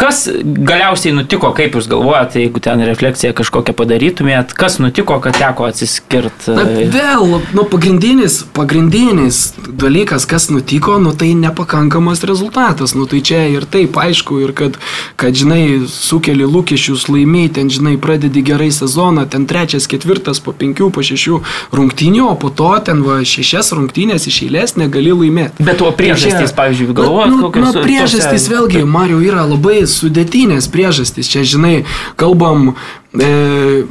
kas 0.00 0.22
galiausiai 0.42 1.12
nutiko, 1.12 1.50
kaip 1.56 1.74
jūs 1.76 1.88
galvojate, 1.90 2.40
jeigu 2.40 2.60
ten 2.64 2.80
refleksiją 2.88 3.34
kažkokią 3.36 3.74
padarytumėt, 3.76 4.54
kas 4.56 4.78
nutiko, 4.80 5.18
kad 5.20 5.36
teko 5.36 5.66
atsiskirti? 5.68 6.54
Na, 6.56 6.64
vėl, 6.94 7.36
nu, 7.56 7.64
pagrindinis, 7.68 8.40
pagrindinis 8.56 9.42
dalykas, 9.68 10.24
kas 10.30 10.48
nutiko, 10.50 10.96
nu, 11.02 11.12
tai 11.12 11.34
nepakankamas 11.36 12.24
rezultatas. 12.24 12.94
Nu, 12.96 13.04
tai 13.10 13.20
čia 13.20 13.42
ir 13.52 13.66
taip 13.68 13.98
aišku, 14.00 14.40
ir 14.46 14.54
kad, 14.56 14.78
kad 15.20 15.36
žinai, 15.36 15.84
sukeli 15.90 16.46
lūkesčius 16.48 17.08
laimiai, 17.12 17.50
ten, 17.52 17.68
žinai, 17.72 17.96
pradedi 18.00 18.42
gerai 18.46 18.70
sezoną, 18.72 19.26
ten 19.30 19.44
trečias, 19.50 19.88
ketvirtas, 19.90 20.40
po 20.40 20.54
penkių, 20.56 20.88
po 20.96 21.04
šešių 21.04 21.40
rungtynių, 21.76 22.24
o 22.32 22.36
po 22.40 22.48
to 22.50 22.70
ten 22.88 23.04
va 23.06 23.20
šešias 23.26 23.72
rungtynės 23.76 24.28
iš 24.30 24.40
eilės 24.48 24.76
negali 24.80 25.12
laimėti. 25.12 25.60
Bet 25.66 25.82
o 25.84 25.92
priežastys, 25.92 26.38
Tai 26.40 26.46
čia- 26.48 26.56
pavyzdžiui, 26.62 26.94
galvojat, 26.96 27.30
nu, 27.34 27.40
kokios 27.44 27.74
nu, 27.74 27.84
priežastys 27.84 28.46
tose- 28.46 28.52
vėlgi, 28.54 28.84
Mariu, 28.86 29.20
yra 29.20 29.44
labai 29.44 29.82
sudėtinės 29.92 30.68
priežastys. 30.72 31.30
Čia, 31.30 31.46
žinai, 31.46 31.80
kalbam. 32.20 32.74
E, 33.14 33.88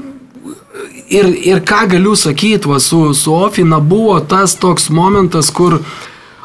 Ir, 1.10 1.26
ir 1.42 1.64
ką 1.66 1.88
galiu 1.90 2.12
sakyti, 2.14 2.70
su, 2.80 3.00
su 3.18 3.34
Ofina 3.34 3.80
buvo 3.82 4.20
tas 4.22 4.54
toks 4.54 4.92
momentas, 4.94 5.50
kur 5.50 5.80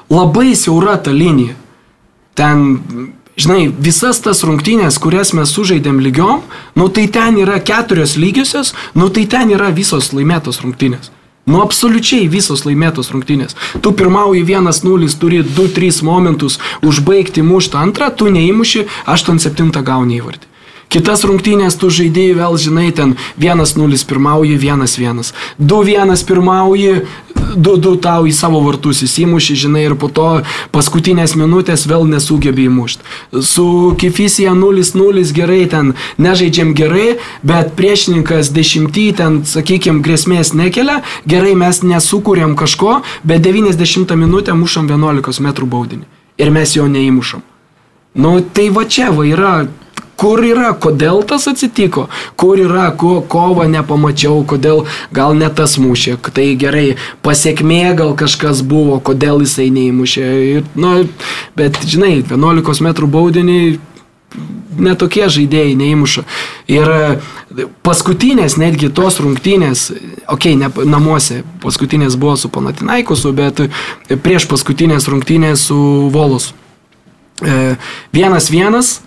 labai 0.09 0.55
siaura 0.57 0.97
ta 0.97 1.13
linija. 1.13 1.53
Ten 2.33 2.63
žinai, 3.37 3.67
visas 3.69 4.21
tas 4.23 4.43
rungtynės, 4.47 4.99
kurias 5.03 5.35
mes 5.37 5.53
sužaidėm 5.55 6.01
lygiom, 6.03 6.43
nu 6.79 6.89
tai 6.89 7.07
ten 7.13 7.39
yra 7.43 7.59
keturios 7.61 8.17
lygiosios, 8.21 8.75
nu 8.95 9.11
tai 9.11 9.27
ten 9.31 9.53
yra 9.55 9.71
visos 9.75 10.13
laimėtos 10.15 10.63
rungtynės. 10.63 11.11
Nu 11.45 11.61
absoliučiai 11.61 12.29
visos 12.33 12.65
laimėtos 12.65 13.11
rungtynės. 13.13 13.57
Tu 13.85 13.93
pirmauji 13.93 14.47
1-0, 14.49 15.11
turi 15.21 15.43
2-3 15.45 16.01
momentus 16.07 16.57
užbaigti 16.81 17.45
muštą 17.45 17.83
antrą, 17.85 18.09
tu 18.17 18.33
neįmuši, 18.33 18.87
8-7 19.13 19.83
gauni 19.85 20.21
įvartį. 20.23 20.54
Kitas 20.95 21.25
rungtynės 21.27 21.75
tu 21.75 21.89
žaidėjai 21.91 22.37
vėl, 22.39 22.55
žinai, 22.55 22.93
ten 22.95 23.17
1-0 23.43 24.05
pirmauji, 24.07 24.61
1-1. 24.63 25.33
2-1 25.59 26.23
pirmauji, 26.29 26.93
2-2 27.59 27.95
tau 28.05 28.29
į 28.31 28.35
savo 28.37 28.61
vartus 28.63 29.03
įsimuši, 29.03 29.57
žinai, 29.65 29.83
ir 29.89 29.97
po 29.99 30.07
to 30.07 30.29
paskutinės 30.71 31.35
minutės 31.35 31.89
vėl 31.91 32.07
nesugebėjai 32.13 32.71
mušti. 32.77 33.03
Su 33.43 33.67
Kifisija 33.99 34.55
0-0 34.55 35.27
gerai 35.35 35.65
ten 35.75 35.97
nežaidžiam 36.15 36.71
gerai, 36.79 37.19
bet 37.43 37.75
priešininkas 37.75 38.55
dešimtį 38.55 39.11
ten, 39.19 39.43
sakykime, 39.51 39.99
grėsmės 39.99 40.55
nekelia, 40.55 41.01
gerai 41.27 41.59
mes 41.59 41.83
nesukūrėm 41.83 42.55
kažko, 42.55 43.01
bet 43.27 43.43
90 43.43 44.15
minutę 44.15 44.55
mušam 44.55 44.87
11 44.87 45.43
m 45.43 45.55
baudinį. 45.67 46.07
Ir 46.39 46.55
mes 46.55 46.79
jo 46.79 46.87
neįmušam. 46.87 47.43
Nu, 48.15 48.39
tai 48.55 48.71
va 48.71 48.87
čia 48.87 49.11
va 49.11 49.27
yra 49.27 49.57
Kur 50.21 50.45
yra, 50.47 50.73
kodėl 50.79 51.23
tas 51.27 51.49
atsitiko, 51.51 52.07
kur 52.39 52.61
yra, 52.61 52.91
ko, 52.99 53.17
kova 53.29 53.67
nepamačiau, 53.71 54.45
kodėl 54.47 54.85
gal 55.15 55.35
ne 55.39 55.49
tas 55.51 55.75
mušė, 55.81 56.19
tai 56.35 56.53
gerai, 56.61 56.95
pasiekmė 57.27 57.97
gal 57.99 58.15
kažkas 58.19 58.63
buvo, 58.63 59.01
kodėl 59.03 59.43
jisai 59.43 59.71
neįmušė. 59.75 60.29
Ir, 60.53 60.69
nu, 60.79 60.95
bet 61.59 61.83
žinai, 61.83 62.21
11 62.31 62.85
m 62.85 63.11
baudinį 63.11 63.59
netokie 64.79 65.27
žaidėjai 65.31 65.75
neįmuša. 65.79 66.25
Ir 66.73 66.91
paskutinės, 67.87 68.57
netgi 68.61 68.91
tos 68.95 69.21
rungtynės, 69.23 69.87
okei, 70.27 70.55
okay, 70.55 70.59
ne, 70.59 70.71
namuose, 70.91 71.43
paskutinės 71.63 72.19
buvo 72.21 72.37
su 72.41 72.51
Panatinaikusu, 72.53 73.33
bet 73.37 73.65
prieš 74.25 74.49
paskutinės 74.51 75.09
rungtynės 75.11 75.69
su 75.71 75.79
Volus. 76.15 76.53
E, 77.43 77.75
vienas 78.15 78.51
vienas 78.51 79.01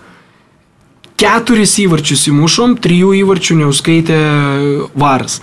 keturis 1.18 1.74
įvarčius 1.82 2.28
įmušom, 2.30 2.78
trijų 2.82 3.16
įvarčių 3.22 3.58
neuskaitė 3.64 4.20
varas. 4.98 5.40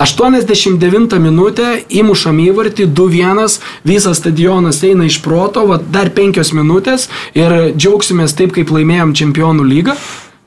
89 0.00 1.18
minutę 1.20 1.74
įmušam 1.92 2.38
įvartį, 2.40 2.86
2-1, 2.96 3.58
visas 3.84 4.16
stadionas 4.22 4.80
eina 4.88 5.04
iš 5.04 5.18
proto, 5.20 5.66
va, 5.68 5.76
dar 5.76 6.08
5 6.16 6.54
minutės 6.56 7.10
ir 7.36 7.74
džiaugsimės 7.76 8.32
taip, 8.38 8.54
kaip 8.56 8.72
laimėjom 8.72 9.12
čempionų 9.20 9.68
lygą. 9.68 9.98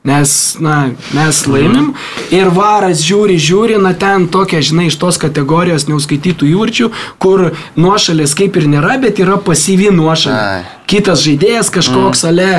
Nes, 0.04 0.30
na, 0.60 0.90
mes 1.16 1.38
laimim 1.48 1.94
ir 2.28 2.50
varas 2.52 3.00
žiūri, 3.00 3.38
žiūri, 3.40 3.78
na 3.80 3.94
ten 3.96 4.26
tokia, 4.28 4.58
žinai, 4.60 4.90
iš 4.90 4.98
tos 5.00 5.16
kategorijos 5.22 5.86
neuskaitytų 5.88 6.50
įvarčių, 6.50 6.90
kur 7.16 7.46
nuošalės 7.80 8.34
kaip 8.36 8.58
ir 8.60 8.66
nėra, 8.74 8.98
bet 9.00 9.22
yra 9.24 9.38
pasyvi 9.40 9.88
nuošalė. 9.96 10.66
Kitas 10.92 11.24
žaidėjas 11.24 11.72
kažkoks 11.72 12.26
mm. 12.26 12.34
ale 12.34 12.50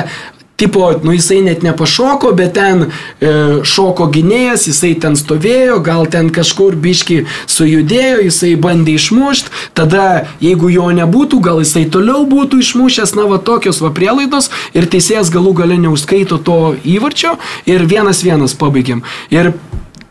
tipo, 0.56 0.92
nu 1.02 1.12
jisai 1.12 1.42
net 1.44 1.62
nepašoko, 1.62 2.32
bet 2.36 2.54
ten 2.56 2.86
e, 2.86 3.32
šoko 3.64 4.08
gynėjas, 4.12 4.66
jisai 4.70 4.94
ten 5.00 5.16
stovėjo, 5.16 5.78
gal 5.84 6.08
ten 6.10 6.30
kažkur 6.34 6.76
biški 6.80 7.22
sujudėjo, 7.50 8.24
jisai 8.26 8.54
bandė 8.60 8.96
išmušti, 8.96 9.52
tada 9.76 10.26
jeigu 10.40 10.72
jo 10.72 10.88
nebūtų, 10.96 11.40
gal 11.44 11.60
jisai 11.64 11.84
toliau 11.92 12.24
būtų 12.28 12.62
išmušęs, 12.64 13.14
na 13.18 13.28
va 13.30 13.38
tokios 13.38 13.82
va 13.84 13.92
prielaidos. 13.94 14.50
Ir 14.76 14.88
teisėjas 14.90 15.32
galų 15.34 15.56
gale 15.60 15.80
neuskaito 15.80 16.40
to 16.40 16.76
įvarčio. 16.84 17.36
Ir 17.68 17.84
vienas 17.88 18.22
vienas 18.24 18.56
pabaigiam. 18.56 19.04
Ir 19.30 19.52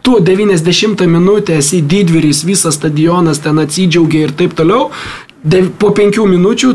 tu 0.05 0.19
90 0.19 1.07
minutę 1.07 1.57
esi 1.57 1.81
didvyris, 1.81 2.43
visas 2.45 2.75
stadionas 2.77 3.39
ten 3.41 3.57
atsidžiaugia 3.57 4.27
ir 4.27 4.33
taip 4.37 4.53
toliau, 4.53 4.91
po 5.79 5.91
penkių 5.95 6.25
minučių 6.31 6.73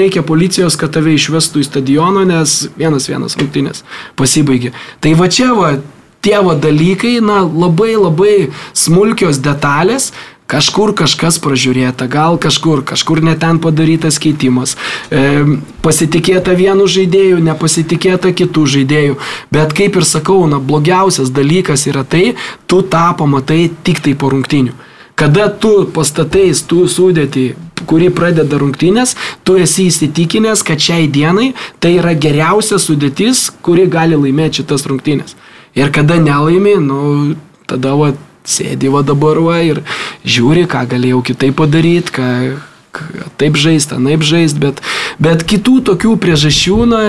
reikia 0.00 0.24
policijos, 0.26 0.76
kad 0.80 0.92
tave 0.96 1.14
išvestų 1.14 1.62
į 1.62 1.68
stadioną, 1.68 2.26
nes 2.28 2.58
vienas 2.78 3.08
vienas 3.10 3.38
rungtynės 3.38 3.84
pasibaigė. 4.18 4.74
Tai 5.00 5.14
va 5.18 5.30
čia 5.30 5.52
va, 5.54 5.70
tie 6.24 6.36
va 6.42 6.56
dalykai, 6.58 7.18
na, 7.24 7.42
labai 7.44 7.94
labai 7.96 8.34
smulkios 8.74 9.42
detalės, 9.44 10.10
Kažkur 10.50 10.90
kažkas 10.98 11.36
pražiūrėta, 11.38 12.08
gal 12.10 12.34
kažkur, 12.42 12.80
kažkur 12.82 13.20
neten 13.22 13.60
padarytas 13.62 14.16
keitimas. 14.18 14.72
E, 15.06 15.44
pasitikėta 15.84 16.56
vienu 16.58 16.88
žaidėju, 16.90 17.38
nepasitikėta 17.46 18.32
kitų 18.34 18.64
žaidėjų. 18.72 19.18
Bet 19.54 19.76
kaip 19.78 20.00
ir 20.00 20.08
sakau, 20.08 20.40
na, 20.50 20.58
blogiausias 20.58 21.30
dalykas 21.30 21.86
yra 21.86 22.02
tai, 22.02 22.32
tu 22.66 22.82
tą 22.82 23.04
pamatai 23.20 23.68
tik 23.86 24.02
tai 24.02 24.16
po 24.18 24.32
rungtinių. 24.34 24.74
Kada 25.14 25.46
tu 25.54 25.84
pastatais, 25.94 26.64
tu 26.66 26.82
sudėti 26.90 27.52
kuri 27.88 28.10
pradeda 28.14 28.58
rungtynės, 28.60 29.16
tu 29.44 29.56
esi 29.60 29.88
įsitikinęs, 29.90 30.64
kad 30.66 30.82
šiai 30.82 31.08
dienai 31.12 31.52
tai 31.82 31.96
yra 31.98 32.14
geriausia 32.14 32.80
sudėtis, 32.82 33.48
kuri 33.64 33.86
gali 33.90 34.18
laimėti 34.18 34.62
šitas 34.62 34.86
rungtynės. 34.90 35.36
Ir 35.78 35.92
kada 35.94 36.18
nelaimi, 36.20 36.74
nu, 36.82 37.00
tada 37.70 37.94
va, 37.98 38.12
sėdi 38.44 38.90
va 38.90 39.04
dabar 39.06 39.38
va 39.44 39.60
ir 39.62 39.82
žiūri, 40.26 40.66
ką 40.70 40.86
galėjau 40.90 41.22
kitaip 41.30 41.58
padaryti, 41.60 42.14
ką, 42.16 42.28
taip 43.40 43.58
žaisti, 43.60 43.96
anaip 43.98 44.24
žaisti, 44.26 44.60
bet, 44.62 44.80
bet 45.22 45.44
kitų 45.46 45.80
tokių 45.92 46.16
priežasčių, 46.22 46.78
na, 46.90 47.02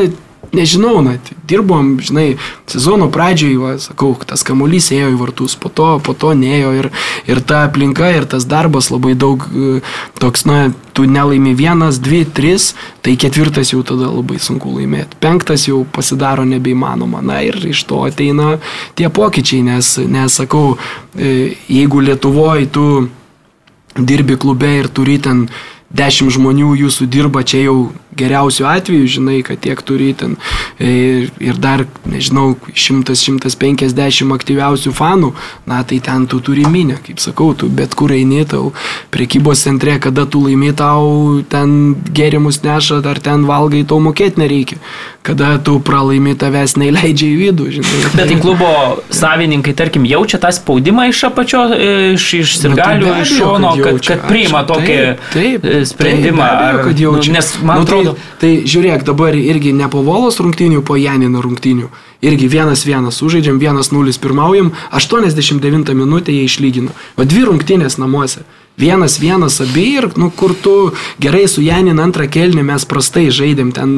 nežinau, 0.53 1.01
na, 1.01 1.15
dirbom, 1.47 1.93
žinai, 2.03 2.35
sezono 2.69 3.07
pradžioje, 3.11 3.57
va, 3.61 3.73
sakau, 3.79 4.13
tas 4.27 4.43
kamuolys 4.47 4.89
ėjo 4.91 5.11
į 5.13 5.17
vartus, 5.19 5.55
po 5.59 5.71
to, 5.71 5.87
po 6.03 6.15
to 6.17 6.33
neėjo 6.37 6.71
ir, 6.79 6.89
ir 7.29 7.41
ta 7.47 7.63
aplinka, 7.67 8.09
ir 8.17 8.27
tas 8.29 8.47
darbas 8.49 8.91
labai 8.91 9.13
daug 9.15 9.45
e, 9.47 9.79
toks, 10.19 10.43
na, 10.49 10.59
tu 10.97 11.05
nelaimi 11.07 11.53
vienas, 11.55 12.01
dvi, 12.03 12.25
tris, 12.27 12.71
tai 13.05 13.15
ketvirtas 13.19 13.71
jau 13.71 13.79
tada 13.87 14.11
labai 14.11 14.41
sunku 14.43 14.73
laimėti. 14.75 15.19
Penktas 15.23 15.69
jau 15.69 15.85
pasidaro 15.87 16.43
nebeįmanoma. 16.47 17.23
Na 17.23 17.39
ir 17.45 17.55
iš 17.71 17.85
to 17.87 18.01
ateina 18.09 18.57
tie 18.99 19.07
pokyčiai, 19.13 19.63
nes, 19.71 19.95
nes 20.11 20.39
sakau, 20.41 20.75
e, 21.15 21.53
jeigu 21.71 22.03
Lietuvoje 22.03 22.67
tu 22.75 22.85
dirbi 23.95 24.37
klube 24.39 24.71
ir 24.81 24.91
turi 24.91 25.19
ten 25.19 25.45
dešimt 25.97 26.33
žmonių 26.37 26.75
jūsų 26.85 27.07
dirba, 27.11 27.43
čia 27.43 27.65
jau 27.65 27.77
geriausiu 28.15 28.67
atveju, 28.67 29.07
žinai, 29.07 29.39
kad 29.45 29.59
tiek 29.63 29.79
turi 29.87 30.11
ten 30.17 30.35
ir, 30.79 31.29
ir 31.39 31.59
dar, 31.61 31.85
nežinau, 32.09 32.55
100-150 32.75 34.35
aktyviausių 34.35 34.93
fanų, 34.95 35.31
na 35.69 35.81
tai 35.87 36.01
ten 36.03 36.27
tu 36.29 36.41
turi 36.43 36.65
minę, 36.67 36.99
kaip 37.05 37.21
sakau, 37.23 37.53
tu 37.55 37.69
bet 37.71 37.95
kur 37.97 38.11
eini, 38.11 38.43
tau 38.49 38.73
prekybos 39.13 39.63
centre, 39.63 39.97
kada 40.03 40.27
tu 40.27 40.43
laimi 40.45 40.73
tau 40.75 41.39
ten 41.51 41.95
gėrimus 42.11 42.61
neša, 42.65 43.01
ar 43.07 43.23
ten 43.23 43.47
valgai, 43.47 43.85
tau 43.87 44.01
mokėti 44.03 44.43
nereikia. 44.43 44.81
Kada 45.21 45.53
tu 45.61 45.75
pralaimi, 45.85 46.33
tavęs 46.33 46.73
neįleidžia 46.81 47.27
į 47.29 47.33
vidų, 47.37 47.65
žinai. 47.75 47.97
Bet 48.17 48.31
tai 48.31 48.37
klubo 48.41 48.71
savininkai, 49.13 49.75
tarkim, 49.77 50.07
jaučia 50.09 50.39
tą 50.41 50.49
spaudimą 50.55 51.05
iš 51.11 51.19
apačio, 51.29 51.61
iš, 52.15 52.25
iš 52.39 52.55
sirgalių, 52.63 53.05
nu, 53.05 53.11
tai 53.13 53.25
iš 53.27 53.35
šono, 53.37 53.75
kad, 53.83 53.99
kad 54.07 54.23
priima 54.25 54.63
tokį 54.65 54.97
taip, 55.29 55.61
taip, 55.61 55.67
sprendimą. 55.85 56.43
Taip, 56.43 56.61
abejo, 56.61 56.83
kad 56.85 56.99
jaučia. 56.99 57.33
Nes 57.33 57.51
man 57.63 57.81
nu, 57.81 57.85
tai 57.85 57.99
atrodo. 57.99 58.13
Tai, 58.15 58.39
tai 58.41 58.51
žiūrėk, 58.69 59.05
dabar 59.07 59.37
irgi 59.37 59.73
ne 59.75 59.89
po 59.91 60.03
Volos 60.05 60.39
rungtynių, 60.43 60.83
po 60.85 60.97
Janino 60.99 61.43
rungtynių. 61.43 61.89
Irgi 62.21 62.47
vienas 62.51 62.85
vienas 62.85 63.17
sužaidžiam, 63.21 63.57
vienas 63.61 63.91
nulis 63.91 64.19
pirmaujam, 64.21 64.71
89 64.93 65.95
minutę 65.97 66.33
jie 66.35 66.45
išlygino. 66.45 66.93
O 67.17 67.25
dvi 67.25 67.45
rungtynės 67.49 67.97
namuose. 68.01 68.45
Vienas 68.81 69.19
vienas 69.21 69.59
abi 69.61 69.83
ir, 69.99 70.07
nu, 70.17 70.31
kur 70.33 70.55
tu 70.57 70.91
gerai 71.21 71.43
su 71.47 71.61
Janin 71.61 71.99
antrą 72.01 72.25
kelnį 72.31 72.63
mes 72.65 72.85
prastai 72.89 73.27
žaidėm, 73.29 73.69
ten 73.75 73.91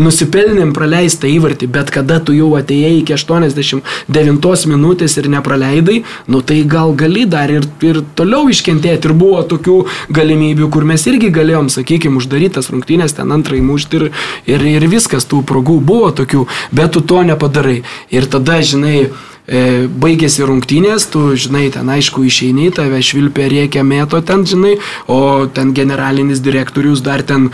nusipelnėm 0.00 0.72
praleistą 0.76 1.28
įvartį, 1.28 1.68
bet 1.74 1.92
kada 1.92 2.16
tu 2.24 2.32
jau 2.32 2.54
atėjai 2.56 2.94
iki 3.02 3.16
89 3.18 4.66
minutės 4.70 5.18
ir 5.20 5.28
nepraleidai, 5.28 5.98
nu 6.32 6.40
tai 6.40 6.62
gal 6.64 6.94
gali 6.96 7.26
dar 7.28 7.52
ir, 7.52 7.68
ir 7.84 8.00
toliau 8.16 8.48
iškentėti. 8.48 9.10
Ir 9.10 9.16
buvo 9.20 9.42
tokių 9.44 9.76
galimybių, 10.16 10.70
kur 10.72 10.88
mes 10.88 11.04
irgi 11.10 11.28
galėjom, 11.36 11.68
sakykime, 11.72 12.16
uždarytas 12.20 12.72
rungtynės, 12.72 13.18
ten 13.20 13.36
antrai 13.36 13.60
mušti 13.64 14.00
ir, 14.00 14.06
ir, 14.48 14.68
ir 14.76 14.88
viskas, 14.88 15.28
tų 15.28 15.44
progų 15.44 15.82
buvo 15.84 16.14
tokių, 16.16 16.46
bet 16.72 16.96
tu 16.96 17.04
to 17.04 17.20
nepadarai. 17.28 17.82
Ir 18.08 18.28
tada, 18.30 18.62
žinai, 18.64 19.10
e, 19.46 19.88
baigėsi 19.88 20.46
rungtynės, 20.46 21.08
tu, 21.12 21.30
žinai, 21.34 21.68
ten 21.74 21.88
aišku 21.88 22.24
išeini, 22.26 22.70
tave 22.74 23.02
švilpė 23.02 23.50
rėkia 23.52 23.84
mėto 23.86 24.22
ten, 24.26 24.46
žinai, 24.48 24.76
o 25.08 25.46
ten 25.46 25.74
generalinis 25.76 26.42
direktorius 26.44 27.04
dar 27.04 27.22
ten 27.22 27.50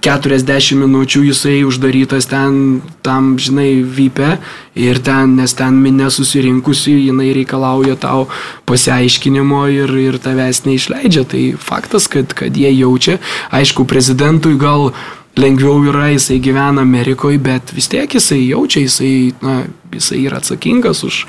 40 0.00 0.78
minučių 0.78 1.24
jisai 1.26 1.56
uždarytas 1.66 2.28
ten, 2.30 2.80
tam, 3.02 3.34
žinai, 3.40 3.82
vypė 3.82 4.36
ir 4.78 5.00
ten, 5.02 5.34
nes 5.40 5.54
ten 5.58 5.80
minė 5.82 6.10
susirinkusi, 6.14 6.94
jinai 7.08 7.32
reikalauja 7.36 7.98
tau 7.98 8.28
pasiaiškinimo 8.70 9.64
ir, 9.74 9.94
ir 9.98 10.20
tavęs 10.22 10.62
neišleidžia. 10.68 11.26
Tai 11.28 11.42
faktas, 11.58 12.06
kad, 12.10 12.34
kad 12.38 12.54
jie 12.56 12.70
jaučia, 12.78 13.18
aišku, 13.50 13.88
prezidentui 13.90 14.54
gal 14.60 14.92
lengviau 15.36 15.82
yra, 15.86 16.08
jisai 16.12 16.38
gyvena 16.42 16.82
Amerikoje, 16.82 17.38
bet 17.38 17.72
vis 17.74 17.88
tiek 17.90 18.14
jisai 18.14 18.40
jaučia, 18.48 18.82
jisai, 18.86 19.32
na, 19.42 19.62
jisai 19.94 20.22
yra 20.26 20.40
atsakingas 20.42 21.04
už, 21.04 21.24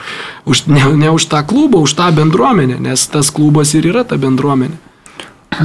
už 0.45 0.65
ne, 0.67 0.84
ne 0.97 1.09
už 1.13 1.30
tą 1.30 1.43
klubą, 1.45 1.84
už 1.85 1.93
tą 1.99 2.11
bendruomenę, 2.15 2.80
nes 2.80 3.07
tas 3.07 3.31
klubas 3.31 3.73
ir 3.77 3.89
yra 3.91 4.03
ta 4.03 4.17
bendruomenė. 4.17 4.77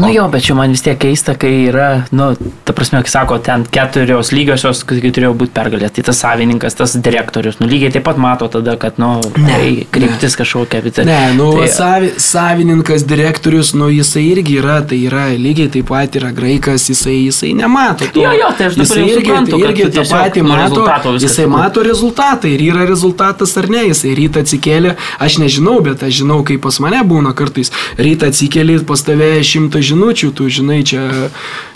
Nu 0.01 0.11
jo, 0.13 0.27
bet 0.29 0.43
čia 0.43 0.57
man 0.59 0.73
vis 0.75 0.83
tiek 0.83 0.99
keista, 0.99 1.35
kai 1.39 1.53
yra, 1.69 1.89
nu, 2.15 2.33
ta 2.67 2.75
prasme, 2.77 3.03
kai 3.05 3.13
sako, 3.13 3.39
ten 3.45 3.65
keturios 3.71 4.33
lygiosios, 4.35 4.83
kai 4.89 4.99
turėjo 5.05 5.35
būti 5.39 5.55
pergalė, 5.55 5.91
tai 5.95 6.03
tas 6.09 6.19
savininkas, 6.25 6.75
tas 6.79 6.97
direktorius, 6.99 7.61
nu 7.61 7.69
lygiai 7.71 7.93
taip 7.95 8.07
pat 8.09 8.19
mato 8.21 8.49
tada, 8.51 8.77
kad, 8.81 8.99
nu, 9.03 9.15
Ne, 9.35 9.47
tai 9.51 9.69
kryptis 9.95 10.37
kažkokia, 10.39 10.81
bet... 10.85 10.99
Ne, 11.07 11.19
nu, 11.39 11.51
tai, 11.59 11.67
tai, 11.67 11.75
savi, 11.75 12.11
savininkas, 12.23 13.05
direktorius, 13.09 13.73
nu, 13.79 13.89
jisai 13.93 14.25
irgi 14.33 14.59
yra, 14.63 14.81
tai 14.89 14.99
yra 15.07 15.27
lygiai 15.39 15.71
taip 15.77 15.89
pat 15.91 16.19
yra 16.19 16.33
graikas, 16.35 16.89
jisai, 16.91 17.17
jisai 17.29 17.53
nemato. 17.59 18.09
To. 18.15 18.25
Jo, 18.25 18.35
jo, 18.39 18.51
tai 18.59 18.71
aš 18.71 18.79
dabar 18.81 18.91
jisai 18.91 19.07
irgi, 19.13 19.29
suprantu, 19.29 19.61
kad 19.63 19.71
irgi 19.71 19.89
tą 19.95 20.07
patį 20.11 20.45
mato, 20.49 21.15
jisai 21.23 21.47
mato 21.51 21.85
rezultatą 21.87 22.51
ir 22.51 22.67
yra 22.71 22.87
rezultatas 22.91 23.55
ar 23.61 23.71
ne, 23.71 23.87
jisai 23.91 24.15
rytą 24.19 24.45
atsikėlė, 24.45 24.97
aš 25.23 25.39
nežinau, 25.43 25.79
bet 25.85 26.03
aš 26.07 26.21
žinau, 26.23 26.41
kaip 26.47 26.65
pas 26.67 26.81
mane 26.83 27.03
būna 27.07 27.35
kartais, 27.37 27.73
rytą 28.01 28.33
atsikėlė 28.33 28.81
pas 28.89 29.03
tave 29.07 29.31
šimtą 29.45 29.84
žinučių, 29.85 30.31
tu 30.37 30.49
žinai, 30.53 30.81
čia, 30.87 31.03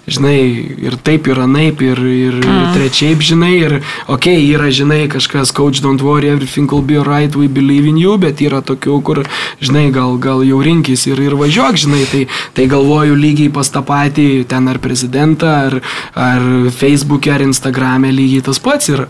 žinai, 0.08 0.38
ir 0.88 0.96
taip, 1.04 1.28
ir 1.28 1.40
anaip, 1.44 1.82
ir, 1.84 2.00
ir 2.00 2.38
mm. 2.40 2.72
trečiaip, 2.76 3.22
žinai, 3.24 3.52
ir, 3.58 3.74
okei, 4.08 4.38
okay, 4.40 4.46
yra, 4.56 4.70
žinai, 4.74 5.02
kažkas, 5.12 5.52
coach, 5.54 5.82
don't 5.84 6.02
worry, 6.04 6.30
everything 6.32 6.70
will 6.72 6.82
be 6.82 6.96
alright, 6.98 7.36
we 7.36 7.48
believe 7.48 7.86
in 7.88 8.00
you, 8.00 8.16
bet 8.20 8.40
yra 8.44 8.62
tokių, 8.64 8.96
kur, 9.04 9.22
žinai, 9.60 9.88
gal, 9.94 10.16
gal 10.22 10.42
jau 10.46 10.62
rinkis 10.64 11.06
ir, 11.10 11.20
ir 11.22 11.36
važiuok, 11.38 11.78
žinai, 11.84 12.02
tai, 12.10 12.24
tai 12.56 12.68
galvoju 12.70 13.18
lygiai 13.18 13.52
pas 13.52 13.68
tą 13.70 13.84
patį, 13.86 14.28
ten 14.48 14.72
ar 14.72 14.80
prezidentą, 14.82 15.54
ar, 15.68 15.78
ar 16.16 16.48
Facebook'e, 16.74 17.34
ar 17.36 17.44
Instagram'e 17.46 18.12
lygiai 18.14 18.48
tas 18.48 18.62
pats 18.62 18.94
yra. 18.94 19.08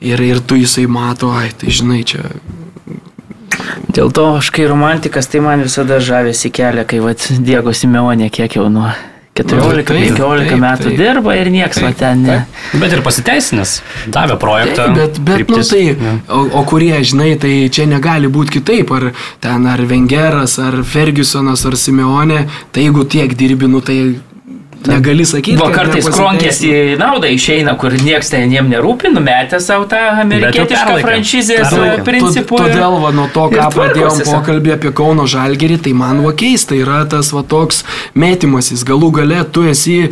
Ir, 0.00 0.20
ir 0.24 0.38
tu 0.40 0.56
jisai 0.56 0.86
mato, 0.88 1.28
ai, 1.34 1.50
tai 1.52 1.74
žinai, 1.74 2.00
čia 2.06 2.22
Dėl 3.88 4.10
to 4.12 4.24
aš 4.36 4.50
kai 4.54 4.66
romantikas, 4.68 5.30
tai 5.32 5.40
man 5.44 5.64
visada 5.64 6.00
žavėsi 6.02 6.50
kelia, 6.54 6.84
kai 6.88 7.00
vad 7.04 7.22
Diego 7.40 7.72
Simeonė 7.72 8.28
kiek 8.34 8.58
jau 8.58 8.68
nuo 8.72 8.90
14-15 9.38 9.86
taip, 9.86 10.48
taip, 10.48 10.60
metų 10.62 10.84
taip. 10.88 10.96
dirba 10.98 11.34
ir 11.38 11.50
nieks 11.54 11.80
va 11.82 11.92
ten 11.96 12.24
ne. 12.26 12.38
Bet 12.80 12.94
ir 12.96 13.02
pasiteisinęs, 13.06 13.74
davė 14.14 14.38
projektą. 14.40 14.88
Taip, 14.88 14.96
bet, 14.98 15.20
bet 15.22 15.44
nu, 15.44 15.44
kryptis. 15.44 15.70
tai, 15.72 15.82
Jo. 15.94 16.14
o, 16.34 16.40
o 16.60 16.64
kurie, 16.68 16.92
žinai, 17.06 17.30
tai 17.40 17.52
čia 17.72 17.86
negali 17.90 18.30
būti 18.32 18.58
kitaip, 18.58 18.90
ar 18.96 19.10
ten 19.44 19.68
ar 19.70 19.82
Vengeras, 19.88 20.58
ar 20.62 20.80
Fergusonas, 20.82 21.64
ar 21.68 21.78
Simeonė, 21.78 22.44
tai 22.74 22.88
jeigu 22.88 23.06
tiek 23.06 23.36
dirbi, 23.38 23.70
nu 23.70 23.82
tai 23.84 23.98
negali 24.86 25.24
sakyti. 25.26 25.58
Kad 25.58 25.74
kartais 25.74 26.04
kronkės 26.14 26.60
į 26.64 26.98
naudą 27.00 27.26
išeina, 27.34 27.74
kur 27.78 27.90
nieks 27.92 28.30
ten 28.30 28.50
jiem 28.52 28.68
nerūpi, 28.70 29.10
numetė 29.12 29.58
savo 29.60 29.84
tą 29.90 29.96
amerikietišką 30.22 31.00
franšizės. 31.02 31.72
Tod- 32.22 32.36
Todėl, 32.68 32.98
va, 33.02 33.10
nuo 33.12 33.28
to, 33.34 33.48
ką 33.50 33.68
pradėjom 33.74 34.10
pokalbį 34.32 34.72
apie 34.76 34.92
Kauno 34.92 35.26
Žalgerį, 35.26 35.80
tai 35.82 35.92
man 35.92 36.22
va 36.24 36.32
keista 36.32 36.74
yra 36.78 37.04
tas 37.10 37.32
va 37.32 37.42
toks 37.42 37.84
metimasis. 38.14 38.84
Galų 38.84 39.10
gale 39.12 39.44
tu 39.44 39.62
esi 39.68 40.10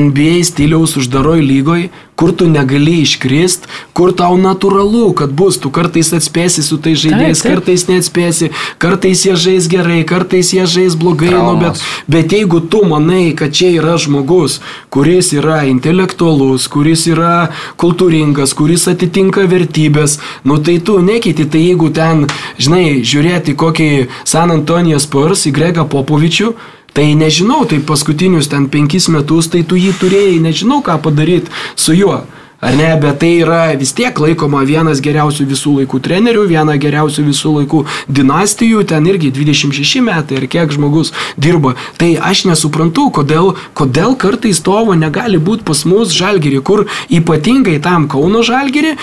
NBA 0.00 0.44
stiliaus 0.44 0.96
uždaroj 0.96 1.40
lygoj, 1.44 1.88
kur 2.16 2.32
tu 2.36 2.46
negali 2.48 3.00
iškrist, 3.02 3.64
kur 3.96 4.12
tau 4.14 4.36
natūralu, 4.38 5.08
kad 5.18 5.32
bus, 5.34 5.56
tu 5.58 5.72
kartais 5.74 6.12
atspėsi 6.14 6.62
su 6.62 6.76
tai 6.78 6.92
žaidėjais, 6.98 7.42
kartais 7.42 7.86
neatspėsi, 7.88 8.50
kartais 8.82 9.24
jie 9.26 9.34
žais 9.44 9.66
gerai, 9.72 10.02
kartais 10.06 10.52
jie 10.54 10.66
žais 10.70 10.94
blogai, 10.98 11.32
nu, 11.32 11.56
bet, 11.58 11.80
bet 12.06 12.34
jeigu 12.36 12.60
tu 12.72 12.84
manai, 12.88 13.32
kad 13.38 13.56
čia 13.56 13.72
yra 13.74 13.96
žmogus, 13.98 14.60
kuris 14.92 15.32
yra 15.34 15.62
intelektualus, 15.70 16.68
kuris 16.72 17.08
yra 17.10 17.48
kultūringas, 17.80 18.54
kuris 18.54 18.86
atitinka 18.92 19.48
vertybės, 19.50 20.20
nu 20.44 20.60
tai 20.62 20.78
tu 20.84 21.00
nekeiti, 21.02 21.48
tai 21.48 21.64
jeigu 21.64 21.90
ten, 21.96 22.28
žinai, 22.60 23.00
žiūrėti 23.02 23.56
kokį 23.58 23.90
San 24.22 24.54
Antonijos 24.54 25.08
Spurs 25.08 25.48
į 25.48 25.56
Gregą 25.58 25.88
Popovičių, 25.90 26.52
Tai 26.92 27.08
nežinau, 27.16 27.64
tai 27.64 27.80
paskutinius 27.80 28.50
ten 28.52 28.68
penkis 28.68 29.08
metus, 29.08 29.48
tai 29.48 29.62
tu 29.64 29.78
jį 29.80 29.94
turėjai, 29.96 30.38
nežinau 30.44 30.82
ką 30.84 30.98
padaryti 31.00 31.52
su 31.76 31.96
juo. 31.96 32.20
Ar 32.62 32.76
ne, 32.78 32.92
bet 33.00 33.16
tai 33.18 33.30
yra 33.42 33.72
vis 33.74 33.90
tiek 33.90 34.14
laikoma 34.22 34.60
vienas 34.62 35.00
geriausių 35.02 35.46
visų 35.50 35.72
laikų 35.80 35.98
trenerių, 36.04 36.44
viena 36.46 36.76
geriausių 36.78 37.24
visų 37.26 37.54
laikų 37.56 37.80
dinastijų, 38.06 38.84
ten 38.92 39.08
irgi 39.10 39.32
26 39.34 40.04
metai 40.06 40.38
ar 40.38 40.46
kiek 40.46 40.70
žmogus 40.76 41.10
dirba. 41.34 41.72
Tai 41.98 42.12
aš 42.30 42.44
nesuprantu, 42.46 43.08
kodėl, 43.18 43.56
kodėl 43.74 44.14
kartais 44.14 44.62
tovo 44.62 44.94
negali 44.94 45.42
būti 45.42 45.66
pas 45.66 45.82
mus 45.90 46.14
žalgerį, 46.14 46.60
kur 46.62 46.84
ypatingai 47.10 47.80
tam 47.82 48.06
Kauno 48.12 48.44
žalgerį 48.46 48.94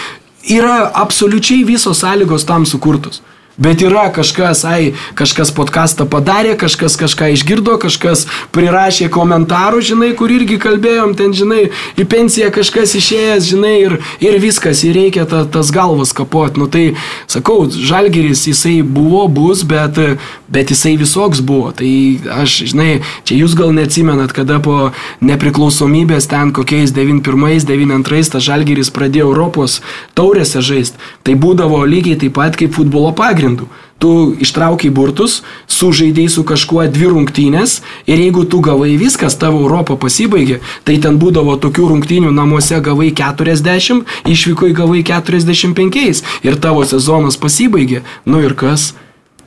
yra 0.56 0.86
absoliučiai 1.04 1.68
visos 1.68 2.00
sąlygos 2.06 2.48
tam 2.48 2.64
sukurtos. 2.64 3.20
Bet 3.60 3.82
yra 3.84 4.06
kažkas, 4.16 4.62
ai, 4.64 4.94
kažkas 5.20 5.50
podcastą 5.52 6.06
padarė, 6.08 6.54
kažkas 6.56 6.96
kažką 6.96 7.28
išgirdo, 7.36 7.76
kažkas 7.82 8.24
prirašė 8.56 9.10
komentarų, 9.12 9.82
žinai, 9.84 10.14
kur 10.16 10.32
irgi 10.32 10.56
kalbėjom, 10.64 11.12
ten, 11.20 11.36
žinai, 11.36 11.66
į 12.00 12.06
pensiją 12.08 12.54
kažkas 12.56 12.96
išėjęs, 12.96 13.50
žinai, 13.52 13.74
ir, 13.84 13.98
ir 14.24 14.38
viskas, 14.40 14.86
ir 14.88 14.96
reikia 14.96 15.26
ta, 15.28 15.44
tas 15.44 15.74
galvas 15.76 16.16
kapot. 16.16 16.56
Nu 16.56 16.70
tai, 16.72 16.94
sakau, 17.28 17.66
žalgeris 17.68 18.46
jisai 18.48 18.78
buvo, 18.80 19.26
bus, 19.28 19.66
bet, 19.68 20.00
bet 20.48 20.72
jisai 20.72 20.96
visoks 21.02 21.44
buvo. 21.44 21.74
Tai 21.76 21.92
aš, 22.40 22.62
žinai, 22.72 23.02
čia 23.28 23.42
jūs 23.42 23.58
gal 23.60 23.76
neatsimenat, 23.76 24.32
kada 24.36 24.62
po 24.64 24.94
nepriklausomybės 25.20 26.30
ten 26.32 26.56
kokiais 26.56 26.96
91-92 26.96 28.32
tas 28.32 28.48
žalgeris 28.48 28.94
pradėjo 28.96 29.34
Europos 29.34 29.82
taurėse 30.16 30.64
žaisti. 30.64 30.96
Tai 31.28 31.36
būdavo 31.36 31.84
lygiai 31.84 32.16
taip 32.24 32.38
pat 32.40 32.56
kaip 32.56 32.72
futbolo 32.80 33.12
pagrindų. 33.50 33.68
Tu 34.00 34.36
ištraukiai 34.40 34.92
burtus, 34.92 35.44
sužaidėjai 35.68 36.30
su 36.32 36.44
kažkuo 36.44 36.88
dvi 36.88 37.10
rungtynės 37.12 37.82
ir 38.08 38.18
jeigu 38.18 38.46
tu 38.46 38.62
gavai 38.62 38.98
viskas, 38.98 39.36
tavo 39.36 39.60
Europą 39.66 39.98
pasibaigė, 39.98 40.62
tai 40.86 41.00
ten 41.00 41.20
būdavo 41.20 41.58
tokių 41.60 41.90
rungtynių 41.90 42.32
namuose 42.32 42.80
gavai 42.80 43.12
40, 43.12 44.06
išvyko 44.26 44.70
į 44.70 44.74
gavai 44.74 45.04
45 45.04 46.24
ir 46.44 46.56
tavo 46.56 46.86
sezonas 46.86 47.38
pasibaigė. 47.38 48.04
Nu 48.26 48.42
ir 48.42 48.54
kas? 48.54 48.94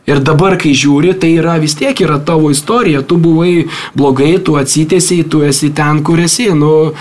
Ir 0.04 0.18
dabar, 0.18 0.58
kai 0.58 0.74
žiūri, 0.74 1.14
tai 1.14 1.36
yra 1.38 1.60
vis 1.62 1.76
tiek 1.78 1.94
yra 2.02 2.18
tavo 2.18 2.50
istorija. 2.50 3.04
Tu 3.06 3.16
buvai 3.16 3.68
blogai, 3.94 4.34
tu 4.42 4.56
atsitėsiai, 4.58 5.22
tu 5.22 5.44
esi 5.46 5.70
ten, 5.70 6.02
kur 6.02 6.18
esi. 6.18 6.50
Nu, 6.50 6.92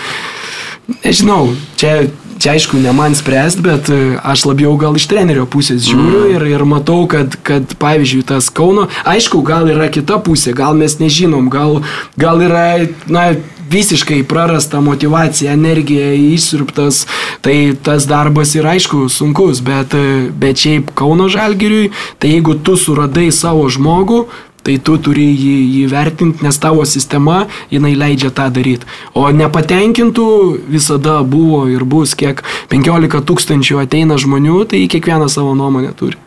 nežinau, 1.02 1.50
čia, 1.76 2.06
čia 2.42 2.56
aišku, 2.56 2.80
ne 2.82 2.92
man 2.96 3.14
spręst, 3.14 3.62
bet 3.62 3.90
e, 3.92 4.18
aš 4.18 4.46
labiau 4.50 4.74
gal 4.80 4.98
iš 4.98 5.06
trenerio 5.10 5.46
pusės 5.46 5.86
žiūriu 5.86 6.24
mm. 6.24 6.34
ir, 6.34 6.46
ir 6.56 6.66
matau, 6.66 7.04
kad, 7.10 7.38
kad, 7.46 7.76
pavyzdžiui, 7.78 8.26
tas 8.26 8.50
Kauno, 8.52 8.88
aišku, 9.08 9.44
gal 9.46 9.70
yra 9.70 9.86
kita 9.92 10.18
pusė, 10.24 10.54
gal 10.56 10.74
mes 10.78 10.98
nežinom, 10.98 11.46
gal, 11.52 11.80
gal 12.18 12.42
yra, 12.42 12.66
na, 13.06 13.30
visiškai 13.72 14.24
prarasta 14.28 14.80
motivacija, 14.84 15.54
energija, 15.56 16.12
išsirptas, 16.12 17.06
tai 17.40 17.72
tas 17.82 18.06
darbas 18.10 18.56
yra 18.58 18.74
aišku 18.76 19.06
sunkus, 19.12 19.62
bet, 19.64 19.94
e, 19.94 20.28
bet 20.34 20.60
šiaip 20.60 20.92
Kauno 20.98 21.30
žalgiriui, 21.32 21.92
tai 22.18 22.34
jeigu 22.34 22.58
tu 22.60 22.76
suradai 22.76 23.30
savo 23.32 23.68
žmogų, 23.72 24.26
Tai 24.62 24.76
tu 24.86 24.96
turi 25.02 25.24
jį, 25.26 25.54
jį 25.76 25.86
vertinti, 25.90 26.44
nes 26.46 26.58
tavo 26.62 26.84
sistema, 26.86 27.46
jinai 27.72 27.96
leidžia 27.98 28.30
tą 28.34 28.46
daryti. 28.54 28.86
O 29.18 29.26
nepatenkintų 29.34 30.26
visada 30.70 31.18
buvo 31.26 31.64
ir 31.72 31.82
bus, 31.82 32.14
kiek 32.18 32.44
15 32.70 33.24
tūkstančių 33.26 33.80
ateina 33.82 34.18
žmonių, 34.22 34.60
tai 34.70 34.84
kiekvieną 34.92 35.26
savo 35.32 35.56
nuomonę 35.58 35.90
turi. 35.98 36.20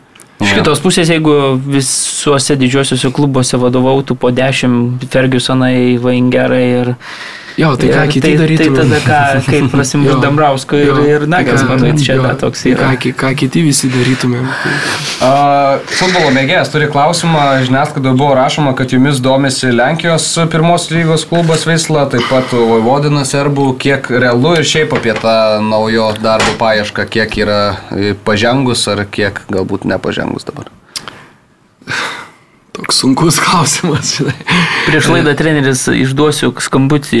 Iš 0.44 0.52
kitos 0.58 0.82
pusės, 0.84 1.08
jeigu 1.08 1.56
visuose 1.64 2.58
didžiuosiuose 2.60 3.08
klubuose 3.16 3.56
vadovautų 3.56 4.18
po 4.20 4.28
10 4.36 5.08
Fergusonai, 5.08 5.96
Vaingerai 6.02 6.64
ir... 6.82 6.94
Jo, 7.56 7.70
tai 7.80 7.88
ką 7.88 8.02
ir 8.04 8.10
kiti 8.12 8.20
tai, 8.20 8.32
darytų? 8.36 8.64
Tai 8.68 8.82
tada 8.82 8.98
ką, 9.00 9.18
kaip 9.46 9.70
prasimų 9.72 10.10
Jo, 10.10 10.16
Dambrausko 10.20 10.76
ir, 10.76 10.90
jo, 10.90 11.04
ir 11.08 11.22
Nagas, 11.30 11.62
tai 11.62 11.68
manau, 11.70 11.92
čia 11.96 12.16
jo, 12.18 12.32
toks 12.42 12.64
tai 12.66 12.72
yra. 12.74 12.90
Ką, 13.00 13.12
ką 13.22 13.30
kiti 13.40 13.62
visi 13.64 13.88
darytumėm. 13.92 14.44
Uh, 14.44 15.80
futbolo 15.88 16.34
mėgėjas 16.36 16.68
turi 16.74 16.90
klausimą, 16.92 17.46
žiniasklaidoje 17.64 18.18
buvo 18.20 18.34
rašoma, 18.36 18.74
kad 18.76 18.92
jumis 18.92 19.22
domisi 19.24 19.72
Lenkijos 19.72 20.28
pirmos 20.52 20.90
lygos 20.92 21.24
klubas 21.30 21.64
Veisla, 21.68 22.04
taip 22.12 22.28
pat 22.28 22.52
Vojvodina 22.52 23.24
Serbų, 23.24 23.70
kiek 23.80 24.12
realu 24.12 24.52
ir 24.60 24.68
šiaip 24.68 24.92
apie 24.98 25.16
tą 25.16 25.56
naujo 25.64 26.10
darbo 26.20 26.52
paiešką, 26.60 27.08
kiek 27.08 27.40
yra 27.46 27.60
pažengus 28.28 28.84
ar 28.92 29.06
kiek 29.08 29.40
galbūt 29.48 29.88
nepažengus 29.88 30.44
dabar. 30.44 30.68
Toks 32.76 32.98
sunkus 33.00 33.38
klausimas, 33.44 34.10
žinai. 34.18 34.34
Prieš 34.86 35.06
laidą 35.08 35.32
treneris 35.38 35.86
išduosiu 35.88 36.50
skambutį. 36.60 37.20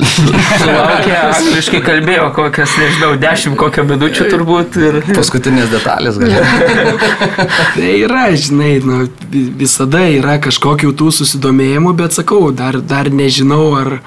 su- 0.00 0.26
Sulaukė, 0.62 1.12
angliškai 1.36 1.80
kalbėjo 1.84 2.30
kokias, 2.36 2.72
nežinau, 2.80 3.10
10 3.20 3.58
kokio 3.60 3.84
minučių 3.90 4.28
turbūt. 4.32 4.78
Ir... 4.80 5.00
Paskutinės 5.16 5.68
detalės 5.74 6.16
galbūt. 6.22 7.04
Tai 7.76 7.90
yra, 8.06 8.24
žinai, 8.46 8.72
nu, 8.86 9.02
vi- 9.32 9.48
visada 9.60 10.06
yra 10.16 10.38
kažkokių 10.48 10.94
tų 10.96 11.10
susidomėjimų, 11.20 11.92
bet 12.00 12.16
sakau, 12.16 12.46
dar, 12.56 12.80
dar 12.80 13.12
nežinau, 13.12 13.66
ar 13.82 13.98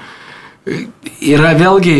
yra 1.22 1.54
vėlgi, 1.58 1.96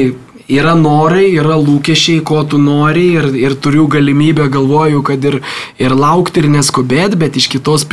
yra 0.51 0.75
norai, 0.79 1.29
yra 1.39 1.55
lūkesčiai, 1.63 2.25
ko 2.27 2.43
tu 2.51 2.59
nori 2.59 3.07
ir, 3.21 3.31
ir 3.39 3.55
turiu 3.63 3.87
galimybę, 3.91 4.49
galvoju, 4.53 5.03
kad 5.07 5.25
ir, 5.31 5.39
ir 5.79 5.95
laukti 5.95 6.43
ir 6.43 6.51
neskubėti, 6.59 7.19
bet 7.23 7.39
iš 7.39 7.47
kitos 7.55 7.87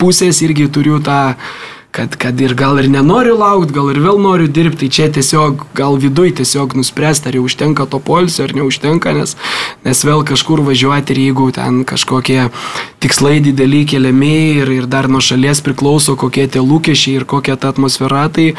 pusės 0.00 0.42
irgi 0.44 0.68
turiu 0.72 1.00
tą 1.04 1.36
kad, 1.96 2.16
kad 2.20 2.40
ir 2.40 2.52
gal 2.54 2.76
ir 2.76 2.90
nenoriu 2.92 3.38
laukti, 3.40 3.72
gal 3.72 3.88
ir 3.88 3.98
vėl 4.04 4.18
noriu 4.20 4.50
dirbti, 4.52 4.84
tai 4.84 4.92
čia 4.92 5.06
tiesiog 5.16 5.62
gal 5.76 5.96
viduj 6.00 6.34
tiesiog 6.36 6.74
nuspręsti, 6.76 7.30
ar 7.30 7.38
jau 7.38 7.46
užtenka 7.48 7.86
to 7.88 8.00
polsio, 8.04 8.44
ar 8.44 8.52
neužtenka, 8.58 9.14
nes, 9.16 9.32
nes 9.86 10.02
vėl 10.04 10.20
kažkur 10.28 10.60
važiuoti 10.66 11.14
ir 11.14 11.22
jeigu 11.22 11.48
ten 11.56 11.80
kažkokie 11.88 12.50
tikslai 13.00 13.38
dideli 13.44 13.86
keliami 13.88 14.34
ir, 14.60 14.74
ir 14.76 14.90
dar 14.92 15.08
nuo 15.08 15.22
šalies 15.24 15.64
priklauso, 15.64 16.18
kokie 16.20 16.44
tie 16.52 16.60
lūkesčiai 16.60 17.22
ir 17.22 17.24
kokia 17.28 17.56
ta 17.56 17.72
atmosfera, 17.72 18.26
tai, 18.28 18.50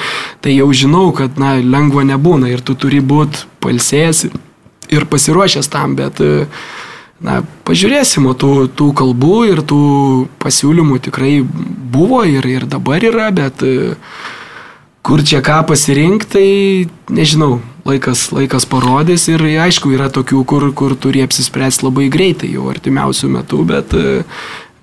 tai 0.41 0.57
jau 0.57 0.71
žinau, 0.73 1.11
kad 1.13 1.37
na, 1.37 1.59
lengva 1.61 2.07
nebūna 2.09 2.49
ir 2.49 2.65
tu 2.65 2.73
turi 2.73 3.03
būti 3.05 3.45
palsėjęs 3.61 4.25
ir 4.97 5.05
pasiruošęs 5.13 5.69
tam, 5.69 5.93
bet 5.99 6.23
e, 6.25 6.47
Na, 7.17 7.39
pažiūrėsim, 7.65 8.27
o 8.29 8.35
tų, 8.37 8.67
tų 8.77 8.91
kalbų 8.97 9.37
ir 9.49 9.63
tų 9.65 9.81
pasiūlymų 10.41 10.99
tikrai 11.07 11.39
buvo 11.41 12.21
ir, 12.29 12.45
ir 12.45 12.67
dabar 12.69 13.01
yra, 13.01 13.31
bet 13.33 13.63
e, 13.65 13.95
kur 15.01 15.23
čia 15.25 15.41
ką 15.41 15.63
pasirinkti, 15.71 16.29
tai 16.35 17.15
nežinau, 17.17 17.57
laikas, 17.89 18.27
laikas 18.35 18.69
parodys 18.69 19.25
ir 19.33 19.41
aišku, 19.65 19.95
yra 19.97 20.11
tokių, 20.13 20.43
kur, 20.45 20.67
kur 20.77 20.93
turi 20.93 21.25
apsispręsti 21.25 21.87
labai 21.87 22.05
greitai, 22.13 22.51
jau 22.53 22.69
artimiausių 22.69 23.33
metų, 23.39 23.65
bet 23.65 23.97
e, 23.97 24.21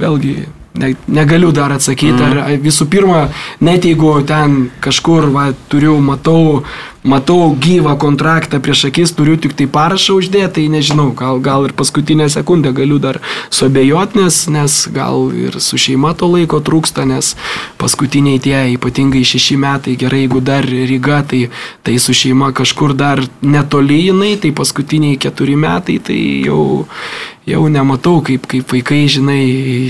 vėlgi 0.02 0.34
ne, 0.74 0.94
negaliu 1.06 1.50
dar 1.50 1.72
atsakyti, 1.74 2.18
mm. 2.18 2.40
ar 2.42 2.58
visų 2.62 2.88
pirma, 2.90 3.28
net 3.62 3.86
jeigu 3.86 4.16
ten 4.26 4.68
kažkur 4.82 5.30
va, 5.34 5.46
turiu, 5.70 5.94
matau, 6.02 6.64
matau 7.06 7.52
gyvą 7.60 7.94
kontraktą 8.00 8.58
prieš 8.64 8.88
akis, 8.88 9.12
turiu 9.14 9.36
tik 9.38 9.54
tai 9.54 9.68
parašą 9.70 10.16
uždėti, 10.18 10.50
tai 10.56 10.64
nežinau, 10.72 11.12
gal, 11.16 11.38
gal 11.44 11.68
ir 11.68 11.76
paskutinę 11.78 12.26
sekundę 12.32 12.72
galiu 12.74 12.98
dar 12.98 13.20
suabejoti, 13.54 14.18
nes, 14.24 14.40
nes 14.50 14.78
gal 14.94 15.28
ir 15.36 15.60
su 15.62 15.78
šeima 15.78 16.14
to 16.18 16.30
laiko 16.32 16.58
trūksta, 16.64 17.06
nes 17.06 17.34
paskutiniai 17.78 18.42
tie 18.42 18.58
ypatingai 18.74 19.22
šeši 19.30 19.60
metai, 19.62 19.94
gerai, 20.00 20.24
jeigu 20.24 20.42
dar 20.42 20.66
Ryga, 20.66 21.22
tai, 21.30 21.44
tai 21.86 22.00
su 22.02 22.16
šeima 22.16 22.50
kažkur 22.56 22.96
dar 22.98 23.22
netoli 23.46 24.08
jinai, 24.08 24.34
tai 24.42 24.50
paskutiniai 24.56 25.20
keturi 25.22 25.54
metai, 25.60 26.00
tai 26.02 26.18
jau, 26.48 26.82
jau 27.48 27.66
nematau, 27.68 28.22
kaip, 28.24 28.46
kaip 28.48 28.72
vaikai, 28.72 29.04
žinai, 29.10 29.40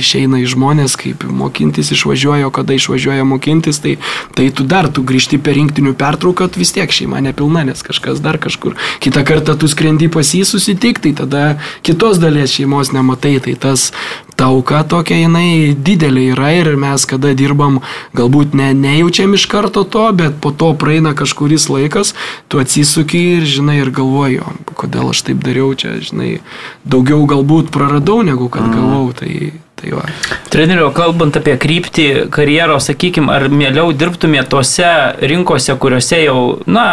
išeina 0.01 0.41
į 0.43 0.49
žmonės, 0.55 0.97
kaip 0.99 1.23
mokintis 1.31 1.93
išvažiuoja, 1.95 2.49
o 2.49 2.55
kada 2.55 2.75
išvažiuoja 2.75 3.27
mokintis, 3.29 3.79
tai, 3.85 3.97
tai 4.35 4.49
tu 4.51 4.67
dar, 4.67 4.91
tu 4.91 5.05
grįžti 5.07 5.39
per 5.39 5.55
rinktinių 5.59 5.95
pertrauką, 5.99 6.51
vis 6.59 6.75
tiek 6.75 6.91
šeima 6.91 7.23
nepilna, 7.25 7.65
nes 7.71 7.87
kažkas 7.87 8.23
dar 8.25 8.41
kažkur. 8.43 8.75
Kita 9.05 9.23
kartą 9.27 9.55
tu 9.59 9.71
skrendi 9.71 10.11
pas 10.11 10.35
jį 10.35 10.43
susitikti, 10.49 11.15
tai 11.15 11.25
tada 11.25 11.45
kitos 11.87 12.19
dalies 12.23 12.55
šeimos 12.57 12.91
nematai, 12.95 13.37
tai 13.45 13.55
tas 13.61 13.93
tauka 14.37 14.83
tokia 14.89 15.21
jinai 15.23 15.75
didelė 15.75 16.29
yra 16.35 16.51
ir 16.59 16.71
mes 16.81 17.07
kada 17.09 17.35
dirbam, 17.39 17.81
galbūt 18.17 18.55
ne, 18.59 18.73
nejaučiam 18.77 19.35
iš 19.37 19.47
karto 19.51 19.85
to, 19.85 20.07
bet 20.17 20.39
po 20.43 20.53
to 20.53 20.73
praeina 20.79 21.15
kažkuris 21.17 21.69
laikas, 21.73 22.15
tu 22.49 22.63
atsisuki 22.63 23.21
ir 23.39 23.49
žinai 23.49 23.81
ir 23.83 23.93
galvoji, 23.95 24.41
o 24.43 24.75
kodėl 24.79 25.13
aš 25.13 25.25
taip 25.29 25.45
dariau 25.45 25.75
čia, 25.79 25.97
žinai, 26.05 26.39
daugiau 26.85 27.25
galbūt 27.31 27.71
praradau 27.75 28.23
negu 28.27 28.51
kad 28.53 28.67
gavau. 28.73 29.13
Tai, 29.15 29.31
tai 29.79 29.95
va. 29.95 30.05
Trenerio, 30.51 30.91
kalbant 30.97 31.37
apie 31.39 31.55
kryptį 31.61 32.09
karjeros, 32.35 32.91
sakykime, 32.91 33.31
ar 33.33 33.49
mieliau 33.53 33.93
dirbtumėte 33.95 34.51
tose 34.57 34.91
rinkose, 35.23 35.77
kuriuose 35.81 36.25
jau, 36.25 36.41
na, 36.67 36.87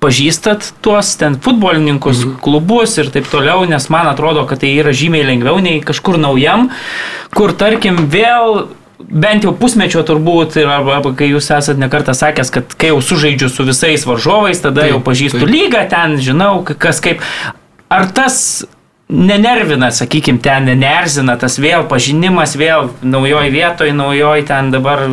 pažįstat 0.00 0.72
tuos 0.84 1.12
ten 1.20 1.36
futbolininkus, 1.42 2.24
mhm. 2.24 2.40
klubus 2.44 2.96
ir 3.00 3.12
taip 3.12 3.28
toliau, 3.30 3.64
nes 3.68 3.88
man 3.92 4.08
atrodo, 4.10 4.46
kad 4.48 4.62
tai 4.64 4.72
yra 4.80 4.94
žymiai 4.96 5.28
lengviau 5.28 5.60
nei 5.62 5.82
kažkur 5.84 6.18
naujam, 6.20 6.70
kur 7.36 7.52
tarkim 7.56 8.06
vėl 8.10 8.68
bent 9.00 9.44
jau 9.46 9.52
pusmečio 9.56 10.02
turbūt, 10.06 10.58
ir 10.60 10.68
arba, 10.68 10.98
arba 10.98 11.12
kai 11.16 11.30
jūs 11.30 11.48
esate 11.52 11.80
nekartą 11.80 12.14
sakęs, 12.16 12.52
kad 12.52 12.74
kai 12.80 12.92
jau 12.92 13.00
sužaidžiu 13.04 13.48
su 13.52 13.64
visais 13.68 14.04
varžovais, 14.06 14.60
tada 14.60 14.84
taip, 14.84 14.94
jau 14.94 15.00
pažįstu 15.06 15.40
taip. 15.44 15.54
lygą, 15.54 15.86
ten 15.92 16.18
žinau, 16.20 16.60
kas 16.64 17.00
kaip. 17.04 17.24
Ar 17.90 18.06
tas 18.14 18.36
nenervina, 19.10 19.90
sakykime, 19.90 20.38
ten 20.42 20.68
nenerzina 20.68 21.34
tas 21.40 21.58
vėl 21.58 21.86
pažinimas, 21.90 22.54
vėl 22.58 22.92
naujoj 23.02 23.50
vietoje, 23.50 23.94
naujoj 23.96 24.44
ten 24.46 24.70
dabar 24.70 25.06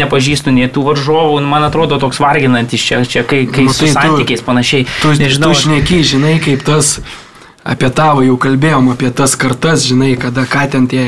nepažįstu 0.00 0.54
nei 0.54 0.70
tų 0.70 0.84
varžovų, 0.88 1.42
man 1.46 1.66
atrodo 1.68 1.98
toks 2.02 2.18
varginantis 2.22 2.82
čia, 2.82 3.02
čia 3.06 3.22
kai, 3.26 3.44
kai 3.50 3.68
nu, 3.68 3.74
tai 3.74 3.90
su 3.90 3.92
santykiais 3.94 4.42
tu, 4.42 4.46
panašiai. 4.48 4.88
Tu, 5.02 5.12
nežinau, 5.20 5.52
tu 5.52 5.60
šneki, 5.64 6.00
žinai, 6.14 6.34
kaip 6.42 6.64
tas 6.66 6.96
apie 7.64 7.88
tavo 7.94 8.24
jau 8.26 8.36
kalbėjom, 8.40 8.90
apie 8.92 9.08
tas 9.16 9.36
kartas, 9.40 9.86
žinai, 9.88 10.12
kada 10.20 10.44
ką 10.50 10.66
ten 10.74 10.88
tie 10.90 11.04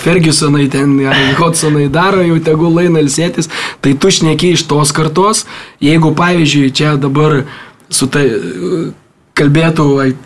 Fergusonai, 0.00 0.70
ten 0.72 0.96
ar 1.10 1.18
Hodsonai 1.40 1.90
daro, 1.92 2.22
jau 2.24 2.38
tegul 2.44 2.80
eina 2.80 3.02
ilsėtis, 3.04 3.50
tai 3.84 3.92
tu 3.98 4.12
šneki 4.14 4.54
iš 4.56 4.64
tos 4.70 4.94
kartos, 4.96 5.44
jeigu 5.84 6.14
pavyzdžiui 6.16 6.72
čia 6.72 6.94
dabar 7.00 7.42
su 7.92 8.08
tai 8.08 8.24
kalbėtų 9.34 9.84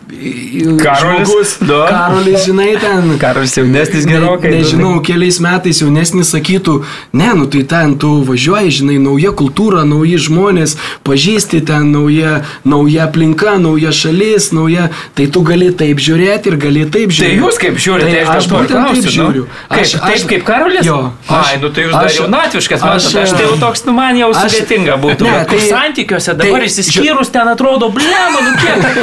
Karolis, 0.09 1.29
žmogus, 1.29 1.51
Karolis, 1.61 2.45
žinai, 2.47 2.71
ten. 2.81 3.11
Karolis 3.21 3.55
jaunesnis 3.57 4.07
gerokai. 4.09 4.51
Ne, 4.51 4.63
nežinau, 4.63 4.93
keliais 5.05 5.37
metais 5.45 5.83
jaunesnis 5.83 6.33
sakytų, 6.33 6.79
ne, 7.13 7.29
nu 7.37 7.47
tai 7.53 7.63
ten 7.69 7.93
tu 8.01 8.11
važiuoji, 8.27 8.73
žinai, 8.81 8.97
nauja 9.03 9.35
kultūra, 9.37 9.85
nauji 9.89 10.19
žmonės, 10.27 10.79
pažįsti 11.07 11.61
ten 11.69 11.93
nauja, 11.93 12.39
nauja 12.65 13.07
aplinka, 13.07 13.59
nauja 13.61 13.93
šalis, 13.95 14.51
nauja, 14.57 14.89
tai 15.15 15.29
tu 15.31 15.45
gali 15.47 15.71
taip 15.77 16.01
žiūrėti 16.03 16.53
ir 16.53 16.59
gali 16.65 16.87
taip 16.89 17.13
žiūrėti. 17.13 17.37
Tai 17.37 17.45
jūs 17.45 17.61
kaip 17.63 17.79
žiūrite, 17.85 18.09
tai 18.09 18.25
aš, 18.25 18.33
aš 18.35 18.51
būtent 18.55 18.75
klausiu, 18.81 19.05
taip 19.05 19.17
žiūriu. 19.19 19.45
Nu? 19.45 19.61
Kaip, 19.69 19.85
aš, 19.85 19.95
aš, 19.95 20.09
taip 20.09 20.33
kaip 20.33 20.47
Karolis? 20.49 20.89
Jo. 20.89 20.99
Aš, 21.29 21.53
Ai, 21.53 21.61
nu 21.63 21.73
tai 21.73 21.87
jūs 21.87 21.95
aš, 21.95 22.01
dar 22.01 22.17
jaunatviškas, 22.25 22.87
aš, 22.95 23.11
aš 23.25 23.37
tai 23.37 23.45
jau 23.47 23.61
toks, 23.61 23.85
nu 23.87 23.97
man 23.97 24.19
jau 24.19 24.33
aš, 24.33 24.57
sudėtinga 24.57 24.99
būtų. 25.05 25.29
Ne, 25.29 25.37
tai, 25.53 25.63
santykiuose 25.69 26.35
dabar 26.41 26.65
tai, 26.65 26.73
įsiskyrus 26.73 27.33
ten 27.35 27.53
atrodo, 27.53 27.93
blema, 27.95 28.43
nu 28.49 28.57
kiek. 28.59 28.98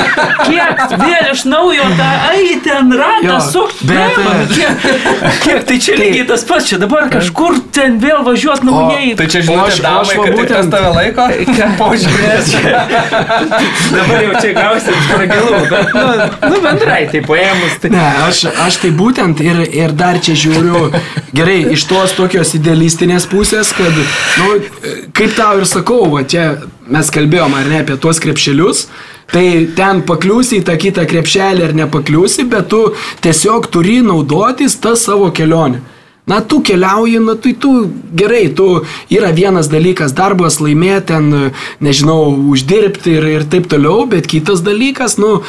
Kiek 0.45 0.81
vėl 0.99 1.30
iš 1.31 1.43
naujo 1.49 1.85
tą, 1.97 2.07
ai, 2.30 2.57
ten 2.63 2.91
ratą 2.99 3.38
sukti. 3.43 3.88
Bet, 3.89 4.17
kiek, 4.51 4.85
kiek, 5.43 5.63
tai 5.69 5.77
čia 5.81 5.97
lygiai 5.99 6.26
tas 6.30 6.45
pats, 6.47 6.69
čia 6.69 6.80
dabar 6.81 7.07
kažkur 7.13 7.59
ten 7.76 7.97
vėl 8.01 8.23
važiuot 8.26 8.65
naujai. 8.67 9.13
Tai 9.19 9.27
čia 9.31 9.43
žinau, 9.45 9.65
aš, 9.67 9.81
aš 9.89 10.13
va, 10.19 10.27
būtent 10.35 10.73
tave 10.73 10.91
laiko, 10.95 11.27
požiūrės. 11.81 12.51
dabar 13.95 14.26
jau 14.26 14.35
čia 14.41 14.53
gausit 14.57 15.01
fragilų, 15.09 15.61
bet, 15.72 15.95
nu, 15.95 16.51
nu 16.53 16.61
bendrai, 16.65 17.01
tai 17.13 17.23
paėmus. 17.26 17.80
Tai... 17.84 17.93
Ne, 17.95 18.05
aš, 18.27 18.45
aš 18.67 18.80
tai 18.84 18.93
būtent 18.95 19.43
ir, 19.45 19.63
ir 19.69 19.95
dar 19.97 20.22
čia 20.23 20.38
žiūriu, 20.45 20.88
gerai, 21.35 21.59
iš 21.76 21.88
tos 21.89 22.15
tokios 22.17 22.55
idealistinės 22.57 23.27
pusės, 23.31 23.73
kad, 23.76 23.99
nu, 24.41 25.01
kaip 25.15 25.35
tau 25.38 25.59
ir 25.61 25.69
sakau, 25.69 26.03
va, 26.11 26.23
čia 26.27 26.55
mes 26.91 27.11
kalbėjom 27.13 27.55
ar 27.57 27.69
ne 27.69 27.81
apie 27.84 27.97
tuos 28.01 28.22
krepšelius, 28.23 28.88
Tai 29.34 29.45
ten 29.77 30.03
pakliūsi 30.06 30.61
į 30.61 30.65
tą 30.68 30.76
kitą 30.80 31.06
krepšelį 31.10 31.65
ar 31.65 31.73
nepakliūsi, 31.77 32.45
bet 32.52 32.69
tu 32.73 32.81
tiesiog 33.26 33.68
turi 33.73 33.99
naudotis 34.06 34.77
tą 34.81 34.93
savo 34.99 35.31
kelionę. 35.34 35.81
Na, 36.26 36.39
tu 36.41 36.61
keliauji, 36.65 37.19
na, 37.22 37.35
tai 37.38 37.53
tu 37.53 37.72
gerai, 38.18 38.47
tu 38.57 38.81
yra 39.14 39.30
vienas 39.30 39.68
dalykas 39.69 40.15
darbas 40.18 40.57
laimėti, 40.57 41.06
ten, 41.11 41.52
nežinau, 41.85 42.31
uždirbti 42.49 43.14
ir, 43.19 43.27
ir 43.30 43.45
taip 43.49 43.69
toliau, 43.69 44.07
bet 44.10 44.26
kitas 44.31 44.64
dalykas, 44.65 45.19
nu, 45.22 45.43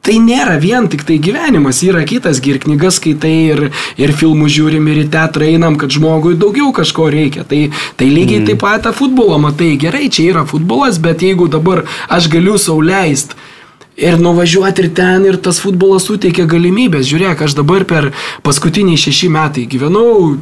Tai 0.00 0.14
nėra 0.16 0.56
vien 0.56 0.86
tik 0.88 1.02
tai 1.04 1.18
gyvenimas, 1.20 1.82
yra 1.84 2.00
kitas 2.08 2.40
ir 2.48 2.56
knygas 2.62 2.96
skaitai, 2.96 3.34
ir, 3.52 3.60
ir 4.00 4.12
filmų 4.16 4.48
žiūrim, 4.48 4.88
ir 4.88 5.02
į 5.02 5.10
teatrą 5.12 5.50
einam, 5.52 5.76
kad 5.76 5.92
žmogui 5.92 6.38
daugiau 6.40 6.72
kažko 6.72 7.10
reikia. 7.12 7.44
Tai, 7.44 7.66
tai 8.00 8.08
lygiai 8.08 8.40
mm. 8.40 8.48
taip 8.48 8.62
pat 8.64 8.86
tą 8.86 8.94
futbolą 8.96 9.36
matai, 9.44 9.74
gerai, 9.80 10.08
čia 10.08 10.30
yra 10.32 10.46
futbolas, 10.48 10.96
bet 11.04 11.20
jeigu 11.26 11.50
dabar 11.52 11.84
aš 12.08 12.30
galiu 12.32 12.56
sauliaist 12.56 13.36
ir 14.00 14.16
nuvažiuoti 14.16 14.86
ir 14.86 14.90
ten, 14.96 15.26
ir 15.28 15.36
tas 15.44 15.60
futbolas 15.60 16.08
suteikia 16.08 16.46
galimybės. 16.48 17.04
Žiūrėk, 17.10 17.44
aš 17.44 17.58
dabar 17.58 17.84
per 17.84 18.10
paskutinį 18.46 18.96
šeši 19.04 19.28
metai 19.36 19.66
gyvenau 19.68 20.38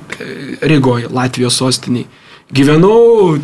Rygoje, 0.62 1.10
Latvijos 1.10 1.58
sostiniai. 1.58 2.06
Gyvenau 2.54 3.34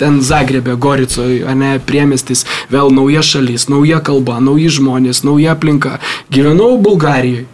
ten 0.00 0.20
Zagrebė, 0.24 0.78
Goricoje, 0.80 1.44
ne, 1.54 1.76
priemestis, 1.84 2.46
vėl 2.72 2.92
nauja 2.96 3.22
šalis, 3.26 3.68
nauja 3.68 4.00
kalba, 4.04 4.40
nauji 4.40 4.70
žmonės, 4.80 5.24
nauja 5.28 5.56
aplinka. 5.56 5.98
Gyvenau 6.32 6.78
Bulgarijoje. 6.80 7.46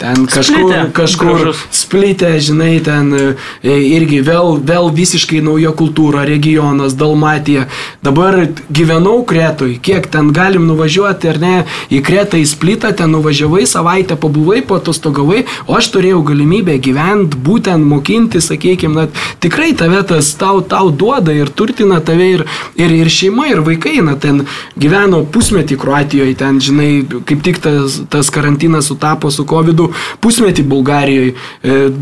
Ten 0.00 0.24
kažkur, 0.24 0.56
Splitė, 0.64 0.78
kažkur 0.96 1.30
gražus. 1.34 1.58
splitė, 1.76 2.30
žinai, 2.40 2.78
ten 2.80 3.10
e, 3.12 3.24
irgi 3.68 4.22
vėl, 4.24 4.54
vėl 4.64 4.88
visiškai 4.96 5.42
nauja 5.44 5.74
kultūra, 5.76 6.22
regionas, 6.24 6.94
Dalmatija. 6.96 7.66
Dabar 8.00 8.46
gyvenau 8.72 9.18
Kretoj, 9.28 9.74
kiek 9.84 10.08
ten 10.08 10.30
galim 10.32 10.64
nuvažiuoti 10.70 11.28
ar 11.28 11.40
ne, 11.42 11.52
į 11.92 12.00
Kretą, 12.06 12.40
į 12.40 12.46
splitą, 12.48 12.94
ten 12.96 13.12
nuvažiavai, 13.12 13.66
savaitę 13.68 14.16
pabuvai, 14.16 14.62
patostogavai, 14.64 15.42
o 15.68 15.76
aš 15.76 15.90
turėjau 15.92 16.22
galimybę 16.30 16.78
gyventi, 16.80 17.36
būtent 17.36 17.84
mokinti, 17.84 18.40
sakykime, 18.40 18.96
na, 18.96 19.26
tikrai 19.44 19.74
tave 19.76 20.00
tas 20.08 20.32
tau, 20.40 20.64
tau 20.64 20.88
duoda 20.88 21.36
ir 21.36 21.52
turtina 21.52 22.00
tave 22.00 22.30
ir, 22.38 22.46
ir, 22.80 22.96
ir 23.02 23.12
šeima, 23.12 23.50
ir 23.52 23.60
vaikai, 23.68 23.98
na, 24.08 24.16
ten 24.16 24.46
gyveno 24.80 25.26
pusmetį 25.28 25.76
Kroatijoje, 25.84 26.40
ten, 26.40 26.56
žinai, 26.64 26.90
kaip 27.28 27.44
tik 27.44 27.60
tas, 27.60 28.00
tas 28.08 28.32
karantinas 28.32 28.88
sutapo 28.88 29.28
su 29.28 29.44
COVID, 29.44 29.89
pusmetį 30.24 30.64
Bulgarijoje, 30.70 31.34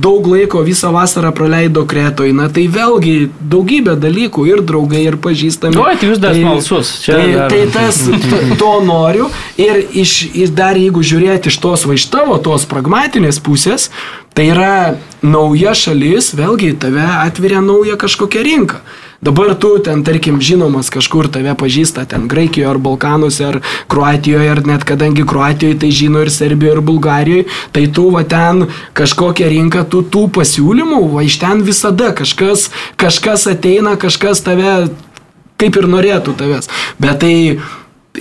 daug 0.02 0.26
laiko 0.32 0.62
visą 0.66 0.90
vasarą 0.94 1.32
praleido 1.36 1.84
Kretoje, 1.88 2.32
na, 2.36 2.48
tai 2.52 2.66
vėlgi 2.72 3.28
daugybė 3.40 3.96
dalykų 4.00 4.46
ir 4.50 4.62
draugai, 4.66 5.04
ir 5.08 5.18
pažįstami. 5.24 5.78
Oi, 5.78 5.96
tai 6.00 6.10
jūs 6.12 6.22
dar 6.22 6.36
smalsus, 6.38 6.92
čia 7.04 7.16
tai, 7.18 7.26
dar- 7.34 7.50
tai 7.52 7.62
tas, 7.74 8.00
to, 8.30 8.40
to 8.60 8.72
noriu 8.86 9.28
ir 9.60 9.82
iš, 9.92 10.16
iš 10.34 10.54
dar 10.56 10.76
jeigu 10.78 11.02
žiūrėti 11.02 11.52
iš 11.52 11.58
tos 11.62 11.86
va 11.88 11.96
iš 11.98 12.06
tavo, 12.12 12.38
tos 12.42 12.66
pragmatinės 12.68 13.40
pusės, 13.44 13.88
tai 14.34 14.50
yra 14.52 14.96
nauja 15.22 15.72
šalis, 15.74 16.32
vėlgi 16.38 16.74
tave 16.78 17.02
atveria 17.24 17.60
naują 17.64 17.96
kažkokią 17.98 18.44
rinką. 18.46 18.80
Dabar 19.20 19.54
tu 19.58 19.78
ten, 19.82 20.04
tarkim, 20.06 20.38
žinomas 20.38 20.92
kažkur 20.94 21.26
tave 21.34 21.50
pažįsta 21.58 22.04
ten 22.06 22.28
Graikijoje 22.30 22.68
ar 22.70 22.78
Balkanuose 22.78 23.46
ar 23.48 23.56
Kroatijoje, 23.90 24.50
ar 24.52 24.60
net 24.62 24.84
kadangi 24.86 25.24
Kroatijoje 25.26 25.80
tai 25.82 25.90
žino 25.90 26.22
ir 26.22 26.30
Serbijoje 26.30 26.76
ir 26.76 26.82
Bulgarijoje, 26.86 27.48
tai 27.74 27.88
tu 27.90 28.04
va 28.14 28.22
ten 28.22 28.68
kažkokią 28.94 29.50
rinką, 29.50 29.82
tu 29.90 30.04
tų 30.06 30.28
pasiūlymų, 30.38 31.02
va 31.16 31.26
iš 31.26 31.40
ten 31.42 31.66
visada 31.66 32.12
kažkas, 32.14 32.68
kažkas 32.94 33.48
ateina, 33.50 33.96
kažkas 33.98 34.44
tave 34.46 34.76
kaip 35.58 35.80
ir 35.82 35.90
norėtų 35.90 36.36
tavęs. 36.38 36.70
Bet 37.02 37.18
tai 37.24 37.34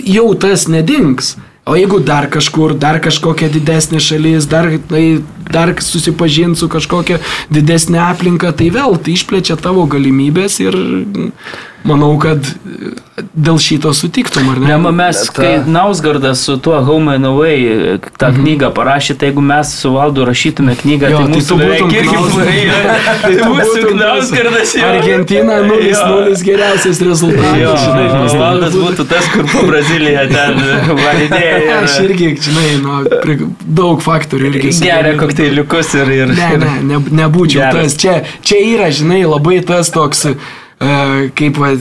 jau 0.02 0.32
tas 0.34 0.66
nedings. 0.66 1.36
O 1.68 1.76
jeigu 1.76 1.98
dar 2.00 2.30
kažkur, 2.32 2.72
dar 2.80 2.96
kažkokia 3.04 3.50
didesnė 3.52 4.00
šalis, 4.00 4.46
dar, 4.48 4.70
tai, 4.88 5.20
dar 5.52 5.74
susipažinti 5.84 6.62
su 6.62 6.68
kažkokia 6.72 7.18
didesnė 7.52 8.00
aplinka, 8.06 8.54
tai 8.56 8.70
vėl 8.72 8.96
tai 8.96 9.18
išplečia 9.18 9.58
tavo 9.60 9.84
galimybės 9.90 10.56
ir 10.64 10.78
manau, 11.86 12.10
kad 12.20 12.42
e, 12.42 12.94
dėl 13.34 13.58
šito 13.62 13.92
sutiktum, 13.94 14.48
ar 14.52 14.58
ne? 14.60 14.74
Ne, 14.76 14.90
mes, 14.94 15.20
Ta- 15.28 15.32
kai 15.36 15.50
Nausgardas 15.66 16.42
su 16.46 16.56
tuo 16.62 16.78
Home 16.84 17.14
and 17.16 17.26
Away 17.28 17.62
e, 17.66 17.98
tą 18.20 18.30
knygą 18.36 18.70
parašė, 18.76 19.16
tai 19.20 19.30
jeigu 19.30 19.42
mes 19.44 19.70
su 19.82 19.92
Valdu 19.94 20.24
rašytume 20.28 20.74
knygą, 20.80 21.10
Jo, 21.14 21.22
tai 21.22 21.26
tai 21.28 21.36
mūsų 21.36 21.48
tu 21.48 21.58
būtum 21.62 21.94
irgi. 21.94 22.16
Tai 23.22 23.32
tu 23.38 23.48
mūsų 23.54 23.78
būtum 23.78 23.98
Nausgardas. 24.02 24.74
Argentina 24.88 25.58
0-0 25.66 26.42
geriausias 26.46 27.00
rezultatas. 27.04 27.58
Jo, 27.62 27.72
žinai, 27.84 28.04
nes 28.24 28.36
Valdas 28.42 28.76
būtų- 28.78 29.08
tas, 29.14 29.30
kur 29.34 29.46
po 29.52 29.64
Braziliją 29.70 30.26
ten 30.34 30.60
validėjo. 31.04 31.80
Aš 31.82 31.98
irgi, 32.06 32.30
žinai, 32.48 32.68
nu, 32.84 33.50
daug 33.80 34.02
faktorių 34.04 34.50
irgi. 34.52 34.62
Geria 34.68 34.78
sudėliota. 34.78 35.18
kokteiliukus 35.24 35.94
ir... 36.02 36.14
ir 36.20 36.34
Ne, 36.38 36.48
ne, 36.60 36.70
ne, 36.92 36.98
nebūčiau 37.22 37.64
Geras. 37.64 37.94
tas. 37.94 37.98
Čia, 38.02 38.14
čia 38.46 38.60
yra, 38.74 38.90
žinai, 38.94 39.22
labai 39.28 39.58
tas 39.66 39.90
toks, 39.94 40.26
kaip 40.78 41.58
va, 41.58 41.72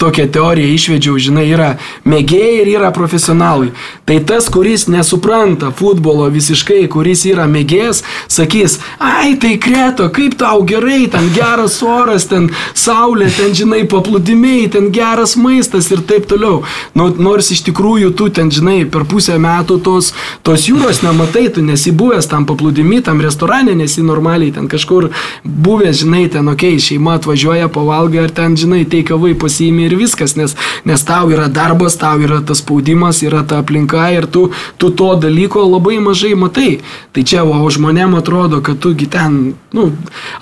tokią 0.00 0.24
teoriją 0.32 0.72
išvedžiau, 0.72 1.18
žinai, 1.20 1.44
yra 1.52 1.68
mėgėjai 2.08 2.62
ir 2.62 2.70
yra 2.78 2.88
profesionalai. 2.96 3.68
Tai 4.08 4.16
tas, 4.24 4.48
kuris 4.52 4.86
nesupranta 4.88 5.68
futbolo 5.76 6.24
visiškai, 6.32 6.86
kuris 6.92 7.26
yra 7.28 7.44
mėgėjas, 7.50 8.00
sakys, 8.32 8.78
ai, 8.96 9.34
tai 9.40 9.58
kreto, 9.60 10.08
kaip 10.14 10.38
tau 10.40 10.64
gerai, 10.64 11.02
ten 11.12 11.28
geras 11.36 11.76
oras, 11.84 12.24
ten 12.30 12.48
saulė, 12.72 13.28
ten, 13.36 13.52
žinai, 13.56 13.82
paplūdimiai, 13.92 14.70
ten 14.72 14.88
geras 14.94 15.36
maistas 15.36 15.90
ir 15.92 16.00
taip 16.08 16.24
toliau. 16.30 16.62
Nu, 16.96 17.10
nors 17.20 17.52
iš 17.52 17.60
tikrųjų 17.68 18.14
tu 18.16 18.30
ten, 18.32 18.48
žinai, 18.48 18.86
per 18.88 19.04
pusę 19.10 19.36
metų 19.36 19.82
tos, 19.84 20.14
tos 20.46 20.64
jūros 20.70 21.02
nematai, 21.04 21.50
tu 21.52 21.64
nesi 21.66 21.92
buvęs 21.92 22.30
tam 22.32 22.48
paplūdimi, 22.48 23.02
tam 23.04 23.20
restorane, 23.20 23.76
nesi 23.76 24.00
normaliai 24.00 24.56
ten 24.56 24.64
kažkur 24.70 25.10
buvęs, 25.44 26.00
žinai, 26.06 26.24
ten, 26.32 26.48
okei, 26.48 26.78
okay, 26.80 26.88
šeima 26.88 27.20
atvažiuoja, 27.20 27.68
pavalga 27.68 28.29
ir 28.30 28.36
ten, 28.36 28.56
žinai, 28.56 28.84
teikavai 28.86 29.34
pasiimi 29.34 29.88
ir 29.88 29.96
viskas, 29.98 30.36
nes, 30.38 30.54
nes 30.86 31.02
tau 31.06 31.30
yra 31.34 31.48
darbas, 31.50 31.98
tau 31.98 32.20
yra 32.22 32.40
tas 32.46 32.62
spaudimas, 32.62 33.22
yra 33.26 33.42
ta 33.42 33.60
aplinka 33.60 34.10
ir 34.14 34.26
tu, 34.30 34.50
tu 34.78 34.90
to 34.90 35.14
dalyko 35.18 35.66
labai 35.66 35.98
mažai 35.98 36.34
matai. 36.38 36.80
Tai 37.12 37.26
čia, 37.26 37.42
o 37.44 37.70
žmonėm 37.70 38.14
atrodo, 38.18 38.62
kad 38.62 38.78
tugi 38.80 39.10
ten, 39.10 39.56
nu, 39.74 39.90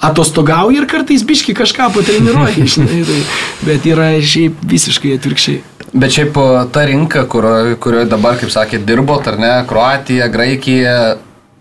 atostogauji 0.05 0.83
ir 0.83 0.89
kartais 0.91 1.25
biški 1.25 1.57
kažką 1.57 1.91
patreniruoji, 1.97 2.69
žinai, 2.77 3.03
tai, 3.09 3.23
bet 3.65 3.89
yra 3.89 4.13
šiaip 4.21 4.61
visiškai 4.69 5.17
atvirkščiai. 5.19 5.65
Bet 5.89 6.13
šiaip 6.13 6.37
ta 6.75 6.85
rinka, 6.85 7.25
kurioje 7.33 7.79
kurio 7.81 8.05
dabar, 8.05 8.37
kaip 8.37 8.53
sakėt, 8.53 8.85
dirbot, 8.85 9.25
ar 9.31 9.39
ne, 9.41 9.55
Kroatija, 9.69 10.29
Graikija, 10.29 10.99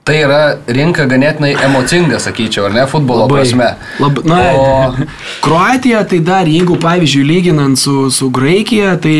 tai 0.07 0.21
yra 0.23 0.41
rinka 0.71 1.05
ganėtinai 1.11 1.51
emocinga, 1.67 2.19
sakyčiau, 2.23 2.69
ar 2.69 2.75
ne, 2.77 2.85
futbolo 2.87 3.25
Labai. 3.25 3.41
prasme. 3.43 3.69
Lab, 3.99 4.21
na, 4.27 4.41
O- 4.55 5.07
Kroatija 5.45 6.05
tai 6.07 6.21
dar, 6.23 6.47
jeigu 6.47 6.79
pavyzdžiui 6.81 7.25
lyginant 7.27 7.79
su, 7.79 8.07
su 8.13 8.29
Graikija, 8.33 8.95
tai, 9.03 9.17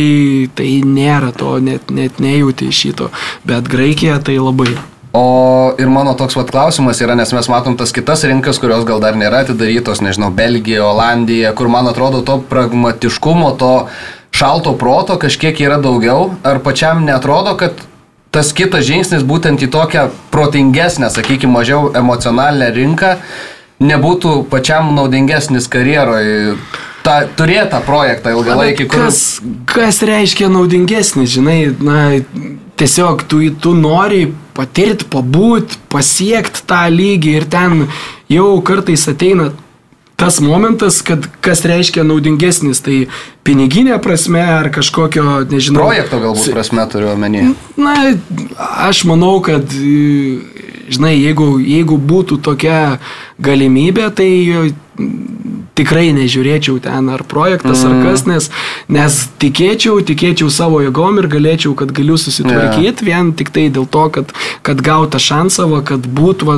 tai 0.55 0.69
nėra 0.87 1.33
to, 1.35 1.57
net, 1.63 1.91
net 1.91 2.21
nejauti 2.23 2.71
šito, 2.71 3.11
bet 3.47 3.67
Graikija 3.67 4.21
tai 4.23 4.39
labai. 4.39 4.71
O 5.17 5.73
ir 5.81 5.89
mano 5.89 6.13
toks 6.19 6.35
vat 6.37 6.51
klausimas 6.53 6.99
yra, 7.01 7.15
nes 7.17 7.31
mes 7.33 7.47
matom 7.49 7.77
tas 7.79 7.91
kitas 7.95 8.21
rinkas, 8.27 8.59
kurios 8.61 8.83
gal 8.85 8.99
dar 9.01 9.15
nėra 9.17 9.41
atidarytos, 9.45 10.03
nežinau, 10.05 10.29
Belgija, 10.35 10.83
Olandija, 10.85 11.55
kur 11.57 11.71
man 11.73 11.89
atrodo 11.89 12.21
to 12.27 12.37
pragmatiškumo, 12.51 13.51
to 13.57 13.71
šalto 14.37 14.75
proto 14.77 15.17
kažkiek 15.17 15.57
yra 15.63 15.79
daugiau. 15.81 16.35
Ar 16.45 16.59
pačiam 16.61 17.01
netrodo, 17.07 17.55
kad 17.57 17.79
tas 18.31 18.53
kitas 18.55 18.85
žingsnis 18.87 19.25
būtent 19.27 19.63
į 19.63 19.69
tokią 19.73 20.07
protingesnę, 20.33 21.09
sakykime, 21.13 21.53
mažiau 21.59 21.91
emocionalinę 21.97 22.71
rinką 22.75 23.13
nebūtų 23.83 24.43
pačiam 24.51 24.93
naudingesnis 24.97 25.69
karjeroje? 25.71 26.57
Ta, 27.05 27.21
turėti 27.39 27.71
tą 27.71 27.79
projektą 27.87 28.33
ilgalaikį, 28.35 28.87
kur... 28.91 29.05
Kas, 29.05 29.39
kas 29.69 30.01
reiškia 30.03 30.49
naudingesnis, 30.51 31.29
žinai, 31.37 31.59
na, 31.79 32.01
tiesiog 32.79 33.23
tu, 33.31 33.39
tu 33.63 33.71
nori 33.77 34.25
patirti, 34.57 35.07
pabūt, 35.13 35.77
pasiekti 35.93 36.65
tą 36.67 36.83
lygį 36.91 37.37
ir 37.39 37.47
ten 37.53 37.85
jau 38.33 38.49
kartais 38.65 39.07
ateina 39.07 39.51
tas 40.17 40.39
momentas, 40.41 41.01
kad 41.05 41.27
kas 41.45 41.61
reiškia 41.69 42.01
naudingesnis, 42.03 42.81
tai 42.81 43.03
piniginė 43.45 43.99
prasme 44.01 44.41
ar 44.41 44.71
kažkokio, 44.73 45.43
nežinau. 45.51 45.83
Projekto 45.85 46.17
galbūt 46.23 46.49
prasme 46.55 46.85
turiu 46.89 47.11
omeny. 47.13 47.51
Na, 47.77 47.93
aš 48.89 49.03
manau, 49.05 49.35
kad, 49.45 49.69
žinai, 50.89 51.13
jeigu, 51.19 51.59
jeigu 51.61 51.99
būtų 52.01 52.39
tokia 52.47 52.97
galimybė, 53.37 54.09
tai 54.17 54.29
tikrai 55.77 56.07
nežiūrėčiau 56.17 56.79
ten 56.81 57.11
ar 57.13 57.21
projektas 57.29 57.83
mm. 57.85 57.91
ar 57.91 58.07
kas, 58.07 58.23
nes, 58.25 58.47
nes 58.89 59.17
tikėčiau, 59.37 59.99
tikėčiau 60.01 60.49
savo 60.49 60.79
jėgom 60.81 61.21
ir 61.21 61.27
galėčiau, 61.29 61.75
kad 61.77 61.93
galiu 61.93 62.17
susitvarkyti 62.17 63.05
yeah. 63.05 63.05
vien 63.11 63.29
tik 63.37 63.53
tai 63.53 63.67
dėl 63.69 63.85
to, 63.85 64.07
kad, 64.17 64.33
kad 64.65 64.81
gautą 64.81 65.21
šansą, 65.21 65.67
va, 65.75 65.83
kad 65.85 66.09
būtų 66.09 66.49
va, 66.49 66.57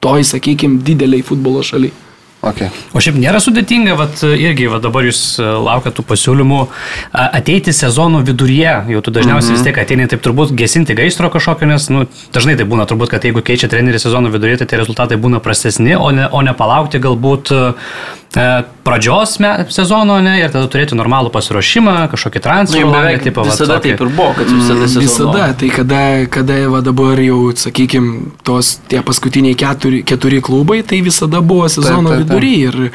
toj, 0.00 0.24
sakykime, 0.32 0.80
dideliai 0.86 1.20
futbolo 1.26 1.60
šaliai. 1.66 1.92
Okay. 2.42 2.72
O 2.90 2.98
šiaip 2.98 3.20
nėra 3.22 3.38
sudėtinga, 3.38 3.94
vat, 3.94 4.18
irgi 4.26 4.66
vat, 4.66 4.82
dabar 4.82 5.06
jūs 5.06 5.20
e, 5.38 5.44
laukia 5.62 5.92
tų 5.94 6.02
pasiūlymų 6.08 6.58
ateiti 7.14 7.70
sezono 7.76 8.18
viduryje, 8.26 8.72
jau 8.90 9.02
tu 9.06 9.14
dažniausiai 9.14 9.52
mm 9.52 9.54
-hmm. 9.54 9.62
vis 9.62 9.68
tiek 9.68 9.78
ateini 9.78 10.08
taip 10.10 10.24
turbūt 10.26 10.50
gesinti 10.58 10.96
gaisro 10.98 11.30
kažkokio, 11.30 11.68
nes 11.70 11.86
nu, 11.94 12.06
dažnai 12.34 12.56
tai 12.58 12.66
būna 12.66 12.88
turbūt, 12.90 13.14
kad 13.14 13.24
jeigu 13.24 13.44
keičia 13.46 13.70
trenerį 13.70 13.98
sezono 14.02 14.28
viduryje, 14.28 14.58
tai 14.58 14.66
tie 14.66 14.78
rezultatai 14.82 15.16
būna 15.16 15.38
prastesni, 15.38 15.94
o 15.94 16.10
ne, 16.10 16.26
o 16.32 16.42
ne 16.42 16.52
palaukti 16.52 16.98
galbūt 16.98 17.54
e, 17.54 17.72
pradžios 18.82 19.38
me, 19.38 19.66
sezono 19.70 20.16
ne, 20.20 20.38
ir 20.40 20.50
tada 20.52 20.66
turėti 20.70 20.96
normalų 20.96 21.30
pasiruošimą, 21.34 22.08
kažkokį 22.12 22.40
Nu, 22.40 22.44
transferą. 22.46 22.80
jau 22.80 22.88
langą, 22.88 23.02
beveik 23.02 23.22
tipo, 23.26 23.44
vat 23.44 23.52
visada 23.52 23.76
tokį. 23.76 23.90
taip 23.90 24.00
ir 24.00 24.12
buvo, 24.16 24.32
kad 24.38 24.46
visada 24.48 24.88
sezono. 24.88 25.04
Visada, 25.04 25.48
tai 25.60 25.68
kada, 25.68 26.00
kada 26.32 26.56
va 26.72 26.80
dabar 26.80 27.20
jau, 27.20 27.40
sakykime, 27.64 28.32
tos 28.42 28.78
tie 28.88 29.02
paskutiniai 29.04 29.54
keturi, 29.58 30.02
keturi 30.02 30.40
klubai, 30.40 30.80
tai 30.82 31.02
visada 31.04 31.40
buvo 31.40 31.68
sezono 31.68 32.10
taip, 32.16 32.24
taip. 32.24 32.31
Vidury. 32.34 32.52
Ir, 32.62 32.90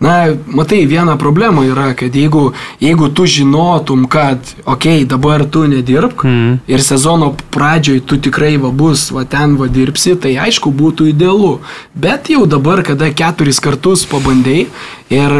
na, 0.00 0.34
matai, 0.46 0.84
viena 0.86 1.16
problema 1.18 1.64
yra, 1.66 1.92
kad 1.94 2.14
jeigu, 2.14 2.52
jeigu 2.80 3.08
tu 3.14 3.26
žinotum, 3.26 4.06
kad, 4.10 4.38
okei, 4.64 5.02
okay, 5.02 5.08
dabar 5.08 5.44
tu 5.44 5.64
nedirbk 5.68 6.24
mm. 6.24 6.58
ir 6.66 6.82
sezono 6.82 7.32
pradžioj 7.54 8.02
tu 8.06 8.18
tikrai 8.20 8.56
va 8.62 8.70
bus, 8.70 9.10
va 9.14 9.24
ten 9.24 9.56
va 9.60 9.68
dirbsi, 9.70 10.16
tai 10.16 10.34
aišku 10.42 10.72
būtų 10.72 11.10
idealu. 11.12 11.58
Bet 11.94 12.32
jau 12.32 12.46
dabar, 12.46 12.82
kada 12.86 13.12
keturis 13.14 13.60
kartus 13.62 14.04
pabandėjai 14.10 14.66
ir, 15.12 15.36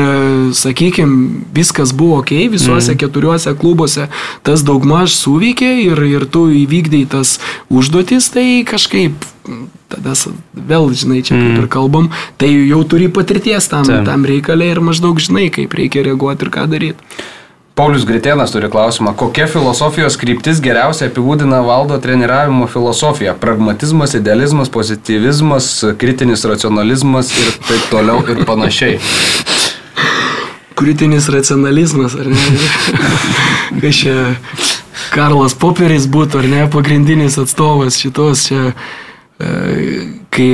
sakykime, 0.56 1.44
viskas 1.54 1.94
buvo 1.96 2.20
ok, 2.22 2.34
visuose 2.52 2.92
mm. 2.92 3.00
keturiuose 3.02 3.54
klubuose 3.58 4.08
tas 4.46 4.64
daugmaž 4.66 5.14
suveikė 5.16 5.70
ir, 5.86 6.02
ir 6.06 6.26
tu 6.30 6.48
įvykdai 6.62 7.04
tas 7.12 7.38
užduotis, 7.72 8.30
tai 8.34 8.46
kažkaip 8.68 9.26
tada 9.92 10.16
vėl, 10.56 10.90
žinai, 10.96 11.20
čia 11.26 11.36
kaip 11.36 11.62
ir 11.62 11.68
kalbam, 11.72 12.10
tai 12.40 12.50
jau 12.50 12.82
turi 12.88 13.10
patirties 13.12 13.68
tam, 13.70 13.86
Taip. 13.88 14.06
tam 14.08 14.26
reikalė 14.28 14.72
ir 14.72 14.82
maždaug 14.84 15.20
žinai, 15.22 15.46
kaip 15.54 15.76
reikia 15.78 16.04
reaguoti 16.08 16.48
ir 16.48 16.52
ką 16.54 16.66
daryti. 16.72 17.14
Paulius 17.72 18.02
Gritėnas 18.04 18.52
turi 18.52 18.68
klausimą, 18.68 19.14
kokia 19.16 19.46
filosofijos 19.48 20.18
kryptis 20.20 20.58
geriausiai 20.60 21.08
apibūdina 21.08 21.62
valdo 21.64 21.96
treniravimo 22.04 22.66
filosofiją? 22.68 23.32
Pragmatizmas, 23.40 24.12
idealizmas, 24.18 24.68
pozitivizmas, 24.72 25.70
kritinis 26.00 26.44
racionalizmas 26.44 27.32
ir 27.32 27.48
taip 27.70 27.86
toliau 27.88 28.20
ir 28.28 28.42
panašiai. 28.44 28.98
Kritinis 30.76 31.30
racionalizmas, 31.32 32.18
ar 32.20 32.28
ne? 32.28 32.44
Kai 33.80 33.94
čia 33.96 34.18
Karlas 35.12 35.56
Poperis 35.56 36.04
būtų, 36.12 36.42
ar 36.42 36.50
ne, 36.52 36.62
pagrindinis 36.72 37.40
atstovas 37.40 37.96
šitos 38.00 38.46
čia, 38.50 38.60
e, 38.72 39.00
kai 40.30 40.50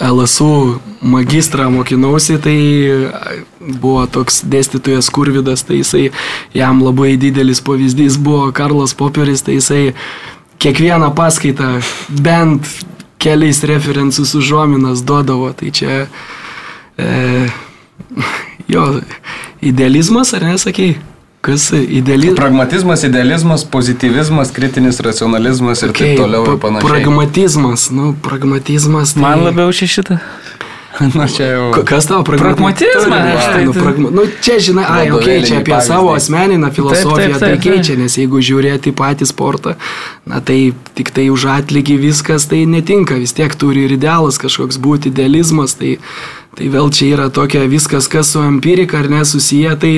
LSU 0.00 0.78
magistrą 1.02 1.70
mokinausi, 1.70 2.38
tai 2.38 2.58
e, 2.86 3.10
buvo 3.60 4.06
toks 4.06 4.42
dėstytojas 4.46 5.10
Kurvidas, 5.14 5.64
tai 5.66 5.80
jisai 5.80 6.08
jam 6.54 6.82
labai 6.84 7.16
didelis 7.20 7.62
pavyzdys 7.64 8.18
buvo 8.22 8.50
Karlas 8.52 8.94
Poperis, 8.98 9.42
tai 9.46 9.58
jisai 9.58 9.82
kiekvieną 10.62 11.10
paskaitą 11.14 11.78
bent 12.22 12.66
keliais 13.18 13.62
referensus 13.66 14.34
užuominas 14.38 15.02
duodavo, 15.06 15.52
tai 15.52 15.70
čia 15.74 16.06
e, 16.98 17.48
jo 18.74 18.86
idealizmas, 19.62 20.34
ar 20.34 20.46
nesakei? 20.46 20.96
Kas 21.40 21.68
idealizmas? 21.72 22.36
Pragmatizmas, 22.36 23.04
idealizmas, 23.06 23.64
pozitivizmas, 23.64 24.50
kritinis 24.50 24.98
racionalizmas 25.00 25.82
ir 25.86 25.92
taip 25.94 26.18
toliau 26.18 26.42
ir 26.52 26.58
panašiai. 26.60 26.90
Pragmatizmas, 26.90 27.90
nu, 27.94 28.14
pragmatizmas. 28.22 29.14
Tai... 29.14 29.22
Man 29.22 29.44
labiau 29.46 29.72
čia 29.72 29.86
šitą. 29.86 30.18
Na 31.14 31.28
čia 31.30 31.46
jau. 31.52 31.66
Kas 31.86 32.08
tavo 32.10 32.24
Pragmatizmas, 32.26 33.04
pragmatizmas? 33.06 33.44
tai- 33.54 33.64
Nu, 33.64 33.72
pragma... 33.72 34.10
nu, 34.10 34.22
čia, 34.42 34.56
žinai, 34.58 34.84
ai, 34.88 35.10
okay, 35.14 35.44
čia 35.46 35.60
apie 35.60 35.70
pavyzdžiai. 35.72 35.86
savo 35.86 36.10
asmeninę 36.18 36.70
filosofiją 36.74 37.28
taip, 37.28 37.38
tai 37.38 37.50
taip, 37.54 37.62
keičia, 37.62 37.94
nes 38.00 38.16
jeigu 38.18 38.40
žiūrėti 38.42 38.90
į 38.90 38.96
patį 38.98 39.28
sportą, 39.30 39.76
na 40.26 40.40
tai 40.42 40.72
tik 40.98 41.12
tai 41.14 41.28
už 41.30 41.44
atlygį 41.54 42.00
viskas 42.02 42.48
tai 42.50 42.64
netinka, 42.66 43.14
vis 43.20 43.36
tiek 43.36 43.54
turi 43.54 43.84
ir 43.86 43.94
idealas 43.94 44.40
kažkoks 44.42 44.80
būti, 44.82 45.12
idealizmas, 45.14 45.76
tai, 45.78 45.98
tai 46.58 46.66
vėl 46.72 46.90
čia 46.90 47.12
yra 47.14 47.28
tokia 47.30 47.62
viskas, 47.70 48.10
kas 48.10 48.34
su 48.34 48.42
empirika 48.42 48.98
ar 48.98 49.06
nesusiję, 49.12 49.76
tai 49.78 49.94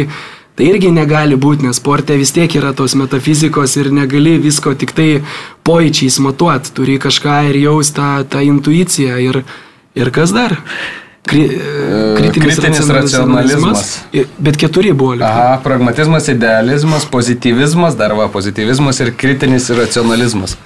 Tai 0.61 0.66
irgi 0.69 0.91
negali 0.93 1.39
būti, 1.41 1.65
nes 1.65 1.78
sporte 1.81 2.19
vis 2.20 2.35
tiek 2.37 2.53
yra 2.59 2.74
tos 2.77 2.93
metafizikos 2.93 3.78
ir 3.81 3.87
negali 3.97 4.35
visko 4.37 4.74
tik 4.77 4.91
tai 4.93 5.23
pojčiais 5.65 6.19
matuoti, 6.20 6.74
turi 6.77 6.99
kažką 7.01 7.37
ir 7.49 7.57
jaus 7.62 7.89
tą, 7.97 8.09
tą 8.28 8.43
intuiciją 8.45 9.16
ir, 9.24 9.39
ir 9.97 10.11
kas 10.12 10.35
dar? 10.37 10.59
Kri, 11.24 11.47
kritinis, 12.19 12.61
kritinis 12.61 12.93
racionalizmas. 12.93 13.87
Ir- 14.12 14.28
Bet 14.37 14.61
keturi 14.61 14.93
buvo. 14.93 15.15
lyg 15.16 15.24
tai. 15.24 15.31
Aha, 15.32 15.57
pragmatizmas, 15.65 16.28
idealizmas, 16.28 17.09
pozitivizmas, 17.09 17.97
dar 17.97 18.12
va, 18.12 18.28
pozitivizmas 18.28 19.01
ir 19.01 19.15
kritinis 19.16 19.70
racionalizmas. 19.81 20.59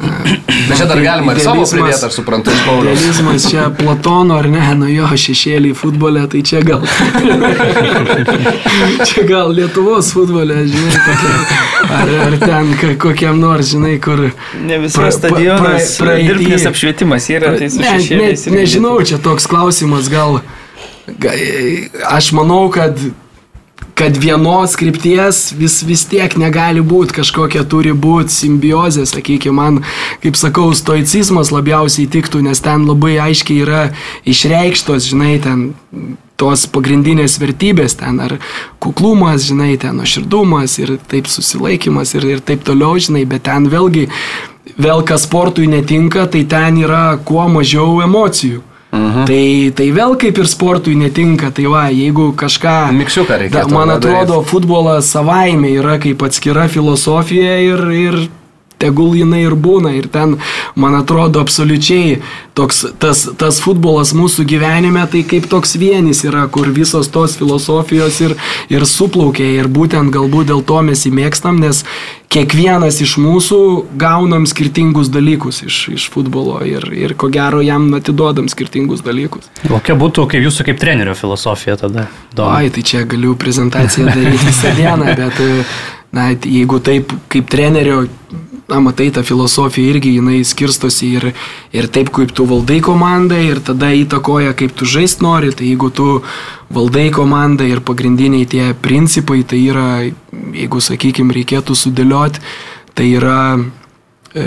Bet 0.00 0.78
čia 0.78 0.86
dar 0.88 1.00
galima 1.02 1.32
ir 1.34 1.40
savo 1.42 1.64
pridėti, 1.68 2.04
aš 2.06 2.14
suprantu, 2.16 2.52
iš 2.54 2.60
Paulius. 2.66 3.00
Idealizmas 3.00 3.46
čia 3.50 3.66
Platono 3.76 4.36
ar 4.40 4.46
ne, 4.48 4.62
nu 4.78 4.86
jo 4.88 5.08
šešėlį 5.24 5.72
futbole, 5.76 6.22
tai 6.32 6.40
čia 6.46 6.60
gal. 6.64 6.84
čia 9.08 9.24
gal 9.28 9.52
Lietuvos 9.56 10.12
futbole, 10.14 10.56
žinai, 10.66 10.94
kokia, 11.04 11.32
ar, 11.98 12.12
ar 12.26 12.36
ten 12.44 12.72
kokiam 13.02 13.40
nors, 13.42 13.72
žinai, 13.74 13.96
kur... 14.02 14.18
Ne 14.60 14.76
pra- 14.78 14.80
visas 14.84 15.00
pra- 15.00 15.12
stadionas, 15.18 15.90
pra- 15.98 16.06
praeity- 16.06 16.28
dirbtinis 16.30 16.66
apšvietimas 16.70 17.28
yra, 17.34 17.54
tai 17.58 17.70
su 17.70 17.80
Ne, 17.82 17.88
ne, 17.90 17.98
šešėliais. 17.98 18.46
irgi 18.46 18.56
nežinau, 18.56 18.94
čia 19.04 19.18
toks 19.24 19.48
klausimas, 19.50 20.08
gal... 20.12 20.40
ga- 21.18 21.36
Aš 22.16 22.32
manau, 22.36 22.68
kad 22.72 22.96
kad 24.00 24.16
vienos 24.16 24.76
krypties 24.80 25.52
vis, 25.52 25.82
vis 25.84 26.06
tiek 26.08 26.32
negali 26.40 26.80
būti, 26.80 27.18
kažkokia 27.18 27.66
turi 27.68 27.90
būti 27.92 28.32
simbiozė, 28.32 29.04
sakykime, 29.04 29.52
man, 29.52 29.82
kaip 30.22 30.38
sakau, 30.40 30.70
stoicizmas 30.72 31.50
labiausiai 31.52 32.08
tiktų, 32.08 32.40
nes 32.46 32.64
ten 32.64 32.86
labai 32.88 33.18
aiškiai 33.20 33.58
yra 33.60 33.82
išreikštos, 34.24 35.10
žinai, 35.10 35.34
ten 35.44 35.66
tos 36.40 36.64
pagrindinės 36.72 37.36
vertybės, 37.42 37.98
ten 38.00 38.22
ar 38.24 38.38
kuklumas, 38.80 39.44
žinai, 39.50 39.74
ten 39.82 40.00
nuoširdumas 40.00 40.78
ir 40.80 40.94
taip 41.12 41.28
susilaikimas 41.28 42.14
ir, 42.16 42.24
ir 42.38 42.40
taip 42.40 42.64
toliau, 42.64 42.96
žinai, 42.96 43.26
bet 43.28 43.44
ten 43.50 43.68
vėlgi, 43.68 44.06
vėl 44.80 45.04
kas 45.04 45.28
sportui 45.28 45.68
netinka, 45.68 46.24
tai 46.24 46.46
ten 46.48 46.80
yra 46.86 47.04
kuo 47.20 47.44
mažiau 47.52 48.00
emocijų. 48.08 48.64
Mhm. 48.90 49.26
Tai, 49.28 49.44
tai 49.78 49.86
vėl 49.94 50.16
kaip 50.18 50.38
ir 50.42 50.48
sportui 50.50 50.96
netinka, 50.98 51.52
tai 51.54 51.68
va, 51.70 51.84
jeigu 51.94 52.32
kažką... 52.38 52.74
Miksiuką 52.98 53.38
reikėtų 53.44 53.70
Da, 53.70 53.74
man 53.74 53.92
atrodo, 53.94 54.40
futbolas 54.42 55.12
savaime 55.14 55.70
yra 55.78 56.00
kaip 56.02 56.24
atskira 56.26 56.66
filosofija 56.72 57.60
ir, 57.62 57.84
ir 57.94 58.18
tegul 58.80 59.16
jinai 59.18 59.44
ir 59.46 59.56
būna. 59.56 59.94
Ir 59.98 60.08
ten, 60.12 60.38
man 60.74 60.96
atrodo, 60.98 61.42
absoliučiai 61.44 62.20
toks, 62.58 62.84
tas, 63.02 63.26
tas 63.40 63.60
futbolas 63.62 64.14
mūsų 64.16 64.46
gyvenime 64.48 65.04
tai 65.10 65.24
kaip 65.28 65.48
toks 65.50 65.76
vienis 65.80 66.24
yra, 66.26 66.46
kur 66.52 66.70
visos 66.74 67.10
tos 67.12 67.36
filosofijos 67.40 68.20
ir, 68.24 68.36
ir 68.72 68.86
suplaukia. 68.88 69.46
Ir 69.60 69.68
būtent 69.70 70.12
galbūt 70.14 70.50
dėl 70.52 70.64
to 70.66 70.80
mes 70.86 71.06
įmėgstam, 71.08 71.60
nes 71.62 71.84
kiekvienas 72.30 73.00
iš 73.02 73.16
mūsų 73.20 73.60
gaunam 73.98 74.46
skirtingus 74.48 75.10
dalykus 75.12 75.64
iš, 75.66 75.78
iš 75.96 76.06
futbolo 76.14 76.60
ir, 76.66 76.86
ir 76.94 77.16
ko 77.18 77.30
gero 77.32 77.62
jam 77.64 77.88
atiduodam 77.98 78.48
skirtingus 78.50 79.02
dalykus. 79.06 79.50
Kokia 79.64 79.96
būtų 79.98 80.28
kaip 80.30 80.46
jūsų 80.46 80.68
kaip 80.68 80.78
trenerio 80.82 81.16
filosofija 81.18 81.78
tada? 81.80 82.06
Įdomu. 82.30 82.52
Ai, 82.54 82.70
tai 82.74 82.84
čia 82.86 83.02
galiu 83.10 83.34
prezentaciją 83.38 84.06
daryti 84.12 84.46
visą 84.46 84.74
dieną, 84.78 85.16
bet, 85.18 85.42
na, 86.14 86.30
jeigu 86.30 86.78
taip 86.86 87.10
kaip 87.32 87.50
trenerio, 87.50 88.04
na, 88.70 88.80
matai, 88.80 89.10
ta 89.10 89.22
filosofija 89.26 89.94
irgi 89.94 90.14
jinai 90.16 90.40
skirstosi 90.46 91.10
ir, 91.18 91.26
ir 91.76 91.88
taip, 91.92 92.12
kaip 92.14 92.32
tu 92.36 92.46
valdai 92.48 92.80
komandą 92.84 93.38
ir 93.42 93.60
tada 93.64 93.90
įtakoja, 93.96 94.54
kaip 94.58 94.74
tu 94.78 94.88
žaist 94.88 95.24
nori, 95.24 95.52
tai 95.52 95.72
jeigu 95.72 95.90
tu 95.90 96.20
valdai 96.70 97.08
komandą 97.14 97.66
ir 97.66 97.82
pagrindiniai 97.84 98.46
tie 98.48 98.70
principai, 98.74 99.42
tai 99.42 99.60
yra, 99.66 99.88
jeigu, 100.54 100.82
sakykime, 100.82 101.34
reikėtų 101.36 101.76
sudėlioti, 101.76 102.42
tai 102.94 103.10
yra 103.18 103.40
e, 103.58 104.46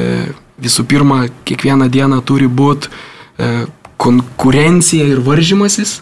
visų 0.64 0.88
pirma, 0.88 1.28
kiekvieną 1.48 1.90
dieną 1.92 2.22
turi 2.26 2.48
būti 2.48 2.90
e, 3.38 3.66
konkurencija 3.98 5.08
ir 5.14 5.22
varžymasis. 5.24 6.02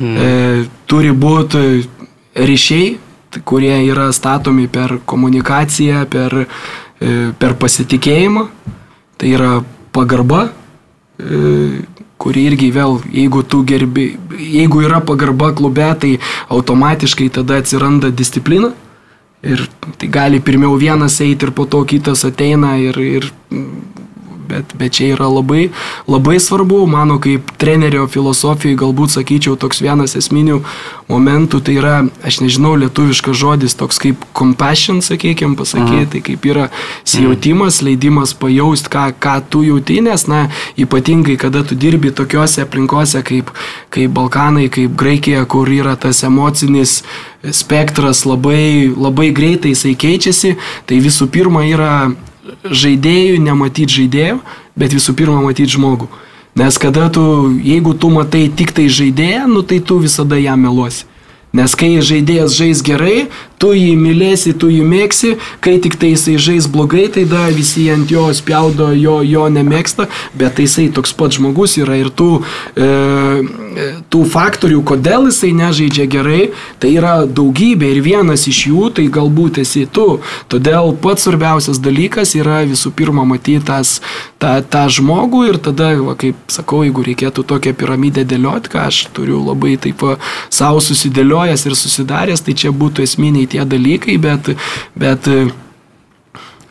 E, 0.00 0.66
turi 0.88 1.10
būti 1.12 1.84
ryšiai, 2.34 2.92
t- 3.30 3.42
kurie 3.44 3.74
yra 3.84 4.08
statomi 4.16 4.66
per 4.68 4.98
komunikaciją, 5.04 6.06
per, 6.08 6.36
e, 6.40 6.46
per 7.00 7.54
pasitikėjimą. 7.56 8.46
Tai 9.20 9.30
yra 9.36 9.52
pagarba, 9.92 10.50
e, 11.20 11.82
kuri 12.20 12.44
irgi 12.50 12.70
vėl, 12.72 12.98
jeigu 13.12 13.42
tu 13.48 13.62
gerbi, 13.64 14.06
jeigu 14.36 14.84
yra 14.84 15.00
pagarba 15.00 15.52
klube, 15.56 15.88
tai 16.00 16.18
automatiškai 16.48 17.30
tada 17.32 17.60
atsiranda 17.60 18.10
disciplina. 18.12 18.72
Ir 19.40 19.64
tai 19.96 20.08
gali 20.12 20.40
pirmiau 20.44 20.76
vienas 20.76 21.16
eiti 21.24 21.48
ir 21.48 21.52
po 21.56 21.64
to 21.64 21.80
kitas 21.88 22.26
ateina 22.28 22.74
ir, 22.76 22.98
ir 23.00 23.30
bet, 24.50 24.74
bet 24.78 24.98
čia 24.98 25.12
yra 25.14 25.28
labai, 25.30 25.68
labai 26.10 26.38
svarbu, 26.42 26.82
mano 26.90 27.20
kaip 27.22 27.52
trenerio 27.60 28.06
filosofijai, 28.10 28.78
galbūt 28.80 29.14
sakyčiau, 29.14 29.56
toks 29.60 29.82
vienas 29.84 30.16
esminių 30.18 30.60
momentų, 31.10 31.62
tai 31.66 31.76
yra, 31.80 31.94
aš 32.26 32.40
nežinau, 32.44 32.74
lietuviškas 32.80 33.38
žodis, 33.40 33.76
toks 33.78 34.00
kaip 34.02 34.22
compassion, 34.36 35.00
sakykime, 35.04 35.56
pasakyti, 35.58 36.08
tai 36.14 36.22
kaip 36.26 36.46
yra 36.50 36.68
sijautimas, 37.04 37.80
leidimas 37.86 38.34
pajaust, 38.38 38.90
ką, 38.92 39.10
ką 39.22 39.36
tu 39.50 39.64
jauti, 39.66 40.00
nes, 40.04 40.26
na, 40.30 40.46
ypatingai, 40.80 41.38
kada 41.40 41.64
tu 41.66 41.78
dirbi 41.78 42.12
tokiuose 42.14 42.64
aplinkose 42.66 43.24
kaip, 43.26 43.52
kaip 43.94 44.14
Balkanai, 44.14 44.68
kaip 44.72 44.94
Graikija, 44.98 45.44
kur 45.50 45.70
yra 45.70 45.96
tas 46.00 46.24
emocinis 46.26 47.00
spektras 47.50 48.24
labai, 48.28 48.90
labai 48.96 49.30
greitai 49.32 49.74
jisai 49.74 49.94
keičiasi, 49.98 50.56
tai 50.86 51.00
visų 51.02 51.30
pirma 51.32 51.64
yra 51.68 51.94
žaidėjų 52.64 53.38
nematyti 53.42 54.02
žaidėjų, 54.02 54.40
bet 54.76 54.96
visų 54.96 55.14
pirma 55.18 55.40
matyti 55.44 55.76
žmogų. 55.76 56.08
Nes 56.58 56.76
kada 56.82 57.06
tu, 57.14 57.22
jeigu 57.62 57.94
tu 57.94 58.10
matai 58.10 58.48
tik 58.50 58.74
tai 58.74 58.88
žaidėją, 58.90 59.46
nu 59.48 59.62
tai 59.62 59.78
tu 59.80 60.00
visada 60.02 60.38
jam 60.40 60.60
meluosi. 60.60 61.06
Nes 61.54 61.74
kai 61.74 61.96
žaidėjas 61.98 62.54
žais 62.54 62.82
gerai, 62.86 63.28
tu 63.60 63.74
jį 63.76 63.92
mylėsi, 64.00 64.54
tu 64.56 64.70
jį 64.72 64.84
mėgsi, 64.88 65.34
kai 65.60 65.76
tik 65.84 65.98
tai 66.00 66.14
jisai 66.14 66.38
žais 66.40 66.68
blogai, 66.70 67.06
tai 67.12 67.26
da 67.28 67.46
visi 67.52 67.84
ant 67.92 68.08
jo 68.10 68.24
spjaudo, 68.36 68.88
jo, 68.96 69.18
jo 69.26 69.44
nemėgsta, 69.52 70.08
bet 70.40 70.56
tai 70.56 70.64
jisai 70.64 70.88
toks 70.96 71.12
pat 71.16 71.36
žmogus 71.36 71.76
yra 71.80 71.98
ir 72.00 72.08
tų, 72.16 72.30
e, 72.74 72.88
tų 74.12 74.22
faktorių, 74.32 74.80
kodėl 74.88 75.28
jisai 75.28 75.52
nežaidžia 75.58 76.08
gerai, 76.10 76.40
tai 76.80 76.94
yra 76.96 77.26
daugybė 77.28 77.92
ir 77.94 78.00
vienas 78.06 78.46
iš 78.48 78.62
jų 78.70 78.90
tai 78.96 79.06
galbūt 79.12 79.60
esi 79.64 79.84
tu. 79.92 80.08
Todėl 80.50 80.94
pats 81.02 81.28
svarbiausias 81.28 81.82
dalykas 81.84 82.32
yra 82.38 82.62
visų 82.68 82.94
pirma 82.96 83.26
matyti 83.28 83.60
tą, 83.60 83.82
tą 84.72 84.86
žmogų 84.88 85.42
ir 85.50 85.60
tada, 85.60 85.92
va, 86.00 86.16
kaip 86.18 86.38
sakau, 86.50 86.80
jeigu 86.86 87.04
reikėtų 87.10 87.44
tokią 87.52 87.74
piramidę 87.76 88.24
dėlioti, 88.24 88.72
ką 88.72 88.86
aš 88.88 89.02
turiu 89.16 89.42
labai 89.44 89.76
taip 89.80 90.00
savo 90.48 90.80
susidėliojęs 90.80 91.66
ir 91.68 91.76
susidaręs, 91.76 92.44
tai 92.46 92.56
čia 92.56 92.72
būtų 92.72 93.04
esminiai 93.04 93.49
tie 93.50 93.64
dalykai, 93.68 94.18
bet, 94.22 94.52
bet 94.98 95.30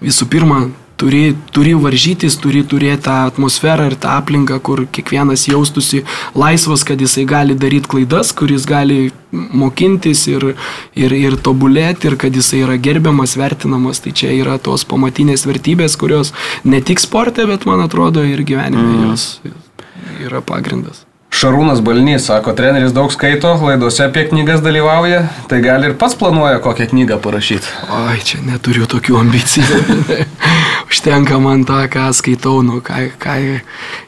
visų 0.03 0.29
pirma, 0.31 0.67
turi, 0.99 1.31
turi 1.55 1.73
varžytis, 1.79 2.35
turi 2.41 2.61
turėti 2.67 3.05
tą 3.07 3.15
atmosferą 3.29 3.87
ir 3.89 3.95
tą 4.01 4.11
aplinką, 4.19 4.59
kur 4.63 4.83
kiekvienas 4.91 5.47
jaustųsi 5.47 6.03
laisvas, 6.37 6.83
kad 6.87 6.99
jisai 7.01 7.25
gali 7.29 7.55
daryti 7.59 7.89
klaidas, 7.93 8.33
kuris 8.35 8.67
gali 8.69 8.99
mokintis 9.31 10.25
ir, 10.31 10.49
ir, 10.99 11.15
ir 11.15 11.37
tobulėti 11.45 12.11
ir 12.11 12.17
kad 12.19 12.35
jisai 12.35 12.63
yra 12.65 12.79
gerbiamas, 12.89 13.37
vertinamas. 13.39 14.03
Tai 14.03 14.15
čia 14.21 14.33
yra 14.35 14.59
tos 14.61 14.85
pamatinės 14.89 15.47
vertybės, 15.49 15.97
kurios 15.99 16.33
ne 16.67 16.81
tik 16.83 17.01
sporte, 17.03 17.47
bet 17.49 17.67
man 17.69 17.85
atrodo 17.85 18.25
ir 18.25 18.43
gyvenime 18.43 18.89
mm. 18.89 19.05
jos 19.11 19.29
yra 20.27 20.43
pagrindas. 20.43 21.08
Šarūnas 21.29 21.79
Balnys 21.85 22.25
sako, 22.25 22.55
treneris 22.57 22.91
daug 22.91 23.11
skaito, 23.13 23.51
laidose 23.61 24.01
apie 24.07 24.25
knygas 24.31 24.63
dalyvauja, 24.65 25.21
tai 25.47 25.59
gal 25.61 25.85
ir 25.85 25.93
pats 25.99 26.17
planuoja 26.17 26.57
kokią 26.63 26.89
knygą 26.89 27.19
parašyti. 27.21 27.69
Oi, 27.95 28.17
čia 28.25 28.41
neturiu 28.47 28.87
tokių 28.89 29.19
ambicijų. 29.21 29.83
Užtenka 30.89 31.37
man 31.39 31.67
tą, 31.69 31.83
ką 31.93 32.07
skaitau, 32.17 32.63
nu, 32.65 32.79
ką, 32.83 33.05
ką. 33.21 33.37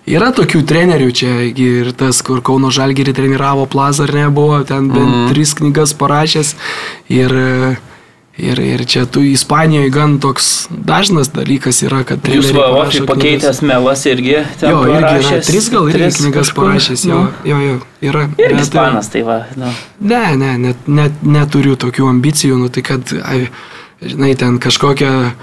Yra 0.10 0.32
tokių 0.36 0.64
trenerių 0.68 1.12
čia 1.14 1.32
ir 1.52 1.94
tas, 1.98 2.24
kur 2.26 2.42
Kauno 2.42 2.74
Žalgirį 2.74 3.14
treniravo 3.16 3.70
Plaza 3.70 4.08
ar 4.10 4.16
nebuvo, 4.18 4.64
ten 4.66 4.90
bent 4.90 5.14
mm. 5.14 5.30
tris 5.32 5.54
knygas 5.62 5.94
parašęs 6.02 6.56
ir 7.14 7.38
uh, 7.38 7.80
Ir, 8.38 8.60
ir 8.60 8.86
čia 8.88 9.04
tu 9.06 9.22
Ispanijoje 9.22 9.90
gan 9.92 10.14
toks 10.20 10.68
dažnas 10.72 11.30
dalykas 11.36 11.82
yra, 11.84 12.06
kad... 12.08 12.24
Jūs 12.32 12.54
Vavofį 12.56 13.04
pakeitęs 13.10 13.60
melas 13.68 14.06
irgi. 14.08 14.38
Jo, 14.64 14.78
irgi 14.88 15.02
parašęs, 15.04 15.28
yra, 15.28 15.42
tris 15.50 15.68
gal 15.74 15.90
irgi 15.92 16.08
knygas 16.16 16.54
parašęs, 16.56 17.04
jo, 17.10 17.18
nu. 17.20 17.50
jo, 17.52 17.58
jo, 17.66 17.76
yra. 18.08 18.24
Ir 18.40 18.56
bet, 18.56 18.62
ispanas, 18.64 19.12
tai 19.12 19.26
va. 19.28 19.42
Nu. 19.60 19.74
Ne, 20.00 20.24
ne, 20.40 20.54
net, 20.64 20.88
net, 20.88 21.20
neturiu 21.28 21.76
tokių 21.82 22.08
ambicijų, 22.14 22.62
nu 22.62 22.72
tai 22.72 22.86
kad, 22.88 23.12
ai, 23.20 23.44
žinai, 24.00 24.32
ten 24.40 24.62
kažkokią 24.64 25.12
e, 25.28 25.34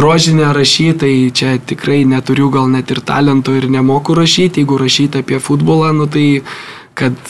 grožinę 0.00 0.48
rašyti, 0.56 0.96
tai 1.04 1.12
čia 1.36 1.58
tikrai 1.60 2.06
neturiu 2.08 2.48
gal 2.56 2.72
net 2.72 2.90
ir 2.96 3.04
talento 3.04 3.52
ir 3.52 3.68
nemoku 3.68 4.16
rašyti, 4.16 4.64
jeigu 4.64 4.80
rašyti 4.80 5.20
apie 5.20 5.44
futbolą, 5.44 5.92
nu 6.00 6.08
tai 6.08 6.40
kad 6.96 7.20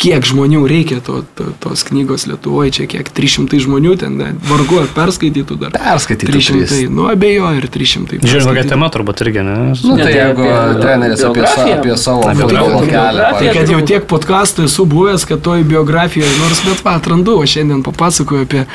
kiek 0.00 0.24
žmonių 0.24 0.62
reikia 0.68 0.98
to, 1.04 1.20
to, 1.36 1.50
tos 1.60 1.82
knygos 1.88 2.24
Lietuvoje, 2.30 2.72
čia 2.78 2.86
kiek 2.90 3.10
300 3.14 3.60
žmonių 3.66 3.94
ten, 4.00 4.16
ne, 4.16 4.30
vargu 4.48 4.80
ar 4.80 4.88
perskaitytų 4.96 5.58
dar. 5.60 5.74
Perskaitytų 5.76 6.32
300, 6.38 6.80
nu 6.94 7.08
abejoju 7.10 7.60
ir 7.60 7.68
300. 7.74 8.20
Žiūrėjau, 8.24 8.48
kokia 8.48 8.64
tema 8.72 8.90
turbūt 8.92 9.22
irgi, 9.26 9.44
ne? 9.46 9.56
Nu, 9.76 9.98
tai 10.00 10.10
jeigu 10.14 10.48
treneris 10.80 11.24
apie, 11.28 11.46
apie 11.76 11.96
savo 12.00 12.24
futbolo 12.28 12.82
kelią. 12.88 13.30
Tai 13.36 13.54
kad 13.58 13.74
jau 13.74 13.80
tiek 13.92 14.06
podkastų 14.10 14.68
esu 14.70 14.88
buvęs, 14.90 15.26
kad 15.28 15.44
toj 15.44 15.64
biografijoje, 15.68 16.32
nors 16.40 16.64
bet 16.66 16.84
va, 16.86 16.96
atrandu, 17.00 17.36
o 17.40 17.48
šiandien 17.48 17.84
papasakoju 17.86 18.48
apie 18.48 18.66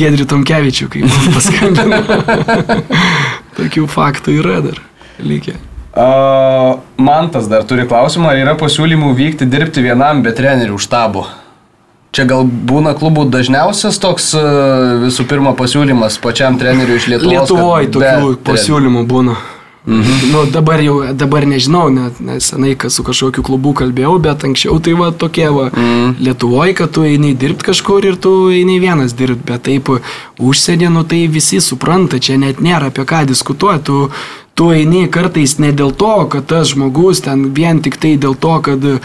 Gedrį 0.00 0.28
Tomkevičių, 0.32 0.92
kai 0.92 1.04
man 1.06 1.34
paskambino. 1.36 2.04
Tokių 3.60 3.90
faktų 3.90 4.40
yra 4.40 4.62
dar 4.64 4.80
likę. 5.20 5.58
Uh, 5.90 6.78
Mantas 6.96 7.48
dar 7.50 7.64
turi 7.66 7.86
klausimą, 7.90 8.30
ar 8.30 8.38
yra 8.38 8.56
pasiūlymų 8.58 9.10
vykti 9.18 9.48
dirbti 9.50 9.82
vienam 9.82 10.22
be 10.22 10.30
trenerių 10.36 10.78
štabo? 10.78 11.24
Čia 12.14 12.26
gal 12.30 12.44
būna 12.46 12.92
klubų 12.98 13.28
dažniausias 13.30 13.98
toks 14.02 14.32
visų 15.04 15.26
pirma 15.30 15.54
pasiūlymas 15.58 16.18
pačiam 16.22 16.58
treneriui 16.58 16.98
iš 16.98 17.08
Lietuvos. 17.12 17.34
Lietuvoje 17.34 17.90
tokių 17.94 18.36
pasiūlymų 18.46 19.04
būna. 19.10 19.36
Mhm. 19.86 20.30
Nu, 20.32 20.44
dabar 20.52 20.80
jau, 20.80 21.14
dabar 21.16 21.46
nežinau, 21.48 21.88
net 21.88 22.18
nesenai, 22.20 22.74
kad 22.76 22.92
su 22.92 23.04
kažkokiu 23.04 23.42
klubu 23.42 23.72
kalbėjau, 23.72 24.18
bet 24.20 24.44
anksčiau 24.44 24.76
tai 24.84 24.92
va 24.98 25.08
tokie 25.08 25.46
va 25.48 25.70
mhm. 25.70 26.18
Lietuvoje, 26.20 26.74
kad 26.76 26.92
tu 26.92 27.06
eini 27.08 27.32
dirbti 27.32 27.70
kažkur 27.70 28.04
ir 28.04 28.18
tu 28.20 28.50
eini 28.52 28.76
vienas 28.82 29.16
dirbti, 29.16 29.46
bet 29.48 29.64
taip 29.70 29.88
užsienį, 30.36 30.90
nu 30.92 31.06
tai 31.08 31.22
visi 31.32 31.62
supranta, 31.64 32.20
čia 32.20 32.36
net 32.36 32.60
nėra 32.60 32.92
apie 32.92 33.06
ką 33.08 33.24
diskutuoti, 33.32 33.86
tu 33.88 34.10
tu 34.60 34.66
eini 34.76 35.06
kartais 35.08 35.54
ne 35.56 35.70
dėl 35.72 35.94
to, 35.96 36.10
kad 36.28 36.44
tas 36.50 36.74
žmogus 36.74 37.22
ten 37.24 37.46
vien 37.56 37.78
tik 37.80 37.94
tai 37.96 38.10
dėl 38.20 38.34
to, 38.36 38.58
kad 38.66 38.82
e, 38.84 38.98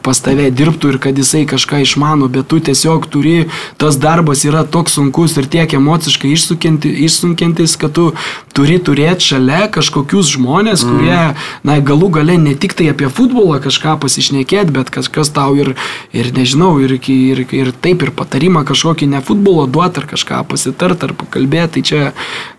pas 0.00 0.20
tave 0.24 0.46
dirbtų 0.48 0.94
ir 0.94 0.98
kad 1.04 1.18
jisai 1.20 1.42
kažką 1.50 1.82
išmano, 1.84 2.30
bet 2.32 2.48
tu 2.48 2.56
tiesiog 2.56 3.04
turi, 3.12 3.50
tas 3.76 3.98
darbas 4.00 4.46
yra 4.48 4.62
toks 4.64 4.96
sunkus 4.96 5.36
ir 5.36 5.50
tiek 5.52 5.76
emociškai 5.76 6.32
išsunkiantis, 6.32 7.76
kad 7.76 7.92
tu 7.92 8.14
turi 8.56 8.78
turėti 8.82 9.32
šalia 9.32 9.66
kažkokius 9.72 10.34
žmonės, 10.36 10.84
mm. 10.84 10.92
kurie, 10.92 11.20
na, 11.66 11.78
galų 11.80 12.10
gale 12.18 12.38
ne 12.40 12.54
tik 12.58 12.76
tai 12.78 12.90
apie 12.92 13.10
futbolą 13.12 13.60
kažką 13.64 13.96
pasišnekėti, 14.02 14.74
bet 14.74 14.92
kažkas 14.94 15.32
tau 15.34 15.56
ir, 15.58 15.74
ir 16.14 16.32
nežinau, 16.36 16.74
ir, 16.84 16.96
ir, 17.00 17.44
ir 17.48 17.72
taip 17.84 18.04
ir 18.06 18.14
patarimą 18.16 18.64
kažkokį 18.68 19.10
ne 19.14 19.22
futbolo 19.24 19.66
duoti 19.66 20.02
ar 20.02 20.08
kažką 20.10 20.42
pasitart 20.50 21.06
ar 21.06 21.16
pakalbėti, 21.18 21.72
tai 21.72 21.86
čia 21.88 22.02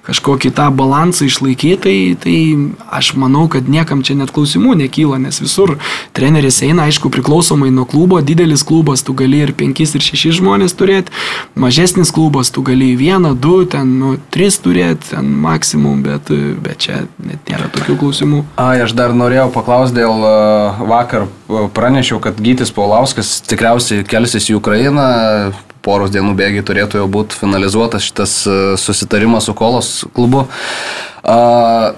kažkokį 0.03 0.51
tą 0.57 0.67
balansą 0.75 1.27
išlaikyti, 1.29 1.79
tai, 1.83 1.95
tai 2.19 2.35
aš 2.91 3.13
manau, 3.19 3.45
kad 3.51 3.69
niekam 3.71 4.01
čia 4.03 4.17
net 4.19 4.33
klausimų 4.35 4.75
nekyla, 4.81 5.19
nes 5.23 5.39
visur 5.39 5.77
treneris 6.15 6.59
eina, 6.65 6.89
aišku, 6.89 7.11
priklausomai 7.13 7.71
nuo 7.71 7.85
klubo, 7.87 8.19
didelis 8.19 8.65
klubas 8.67 9.05
tu 9.05 9.15
gali 9.15 9.39
ir 9.45 9.53
penkis, 9.55 9.95
ir 9.95 10.03
šešis 10.03 10.41
žmonės 10.41 10.75
turėti, 10.75 11.13
mažesnis 11.55 12.11
klubas 12.15 12.51
tu 12.51 12.65
gali 12.67 12.91
vieną, 12.99 13.31
du, 13.39 13.61
ten, 13.69 13.95
nu, 14.01 14.17
tris 14.33 14.59
turėti, 14.63 15.13
ten 15.13 15.31
maksimum, 15.45 15.82
bet, 16.05 16.31
bet 16.63 16.85
čia 16.85 17.03
net 17.23 17.51
nėra 17.51 17.67
tokių 17.73 17.97
klausimų. 18.01 18.41
A, 18.55 18.71
aš 18.85 18.95
dar 18.97 19.13
norėjau 19.17 19.49
paklausti 19.53 19.99
dėl 19.99 20.25
vakar 20.89 21.27
pranešiau, 21.75 22.21
kad 22.23 22.39
Gytis 22.41 22.73
Paulauskas 22.73 23.35
tikriausiai 23.47 24.05
kelsis 24.07 24.49
į 24.51 24.57
Ukrainą, 24.61 25.07
poros 25.83 26.13
dienų 26.13 26.35
bėgiai 26.39 26.65
turėtų 26.65 27.01
jau 27.01 27.09
būti 27.11 27.37
finalizuotas 27.41 28.05
šitas 28.07 28.37
e, 28.47 28.59
susitarimas 28.79 29.49
su 29.49 29.55
Kolos 29.57 29.97
klubu. 30.15 30.45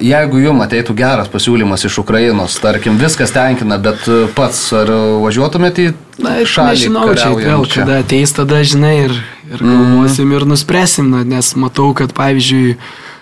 Jeigu 0.06 0.38
jum 0.38 0.60
ateitų 0.62 0.94
geras 1.00 1.30
pasiūlymas 1.34 1.82
iš 1.88 1.96
Ukrainos, 2.04 2.60
tarkim, 2.62 3.00
viskas 3.02 3.34
tenkina, 3.34 3.80
bet 3.82 4.06
pats 4.38 4.68
ar 4.78 4.92
važiuotumėte 5.24 5.88
į 5.88 5.96
Na, 6.22 6.38
aš 6.44 6.54
nežinau, 6.62 7.10
čia 7.18 7.32
vėl, 7.36 7.66
kada 7.68 7.98
ateis, 8.04 8.32
tada 8.38 8.62
žinai 8.64 8.94
ir, 9.08 9.16
ir 9.50 9.60
mhm. 9.60 9.82
galvosim 9.82 10.30
mm. 10.30 10.36
ir 10.38 10.46
nuspręsim, 10.48 11.10
na, 11.12 11.26
nes 11.28 11.50
matau, 11.60 11.90
kad 11.98 12.14
pavyzdžiui, 12.16 12.78
E, 12.78 13.15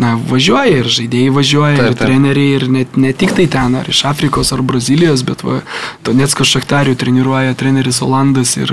na, 0.00 0.14
važiuoja 0.30 0.80
ir 0.80 0.88
žaidėjai 0.88 1.32
važiuoja, 1.36 1.76
taip, 1.76 1.86
taip. 1.90 1.98
ir 1.98 2.00
treneriai, 2.00 2.52
ir 2.56 2.66
net, 2.72 2.96
ne 2.96 3.12
tik 3.12 3.34
tai 3.36 3.44
ten, 3.52 3.76
ar 3.76 3.88
iš 3.92 4.02
Afrikos, 4.08 4.54
ar 4.56 4.62
Brazilijos, 4.64 5.24
bet 5.28 5.44
va, 5.44 5.58
Donetsko 6.06 6.46
Šaktarių 6.48 6.96
treniruoja 7.00 7.56
treneris 7.60 8.00
Olandas 8.06 8.56
ir, 8.56 8.72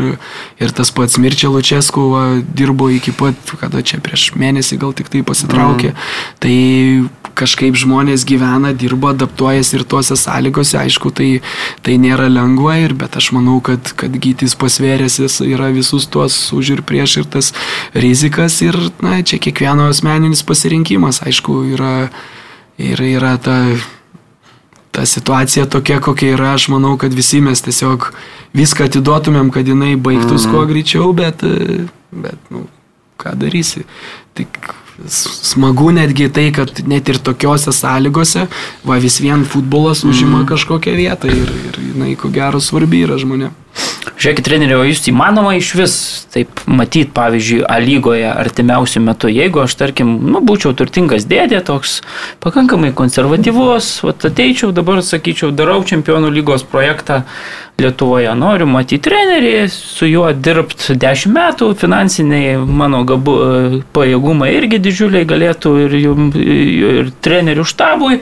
ir 0.62 0.76
tas 0.78 0.94
pats 0.96 1.20
Mirčia 1.20 1.52
Lučesku 1.52 2.08
va, 2.14 2.24
dirbo 2.40 2.88
iki 2.94 3.12
pat, 3.12 3.56
kada 3.60 3.84
čia 3.84 4.00
prieš 4.04 4.30
mėnesį 4.40 4.80
gal 4.80 4.96
tik 4.96 5.12
tai 5.12 5.26
pasitraukė. 5.28 5.92
Mm. 5.92 6.38
Tai 6.44 6.56
kažkaip 7.38 7.78
žmonės 7.78 8.26
gyvena, 8.28 8.74
dirba, 8.78 9.12
adaptuojasi 9.14 9.78
ir 9.78 9.84
tuose 9.90 10.18
sąlygose, 10.18 10.78
aišku, 10.80 11.12
tai, 11.16 11.30
tai 11.86 11.98
nėra 12.02 12.28
lengva, 12.32 12.78
ir, 12.82 12.96
bet 12.98 13.18
aš 13.20 13.30
manau, 13.36 13.60
kad, 13.64 13.94
kad 14.00 14.14
gytis 14.24 14.58
pasvėręs 14.58 15.20
jis 15.22 15.40
yra 15.46 15.70
visus 15.76 16.08
tuos 16.10 16.38
už 16.56 16.78
ir 16.78 16.84
prieš 16.88 17.20
ir 17.22 17.30
tas 17.38 17.52
rizikas 17.94 18.60
ir 18.66 18.78
na, 19.06 19.20
čia 19.22 19.40
kiekvieno 19.44 19.90
asmeninis 19.92 20.44
pasirinkimas, 20.48 20.77
aišku, 21.26 21.62
yra, 21.74 22.10
yra, 22.78 23.08
yra 23.18 23.38
ta 23.38 23.60
ta 24.98 25.06
situacija 25.06 25.66
tokia, 25.70 26.00
kokia 26.02 26.34
yra, 26.34 26.54
aš 26.58 26.72
manau, 26.74 26.96
kad 26.98 27.14
visi 27.14 27.38
mes 27.42 27.62
tiesiog 27.62 28.08
viską 28.58 28.88
atiduotumėm, 28.90 29.52
kad 29.54 29.68
jinai 29.70 29.92
baigtųs 29.94 30.48
mm. 30.48 30.54
kuo 30.56 30.64
greičiau, 30.66 31.12
bet, 31.14 31.44
bet 32.10 32.50
nu, 32.50 32.64
ką 33.22 33.36
darysi. 33.38 33.84
Tik 34.34 34.58
smagu 35.06 35.92
netgi 35.94 36.30
tai, 36.34 36.50
kad 36.56 36.82
net 36.90 37.10
ir 37.10 37.22
tokiuose 37.22 37.74
sąlygose, 37.76 38.48
va 38.88 38.98
vis 39.02 39.20
vien 39.22 39.46
futbolas 39.46 40.04
užima 40.08 40.42
mm. 40.42 40.50
kažkokią 40.50 40.98
vietą 40.98 41.32
ir, 41.32 41.54
ir 41.70 41.80
jinai 41.92 42.18
ko 42.20 42.32
gero 42.34 42.62
svarbi 42.64 43.06
yra 43.06 43.20
žmonė. 43.22 43.54
Žiūrėkit, 44.18 44.48
treneriu, 44.48 44.80
jūs 44.88 45.04
įmanoma 45.12 45.52
iš 45.60 45.68
vis 45.78 45.96
taip 46.34 46.64
matyti, 46.66 47.12
pavyzdžiui, 47.14 47.60
A 47.70 47.78
lygoje 47.84 48.26
artimiausių 48.32 49.04
metų, 49.06 49.30
jeigu 49.30 49.62
aš, 49.62 49.76
tarkim, 49.78 50.16
nu, 50.32 50.42
būčiau 50.42 50.74
turtingas 50.78 51.28
dėdė, 51.30 51.60
toks 51.68 52.00
pakankamai 52.42 52.90
konservatyvus, 52.98 53.92
vat, 54.08 54.26
ateičiau 54.32 54.72
dabar, 54.74 55.04
sakyčiau, 55.06 55.52
darau 55.54 55.84
čempionų 55.86 56.34
lygos 56.34 56.66
projektą, 56.66 57.22
Lietuvoje. 57.78 58.32
Noriu 58.34 58.66
matyti 58.66 58.98
trenerį, 59.06 59.52
su 59.70 60.08
juo 60.10 60.32
dirbti 60.34 60.96
10 60.98 61.30
metų, 61.30 61.68
finansiniai 61.78 62.56
mano 62.58 63.04
gabu, 63.06 63.36
pajėgumai 63.94 64.50
irgi 64.56 64.80
didžiuliai 64.82 65.28
galėtų 65.30 65.74
ir, 65.84 65.94
ir 66.02 67.12
trenerių 67.22 67.66
štabui. 67.70 68.18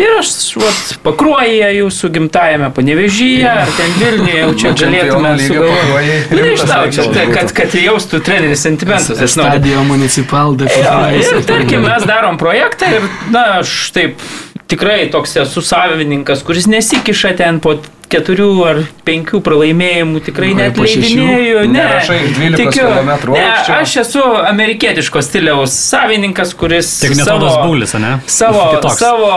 Ir 0.00 0.16
aš 0.16 0.32
vat, 0.58 0.80
pakruoju 1.04 1.68
jūsų 1.76 2.10
gimtajame 2.14 2.70
panevežyje, 2.74 3.46
ar 3.50 3.70
ten 3.76 3.94
Vilniuje, 4.00 4.36
jau 4.40 4.50
čia 4.58 4.72
galėtume 4.78 5.32
sugalvoti. 5.44 6.18
Nu, 6.30 6.42
Nežinau, 6.46 6.82
čia, 6.94 7.06
tai, 7.14 7.24
kad, 7.34 7.54
kad 7.54 7.74
jaustų 7.78 8.22
treneris 8.26 8.66
sentimentus. 8.66 9.18
aš 9.18 9.38
noriu. 9.38 9.58
Stadio 9.60 9.84
municipal 9.86 10.56
Jo, 10.66 10.96
Ir 11.20 11.46
tarkim, 11.46 11.86
mes 11.86 12.06
darom 12.08 12.38
projektą 12.40 12.90
ir, 12.96 13.06
na, 13.34 13.60
aš 13.60 13.76
taip 13.94 14.22
tikrai 14.70 15.04
toks 15.10 15.36
esu 15.42 15.62
savininkas, 15.62 16.44
kuris 16.46 16.66
nesikiša 16.70 17.34
ten 17.38 17.60
po 17.60 17.76
keturių 18.10 18.48
ar 18.66 18.80
penkių 19.06 19.40
pralaimėjimų, 19.46 20.20
tikrai 20.26 20.50
net 20.58 20.78
leidinėjų. 20.80 21.62
Ne, 21.70 21.76
Nerašai 21.76 22.18
12 22.36 22.74
kilometrų 22.74 23.36
ne, 23.36 23.44
aš 23.76 23.94
esu 24.02 24.24
amerikietiško 24.50 25.22
stiliaus 25.24 25.74
savininkas, 25.90 26.54
kuris 26.58 26.90
Tik 27.04 27.14
ne 27.18 27.26
savo, 27.26 27.52
Bulis, 27.64 27.94
ne? 28.02 28.16
Savo, 28.30 28.66
Kitoks. 28.74 28.98
savo 29.00 29.30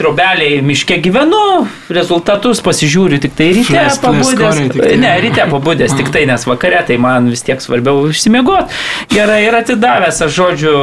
trobeliai 0.00 0.62
miške 0.64 0.98
gyvenu, 1.04 1.66
rezultatus 1.92 2.62
pasižiūriu 2.64 3.20
tik 3.22 3.36
tai 3.38 3.52
ryte 3.58 3.72
flash 3.72 4.00
pabudęs. 4.02 4.62
tai. 4.74 4.96
Ne, 5.00 5.14
ryte 5.24 5.46
pabudęs 5.52 5.96
tik 5.98 6.12
tai, 6.14 6.24
nes 6.30 6.48
vakare 6.48 6.82
tai 6.88 6.98
man 7.00 7.30
vis 7.32 7.44
tiek 7.46 7.60
svarbiau 7.62 8.08
išsimiegoti. 8.10 8.72
Gerai 9.12 9.42
ir 9.46 9.56
atidavęs, 9.60 10.22
aš 10.26 10.36
žodžiu, 10.38 10.76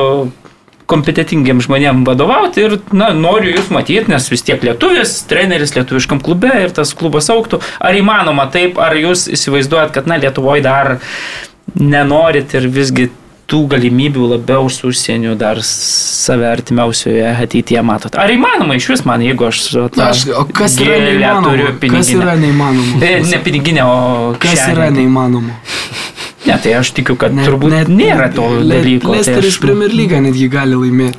kompetitingiems 0.91 1.66
žmonėms 1.68 2.06
vadovauti 2.07 2.66
ir 2.66 2.78
na, 2.94 3.10
noriu 3.18 3.56
jūs 3.56 3.72
matyti, 3.74 4.12
nes 4.12 4.30
vis 4.32 4.45
tiek 4.45 4.62
lietuvis, 4.66 5.18
treneris 5.30 5.76
lietuviškam 5.78 6.22
klube 6.26 6.52
ir 6.66 6.74
tas 6.76 6.94
klubas 6.98 7.30
auktų. 7.34 7.62
Ar 7.82 7.98
įmanoma 7.98 8.48
taip, 8.53 8.80
ar 8.82 8.98
jūs 8.99 9.28
įsivaizduojat, 9.34 9.94
kad 9.95 10.10
na, 10.10 10.20
Lietuvoje 10.22 10.64
dar 10.66 10.95
nenorit 11.76 12.53
ir 12.56 12.70
visgi 12.72 13.10
tų 13.49 13.60
galimybių 13.70 14.28
labiau 14.32 14.70
su 14.74 14.90
užsieniu 14.90 15.36
dar 15.38 15.60
save 15.66 16.48
artimiausioje 16.49 17.28
ateityje 17.45 17.84
matot. 17.86 18.18
Ar 18.18 18.32
įmanoma 18.34 18.78
iš 18.80 18.88
vis 18.90 19.06
man, 19.06 19.22
jeigu 19.22 19.45
aš 19.49 19.62
ta 19.94 20.10
Aš, 20.10 20.26
o 20.34 20.48
kas 20.49 20.80
yra 20.82 20.98
neįmanoma? 21.03 21.76
Kas 21.84 22.10
yra 22.16 22.34
neįmanoma? 22.41 23.03
E, 23.06 23.14
Ne 23.30 23.41
piniginė, 23.45 23.86
o 23.86 24.34
Kas 24.41 24.66
yra 24.72 24.90
neįmanoma? 24.94 25.60
Ne, 26.45 26.57
tai 26.61 26.73
aš 26.77 26.91
tikiu, 26.93 27.15
kad 27.17 27.34
net, 27.34 27.47
turbūt 27.49 27.72
net, 27.73 27.88
nėra 27.89 28.27
to 28.35 28.45
Le- 28.59 28.76
dalyko. 28.80 29.09
tai 29.11 29.17
Leicesteris 29.19 29.55
aš- 29.55 29.61
Premier 29.63 29.89
League 29.93 30.19
netgi 30.22 30.47
gali 30.49 30.76
laimėti. 30.77 31.17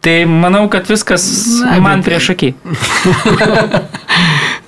Tai 0.00 0.24
manau, 0.24 0.62
kad 0.72 0.86
viskas 0.88 1.24
Na, 1.60 1.76
man 1.80 2.00
bet- 2.00 2.06
prieš 2.08 2.30
akį. 2.32 2.54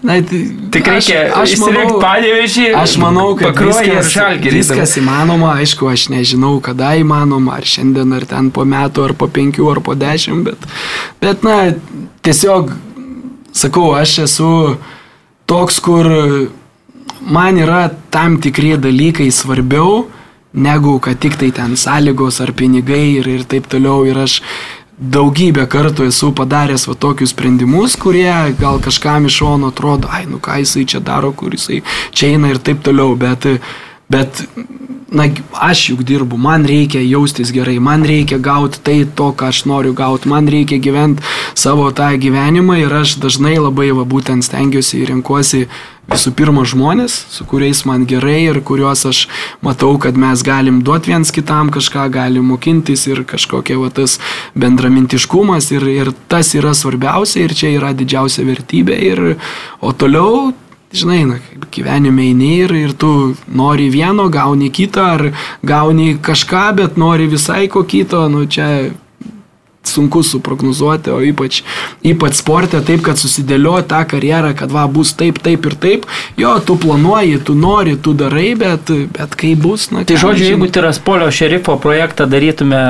Na, 0.02 0.16
tai, 0.18 0.38
Tik 0.74 0.88
reikia 0.90 1.18
įsirinkti 1.44 1.94
padėvežį. 2.02 2.64
Aš 2.74 2.96
manau, 2.98 3.28
kad 3.38 3.54
viskas, 3.54 4.08
viskas 4.50 4.96
įmanoma, 4.98 5.52
aišku, 5.62 5.86
aš 5.92 6.08
nežinau, 6.10 6.56
kada 6.64 6.88
įmanoma, 6.98 7.54
ar 7.60 7.68
šiandien, 7.70 8.10
ar 8.16 8.26
ten 8.26 8.48
po 8.50 8.64
metų, 8.66 9.04
ar 9.06 9.14
po 9.14 9.28
penkių, 9.30 9.68
ar 9.70 9.78
po 9.86 9.94
dešimt, 9.94 10.42
bet, 10.48 10.66
bet 11.22 11.46
na, 11.46 11.58
tiesiog, 12.26 12.72
sakau, 13.54 13.92
aš 13.94 14.16
esu 14.26 14.50
toks, 15.46 15.78
kur 15.86 16.10
man 17.24 17.58
yra 17.58 17.90
tam 18.10 18.40
tikrie 18.40 18.76
dalykai 18.76 19.30
svarbiau, 19.30 20.06
negu 20.52 20.98
kad 21.00 21.18
tik 21.18 21.38
tai 21.40 21.50
ten 21.50 21.76
sąlygos 21.76 22.40
ar 22.40 22.52
pinigai 22.52 23.18
ir, 23.18 23.28
ir 23.28 23.44
taip 23.44 23.68
toliau. 23.70 24.04
Ir 24.06 24.18
aš 24.24 24.40
daugybę 24.98 25.66
kartų 25.66 26.06
esu 26.10 26.30
padaręs 26.36 26.86
va 26.88 26.94
tokius 26.94 27.32
sprendimus, 27.32 27.96
kurie 27.96 28.32
gal 28.60 28.78
kažkam 28.82 29.26
iš 29.26 29.40
šono 29.40 29.72
atrodo, 29.72 30.10
ai, 30.12 30.26
nu 30.30 30.38
ką 30.42 30.60
jisai 30.62 30.84
čia 30.86 31.00
daro, 31.00 31.32
kur 31.32 31.54
jisai 31.56 31.82
čia 32.12 32.34
eina 32.34 32.52
ir 32.52 32.60
taip 32.62 32.84
toliau, 32.84 33.16
bet, 33.18 33.48
bet 34.12 34.44
na, 35.12 35.26
aš 35.52 35.88
juk 35.90 36.04
dirbu, 36.06 36.36
man 36.40 36.66
reikia 36.68 37.02
jaustis 37.04 37.52
gerai, 37.52 37.78
man 37.80 38.04
reikia 38.06 38.38
gauti 38.38 38.80
tai 38.84 38.98
to, 39.04 39.32
ką 39.32 39.48
aš 39.52 39.64
noriu 39.68 39.94
gauti, 39.96 40.28
man 40.28 40.48
reikia 40.48 40.78
gyventi 40.82 41.24
savo 41.54 41.90
tą 41.90 42.12
gyvenimą 42.20 42.78
ir 42.84 42.94
aš 43.02 43.18
dažnai 43.22 43.58
labai 43.58 43.90
va 43.96 44.06
būtent 44.08 44.46
stengiuosi 44.46 45.02
ir 45.02 45.12
renkuosi 45.12 45.66
visų 46.10 46.32
pirma 46.36 46.64
žmonės, 46.66 47.14
su 47.30 47.44
kuriais 47.48 47.84
man 47.88 48.06
gerai 48.08 48.40
ir 48.48 48.60
kuriuos 48.66 49.04
aš 49.08 49.26
matau, 49.64 49.94
kad 50.02 50.18
mes 50.18 50.42
galim 50.46 50.82
duoti 50.82 51.12
viens 51.12 51.30
kitam 51.34 51.70
kažką, 51.74 52.08
galim 52.12 52.50
mokintis 52.50 53.06
ir 53.06 53.22
kažkokia 53.28 53.78
va 53.80 53.92
tas 53.94 54.18
bendramintiškumas 54.58 55.70
ir, 55.76 55.86
ir 55.86 56.12
tas 56.28 56.54
yra 56.58 56.74
svarbiausia 56.74 57.46
ir 57.46 57.54
čia 57.54 57.72
yra 57.76 57.94
didžiausia 57.96 58.44
vertybė 58.48 58.98
ir 59.12 59.24
o 59.80 59.92
toliau 59.92 60.52
žinai, 60.92 61.22
na, 61.24 61.38
gyvenime 61.72 62.26
eini 62.28 62.50
ir, 62.66 62.74
ir 62.76 62.92
tu 62.92 63.32
nori 63.48 63.88
vieno, 63.88 64.28
gauni 64.28 64.68
kitą, 64.68 65.06
ar 65.16 65.22
gauni 65.64 66.18
kažką, 66.20 66.66
bet 66.76 66.98
nori 67.00 67.30
visai 67.32 67.64
ko 67.72 67.84
kito, 67.88 68.26
nu 68.28 68.44
čia 68.44 68.92
sunku 69.88 70.22
suprognozuoti, 70.26 71.10
o 71.10 71.20
ypač, 71.24 71.62
ypač 72.06 72.38
sporte 72.40 72.80
taip, 72.84 73.02
kad 73.06 73.20
susidėlioja 73.20 73.84
tą 73.90 74.02
karjerą, 74.14 74.54
kad 74.58 74.72
va 74.72 74.86
bus 74.90 75.14
taip, 75.18 75.40
taip 75.42 75.66
ir 75.68 75.76
taip, 75.82 76.08
jo, 76.40 76.54
tu 76.66 76.78
planuoji, 76.80 77.42
tu 77.46 77.56
nori, 77.58 77.96
tu 77.98 78.14
darai, 78.16 78.52
bet, 78.58 78.92
bet 79.16 79.38
kaip 79.38 79.62
bus, 79.62 79.90
na. 79.92 80.06
Tai 80.08 80.18
žodžiu, 80.20 80.52
jeigu 80.52 80.70
Tiraspolio 80.72 81.30
šerifo 81.34 81.78
projektą 81.82 82.28
darytume 82.30 82.82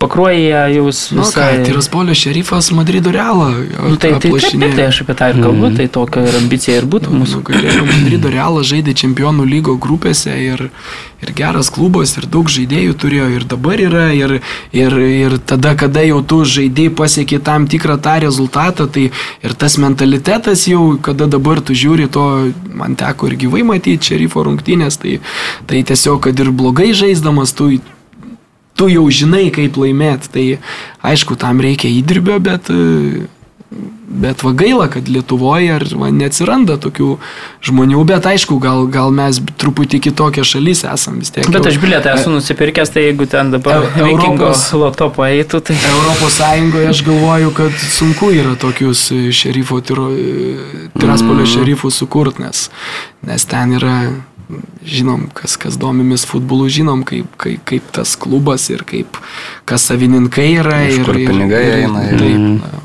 pakruoja, 0.00 0.66
jūs 0.74 1.06
Nu, 1.16 1.24
ką, 1.24 1.30
visai... 1.30 1.64
Tiraspolio 1.64 2.14
šerifas 2.16 2.68
Madrido 2.76 3.12
realą. 3.14 3.48
Nu, 3.56 3.96
tai, 3.96 4.12
tai, 4.16 4.28
taip, 4.28 4.36
taip, 4.44 4.74
tai 4.76 4.88
aš 4.90 5.00
apie 5.04 5.16
tą 5.16 5.30
ir 5.32 5.40
kalbu, 5.40 5.70
tai 5.78 5.86
tokia 5.92 6.24
ir 6.28 6.36
ambicija 6.36 6.76
ir 6.82 6.88
būtų 6.92 7.14
mūsų. 7.14 7.40
Nugalėjo 7.40 7.86
Madrido 7.88 8.32
realą, 8.32 8.64
žaidė 8.66 8.92
čempionų 9.00 9.46
lygo 9.48 9.76
grupėse 9.80 10.34
ir, 10.36 10.66
ir 11.24 11.32
geras 11.38 11.72
klubas, 11.72 12.12
ir 12.20 12.28
daug 12.28 12.52
žaidėjų 12.52 12.98
turėjo, 13.00 13.30
ir 13.38 13.48
dabar 13.48 13.80
yra, 13.86 14.04
ir, 14.16 14.36
ir, 14.76 14.98
ir 15.22 15.38
tada, 15.48 15.72
kada 15.80 16.04
jau 16.04 16.20
tu 16.20 16.42
žaidėjai 16.44 16.92
pasiekė 17.00 17.40
tam 17.48 17.64
tikrą 17.70 17.96
tą 18.04 18.18
rezultatą, 18.26 18.90
tai 18.92 19.08
ir 19.08 19.56
tas 19.56 19.80
mentalitetas 19.80 20.68
jau, 20.68 20.84
kada 21.00 21.30
dabar 21.30 21.64
tu 21.64 21.76
žiūri 21.76 22.10
to, 22.12 22.28
man 22.76 23.00
teko 23.00 23.32
ir 23.32 23.40
gyvai 23.46 23.64
matyti 23.72 24.12
šerifo 24.12 24.44
rungtynės, 24.44 25.00
tai, 25.00 25.18
tai 25.66 25.84
tiesiog, 25.88 26.20
kad 26.28 26.44
ir 26.44 26.52
blogai 26.52 26.92
žaisdamas, 26.96 27.56
tu 27.56 27.72
tu 28.76 28.90
jau 28.92 29.06
žinai, 29.10 29.48
kaip 29.54 29.76
laimėti. 29.80 30.28
Tai 30.32 30.46
aišku, 31.12 31.36
tam 31.40 31.60
reikia 31.64 31.88
įdirbio, 31.88 32.36
bet, 32.44 32.68
e, 32.70 33.26
bet 34.06 34.40
va 34.46 34.52
gaila, 34.56 34.86
kad 34.88 35.08
Lietuvoje 35.10 35.72
ar 35.74 35.84
va, 35.98 36.08
neatsiranda 36.14 36.76
tokių 36.80 37.16
žmonių, 37.66 38.04
bet 38.06 38.28
aišku, 38.30 38.56
gal, 38.62 38.84
gal 38.86 39.10
mes 39.12 39.40
truputį 39.58 39.98
kitokia 40.06 40.44
šalis 40.46 40.84
esam 40.86 41.18
vis 41.20 41.32
tiek. 41.34 41.48
Bet 41.50 41.58
jau- 41.66 41.72
aš 41.72 41.80
bilietą 41.82 42.12
esu 42.14 42.30
nusipirkęs, 42.30 42.92
tai 42.94 43.02
jeigu 43.08 43.26
ten 43.28 43.50
dabar 43.50 43.82
Europos- 43.98 44.68
loto 44.78 45.10
paeitų, 45.10 45.60
tai... 45.66 45.76
Europos 45.90 46.38
Sąjungoje 46.38 46.88
aš 46.92 47.02
galvoju, 47.08 47.50
kad 47.58 47.72
sunku 47.98 48.30
yra 48.38 48.54
tokius 48.60 49.08
e, 49.12 49.32
šerifo, 49.34 49.80
tiro, 49.82 50.08
e, 50.14 50.88
Tiraspolio 50.96 51.44
šerifų 51.50 51.90
sukurti, 51.92 52.46
nes, 52.46 52.68
nes 53.26 53.44
ten 53.50 53.74
yra, 53.80 53.96
žinom, 54.86 55.26
kas, 55.34 55.56
kas 55.60 55.78
domimės 55.80 56.26
futbolu, 56.28 56.68
žinom, 56.70 57.02
kaip, 57.06 57.30
kaip, 57.40 57.62
kaip 57.66 57.88
tas 57.96 58.14
klubas 58.20 58.68
ir 58.70 58.84
kaip, 58.86 59.18
kas 59.68 59.88
savininkai 59.90 60.50
yra. 60.60 60.82
Iš 60.86 61.00
ir, 61.00 61.06
kur 61.08 61.18
ir, 61.18 61.30
pinigai 61.30 61.64
ir, 61.66 61.78
eina 61.84 62.04
ir- 62.10 62.20
Taip, 62.20 62.44
na, 62.60 62.84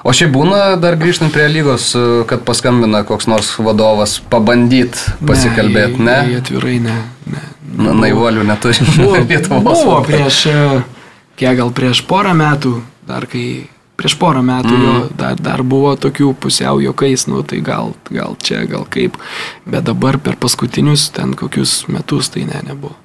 O 0.00 0.12
šiaip 0.16 0.30
būna 0.32 0.80
dar 0.80 0.96
grįžtant 0.96 1.32
prie 1.34 1.44
lygos, 1.52 1.90
kad 2.30 2.40
paskambina 2.48 3.02
koks 3.04 3.26
nors 3.28 3.50
vadovas 3.60 4.14
pabandyti 4.32 5.12
pasikalbėti, 5.28 6.00
ne? 6.00 6.14
jie 6.30 6.38
Atvirai 6.40 6.78
ne. 6.80 6.94
ne. 7.28 7.42
Na, 7.76 7.92
Naivuolių 7.94 8.46
neturi. 8.48 8.80
Buvo, 8.96 9.20
buvo 9.68 9.98
prieš, 10.08 10.38
e, 10.50 10.56
kiek 11.38 11.58
gal 11.60 11.70
prieš 11.76 12.00
porą 12.08 12.32
metų, 12.36 12.78
dar 13.08 13.28
kai 13.30 13.44
prieš 14.00 14.16
porą 14.20 14.42
metų 14.46 14.72
mm. 14.72 14.86
jo, 14.86 14.94
dar, 15.20 15.36
dar 15.36 15.62
buvo 15.66 15.92
tokių 16.00 16.32
pusiau 16.40 16.80
jokais, 16.80 17.26
nu 17.28 17.44
tai 17.44 17.60
gal, 17.64 17.92
gal 18.08 18.38
čia, 18.40 18.64
gal 18.70 18.88
kaip, 18.88 19.20
bet 19.68 19.84
dabar 19.88 20.18
per 20.18 20.40
paskutinius 20.40 21.10
ten 21.14 21.36
kokius 21.36 21.84
metus 21.92 22.32
tai 22.32 22.46
ne, 22.48 22.64
nebuvo. 22.70 22.96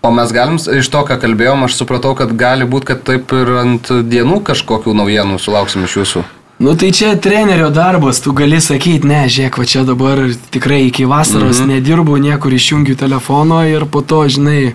O 0.00 0.10
mes 0.14 0.30
galim, 0.32 0.56
iš 0.56 0.88
to, 0.94 1.02
ką 1.04 1.18
kalbėjom, 1.20 1.66
aš 1.66 1.74
supratau, 1.80 2.14
kad 2.18 2.30
gali 2.38 2.66
būti, 2.70 2.92
kad 2.92 3.00
taip 3.06 3.32
ir 3.34 3.50
ant 3.60 3.90
dienų 4.06 4.40
kažkokių 4.46 4.94
naujienų 4.94 5.40
sulauksim 5.42 5.84
iš 5.88 5.96
jūsų. 5.98 6.22
Nu 6.62 6.74
tai 6.78 6.90
čia 6.94 7.12
trenerio 7.22 7.68
darbas, 7.70 8.18
tu 8.22 8.32
gali 8.34 8.58
sakyti, 8.62 9.06
ne, 9.06 9.24
žiūrėk, 9.30 9.58
va 9.60 9.66
čia 9.66 9.84
dabar 9.86 10.22
tikrai 10.54 10.80
iki 10.88 11.06
vasaros 11.06 11.60
mm 11.60 11.64
-hmm. 11.64 11.74
nedirbu, 11.74 12.16
niekur 12.18 12.54
išjungiu 12.54 12.96
telefono 12.96 13.62
ir 13.66 13.86
po 13.86 14.02
to, 14.02 14.24
žinai, 14.28 14.74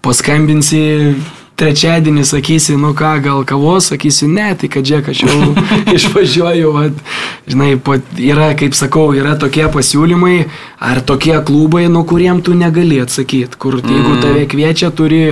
paskambinsi 0.00 1.14
trečiadienį 1.60 2.24
sakysi, 2.26 2.76
nu 2.80 2.92
ką, 2.96 3.12
gal 3.24 3.42
kavos, 3.48 3.90
sakysiu, 3.92 4.28
ne, 4.32 4.48
tai 4.58 4.70
kad 4.72 4.86
džek, 4.86 5.10
aš 5.12 5.22
jau 5.26 5.52
išvažiuoju, 5.96 6.72
vat, 6.74 7.02
žinai, 7.50 7.74
yra, 8.32 8.52
kaip 8.58 8.76
sakau, 8.78 9.10
yra 9.16 9.34
tokie 9.40 9.66
pasiūlymai 9.72 10.36
ar 10.82 11.02
tokie 11.06 11.34
klubai, 11.46 11.84
nuo 11.92 12.04
kuriem 12.08 12.42
tu 12.44 12.56
negali 12.58 13.00
atsakyti, 13.02 13.58
kur 13.60 13.78
mm. 13.80 13.92
jeigu 13.92 14.16
tave 14.24 14.46
kviečia, 14.50 14.92
turi 14.96 15.22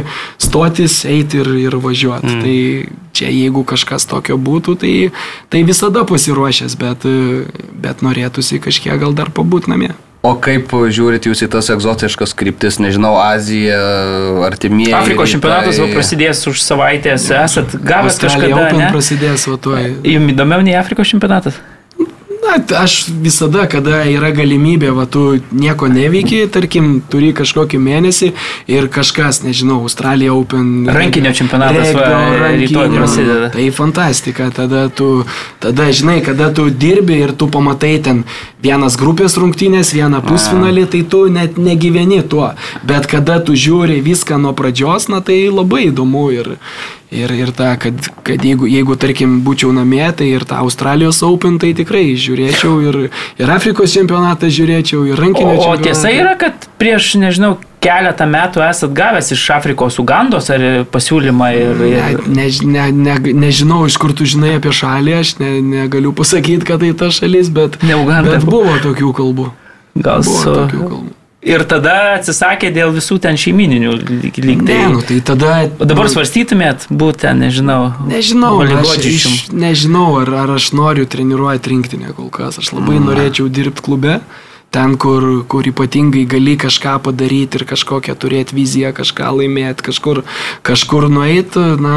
stotis, 0.41 1.03
eiti 1.09 1.41
ir, 1.43 1.55
ir 1.69 1.79
važiuoti. 1.81 2.35
Mm. 2.37 2.45
Tai 2.45 3.11
čia 3.17 3.33
jeigu 3.33 3.65
kažkas 3.67 4.07
tokio 4.11 4.39
būtų, 4.41 4.77
tai, 4.85 4.95
tai 5.51 5.65
visada 5.67 6.05
pasiruošęs, 6.09 6.77
bet, 6.81 7.09
bet 7.81 8.07
norėtųsi 8.07 8.63
kažkiek 8.63 9.01
gal 9.01 9.17
dar 9.17 9.33
pabūt 9.35 9.71
namie. 9.73 9.93
O 10.21 10.35
kaip 10.37 10.69
žiūrit 10.93 11.25
jūs 11.25 11.41
į 11.47 11.49
tas 11.55 11.71
egzotiškas 11.73 12.35
kryptis, 12.37 12.77
nežinau, 12.83 13.15
Azija, 13.23 13.79
artimieji. 14.45 14.93
Afrikos 14.93 15.33
čempionatas 15.33 15.81
tai... 15.81 15.87
prasidės 15.95 16.43
už 16.51 16.61
savaitės, 16.61 17.31
esat 17.33 17.73
gavęs 17.79 18.19
Australija 18.19 18.53
kažkada. 18.53 18.67
Open 18.67 18.83
Ne? 18.83 18.91
prasidės, 18.93 19.47
va 19.49 19.57
tuoj. 19.65 19.87
Jums 20.05 20.35
įdomiau 20.35 20.67
nei 20.67 20.77
Afrikos 20.77 21.09
čempionatas? 21.15 21.57
Na, 22.41 22.57
aš 22.83 23.05
visada, 23.21 23.67
kada 23.69 24.01
yra 24.09 24.31
galimybė, 24.33 24.91
va, 24.97 25.05
tu 25.05 25.41
nieko 25.53 25.91
neveiki, 25.93 26.39
tarkim, 26.53 27.03
turi 27.13 27.35
kažkokį 27.37 27.81
mėnesį 27.83 28.31
ir 28.71 28.89
kažkas, 28.93 29.43
nežinau, 29.45 29.81
Australija 29.85 30.33
Open. 30.33 30.89
Rankinio 30.89 31.35
čempionatas, 31.37 31.93
rytoj 31.93 32.89
prasideda. 32.95 33.51
Tai 33.53 33.67
fantastika, 33.77 34.49
tada 34.57 34.87
tu, 34.89 35.11
tada 35.61 35.91
žinai, 35.93 36.21
kada 36.25 36.49
tu 36.57 36.71
dirbi 36.73 37.21
ir 37.27 37.35
tu 37.37 37.51
pamatai 37.53 37.93
ten 38.07 38.25
vienas 38.65 38.97
grupės 39.01 39.37
rungtynės, 39.41 39.93
vieną 39.97 40.23
pusfinalį, 40.25 40.87
tai 40.95 41.05
tu 41.13 41.27
net 41.33 41.61
negyveni 41.61 42.23
tuo. 42.25 42.55
Bet 42.87 43.11
kada 43.11 43.41
tu 43.45 43.53
žiūri 43.53 44.01
viską 44.05 44.41
nuo 44.41 44.57
pradžios, 44.57 45.11
na 45.13 45.21
tai 45.21 45.43
labai 45.53 45.91
įdomu 45.91 46.31
ir, 46.33 46.55
ir, 47.11 47.31
ir 47.35 47.51
ta, 47.57 47.73
kad, 47.81 47.97
kad 48.27 48.45
jeigu, 48.45 48.69
jeigu, 48.71 48.97
tarkim, 49.01 49.41
būčiau 49.47 49.73
namie, 49.75 50.05
tai 50.17 50.29
ir 50.35 50.45
tą 50.49 50.61
Australijos 50.65 51.23
Open, 51.27 51.59
tai 51.63 51.73
tikrai 51.79 52.05
žiūrėčiau 52.15 52.77
ir, 52.87 52.99
ir 53.41 53.51
Afrikos 53.51 53.95
čempionatą 53.97 54.51
žiūrėčiau, 54.53 55.03
ir 55.11 55.19
O, 55.19 55.23
rankinio 55.25 55.57
o 55.57 55.59
čempionatą. 55.59 55.83
tiesa 55.89 56.15
yra, 56.15 56.37
kad 56.39 56.69
prieš, 56.81 57.15
nežinau, 57.21 57.57
keletą 57.81 58.27
metų 58.29 58.63
esat 58.67 58.93
gavęs 58.97 59.31
iš 59.35 59.45
Afrikos 59.57 59.99
Ugandos 60.03 60.51
ar 60.53 60.65
pasiūlymą 60.93 61.51
ir... 61.57 61.79
Ne, 61.81 62.11
ir... 62.13 62.27
ne, 62.29 62.49
ne, 62.77 62.89
ne, 62.93 63.37
nežinau, 63.47 63.85
iš 63.89 63.97
kur 64.01 64.13
tu 64.17 64.27
žinai 64.29 64.59
apie 64.59 64.73
šalį, 64.77 65.15
aš 65.23 65.35
ne, 65.41 65.55
negaliu 65.65 66.13
pasakyti, 66.17 66.67
kad 66.69 66.85
tai 66.85 66.93
ta 66.95 67.09
šalis, 67.15 67.49
bet, 67.57 67.81
Ne 67.83 67.97
Uganda. 67.97 68.37
bet 68.37 68.45
buvo 68.47 68.77
tokių 68.85 69.15
kalbų. 69.17 69.49
Gal 69.99 70.23
Buvo 70.23 70.45
su... 70.45 70.53
tokių 70.61 70.85
kalbų. 70.85 71.15
Ir 71.41 71.63
tada 71.65 71.95
atsisakė 72.19 72.69
dėl 72.75 72.91
visų 72.93 73.17
ten 73.25 73.39
šeimininių 73.41 73.95
lyg 73.97 74.39
lyg 74.45 74.65
tai. 74.69 74.75
Ne, 74.77 74.91
nu 74.93 75.01
tai 75.01 75.23
tada... 75.25 75.55
O 75.81 75.89
dabar 75.89 76.11
svarstytumėt 76.13 76.85
būti 76.93 77.23
ten, 77.23 77.41
nežinau. 77.41 77.95
Nežinau, 78.11 78.59
aš 78.61 79.07
iš, 79.09 79.25
nežinau 79.49 80.19
ar, 80.21 80.29
ar 80.43 80.53
aš 80.59 80.69
noriu 80.77 81.09
treniruoti 81.09 81.73
rinktinę 81.73 82.13
kol 82.19 82.29
kas. 82.35 82.61
Aš 82.61 82.75
labai 82.77 82.99
mm. 82.99 83.09
norėčiau 83.09 83.49
dirbti 83.49 83.87
klube, 83.89 84.19
ten, 84.69 84.99
kur, 85.01 85.31
kur 85.49 85.73
ypatingai 85.73 86.27
gali 86.29 86.59
kažką 86.61 86.99
padaryti 87.09 87.63
ir 87.63 87.65
kažkokią 87.73 88.19
turėti 88.21 88.61
viziją, 88.61 88.93
kažką 89.01 89.33
laimėti, 89.41 89.89
kažkur, 89.89 90.27
kažkur 90.61 91.09
nueiti. 91.09 91.65
Na, 91.81 91.97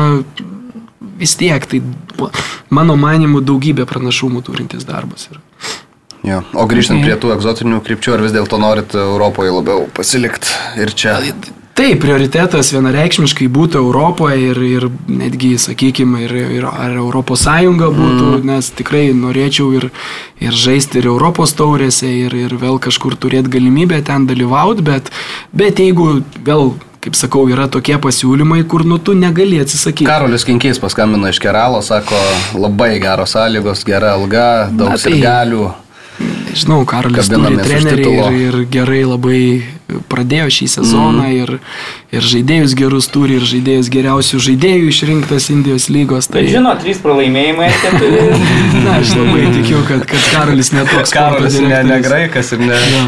vis 1.20 1.36
tiek, 1.36 1.68
tai 1.68 1.84
mano 2.72 2.96
manimu 2.96 3.44
daugybė 3.44 3.92
pranašumų 3.92 4.48
turintis 4.48 4.88
darbas. 4.88 5.28
Ir... 5.34 5.43
Jo. 6.24 6.40
O 6.56 6.64
grįžtant 6.72 7.04
prie 7.04 7.18
tų 7.20 7.34
egzotinių 7.36 7.82
krypčių, 7.84 8.16
ar 8.16 8.24
vis 8.24 8.32
dėlto 8.36 8.60
norit 8.62 8.96
Europoje 8.96 9.52
labiau 9.52 9.90
pasilikti 9.96 10.80
ir 10.80 10.94
čia? 10.96 11.18
Taip, 11.74 12.04
prioritetas 12.04 12.70
vienareikšmiškai 12.70 13.48
būtų 13.50 13.80
Europoje 13.82 14.52
ir, 14.52 14.60
ir 14.62 14.84
netgi, 15.10 15.56
sakykime, 15.58 16.22
ir, 16.28 16.36
ir 16.60 16.68
ar 16.70 16.94
Europos 16.94 17.48
Sąjunga 17.48 17.90
būtų, 17.90 18.28
mm. 18.28 18.46
nes 18.46 18.70
tikrai 18.78 19.08
norėčiau 19.18 19.72
ir, 19.80 19.90
ir 20.38 20.54
žaisti 20.54 21.02
ir 21.02 21.10
Europos 21.10 21.56
taurėse, 21.58 22.06
ir, 22.06 22.38
ir 22.46 22.54
vėl 22.62 22.78
kažkur 22.78 23.18
turėti 23.18 23.56
galimybę 23.58 24.04
ten 24.06 24.30
dalyvauti, 24.30 24.86
bet, 24.86 25.10
bet 25.50 25.82
jeigu 25.82 26.22
vėl, 26.46 26.76
kaip 27.02 27.18
sakau, 27.18 27.48
yra 27.50 27.66
tokie 27.68 27.98
pasiūlymai, 27.98 28.62
kur 28.70 28.86
nu 28.86 29.02
tu 29.02 29.18
negali 29.18 29.58
atsisakyti. 29.66 30.06
Karolis 30.08 30.46
Kinkys 30.46 30.78
paskambino 30.80 31.34
iš 31.34 31.42
Keralo, 31.42 31.82
sako, 31.82 32.22
labai 32.54 33.00
geros 33.02 33.34
sąlygos, 33.34 33.82
gera 33.90 34.14
alga, 34.14 34.70
daug 34.70 34.94
tai- 34.94 35.08
sirgalių. 35.10 35.72
Žinau, 36.54 36.84
Karolis 36.86 37.30
turi 37.32 37.58
trenerį 37.58 38.04
ir, 38.06 38.36
ir 38.38 38.58
gerai 38.70 39.02
labai 39.08 39.40
pradėjo 40.10 40.52
šį 40.54 40.68
sezoną 40.76 41.24
mm. 41.26 41.40
ir, 41.42 41.54
ir 42.14 42.28
žaidėjus 42.34 42.76
gerus 42.78 43.08
turi, 43.14 43.40
ir 43.40 43.48
žaidėjus 43.50 43.90
geriausių 43.94 44.42
žaidėjų 44.48 44.92
išrinktas 44.92 45.50
Indijos 45.54 45.90
lygos. 45.94 46.30
Tai, 46.34 46.46
žinot, 46.50 46.84
trys 46.86 47.02
pralaimėjimai. 47.04 47.72
na, 48.86 49.00
aš 49.00 49.16
labai 49.18 49.48
tikiu, 49.58 49.82
kad, 49.90 50.06
kad 50.10 50.30
Karolis 50.36 50.74
netoks. 50.76 51.14
sporto 51.14 51.50
direktorius. 51.50 52.06
graikas 52.10 52.54
ir 52.54 52.64
ne. 52.68 52.84
Jo. 52.94 53.08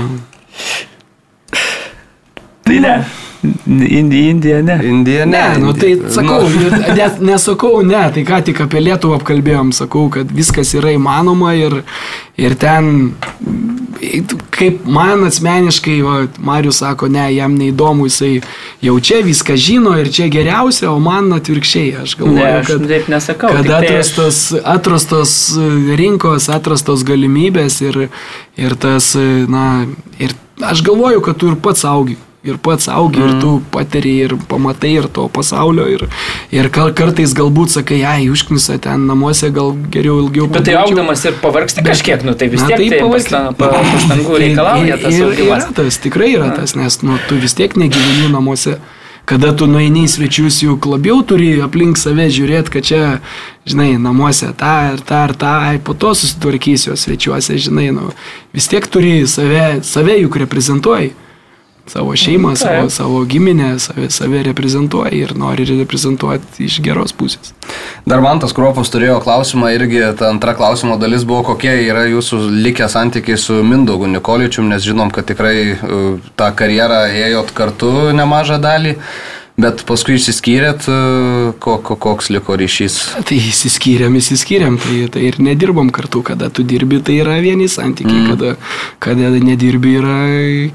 Tai 2.65 2.81
ne. 2.87 2.97
Indija, 3.67 4.29
Indija, 4.31 4.61
ne. 4.61 4.79
Indija, 4.89 5.25
ne. 5.25 5.37
Ne, 5.37 5.57
nu 5.63 5.73
tai 5.73 5.95
sakau, 6.09 6.41
Nu, 6.49 6.93
net 6.95 7.19
nesakau, 7.21 7.81
ne, 7.85 8.03
tai 8.13 8.23
ką 8.27 8.41
tik 8.49 8.61
apie 8.65 8.81
Lietuvą 8.83 9.17
apkalbėjom, 9.19 9.71
sakau, 9.75 10.07
kad 10.13 10.29
viskas 10.31 10.73
yra 10.77 10.91
įmanoma 10.95 11.53
ir, 11.57 11.79
ir 12.39 12.55
ten, 12.61 13.13
kaip 14.55 14.85
man 14.87 15.23
asmeniškai, 15.27 15.97
va, 16.05 16.15
Marius 16.45 16.79
sako, 16.83 17.07
ne, 17.11 17.25
jam 17.35 17.55
neįdomu, 17.59 18.07
jisai 18.09 18.41
jau 18.85 18.97
čia 18.99 19.21
viską 19.25 19.55
žino 19.59 19.95
ir 19.99 20.11
čia 20.13 20.27
geriausia, 20.31 20.89
o 20.91 20.99
man 21.03 21.31
atvirkščiai, 21.37 21.95
aš 22.03 22.15
galvoju, 22.19 22.37
Ne, 22.39 22.51
aš 22.59 22.67
kad... 22.71 22.87
taip 22.91 23.09
nesakau. 23.11 23.51
Kad 23.55 23.69
tai 23.69 23.79
aš- 23.79 23.89
atrastos, 23.89 24.39
atrastos 24.75 25.35
rinkos, 25.99 26.49
atrastos 26.53 27.03
galimybės 27.07 27.81
ir, 27.85 28.05
ir 28.59 28.75
tas, 28.79 29.13
na, 29.51 29.85
ir 30.19 30.35
aš 30.63 30.83
galvoju, 30.87 31.21
kad 31.25 31.37
tu 31.41 31.51
ir 31.53 31.59
pats 31.61 31.85
augi. 31.87 32.17
Ir 32.45 32.59
pats 32.61 32.85
augi, 32.93 33.17
mm. 33.17 33.29
ir 33.29 33.39
tu 33.41 33.51
patiri, 33.73 34.11
ir 34.27 34.35
pamatai, 34.49 34.91
ir 34.99 35.07
to 35.09 35.23
pasaulio, 35.33 35.87
ir, 35.89 36.03
ir 36.53 36.67
kar- 36.69 36.91
kartais 36.93 37.31
galbūt 37.33 37.73
sakai, 37.73 38.03
ai, 38.05 38.27
užknisa 38.29 38.77
ten 38.83 39.07
namuose, 39.09 39.49
gal 39.55 39.71
geriau 39.89 40.19
ilgiau 40.21 40.45
Bet 40.45 40.67
tai 40.67 40.75
pabūčiau." 40.75 40.91
augdamas 40.91 41.25
ir 41.25 41.39
pavargsti 41.41 41.85
kažkiek, 41.87 42.21
nu 42.27 42.35
tai 42.37 42.51
vis 42.53 42.61
Na, 42.61 42.67
tiek 42.69 42.93
tai 42.93 42.99
pastangų 43.95 44.37
reikalauja 44.43 44.99
tas 45.01 45.17
ir, 45.17 45.33
ir, 45.33 45.41
yra 45.47 45.57
tas, 45.73 45.97
tikrai 46.05 46.35
yra 46.35 46.51
tas, 46.53 46.75
nes 46.77 46.99
nu, 47.01 47.17
tu 47.25 47.39
vis 47.41 47.57
tiek 47.57 47.73
negyveni 47.81 48.29
namuose. 48.35 48.77
Kada 49.25 49.55
tu 49.57 49.65
nueini 49.65 50.03
į 50.05 50.09
svečius, 50.13 50.59
juk 50.61 50.85
labiau 50.85 51.23
turi 51.25 51.55
aplink 51.65 51.97
save 51.97 52.27
žiūrėti, 52.29 52.69
kad 52.75 52.85
čia, 52.85 52.99
žinai, 53.65 53.95
namuose 53.97 54.51
tą 54.53 54.75
ir 54.91 55.01
tą 55.01 55.23
ir 55.25 55.33
tą, 55.41 55.53
ai, 55.71 55.79
po 55.81 55.97
to 55.97 56.13
susitvarkysiu 56.13 56.93
svečiuose, 56.93 57.57
žinai, 57.57 57.89
nu, 57.95 58.11
vis 58.53 58.69
tiek 58.69 58.85
turi 58.85 59.23
save, 59.25 59.79
save 59.81 60.21
juk 60.21 60.37
reprezentuoji. 60.45 61.15
Savo 61.85 62.15
šeimą, 62.17 62.55
savo, 62.57 62.89
savo 62.89 63.19
giminę, 63.29 63.75
save, 63.79 64.09
save 64.09 64.41
reprezentuoji 64.43 65.19
ir 65.21 65.35
nori 65.37 65.67
reprezentuoti 65.69 66.65
iš 66.65 66.79
geros 66.81 67.13
pusės. 67.13 67.53
Dar 68.09 68.23
man 68.25 68.41
tas 68.41 68.55
Kruopas 68.57 68.89
turėjo 68.89 69.19
klausimą 69.21 69.69
irgi, 69.75 70.01
ta 70.17 70.31
antra 70.33 70.55
klausimo 70.57 70.97
dalis 70.97 71.27
buvo, 71.29 71.43
kokie 71.51 71.75
yra 71.85 72.07
jūsų 72.09 72.41
likę 72.65 72.89
santykiai 72.89 73.37
su 73.37 73.61
Mindaugu 73.61 74.09
Nikoličium, 74.09 74.65
nes 74.73 74.81
žinom, 74.85 75.13
kad 75.13 75.29
tikrai 75.29 75.57
uh, 75.75 76.29
tą 76.37 76.49
karjerą 76.57 77.05
ėjot 77.21 77.53
kartu 77.53 77.91
nemažą 78.17 78.57
dalį, 78.63 78.95
bet 79.61 79.83
paskui 79.87 80.17
išsiskyrėt, 80.17 80.87
ko, 81.63 81.75
ko, 81.85 81.95
koks 81.95 82.31
liko 82.33 82.57
ryšys. 82.59 82.97
Tai 83.29 83.37
įsiskyrėm, 83.37 84.17
įsiskyrėm, 84.19 84.79
tai, 84.81 84.97
tai 85.13 85.27
ir 85.29 85.37
nedirbom 85.43 85.93
kartu, 85.95 86.23
kada 86.27 86.49
tu 86.49 86.65
dirbi, 86.67 86.99
tai 87.05 87.19
yra 87.21 87.37
vieni 87.43 87.69
santykiai, 87.71 88.25
mm. 88.25 88.33
kada, 88.33 88.55
kada 88.99 89.31
nedirbi 89.37 89.95
yra 90.01 90.17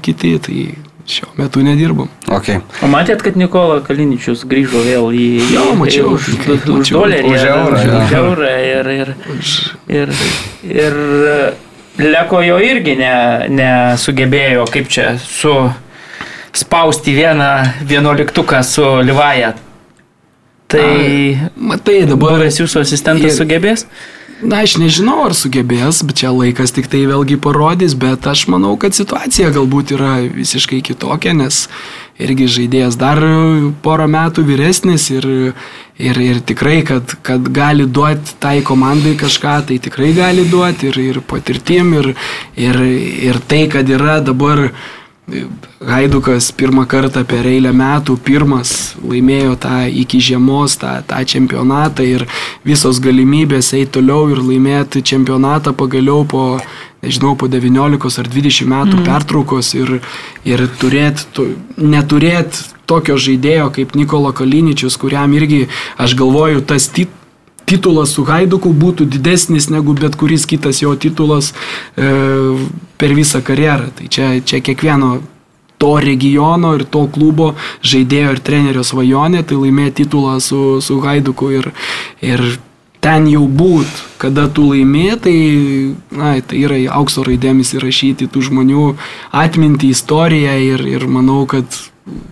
kiti, 0.01 0.33
tai 0.41 0.63
šiuo 1.07 1.31
metu 1.37 1.63
nedirbom. 1.65 2.09
Okay. 2.27 2.59
O 2.83 2.87
matėt, 2.91 3.21
kad 3.25 3.35
Nikola 3.39 3.79
Kaliničius 3.85 4.43
grįžo 4.49 4.81
vėl 4.85 5.09
į... 5.15 5.25
Jo, 5.53 5.65
mačiau, 5.79 6.13
Už, 6.17 6.27
už, 6.45 6.69
už 6.77 6.91
dolerį. 6.95 7.31
Už 7.33 7.41
ar- 7.41 7.51
eurą. 7.57 7.81
Už 8.03 8.13
eurą 8.21 8.51
ir... 8.67 8.91
ir, 8.99 9.13
ir, 9.89 10.15
ir 10.63 11.01
Leko 12.01 12.39
jo 12.41 12.55
irgi 12.63 12.93
ne, 12.95 13.13
nesugebėjo, 13.51 14.63
kaip 14.71 14.87
čia, 14.89 15.09
su 15.19 15.51
spausti 16.55 17.11
vieną 17.17 17.49
vienuoliktuką 17.89 18.61
su 18.63 18.85
Livaja. 19.03 19.51
Tai 20.71 20.87
Matai, 21.59 22.05
dabar 22.07 22.37
buvęs 22.39 22.61
jūsų 22.63 22.85
asistentas 22.85 23.33
ir- 23.33 23.37
sugebės? 23.41 23.85
Na, 24.41 24.63
aš 24.65 24.79
nežinau, 24.81 25.19
ar 25.27 25.35
sugebės, 25.37 25.99
bet 26.01 26.17
čia 26.23 26.31
laikas 26.33 26.73
tik 26.73 26.87
tai 26.89 27.03
vėlgi 27.05 27.37
parodys, 27.41 27.93
bet 27.93 28.25
aš 28.25 28.47
manau, 28.49 28.73
kad 28.81 28.95
situacija 28.97 29.51
galbūt 29.53 29.93
yra 29.93 30.15
visiškai 30.33 30.79
kitokia, 30.87 31.35
nes 31.37 31.67
irgi 32.21 32.47
žaidėjas 32.49 32.97
dar 32.97 33.21
porą 33.85 34.07
metų 34.09 34.45
vyresnis 34.47 35.05
ir, 35.13 35.27
ir, 36.01 36.21
ir 36.25 36.41
tikrai, 36.41 36.79
kad, 36.87 37.13
kad 37.21 37.51
gali 37.53 37.85
duoti 37.85 38.33
tai 38.41 38.55
komandai 38.65 39.13
kažką, 39.19 39.59
tai 39.69 39.77
tikrai 39.77 40.09
gali 40.17 40.47
duoti 40.49 40.89
ir, 40.89 40.97
ir 41.11 41.21
patirtim, 41.21 41.93
ir, 42.01 42.11
ir, 42.57 42.81
ir 43.29 43.41
tai, 43.45 43.67
kad 43.69 43.93
yra 43.93 44.17
dabar 44.25 44.71
Haidukas 45.81 46.51
pirmą 46.53 46.83
kartą 46.85 47.23
per 47.25 47.47
eilę 47.49 47.71
metų, 47.73 48.17
pirmas 48.25 48.93
laimėjo 49.01 49.55
tą 49.63 49.77
iki 50.03 50.19
žiemos, 50.21 50.75
tą, 50.81 50.97
tą 51.07 51.21
čempionatą 51.25 52.05
ir 52.05 52.25
visos 52.67 52.99
galimybės 53.01 53.71
eiti 53.77 53.95
toliau 53.97 54.29
ir 54.31 54.43
laimėti 54.43 55.01
čempionatą 55.01 55.73
pagaliau 55.77 56.25
po, 56.29 56.43
nežinau, 57.01 57.33
po 57.39 57.49
19 57.49 58.21
ar 58.21 58.29
20 58.35 58.69
metų 58.73 58.99
mm. 58.99 59.07
pertraukos 59.07 59.73
ir, 59.79 59.97
ir 60.45 60.67
turėti, 60.81 61.47
neturėti 61.77 62.67
tokio 62.91 63.17
žaidėjo 63.17 63.71
kaip 63.77 63.95
Nikola 63.95 64.35
Kaliničius, 64.35 64.99
kuriam 65.01 65.33
irgi, 65.37 65.65
aš 66.01 66.15
galvoju, 66.19 66.61
tas 66.67 66.89
tit, 66.91 67.09
titulas 67.71 68.13
su 68.15 68.25
Haiduku 68.27 68.73
būtų 68.75 69.07
didesnis 69.11 69.69
negu 69.71 69.95
bet 69.97 70.17
kuris 70.19 70.45
kitas 70.49 70.81
jo 70.83 70.93
titulas 70.99 71.51
e, 71.51 72.11
per 72.99 73.15
visą 73.17 73.41
karjerą. 73.45 73.91
Tai 73.97 74.09
čia, 74.11 74.33
čia 74.45 74.61
kiekvieno 74.63 75.19
to 75.81 75.97
regiono 75.99 76.75
ir 76.77 76.85
to 76.85 77.07
klubo 77.09 77.53
žaidėjo 77.81 78.35
ir 78.35 78.41
trenerio 78.45 78.83
svajonė, 78.85 79.41
tai 79.41 79.57
laimėti 79.57 80.03
titulą 80.03 80.37
su, 80.43 80.77
su 80.85 80.99
Haiduku 81.01 81.49
ir, 81.57 81.71
ir 82.21 82.43
ten 83.01 83.25
jau 83.31 83.47
būt, 83.49 84.03
kada 84.21 84.45
tu 84.53 84.67
laimė, 84.69 85.17
tai, 85.25 85.35
na, 86.13 86.35
tai 86.45 86.61
yra 86.67 86.77
aukso 86.99 87.25
raidėmis 87.25 87.73
įrašyti 87.79 88.29
tų 88.29 88.45
žmonių 88.51 88.87
atminti 89.43 89.89
istoriją 89.95 90.57
ir, 90.69 90.85
ir 90.99 91.07
manau, 91.09 91.47
kad 91.49 91.65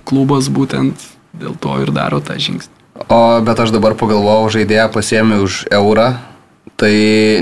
klubas 0.06 0.52
būtent 0.54 1.10
dėl 1.42 1.58
to 1.58 1.80
ir 1.82 1.94
daro 1.96 2.22
tą 2.22 2.38
žingsnį. 2.38 2.79
O 3.08 3.20
bet 3.46 3.62
aš 3.64 3.72
dabar 3.72 3.96
pagalvojau, 3.96 4.50
žaidėją 4.58 4.90
pasiemi 4.92 5.40
už 5.46 5.64
eurą, 5.72 6.10
Tai 6.80 6.92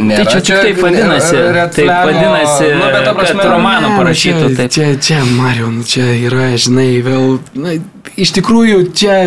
nėra. 0.02 0.24
Tai 0.26 0.40
čia 0.42 0.42
tik 0.42 0.64
taip 0.66 0.80
vadinasi. 0.82 1.36
Taip 1.76 1.92
vadinasi, 1.92 2.70
nu, 2.74 2.88
bet 2.90 3.10
prasme, 3.20 3.44
kad 3.44 3.52
romaną 3.52 3.92
parašytų. 3.94 4.48
Čia, 4.58 4.66
čia, 4.74 4.88
čia 5.04 5.20
Marion, 5.30 5.76
čia 5.86 6.08
yra, 6.26 6.48
žinai, 6.58 6.88
vėl. 7.06 7.38
Na, 7.54 7.76
iš 8.18 8.34
tikrųjų, 8.40 8.80
čia, 8.98 9.20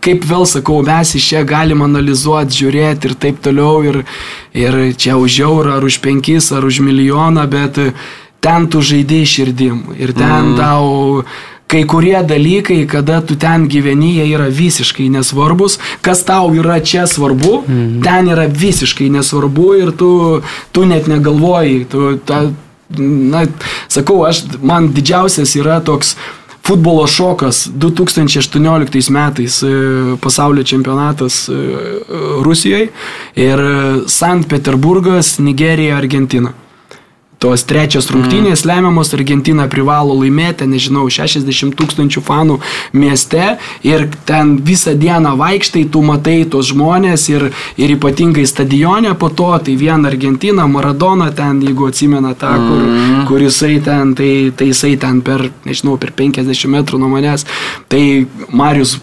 kaip 0.00 0.24
vėl 0.30 0.46
sakau, 0.48 0.78
mes 0.86 1.12
iš 1.20 1.28
čia 1.34 1.44
galim 1.48 1.84
analizuoti, 1.84 2.62
žiūrėti 2.62 3.10
ir 3.10 3.16
taip 3.26 3.44
toliau. 3.44 3.84
Ir, 3.90 4.00
ir 4.56 4.80
čia 4.96 5.20
už 5.20 5.36
eurą, 5.44 5.76
ar 5.76 5.84
už 5.90 6.00
penkis, 6.00 6.48
ar 6.56 6.64
už 6.64 6.80
milijoną, 6.88 7.44
bet 7.50 7.76
ten 8.40 8.70
tu 8.72 8.80
žaidai 8.80 9.26
širdim. 9.28 9.84
Ir 10.00 10.16
ten 10.16 10.54
mm. 10.54 10.56
tau 10.56 11.26
kai 11.70 11.84
kurie 11.86 12.18
dalykai, 12.26 12.82
kada 12.90 13.20
tu 13.22 13.36
ten 13.38 13.68
gyveni, 13.70 14.16
jie 14.18 14.26
yra 14.34 14.48
visiškai 14.50 15.06
nesvarbus, 15.14 15.78
kas 16.02 16.24
tau 16.26 16.50
yra 16.54 16.80
čia 16.82 17.06
svarbu, 17.06 17.60
mhm. 17.62 18.00
ten 18.02 18.32
yra 18.34 18.48
visiškai 18.50 19.10
nesvarbu 19.14 19.68
ir 19.78 19.94
tu, 19.94 20.10
tu 20.72 20.84
net 20.88 21.06
negalvoji. 21.10 21.84
Tu, 21.90 22.10
ta, 22.26 22.42
na, 22.98 23.44
sakau, 23.88 24.24
aš, 24.26 24.42
man 24.66 24.90
didžiausias 24.94 25.54
yra 25.60 25.78
toks 25.86 26.16
futbolo 26.66 27.06
šokas 27.08 27.68
2018 27.72 29.10
metais 29.14 29.62
e, 29.62 29.70
pasaulio 30.20 30.64
čempionatas 30.66 31.46
e, 31.48 31.60
Rusijoje 32.44 32.90
ir 33.34 33.62
Sankt 34.06 34.50
Peterburgas, 34.50 35.38
Nigerija, 35.38 35.96
Argentina 35.96 36.52
tos 37.40 37.64
trečios 37.64 38.10
rungtynės 38.12 38.64
mm. 38.64 38.68
lemiamos, 38.68 39.14
Argentina 39.16 39.64
privalo 39.72 40.14
laimėti, 40.18 40.68
nežinau, 40.68 41.06
60 41.10 41.74
tūkstančių 41.78 42.22
fanų 42.26 42.58
mieste 42.92 43.56
ir 43.86 44.06
ten 44.28 44.58
visą 44.66 44.92
dieną 45.00 45.32
vaikštai, 45.40 45.86
tu 45.92 46.04
matai 46.04 46.42
tos 46.52 46.68
žmonės 46.74 47.26
ir, 47.32 47.48
ir 47.80 47.96
ypatingai 47.96 48.44
stadione 48.48 49.14
po 49.16 49.32
to, 49.32 49.50
tai 49.64 49.76
vien 49.80 50.04
Argentina, 50.06 50.68
Maradona 50.68 51.30
ten, 51.36 51.62
jeigu 51.64 51.88
atsimena 51.88 52.34
tą, 52.36 52.52
kur, 52.60 52.86
mm. 52.86 53.20
kur 53.30 53.46
jisai 53.48 53.78
ten, 53.84 54.14
tai, 54.18 54.32
tai 54.56 54.72
jisai 54.74 54.96
ten 55.00 55.24
per, 55.24 55.48
nežinau, 55.64 55.96
per 56.00 56.12
50 56.16 56.74
metrų 56.76 57.00
nuo 57.00 57.08
manęs, 57.16 57.48
tai 57.88 58.04
Marius 58.52 58.98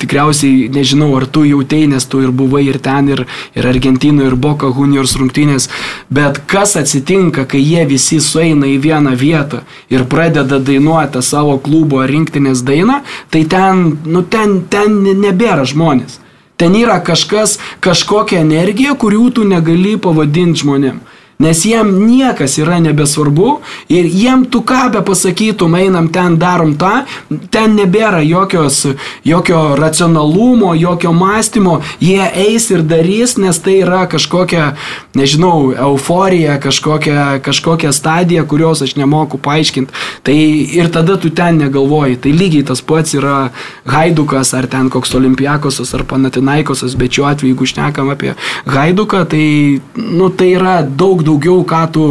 tikriausiai 0.00 0.68
nežinau, 0.72 1.10
ar 1.18 1.26
tu 1.26 1.44
jautei, 1.48 1.86
nes 1.90 2.06
tu 2.08 2.22
ir 2.24 2.32
buvai 2.34 2.64
ir 2.68 2.80
ten, 2.82 3.10
ir, 3.12 3.24
ir 3.56 3.68
Argentinoje, 3.68 4.30
ir 4.30 4.36
Boka 4.36 4.70
Juniors 4.72 5.16
rungtynės, 5.20 5.68
bet 6.08 6.40
kas 6.50 6.76
atsitinka, 6.80 7.44
kai 7.50 7.60
jie 7.60 7.84
visi 7.90 8.20
sueina 8.24 8.68
į 8.70 8.78
vieną 8.86 9.14
vietą 9.20 9.62
ir 9.92 10.06
pradeda 10.10 10.58
dainuoti 10.58 11.22
savo 11.24 11.58
klubo 11.62 12.02
rinktinės 12.06 12.64
dainą, 12.66 13.02
tai 13.30 13.44
ten, 13.44 13.98
nu, 14.06 14.24
ten, 14.24 14.62
ten 14.72 15.02
nebėra 15.20 15.68
žmonės. 15.68 16.20
Ten 16.60 16.74
yra 16.76 16.98
kažkas, 17.00 17.56
kažkokia 17.80 18.42
energija, 18.44 18.92
kurių 18.92 19.30
tu 19.32 19.46
negali 19.48 19.94
pavadinti 19.96 20.60
žmonėm. 20.60 20.98
Nes 21.40 21.64
jiem 21.64 21.88
niekas 22.06 22.58
yra 22.60 22.78
nebesvarbu 22.84 23.58
ir 23.88 24.04
jiem 24.04 24.44
tu 24.44 24.60
ką 24.60 24.90
be 24.92 25.00
pasakytum, 25.04 25.74
einam 25.74 26.10
ten, 26.12 26.36
darom 26.40 26.74
tą, 26.76 27.04
ten 27.50 27.76
nebėra 27.78 28.20
jokios, 28.26 28.82
jokio 29.24 29.62
racionalumo, 29.80 30.74
jokio 30.76 31.12
mąstymo, 31.16 31.80
jie 32.00 32.20
eis 32.44 32.68
ir 32.70 32.84
darys, 32.84 33.38
nes 33.40 33.58
tai 33.64 33.78
yra 33.80 34.02
kažkokia, 34.10 34.74
nežinau, 35.16 35.72
euforija, 35.72 36.58
kažkokia, 36.60 37.40
kažkokia 37.44 37.92
stadija, 37.92 38.44
kurios 38.44 38.82
aš 38.84 38.96
nemoku 39.00 39.40
paaiškinti. 39.40 39.92
Tai 40.22 40.36
ir 40.76 40.90
tada 40.92 41.16
tu 41.16 41.30
ten 41.30 41.56
negalvoji. 41.56 42.18
Tai 42.20 42.32
lygiai 42.36 42.66
tas 42.66 42.82
pats 42.84 43.14
yra 43.16 43.50
Haidukas 43.88 44.52
ar 44.54 44.68
ten 44.70 44.90
koks 44.92 45.14
Olimpiakosas 45.16 45.94
ar 45.96 46.04
Panatinaikosas, 46.04 46.96
bet 47.00 47.16
šiuo 47.16 47.28
atveju, 47.30 47.54
jeigu 47.54 47.68
šnekam 47.72 48.10
apie 48.12 48.34
Haiduką, 48.68 49.24
tai, 49.30 49.80
nu, 49.96 50.28
tai 50.28 50.52
yra 50.58 50.80
daug, 50.84 51.22
daug 51.26 51.29
daugiau, 51.30 51.62
ką 51.64 51.84
tu 51.94 52.06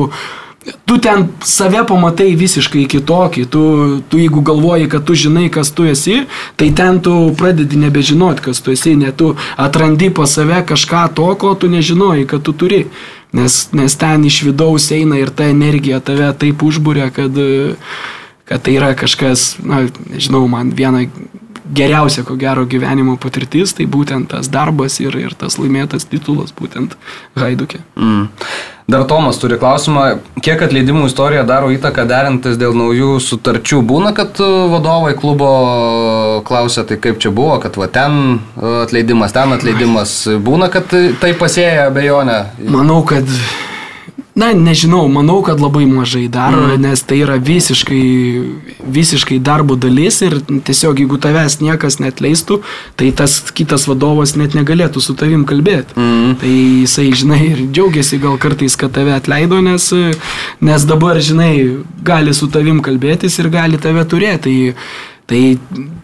tu 0.85 0.97
ten 0.97 1.27
save 1.45 1.81
pamatai 1.87 2.33
visiškai 2.37 2.83
kitokį. 2.89 3.45
Tu, 3.51 3.63
tu 4.09 4.19
jeigu 4.19 4.43
galvoji, 4.45 4.89
kad 4.91 5.05
tu 5.07 5.15
žinai, 5.17 5.47
kas 5.53 5.71
tu 5.75 5.87
esi, 5.87 6.25
tai 6.59 6.71
ten 6.75 6.99
tu 7.03 7.13
pradedi 7.37 7.79
nebežinoti, 7.79 8.43
kas 8.49 8.61
tu 8.61 8.73
esi, 8.75 8.95
net 8.99 9.17
tu 9.19 9.33
atrandi 9.57 10.11
pas 10.13 10.29
save 10.29 10.61
kažką 10.69 11.07
to, 11.17 11.29
ko 11.39 11.55
tu 11.55 11.71
nežinojai, 11.71 12.27
kad 12.29 12.43
tu 12.45 12.53
turi. 12.53 12.85
Nes, 13.33 13.59
nes 13.77 13.93
ten 14.01 14.25
iš 14.25 14.41
vidaus 14.47 14.89
eina 14.91 15.19
ir 15.21 15.29
ta 15.29 15.45
energija 15.49 15.99
tave 16.01 16.31
taip 16.41 16.63
užbūrė, 16.65 17.11
kad, 17.13 17.35
kad 18.49 18.63
tai 18.65 18.73
yra 18.79 18.95
kažkas, 18.97 19.59
na, 19.61 19.83
nežinau, 20.09 20.47
man 20.49 20.73
viena 20.73 21.05
geriausia, 21.69 22.23
ko 22.25 22.33
gero, 22.41 22.65
gyvenimo 22.65 23.13
patirtis, 23.21 23.75
tai 23.77 23.85
būtent 23.85 24.31
tas 24.33 24.49
darbas 24.49 24.97
ir, 25.03 25.13
ir 25.21 25.37
tas 25.37 25.59
laimėtas 25.61 26.09
titulas, 26.09 26.49
būtent 26.57 26.97
Haidukė. 27.37 27.83
Mm. 27.93 28.25
Dar 28.89 29.03
Tomas 29.05 29.37
turi 29.37 29.57
klausimą, 29.61 30.03
kiek 30.41 30.63
atleidimų 30.65 31.05
istorija 31.11 31.43
daro 31.45 31.67
įtaką 31.69 32.07
derintis 32.09 32.57
dėl 32.57 32.73
naujų 32.73 33.19
sutarčių. 33.21 33.83
Būna, 33.85 34.15
kad 34.17 34.39
uh, 34.41 34.65
vadovai 34.71 35.11
klubo 35.19 35.49
klausia, 36.47 36.87
tai 36.89 36.97
kaip 36.97 37.21
čia 37.21 37.29
buvo, 37.29 37.59
kad 37.61 37.77
va 37.77 37.85
ten 37.93 38.39
uh, 38.39 38.79
atleidimas, 38.87 39.35
ten 39.35 39.53
atleidimas. 39.53 40.15
Būna, 40.41 40.71
kad 40.73 40.89
tai 40.89 41.35
pasėja 41.37 41.85
abejonę. 41.91 42.39
Manau, 42.65 43.03
kad 43.05 43.29
Na, 44.39 44.53
nežinau, 44.55 45.03
manau, 45.11 45.41
kad 45.43 45.59
labai 45.59 45.83
mažai 45.89 46.27
daro, 46.31 46.61
mm. 46.69 46.79
nes 46.85 47.01
tai 47.03 47.17
yra 47.25 47.35
visiškai, 47.43 48.03
visiškai 48.97 49.39
darbo 49.43 49.75
dalis 49.75 50.21
ir 50.23 50.37
tiesiog 50.47 51.01
jeigu 51.03 51.19
tavęs 51.19 51.57
niekas 51.59 51.99
net 51.99 52.21
leistų, 52.23 52.61
tai 52.99 53.11
tas 53.19 53.39
kitas 53.55 53.87
vadovas 53.89 54.37
net 54.39 54.55
negalėtų 54.55 55.03
su 55.03 55.17
tavim 55.19 55.43
kalbėti. 55.49 55.97
Mm. 55.99 56.37
Tai 56.39 56.53
jisai, 56.53 57.09
žinai, 57.21 57.41
ir 57.49 57.63
džiaugiasi 57.67 58.21
gal 58.23 58.39
kartais, 58.39 58.79
kad 58.79 58.95
tave 58.95 59.11
atleido, 59.17 59.59
nes, 59.65 59.91
nes 60.63 60.87
dabar, 60.87 61.19
žinai, 61.19 61.53
gali 62.05 62.35
su 62.37 62.47
tavim 62.53 62.79
kalbėtis 62.85 63.41
ir 63.43 63.51
gali 63.51 63.81
tave 63.81 64.07
turėti. 64.07 64.39
Tai 64.39 64.55
Tai 65.29 65.57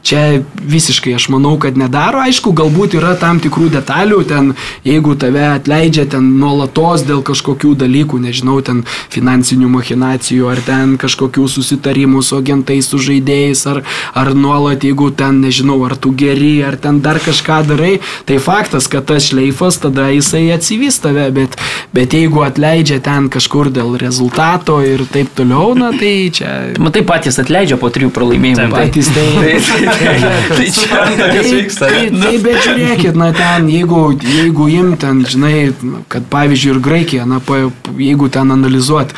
čia 0.05 0.41
visiškai 0.61 1.15
aš 1.17 1.29
manau, 1.33 1.55
kad 1.57 1.77
nedaro. 1.81 2.19
Aišku, 2.21 2.51
galbūt 2.53 2.93
yra 2.99 3.15
tam 3.17 3.39
tikrų 3.41 3.71
detalių, 3.73 4.19
ten 4.29 4.51
jeigu 4.85 5.15
tave 5.17 5.47
atleidžia 5.49 6.05
ten 6.13 6.27
nuolatos 6.37 7.01
dėl 7.07 7.23
kažkokių 7.25 7.73
dalykų, 7.81 8.19
nežinau, 8.27 8.59
ten 8.65 8.83
finansinių 9.13 9.69
machinacijų, 9.73 10.45
ar 10.51 10.61
ten 10.65 10.93
kažkokių 11.01 11.47
susitarimų 11.55 12.21
su 12.21 12.37
agentais, 12.37 12.91
su 12.91 12.99
žaidėjais, 13.01 13.63
ar, 13.71 13.81
ar 14.13 14.31
nuolat, 14.37 14.85
jeigu 14.85 15.09
ten, 15.09 15.41
nežinau, 15.41 15.79
ar 15.89 15.97
tu 15.97 16.13
geri, 16.13 16.59
ar 16.61 16.77
ten 16.77 17.01
dar 17.01 17.17
kažką 17.25 17.63
darai, 17.71 17.95
tai 18.29 18.37
faktas, 18.37 18.85
kad 18.91 19.09
tas 19.09 19.31
šleifas 19.31 19.81
tada 19.81 20.11
jisai 20.13 20.51
atsivys 20.53 21.01
tave, 21.01 21.25
bet, 21.33 21.57
bet 21.97 22.13
jeigu 22.13 22.45
atleidžia 22.45 23.01
ten 23.01 23.31
kažkur 23.33 23.73
dėl 23.73 23.97
rezultato 24.05 24.77
ir 24.85 25.07
taip 25.09 25.33
toliau, 25.33 25.73
na 25.73 25.89
tai 25.97 26.13
čia... 26.29 26.53
Matai, 26.77 27.01
patys 27.09 27.41
atleidžia 27.41 27.81
po 27.81 27.89
trijų 27.89 28.13
pralaimėjimų. 28.13 28.69
Patys 28.75 29.14
Tai, 29.15 29.25
tai, 29.39 30.57
tai 30.57 30.65
čia 30.75 30.97
kas 31.15 31.47
vyksta. 31.47 31.87
Tai, 31.87 32.03
tai, 32.19 32.33
bet 32.43 32.57
žiūrėkit, 32.65 33.15
na 33.15 33.29
ten, 33.35 33.69
jeigu, 33.71 34.01
jeigu 34.19 34.67
im 34.75 34.89
ten, 34.99 35.21
žinai, 35.23 35.69
kad 36.11 36.27
pavyzdžiui 36.31 36.73
ir 36.73 36.81
Graikija, 36.83 37.27
na, 37.29 37.39
pa, 37.39 37.61
jeigu 37.95 38.27
ten 38.33 38.51
analizuot, 38.51 39.13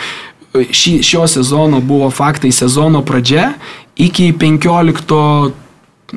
ši, 0.53 0.99
šio 1.05 1.25
sezono 1.31 1.81
buvo 1.81 2.11
faktai 2.13 2.51
sezono 2.53 3.01
pradžia 3.05 3.55
iki 3.97 4.29
15 4.37 5.65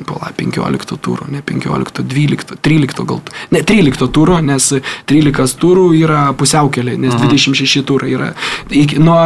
pala, 0.07 0.31
15 0.37 0.97
turų, 1.03 1.27
ne 1.33 1.41
15, 1.45 2.03
12, 2.07 2.55
13 2.63 3.05
gal, 3.07 3.19
ne 3.51 3.61
13 3.67 4.07
turų, 4.15 4.37
nes 4.47 4.69
13 5.09 5.57
turų 5.59 5.87
yra 5.99 6.21
pusiaukelė, 6.37 6.95
nes 7.01 7.15
Aha. 7.17 7.27
26 7.27 7.83
turai 7.87 8.13
yra. 8.15 8.29
Iki, 8.69 9.01
nuo, 9.03 9.17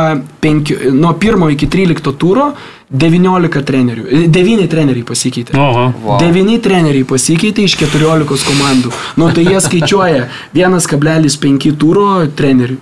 5, 0.42 0.74
nuo 0.96 1.14
1 1.22 1.52
iki 1.54 1.70
13 1.70 2.16
turo 2.22 2.50
19 2.90 3.62
trenerių, 3.66 4.08
9 4.34 4.68
treneriai 4.72 5.06
pasikeitė. 5.06 5.56
Oho. 5.60 5.86
Wow. 6.06 6.18
9 6.22 6.58
treneriai 6.66 7.06
pasikeitė 7.10 7.66
iš 7.70 7.78
14 7.86 8.50
komandų. 8.50 8.94
Nu 9.22 9.30
tai 9.36 9.46
jie 9.46 9.62
skaičiuoja 9.62 10.28
1,5 10.66 11.78
turo 11.82 12.10
trenerių 12.38 12.82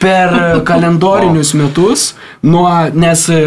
per 0.00 0.34
kalendorinius 0.68 1.54
metus, 1.58 2.12
nuo, 2.42 2.68
nes 2.94 3.26
e, 3.32 3.42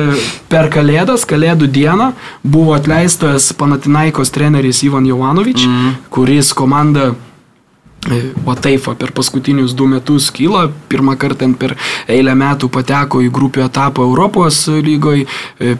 per 0.51 0.69
Kalėdas, 0.73 1.25
Kalėdų 1.29 1.71
dieną 1.71 2.11
buvo 2.43 2.75
atleistas 2.77 3.51
Panatinaikos 3.57 4.33
treneris 4.33 4.83
Ivan 4.87 5.09
Jovanovič, 5.09 5.65
mm. 5.67 5.99
kuris 6.13 6.53
komandą 6.57 7.11
Vataifa 8.45 8.95
per 8.97 9.11
paskutinius 9.13 9.75
du 9.77 9.85
metus 9.85 10.31
kyla, 10.33 10.71
pirmą 10.89 11.13
kartą 11.21 11.51
per 11.53 11.75
eilę 12.09 12.33
metų 12.33 12.71
pateko 12.73 13.21
į 13.21 13.29
grupių 13.29 13.67
etapą 13.67 14.07
Europos 14.07 14.63
lygoje, 14.81 15.27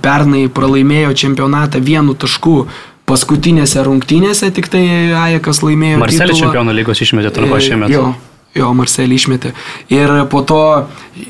pernai 0.06 0.46
pralaimėjo 0.54 1.16
čempionatą 1.18 1.82
vienu 1.82 2.14
tašku 2.14 2.68
paskutinėse 3.10 3.82
rungtynėse, 3.88 4.52
tik 4.54 4.70
tai 4.70 4.84
Ajakas 5.18 5.64
laimėjo. 5.66 5.98
Marselį 6.04 6.38
čempionų 6.44 6.78
lygos 6.78 7.02
išmetė 7.02 7.34
trumpo 7.34 7.58
šiemet. 7.58 7.90
Jo, 7.90 8.12
Jo, 8.56 8.74
Marselį 8.76 9.16
išmetė. 9.16 9.54
Ir 9.94 10.12
po 10.32 10.42
to, 10.44 10.62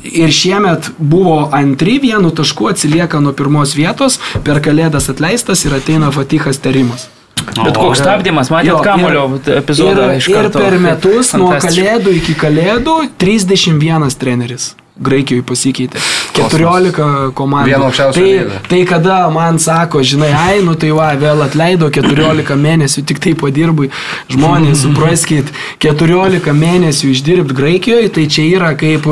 ir 0.09 0.33
šiemet 0.33 0.89
buvo 0.97 1.43
antri 1.53 1.99
vienu 2.01 2.31
tašku 2.33 2.71
atsilieka 2.71 3.21
nuo 3.21 3.35
pirmos 3.37 3.75
vietos, 3.77 4.17
per 4.45 4.61
kalėdas 4.65 5.11
atleistas 5.13 5.61
ir 5.67 5.77
ateina 5.77 6.09
Fatikas 6.15 6.57
Terimas. 6.63 7.09
Bet 7.51 7.77
koks 7.77 8.01
stabdymas, 8.01 8.49
matėt 8.53 8.81
kamulio 8.85 9.25
epizodą 9.53 10.11
ir, 10.11 10.19
iš 10.21 10.29
ir 10.29 10.37
karto. 10.37 10.61
per 10.61 10.77
metus 10.81 11.33
nuo 11.37 11.53
kalėdų 11.61 12.13
iki 12.21 12.37
kalėdų 12.37 12.97
31 13.21 14.17
treneris. 14.21 14.71
Graikijoje 14.99 15.43
pasikeitė. 15.47 16.01
14 16.35 17.31
komandų. 17.37 17.71
Vieno 17.71 17.87
aukščiausio 17.87 18.21
tai, 18.21 18.59
tai 18.69 18.81
kada 18.89 19.17
man 19.33 19.59
sako, 19.61 20.01
žinai, 20.03 20.31
ai, 20.35 20.59
nu 20.65 20.75
tai 20.79 20.91
va, 20.95 21.11
vėl 21.19 21.43
atleido 21.45 21.89
14 21.93 22.57
mėnesių, 22.59 23.05
tik 23.07 23.21
tai 23.23 23.33
padirbai. 23.39 23.89
Žmonės, 24.31 24.81
supraskit, 24.85 25.51
14 25.83 26.55
mėnesių 26.57 27.13
išdirbti 27.15 27.57
Graikijoje, 27.57 28.11
tai 28.17 28.27
čia 28.31 28.47
yra 28.51 28.73
kaip, 28.79 29.07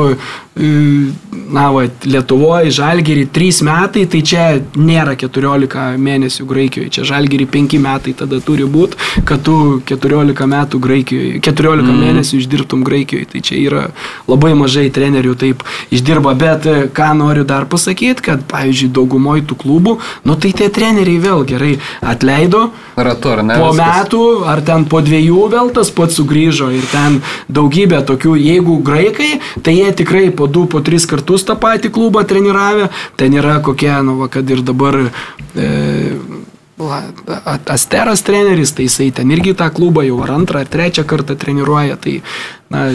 na, 1.50 1.70
va, 1.70 1.84
Lietuvoje, 2.04 2.70
Žalgiri 2.70 3.26
3 3.32 3.62
metai, 3.62 4.04
tai 4.10 4.20
čia 4.26 4.46
nėra 4.74 5.14
14 5.18 5.98
mėnesių 6.00 6.46
Graikijoje. 6.50 6.90
Čia 6.96 7.04
Žalgiri 7.12 7.46
5 7.46 7.78
metai 7.82 8.14
tada 8.18 8.40
turi 8.42 8.66
būti, 8.66 8.98
kad 9.26 9.44
tu 9.46 9.80
14 9.86 10.46
metų 10.50 10.80
Graikijoje, 10.82 11.40
14 11.46 11.86
mm. 11.86 12.00
mėnesių 12.02 12.40
išdirbtum 12.42 12.82
Graikijoje. 12.86 13.28
Tai 13.30 13.42
čia 13.46 13.60
yra 13.60 13.84
labai 14.30 14.52
mažai 14.58 14.88
trenerių 14.90 15.36
taip 15.38 15.62
išdirba. 15.94 16.34
Bet 16.38 16.66
e, 16.66 16.76
ką 16.90 17.12
noriu 17.18 17.46
dar 17.46 17.68
pasakyti, 17.70 18.26
kad, 18.30 18.42
pavyzdžiui, 18.50 18.90
daugumoje 18.98 19.46
tų 19.50 19.58
klubų, 19.62 19.96
nu 20.26 20.38
tai 20.40 20.50
tie 20.56 20.70
treneriai 20.72 21.22
vėl 21.22 21.46
gerai 21.46 21.76
atleido. 22.02 22.68
Ratu, 22.98 23.34
ar 23.36 23.44
ne? 23.46 23.58
Po 23.60 23.70
viskas? 23.70 23.86
metų 23.86 24.22
ar 24.50 24.64
ten 24.66 24.86
po 24.90 25.00
dviejų 25.04 25.46
vėl 25.54 25.70
tas 25.74 25.92
pats 25.94 26.18
sugrįžo 26.18 26.70
ir 26.74 26.86
ten 26.90 27.20
daugybė 27.48 28.02
tokių, 28.08 28.34
jeigu 28.40 28.80
graikai, 28.84 29.38
tai 29.64 29.78
jie 29.78 29.90
tikrai 29.96 30.28
po 30.40 30.48
du, 30.48 30.64
po 30.70 30.80
tris 30.84 31.04
kartus 31.08 31.44
tą 31.44 31.58
patį 31.60 31.92
klubą 31.92 32.24
treniravę, 32.24 32.88
ten 33.20 33.36
yra 33.36 33.58
kokie, 33.64 33.92
nu, 34.06 34.16
va, 34.22 34.30
kad 34.32 34.48
ir 34.48 34.64
dabar 34.64 34.96
e, 35.04 35.68
Asteras 37.68 38.22
treneris, 38.24 38.72
tai 38.72 38.86
jisai 38.86 39.10
ten 39.12 39.28
irgi 39.34 39.52
tą 39.52 39.68
klubą 39.74 40.00
jau 40.06 40.22
ar 40.24 40.32
antrą, 40.38 40.62
ar 40.64 40.70
trečią 40.70 41.04
kartą 41.04 41.36
treniruoja, 41.36 41.98
tai, 42.00 42.14
na, 42.72 42.86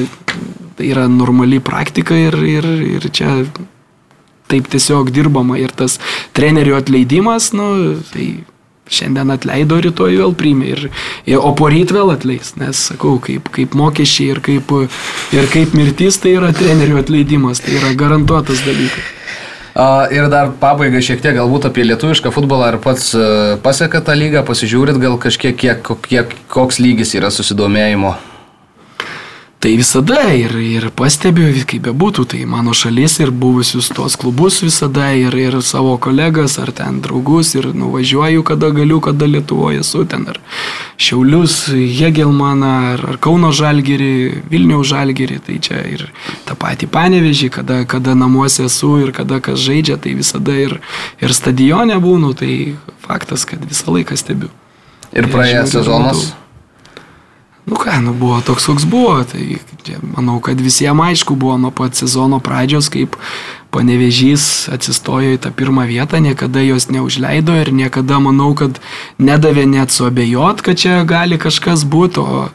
tai 0.78 0.90
yra 0.90 1.06
normali 1.12 1.60
praktika 1.62 2.18
ir, 2.18 2.38
ir, 2.50 2.66
ir 2.98 3.06
čia 3.14 3.44
taip 4.50 4.72
tiesiog 4.74 5.14
dirbama. 5.14 5.60
Ir 5.62 5.74
tas 5.78 6.00
trenerių 6.38 6.80
atleidimas, 6.80 7.52
nu, 7.54 7.70
tai 8.10 8.30
šiandien 8.92 9.34
atleido, 9.34 9.80
rytoj 9.82 10.18
vėl 10.20 10.36
priimė 10.38 10.72
ir, 10.72 10.86
ir 11.30 11.42
o 11.42 11.52
poryt 11.58 11.94
vėl 11.96 12.14
atleis, 12.14 12.54
nes 12.60 12.86
sakau, 12.92 13.18
kaip, 13.24 13.50
kaip 13.56 13.76
mokesčiai 13.78 14.36
ir 14.36 14.42
kaip, 14.46 14.72
ir 15.36 15.50
kaip 15.54 15.74
mirtis, 15.78 16.20
tai 16.22 16.36
yra 16.38 16.54
trenerių 16.56 17.02
atleidimas, 17.02 17.64
tai 17.66 17.80
yra 17.80 17.94
garantuotas 17.98 18.62
dalykas. 18.68 19.14
Ir 20.16 20.30
dar 20.32 20.54
pabaigai 20.56 21.02
šiek 21.04 21.20
tiek 21.20 21.36
galbūt 21.36 21.66
apie 21.68 21.84
lietuvišką 21.84 22.32
futbolą. 22.32 22.70
Ar 22.70 22.78
pats 22.80 23.10
e, 23.12 23.26
pasiekat 23.60 24.06
tą 24.08 24.16
lygą, 24.16 24.46
pasižiūrit 24.48 25.02
gal 25.02 25.18
kažkiek, 25.20 25.58
kiek, 25.60 25.92
kiek, 26.06 26.32
koks 26.48 26.80
lygis 26.80 27.12
yra 27.20 27.28
susidomėjimo? 27.28 28.14
Tai 29.66 29.72
visada 29.78 30.20
ir, 30.38 30.52
ir 30.62 30.84
pastebiu, 30.94 31.48
kaip 31.66 31.88
bebūtų, 31.88 32.24
tai 32.30 32.44
mano 32.46 32.70
šalis 32.78 33.16
ir 33.24 33.32
buvusius 33.34 33.88
tuos 33.90 34.14
klubus 34.14 34.60
visada 34.62 35.08
ir, 35.18 35.34
ir 35.34 35.58
savo 35.66 35.96
kolegas 35.98 36.60
ar 36.62 36.70
ten 36.70 37.00
draugus 37.02 37.56
ir 37.58 37.72
nuvažiuoju, 37.74 38.44
kada 38.46 38.70
galiu, 38.70 39.00
kada 39.02 39.26
Lietuvoje 39.26 39.82
esu 39.82 40.04
ten 40.06 40.28
ar 40.30 40.38
Šiaulius, 41.02 41.58
Hegelmaną 41.74 42.76
ar, 42.92 43.06
ar 43.16 43.18
Kauno 43.18 43.50
Žalgerį, 43.50 44.44
Vilniaus 44.54 44.94
Žalgerį, 44.94 45.42
tai 45.50 45.58
čia 45.58 45.82
ir 45.96 46.06
tą 46.46 46.54
patį 46.62 46.94
panevežį, 46.94 47.50
kada, 47.58 47.82
kada 47.90 48.14
namuose 48.14 48.70
esu 48.70 49.00
ir 49.02 49.16
kada 49.18 49.42
kas 49.42 49.66
žaidžia, 49.66 49.98
tai 49.98 50.14
visada 50.22 50.62
ir, 50.62 50.78
ir 51.18 51.34
stadione 51.34 51.98
būnu, 52.06 52.36
tai 52.38 52.56
faktas, 53.10 53.50
kad 53.50 53.66
visą 53.66 53.98
laiką 53.98 54.14
stebiu. 54.14 54.54
Ir 55.10 55.26
Tai 55.26 55.40
praėjęs 55.40 55.80
sezonas? 55.82 56.28
matau. 56.28 56.45
Nu 57.66 57.76
ką, 57.76 57.98
nu 58.02 58.14
buvo 58.14 58.42
toks, 58.46 58.66
koks 58.70 58.86
buvo. 58.86 59.24
Tai 59.26 59.58
čia, 59.84 59.98
manau, 60.14 60.38
kad 60.40 60.62
visiems 60.62 61.02
aišku 61.02 61.34
buvo 61.36 61.58
nuo 61.58 61.74
pat 61.74 61.98
sezono 61.98 62.38
pradžios, 62.40 62.92
kaip 62.94 63.18
panevežys 63.74 64.70
atsistojo 64.72 65.34
į 65.36 65.42
tą 65.42 65.52
pirmą 65.52 65.88
vietą, 65.90 66.22
niekada 66.22 66.62
jos 66.62 66.92
neužleido 66.94 67.58
ir 67.60 67.74
niekada, 67.74 68.22
manau, 68.22 68.54
kad 68.54 68.78
nedavė 69.18 69.66
net 69.66 69.92
suabejot, 69.92 70.62
kad 70.62 70.78
čia 70.78 71.02
gali 71.10 71.42
kažkas 71.42 71.84
būti, 71.90 72.22
o, 72.22 72.46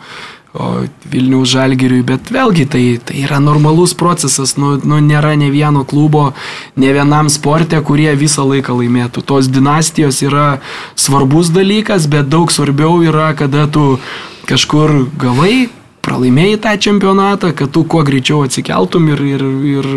o 0.55 0.70
Vilniaus 1.11 1.51
žalgiriui, 1.53 2.01
bet 2.07 2.31
vėlgi 2.31 2.70
tai, 2.70 2.85
tai 3.03 3.27
yra 3.27 3.43
normalus 3.43 3.93
procesas, 3.99 4.55
nu, 4.62 4.77
nu 4.78 5.03
nėra 5.05 5.35
ne 5.37 5.51
vieno 5.51 5.82
klubo, 5.85 6.31
ne 6.78 6.95
vienam 6.95 7.28
sporte, 7.28 7.82
kurie 7.82 8.15
visą 8.15 8.47
laiką 8.47 8.78
laimėtų. 8.78 9.27
Tos 9.27 9.51
dinastijos 9.51 10.23
yra 10.23 10.49
svarbus 10.95 11.51
dalykas, 11.51 12.07
bet 12.07 12.31
daug 12.31 12.55
svarbiau 12.55 13.03
yra, 13.05 13.35
kada 13.35 13.66
tu 13.66 13.99
kažkur 14.48 15.10
gavai, 15.20 15.68
pralaimėjai 16.04 16.58
tą 16.64 16.72
čempionatą, 16.80 17.52
kad 17.56 17.72
tu 17.74 17.84
kuo 17.84 18.02
greičiau 18.06 18.44
atsikeltum 18.46 19.10
ir, 19.12 19.22
ir, 19.36 19.44
ir, 19.72 19.88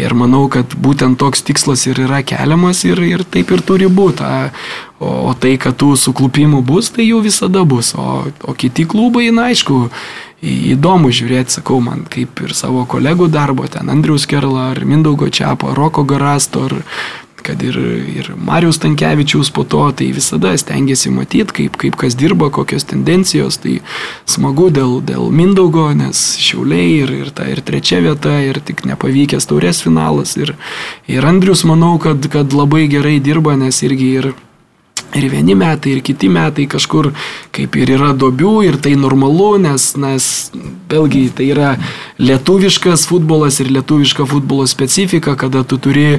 ir 0.00 0.14
manau, 0.18 0.46
kad 0.52 0.74
būtent 0.82 1.18
toks 1.20 1.44
tikslas 1.46 1.86
ir 1.86 2.02
yra 2.06 2.22
keliamas 2.26 2.82
ir, 2.88 3.00
ir 3.06 3.24
taip 3.24 3.52
ir 3.54 3.62
turi 3.66 3.88
būti. 3.88 4.26
O, 4.96 5.10
o 5.30 5.34
tai, 5.38 5.56
kad 5.60 5.76
tų 5.78 5.92
suklupimų 6.00 6.62
bus, 6.66 6.90
tai 6.94 7.06
jų 7.06 7.22
visada 7.26 7.66
bus. 7.68 7.92
O, 7.94 8.24
o 8.48 8.56
kiti 8.56 8.86
klubai, 8.88 9.28
na 9.34 9.50
aišku, 9.52 9.84
įdomu 10.46 11.12
žiūrėti, 11.14 11.58
sakau, 11.58 11.80
man 11.84 12.06
kaip 12.10 12.40
ir 12.44 12.54
savo 12.56 12.86
kolegų 12.88 13.28
darbo, 13.32 13.68
ten 13.70 13.92
Andrius 13.92 14.26
Kerla, 14.28 14.70
ar 14.72 14.82
Mindaugo 14.88 15.28
Čiapo, 15.28 15.74
Roko 15.76 16.04
Garasto, 16.08 16.66
ar 16.70 16.80
kad 17.46 17.62
ir, 17.62 17.76
ir 18.10 18.30
Marijus 18.36 18.80
Tankievičius 18.82 19.52
po 19.54 19.64
to, 19.64 19.84
tai 19.96 20.10
visada 20.16 20.52
stengiasi 20.58 21.12
matyti, 21.14 21.54
kaip, 21.60 21.78
kaip 21.80 21.98
kas 22.00 22.16
dirba, 22.18 22.50
kokios 22.54 22.86
tendencijos, 22.90 23.60
tai 23.62 23.78
smagu 24.28 24.68
dėl, 24.74 24.98
dėl 25.06 25.30
Mindaugo, 25.34 25.88
nes 25.96 26.24
šiauliai 26.42 26.88
ir, 27.04 27.14
ir 27.22 27.30
ta 27.36 27.46
ir 27.50 27.62
trečia 27.66 28.02
vieta, 28.04 28.38
ir 28.42 28.60
tik 28.64 28.84
nepavykęs 28.88 29.48
taurės 29.50 29.82
finalas, 29.86 30.36
ir, 30.40 30.56
ir 31.10 31.28
Andrius 31.28 31.66
manau, 31.68 31.96
kad, 32.02 32.26
kad 32.32 32.56
labai 32.56 32.86
gerai 32.90 33.18
dirba, 33.22 33.56
nes 33.60 33.82
irgi 33.86 34.10
ir 34.20 34.32
Ir 35.14 35.28
vieni 35.30 35.54
metai, 35.54 35.94
ir 35.96 36.02
kiti 36.04 36.28
metai 36.28 36.66
kažkur 36.68 37.12
kaip 37.54 37.76
ir 37.78 37.92
yra 37.94 38.10
dobių, 38.16 38.56
ir 38.66 38.80
tai 38.82 38.96
normalu, 38.98 39.54
nes, 39.62 39.92
nes 40.00 40.26
vėlgi 40.90 41.28
tai 41.36 41.46
yra 41.54 41.70
lietuviškas 42.18 43.06
futbolas 43.08 43.60
ir 43.62 43.70
lietuviška 43.78 44.26
futbolo 44.28 44.66
specifika, 44.68 45.36
kada 45.38 45.62
tu 45.64 45.78
turi 45.78 46.18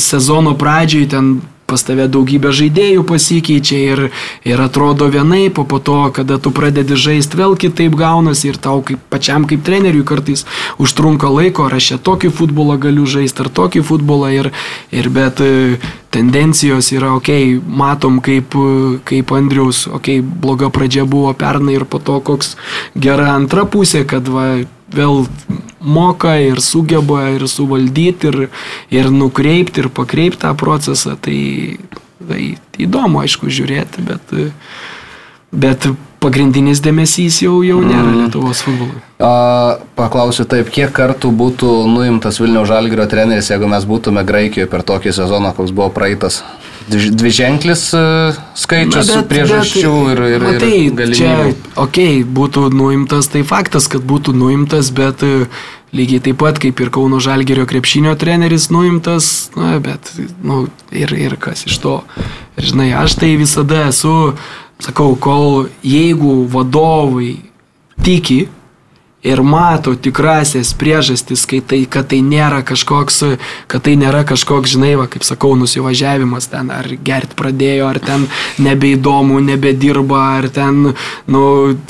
sezono 0.00 0.56
pradžioj 0.58 1.06
ten 1.12 1.30
pas 1.68 1.84
tave 1.84 2.06
daugybė 2.08 2.50
žaidėjų 2.56 3.04
pasikeičia 3.08 3.78
ir, 3.92 4.02
ir 4.48 4.62
atrodo 4.64 5.10
vienaip, 5.12 5.60
o 5.60 5.66
po 5.68 5.78
to, 5.84 5.98
kada 6.16 6.38
tu 6.40 6.52
pradedi 6.54 6.96
žaisti, 6.96 7.36
vėl 7.36 7.58
kitaip 7.60 7.96
gaunasi 7.98 8.48
ir 8.48 8.60
tau 8.62 8.80
kaip, 8.86 9.02
pačiam 9.12 9.44
kaip 9.48 9.66
treneriui 9.66 10.06
kartais 10.08 10.46
užtrunka 10.80 11.28
laiko, 11.28 11.68
ar 11.68 11.76
aš 11.76 11.92
čia 11.92 11.98
tokį 12.08 12.32
futbolą 12.40 12.78
galiu 12.80 13.04
žaisti, 13.08 13.44
ar 13.44 13.52
tokį 13.60 13.84
futbolą 13.84 14.32
ir, 14.38 14.50
ir 14.96 15.10
bet 15.12 15.44
e, 15.44 15.76
tendencijos 16.14 16.88
yra, 16.96 17.12
okei, 17.20 17.58
okay, 17.58 17.76
matom 17.84 18.22
kaip, 18.24 18.56
e, 18.56 18.96
kaip 19.12 19.36
Andriaus, 19.36 19.84
okei, 19.90 20.22
okay, 20.22 20.40
bloga 20.48 20.72
pradžia 20.72 21.04
buvo 21.04 21.34
pernai 21.36 21.76
ir 21.76 21.84
po 21.84 22.00
to 22.00 22.16
koks 22.24 22.56
gera 22.96 23.34
antra 23.36 23.68
pusė, 23.68 24.06
kad 24.08 24.32
va, 24.32 24.48
vėl 24.94 25.26
moka 25.80 26.34
ir 26.42 26.60
sugeba 26.64 27.28
ir 27.34 27.46
suvaldyti 27.48 28.32
ir, 28.32 28.38
ir 28.94 29.10
nukreipti 29.14 29.84
ir 29.84 29.92
pakreipti 29.94 30.42
tą 30.46 30.54
procesą, 30.58 31.16
tai 31.20 31.38
Tai 32.28 32.44
įdomu, 32.82 33.22
aišku, 33.22 33.48
žiūrėti, 33.52 34.02
bet, 34.04 34.32
bet 35.54 35.86
pagrindinis 36.18 36.82
dėmesys 36.82 37.38
jau, 37.44 37.60
jau 37.62 37.78
nėra 37.84 38.10
Lietuvos 38.10 38.60
futbolui. 38.66 38.98
Paklausiu 39.98 40.46
taip, 40.50 40.70
kiek 40.74 40.90
kartų 40.94 41.30
būtų 41.38 41.70
nuimtas 41.90 42.40
Vilniaus 42.42 42.68
Žalgirio 42.70 43.06
treneris, 43.10 43.52
jeigu 43.52 43.70
mes 43.70 43.86
būtume 43.88 44.24
Graikijoje 44.26 44.70
per 44.70 44.84
tokį 44.86 45.14
sezoną, 45.14 45.54
koks 45.56 45.72
buvo 45.74 45.88
praeitas? 45.94 46.42
Dvi- 46.88 47.10
Dviženklis 47.12 47.82
e, 47.94 48.02
skaičius 48.56 49.10
Na, 49.10 49.16
bet, 49.20 49.28
priežasčių 49.32 49.94
ir, 50.12 50.22
ir, 50.36 50.44
matai, 50.44 50.70
ir 50.86 50.94
galimybių. 50.96 51.18
Čia, 51.18 51.72
okei, 51.76 52.20
okay, 52.20 52.22
būtų 52.38 52.68
nuimtas, 52.74 53.28
tai 53.32 53.42
faktas, 53.46 53.90
kad 53.92 54.04
būtų 54.08 54.34
nuimtas, 54.36 54.90
bet 54.96 55.24
e, 55.26 55.48
lygiai 55.96 56.22
taip 56.28 56.40
pat 56.40 56.60
kaip 56.62 56.80
ir 56.80 56.92
Kauno 56.94 57.20
Žalgerio 57.22 57.66
krepšinio 57.68 58.14
treneris 58.20 58.70
nuimtas, 58.72 59.50
na, 59.58 59.76
bet, 59.84 60.12
nu, 60.44 60.66
ir, 60.92 61.12
ir 61.16 61.36
kas 61.40 61.66
iš 61.68 61.80
to. 61.84 61.96
Ir 62.58 62.70
žinai, 62.72 62.90
aš 62.96 63.18
tai 63.20 63.34
visada 63.40 63.86
esu, 63.88 64.34
sakau, 64.82 65.12
kol 65.20 65.68
jeigu 65.84 66.42
vadovai 66.52 67.34
tiki 68.04 68.46
ir 69.22 69.42
mato 69.42 69.96
tikrasias 69.98 70.70
priežastis, 70.78 71.42
kai 71.50 71.58
tai, 71.60 71.80
kad 71.90 72.06
tai 72.12 72.20
nėra 72.22 72.60
kažkoks, 72.66 73.16
kad 73.66 73.82
tai 73.82 73.96
nėra 73.98 74.22
kažkoks, 74.26 74.76
žinai, 74.76 74.92
va, 75.00 75.08
kaip 75.10 75.26
sakau, 75.26 75.56
nusivažiavimas 75.58 76.46
ten, 76.52 76.70
ar 76.70 76.86
gert 77.02 77.34
pradėjo, 77.38 77.88
ar 77.90 77.98
ten 77.98 78.28
nebeįdomu, 78.62 79.40
nebedirba, 79.42 80.20
ar 80.38 80.46
ten, 80.54 80.92
nu, 81.26 81.42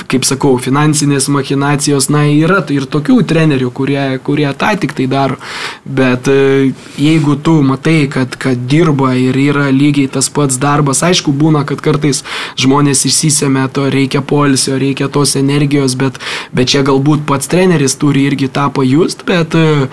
kaip 0.09 0.25
sakau, 0.25 0.55
finansinės 0.57 1.29
machinacijos, 1.35 2.09
na, 2.09 2.25
yra 2.33 2.63
ir 2.73 2.89
tokių 2.89 3.19
trenerių, 3.29 3.69
kurie, 3.77 4.07
kurie 4.25 4.49
tą 4.57 4.73
tik 4.81 4.97
tai 4.97 5.07
daro, 5.13 5.37
bet 5.85 6.33
e, 6.33 6.73
jeigu 6.97 7.37
tu 7.45 7.59
matai, 7.61 8.09
kad, 8.09 8.39
kad 8.41 8.65
dirba 8.73 9.13
ir 9.21 9.37
yra 9.37 9.69
lygiai 9.69 10.09
tas 10.17 10.33
pats 10.33 10.57
darbas, 10.57 11.05
aišku, 11.05 11.37
būna, 11.37 11.67
kad 11.69 11.85
kartais 11.85 12.25
žmonės 12.57 13.05
išsisėmė 13.05 13.69
to, 13.77 13.87
reikia 13.93 14.25
polisio, 14.25 14.81
reikia 14.81 15.13
tos 15.13 15.37
energijos, 15.37 15.93
bet, 16.01 16.17
bet 16.57 16.73
čia 16.73 16.83
galbūt 16.89 17.18
pats 17.27 17.51
treneris 17.51 17.97
turi 17.99 18.27
irgi 18.28 18.49
tą 18.53 18.69
pajust, 18.74 19.24
bet, 19.28 19.55
e, 19.55 19.89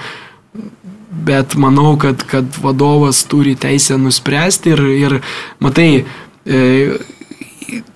bet 1.25 1.55
manau, 1.59 1.95
kad, 2.01 2.23
kad 2.29 2.59
vadovas 2.61 3.23
turi 3.29 3.55
teisę 3.55 3.97
nuspręsti 4.01 4.75
ir, 4.75 4.83
ir 5.07 5.17
matai, 5.63 6.05
e, 6.45 6.63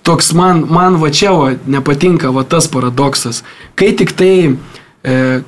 toks 0.02 0.32
man, 0.34 0.64
man 0.70 0.98
va 1.02 1.12
čia 1.14 1.32
va, 1.36 1.52
nepatinka 1.66 2.32
va 2.34 2.44
tas 2.44 2.68
paradoksas. 2.70 3.44
Kai 3.78 3.92
tik 3.96 4.16
tai 4.18 4.34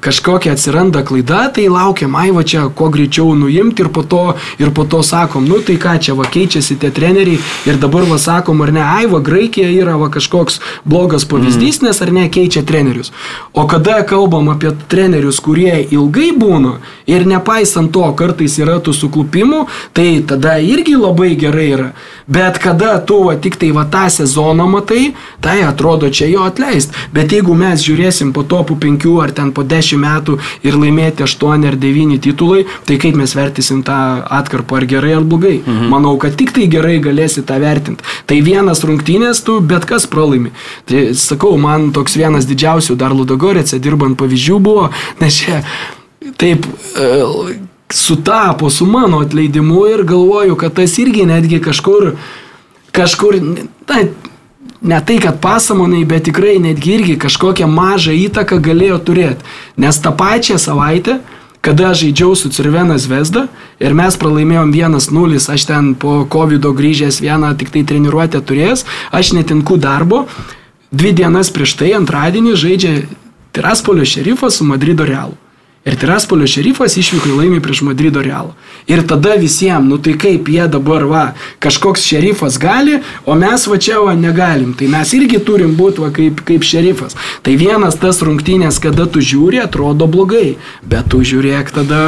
kažkokia 0.01 0.53
atsiranda 0.53 1.03
klaida, 1.05 1.49
tai 1.53 1.69
laukiam, 1.69 2.15
ai 2.17 2.31
va 2.33 2.43
čia 2.43 2.71
kuo 2.75 2.89
greičiau 2.89 3.35
nuimti 3.37 3.83
ir 3.85 3.91
po 3.93 4.03
to, 4.03 4.35
ir 4.59 4.71
po 4.73 4.85
to 4.85 5.03
sakom, 5.05 5.45
nu 5.45 5.61
tai 5.61 5.77
ką 5.77 5.99
čia 6.01 6.15
va 6.17 6.25
keičiasi 6.25 6.79
tie 6.81 6.91
treneriai 6.91 7.41
ir 7.69 7.77
dabar 7.77 8.07
va 8.09 8.17
sakom, 8.17 8.63
ar 8.65 8.73
ne, 8.73 8.81
ai 8.81 9.07
va 9.07 9.21
Graikija 9.21 9.69
yra 9.69 9.99
va 10.01 10.09
kažkoks 10.09 10.61
blogas 10.85 11.29
pavyzdys, 11.29 11.83
mm. 11.83 11.87
nes 11.87 12.01
ar 12.01 12.13
ne 12.13 12.29
keičia 12.33 12.63
trenerius. 12.65 13.13
O 13.53 13.67
kada 13.69 14.01
kalbam 14.09 14.49
apie 14.49 14.73
trenerius, 14.89 15.41
kurie 15.45 15.83
ilgai 15.91 16.31
būna 16.33 16.79
ir 17.07 17.27
nepaisant 17.29 17.93
to, 17.93 18.09
kartais 18.17 18.57
yra 18.57 18.79
tų 18.81 18.97
suklupimų, 18.97 19.67
tai 19.93 20.23
tada 20.25 20.57
irgi 20.65 20.97
labai 20.97 21.35
gerai 21.37 21.69
yra. 21.77 21.91
Bet 22.27 22.57
kada 22.63 22.95
tu 23.05 23.19
va, 23.27 23.37
tik 23.37 23.59
tai 23.61 23.73
va 23.77 23.85
tą 23.85 24.07
sezoną 24.09 24.69
matai, 24.71 25.13
tai 25.45 25.61
atrodo 25.67 26.09
čia 26.09 26.31
jo 26.31 26.47
atleist. 26.47 26.95
Bet 27.13 27.35
jeigu 27.35 27.53
mes 27.59 27.83
žiūrėsim 27.85 28.33
po 28.33 28.47
to 28.49 28.63
po 28.65 28.79
penkių 28.81 29.19
ar 29.21 29.35
ten 29.35 29.42
po 29.51 29.65
dešimt 29.67 30.03
metų 30.03 30.37
ir 30.63 30.79
laimėti 30.79 31.27
aštuoni 31.27 31.67
ar 31.67 31.77
devyni 31.81 32.21
titulai, 32.23 32.63
tai 32.87 33.01
kaip 33.03 33.19
mes 33.19 33.35
vertysim 33.35 33.83
tą 33.83 33.97
atkarpą, 34.39 34.79
ar 34.79 34.87
gerai 34.87 35.17
ar 35.19 35.27
blogai. 35.27 35.59
Mhm. 35.65 35.91
Manau, 35.91 36.15
kad 36.23 36.37
tik 36.39 36.55
tai 36.55 36.69
gerai 36.71 37.01
galėsi 37.03 37.43
tą 37.43 37.59
vertinti. 37.59 38.07
Tai 38.27 38.39
vienas 38.47 38.85
rungtynės 38.87 39.43
tu 39.43 39.59
bet 39.61 39.89
kas 39.89 40.07
pralaimi. 40.07 40.55
Tai 40.87 41.09
sakau, 41.19 41.57
man 41.59 41.91
toks 41.97 42.15
vienas 42.21 42.47
didžiausių 42.47 42.97
dar 43.01 43.11
Ludogorėse 43.17 43.83
dirbant 43.83 44.15
pavyzdžių 44.21 44.63
buvo, 44.63 44.89
nes 45.21 45.43
čia 45.43 45.65
taip 46.39 46.67
e, 46.95 47.59
sutapo 47.93 48.71
su 48.71 48.87
mano 48.87 49.21
atleidimu 49.21 49.87
ir 49.87 50.05
galvoju, 50.05 50.57
kad 50.57 50.75
tas 50.75 50.99
irgi 50.99 51.27
netgi 51.27 51.61
kažkur, 51.63 52.13
kažkur, 52.93 53.39
na, 53.89 54.05
ne 54.83 55.01
tai, 55.07 55.19
kad 55.23 55.41
pasamonai, 55.41 56.05
bet 56.05 56.27
tikrai 56.29 56.59
netgi 56.63 56.97
irgi 56.99 57.19
kažkokią 57.23 57.69
mažą 57.71 58.15
įtaką 58.27 58.59
galėjo 58.63 58.99
turėti. 59.07 59.47
Nes 59.79 60.01
tą 60.03 60.13
pačią 60.19 60.59
savaitę, 60.59 61.21
kada 61.63 61.93
žaidžiau 61.95 62.35
su 62.35 62.51
Cirvenas 62.51 63.07
Vesda 63.07 63.47
ir 63.79 63.95
mes 63.95 64.19
pralaimėjom 64.19 64.75
1-0, 64.75 65.39
aš 65.55 65.67
ten 65.71 65.95
po 65.95 66.25
COVID 66.27 66.67
grįžęs 66.75 67.23
vieną 67.23 67.55
tik 67.59 67.71
tai 67.71 67.85
treniruotę 67.87 68.43
turėjęs, 68.43 68.85
aš 69.15 69.33
netinku 69.39 69.79
darbo, 69.79 70.27
dvi 70.91 71.15
dienas 71.15 71.55
prieš 71.55 71.79
tai 71.79 71.95
antradienį 71.99 72.59
žaidžia 72.59 72.97
Tiraspolio 73.53 74.05
šerifas 74.09 74.59
su 74.59 74.65
Madrido 74.65 75.05
Realu. 75.05 75.37
Ir 75.83 75.97
Tiraspolio 75.99 76.47
šerifas 76.47 76.95
išvyko 76.95 77.33
į 77.33 77.37
laimį 77.41 77.59
prieš 77.63 77.81
Madrido 77.83 78.23
Realą. 78.23 78.53
Ir 78.87 79.03
tada 79.11 79.35
visiems, 79.41 79.89
nu 79.91 79.99
tai 79.99 80.15
kaip 80.15 80.47
jie 80.47 80.69
dabar, 80.71 81.03
va, 81.11 81.23
kažkoks 81.63 82.05
šerifas 82.07 82.59
gali, 82.63 83.01
o 83.27 83.35
mes 83.39 83.67
va 83.67 83.79
čia 83.83 83.99
va 83.99 84.15
negalim. 84.15 84.77
Tai 84.79 84.93
mes 84.95 85.15
irgi 85.19 85.43
turim 85.43 85.75
būti 85.79 86.05
va 86.05 86.13
kaip, 86.15 86.45
kaip 86.47 86.63
šerifas. 86.63 87.19
Tai 87.43 87.57
vienas 87.59 87.99
tas 87.99 88.23
rungtynės, 88.23 88.79
kada 88.83 89.09
tu 89.11 89.19
žiūri, 89.19 89.59
atrodo 89.65 90.07
blogai, 90.07 90.55
bet 90.87 91.11
tu 91.11 91.25
žiūrėk 91.27 91.75
tada 91.75 92.03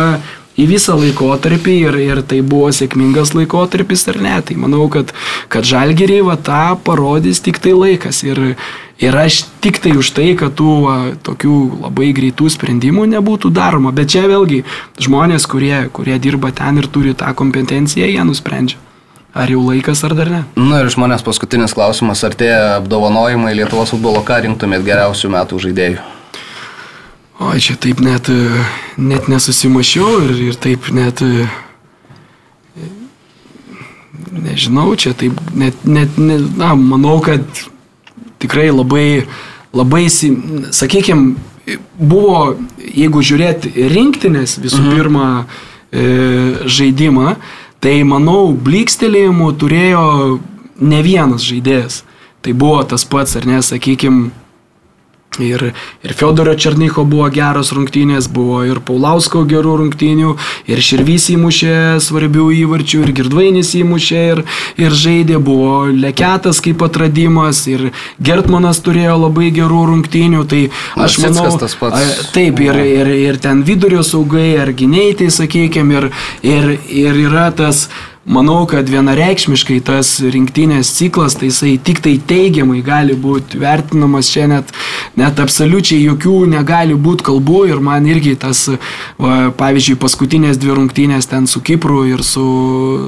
į 0.60 0.66
visą 0.70 0.96
laikotarpį 0.98 1.74
ir, 1.88 1.98
ir 2.02 2.22
tai 2.26 2.40
buvo 2.46 2.70
sėkmingas 2.74 3.34
laikotarpis 3.36 4.06
ar 4.12 4.20
ne. 4.22 4.36
Tai 4.46 4.56
manau, 4.60 4.86
kad, 4.92 5.12
kad 5.52 5.66
žalgeriai 5.66 6.24
va 6.26 6.36
tą 6.38 6.76
parodys 6.86 7.42
tik 7.44 7.60
tai 7.62 7.74
laikas. 7.76 8.22
Ir, 8.26 8.54
ir 9.02 9.18
aš 9.18 9.44
tik 9.64 9.80
tai 9.82 9.96
už 9.98 10.14
tai, 10.16 10.30
kad 10.38 10.54
tų 10.58 10.78
va, 10.86 10.96
tokių 11.26 11.58
labai 11.88 12.12
greitų 12.16 12.50
sprendimų 12.54 13.08
nebūtų 13.16 13.52
daroma. 13.54 13.94
Bet 13.94 14.14
čia 14.14 14.26
vėlgi 14.30 14.62
žmonės, 15.02 15.48
kurie, 15.50 15.76
kurie 15.94 16.18
dirba 16.22 16.54
ten 16.54 16.82
ir 16.82 16.90
turi 16.90 17.16
tą 17.18 17.34
kompetenciją, 17.36 18.10
jie 18.10 18.26
nusprendžia. 18.26 18.80
Ar 19.34 19.50
jau 19.50 19.64
laikas, 19.66 20.04
ar 20.06 20.14
dar 20.14 20.28
ne? 20.30 20.44
Na 20.54 20.78
ir 20.78 20.86
iš 20.86 20.94
manęs 20.94 21.24
paskutinis 21.26 21.74
klausimas, 21.74 22.22
ar 22.22 22.38
tie 22.38 22.52
apdovanojimai 22.78 23.56
Lietuvos 23.58 23.90
futbolo 23.90 24.22
ką 24.22 24.44
rinktumėt 24.46 24.86
geriausių 24.86 25.34
metų 25.34 25.58
žaidėjų? 25.66 26.13
Oi, 27.42 27.58
čia 27.58 27.74
taip 27.74 27.98
net, 27.98 28.28
e, 28.30 28.64
net 28.96 29.26
nesusimašiau 29.26 30.20
ir, 30.22 30.34
ir 30.52 30.58
taip 30.62 30.86
net, 30.94 31.18
e, 31.18 31.48
nežinau, 34.30 34.92
čia 34.94 35.16
taip 35.18 35.40
net, 35.50 35.80
net, 35.82 36.14
net 36.14 36.44
na, 36.54 36.76
manau, 36.78 37.18
kad 37.24 37.42
tikrai 38.38 38.68
labai, 38.70 39.26
labai, 39.74 40.04
sakykime, 40.14 41.34
buvo, 41.98 42.54
jeigu 42.78 43.24
žiūrėti 43.26 43.72
rinktinės 43.90 44.60
visų 44.62 44.84
mhm. 44.84 44.94
pirma 44.94 45.26
e, 45.42 46.06
žaidimą, 46.70 47.34
tai 47.82 47.96
manau, 48.06 48.52
blikstelėjimų 48.54 49.50
turėjo 49.58 50.06
ne 50.78 51.02
vienas 51.02 51.42
žaidėjas. 51.50 52.04
Tai 52.44 52.52
buvo 52.60 52.82
tas 52.86 53.02
pats, 53.08 53.34
ar 53.40 53.46
ne, 53.48 53.58
sakykime, 53.64 54.30
Ir, 55.42 55.72
ir 56.04 56.14
Fiodoro 56.14 56.54
Černycho 56.54 57.04
buvo 57.08 57.26
geros 57.34 57.72
rungtynės, 57.74 58.28
buvo 58.30 58.62
ir 58.68 58.80
Paulausko 58.84 59.44
gerų 59.50 59.76
rungtynių, 59.80 60.34
ir 60.70 60.82
Širvys 60.84 61.30
įmušė 61.34 61.74
svarbių 62.04 62.48
įvarčių, 62.60 63.02
ir 63.04 63.12
Girdvainis 63.18 63.74
įmušė, 63.80 64.22
ir, 64.34 64.44
ir 64.80 64.94
žaidė, 64.94 65.40
buvo 65.42 65.88
Leketas 65.90 66.62
kaip 66.64 66.84
atradimas, 66.86 67.64
ir 67.70 67.90
Gertmanas 68.22 68.82
turėjo 68.84 69.18
labai 69.26 69.50
gerų 69.54 69.84
rungtynių. 69.90 70.46
Tai 70.50 70.62
aš 71.06 71.20
manau, 71.24 71.50
tas 71.60 71.76
pats. 71.80 72.24
Taip, 72.34 72.62
ir, 72.62 72.80
ir, 72.84 73.12
ir 73.28 73.42
ten 73.42 73.64
vidurio 73.66 74.04
saugai, 74.06 74.54
ar 74.62 74.74
gyniai, 74.76 75.14
tai 75.18 75.30
sakykime, 75.34 76.00
ir, 76.00 76.10
ir, 76.46 76.74
ir 77.04 77.22
yra 77.26 77.50
tas 77.54 77.88
manau, 78.24 78.64
kad 78.68 78.88
vienareikšmiškai 78.88 79.78
tas 79.84 80.16
rinktinės 80.22 80.90
ciklas, 80.96 81.36
tai 81.36 81.50
jisai 81.50 81.74
tik 81.84 82.00
tai 82.04 82.14
teigiamai 82.18 82.80
gali 82.84 83.16
būti 83.20 83.60
vertinamas 83.60 84.30
čia 84.32 84.46
net, 84.48 84.72
net 85.20 85.40
absoliučiai 85.40 86.00
jokių 86.06 86.38
negali 86.54 86.96
būti 86.96 87.26
kalbų 87.28 87.64
ir 87.68 87.82
man 87.84 88.08
irgi 88.08 88.34
tas, 88.40 88.66
va, 89.20 89.50
pavyzdžiui, 89.58 89.98
paskutinės 90.00 90.60
dvi 90.60 90.78
rungtynės 90.80 91.28
ten 91.30 91.48
su 91.50 91.60
Kipru 91.64 92.04
ir 92.08 92.24
su, 92.24 92.46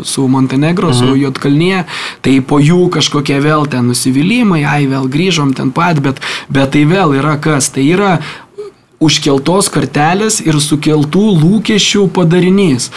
su 0.05 0.27
Montenegro, 0.29 0.93
mhm. 0.93 0.99
su 1.01 1.21
Jotkalnyje, 1.25 1.85
tai 2.21 2.39
po 2.41 2.61
jų 2.61 2.91
kažkokie 2.97 3.41
vėl 3.45 3.69
ten 3.73 3.89
nusivylimai, 3.89 4.65
ai 4.69 4.85
vėl 4.91 5.09
grįžom 5.13 5.57
ten 5.57 5.73
pat, 5.73 6.03
bet, 6.05 6.21
bet 6.53 6.75
tai 6.77 6.85
vėl 6.89 7.17
yra 7.17 7.39
kas, 7.41 7.73
tai 7.73 7.89
yra 7.89 8.19
užkeltos 9.01 9.69
kartelės 9.73 10.41
ir 10.45 10.57
sukeltų 10.61 11.25
lūkesčių 11.41 12.07
padarinys 12.17 12.91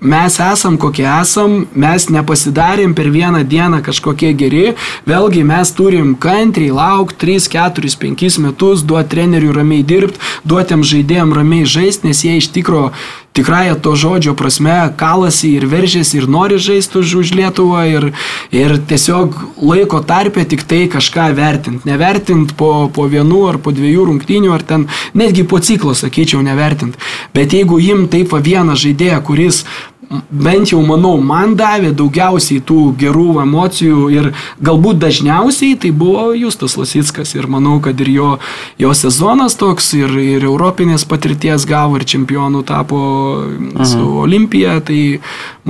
mes 0.00 0.38
esam 0.40 0.76
kokie 0.80 1.06
esam, 1.06 1.66
mes 1.74 2.08
nepasidarėm 2.08 2.94
per 2.96 3.10
vieną 3.12 3.42
dieną 3.44 3.82
kažkokie 3.84 4.32
geri, 4.32 4.74
vėlgi 5.08 5.44
mes 5.44 5.72
turim 5.76 6.14
kantriai 6.16 6.72
laukti 6.74 7.20
3, 7.26 7.48
4, 7.52 7.96
5 8.04 8.38
metus, 8.44 8.82
duoti 8.82 9.12
treneriui 9.14 9.54
ramiai 9.56 9.84
dirbti, 9.84 10.20
duotėm 10.48 10.84
žaidėjim 10.86 11.34
ramiai 11.36 11.68
žaisti, 11.68 12.08
nes 12.08 12.24
jie 12.24 12.38
iš 12.40 12.52
tikro 12.54 12.90
tikrąją 13.32 13.74
to 13.80 13.94
žodžio 13.96 14.34
prasme 14.34 14.76
kalasi 14.98 15.52
ir 15.54 15.66
veržėsi 15.70 16.18
ir 16.18 16.26
nori 16.30 16.58
žaisti 16.58 16.98
už, 16.98 17.14
už 17.22 17.32
Lietuvą 17.38 17.84
ir, 17.86 18.06
ir 18.50 18.74
tiesiog 18.90 19.36
laiko 19.62 20.00
tarpę 20.02 20.44
tik 20.44 20.64
tai 20.66 20.82
kažką 20.90 21.30
vertinti. 21.38 21.86
Nevertinti 21.88 22.56
po, 22.58 22.90
po 22.94 23.06
vienų 23.06 23.42
ar 23.52 23.60
po 23.62 23.74
dviejų 23.74 24.08
rungtynių, 24.10 24.50
ar 24.54 24.66
ten 24.66 24.88
netgi 25.14 25.46
po 25.46 25.62
ciklo, 25.62 25.94
sakyčiau, 25.94 26.42
nevertinti. 26.42 26.98
Bet 27.34 27.54
jeigu 27.54 27.78
jim 27.78 28.08
taip 28.10 28.34
va 28.34 28.42
vieną 28.42 28.74
žaidėją, 28.74 29.22
kuris 29.26 29.62
bent 30.10 30.72
jau 30.72 30.80
manau, 30.82 31.14
man 31.22 31.54
davė 31.58 31.92
daugiausiai 31.94 32.62
tų 32.66 32.78
gerų 32.98 33.40
emocijų 33.44 34.08
ir 34.10 34.30
galbūt 34.62 34.98
dažniausiai 35.02 35.76
tai 35.80 35.92
buvo 35.94 36.30
Justas 36.34 36.74
Lasitskas 36.80 37.36
ir 37.36 37.46
manau, 37.50 37.78
kad 37.84 38.00
ir 38.02 38.10
jo, 38.10 38.30
jo 38.80 38.90
sezonas 38.96 39.54
toks 39.60 39.92
ir, 39.98 40.10
ir 40.18 40.48
europinės 40.48 41.06
patirties 41.06 41.66
gavo 41.68 42.00
ir 42.00 42.06
čempionų 42.10 42.64
tapo 42.66 43.00
mhm. 43.44 43.86
su 43.86 44.10
Olimpija, 44.24 44.80
tai 44.82 45.20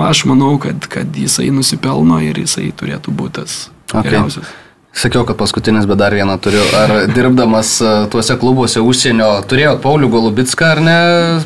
aš 0.09 0.25
manau, 0.31 0.57
kad, 0.63 0.89
kad 0.89 1.17
jisai 1.17 1.51
nusipelno 1.53 2.23
ir 2.25 2.41
jisai 2.41 2.71
turėtų 2.73 3.13
būti 3.17 3.43
tas 3.43 3.61
okay. 3.93 4.09
geriausias. 4.09 4.57
Sakiau, 4.91 5.23
kad 5.25 5.37
paskutinis, 5.39 5.87
bet 5.87 6.01
dar 6.01 6.15
vieną 6.15 6.35
turiu. 6.43 6.63
Ar 6.75 6.93
dirbdamas 7.15 7.77
e, 7.81 7.91
tuose 8.11 8.35
klubuose 8.41 8.83
užsienio 8.83 9.29
turėjot 9.49 9.79
Paulių 9.85 10.09
Golubitską 10.11 10.67
ar 10.75 10.81
ne 10.83 10.97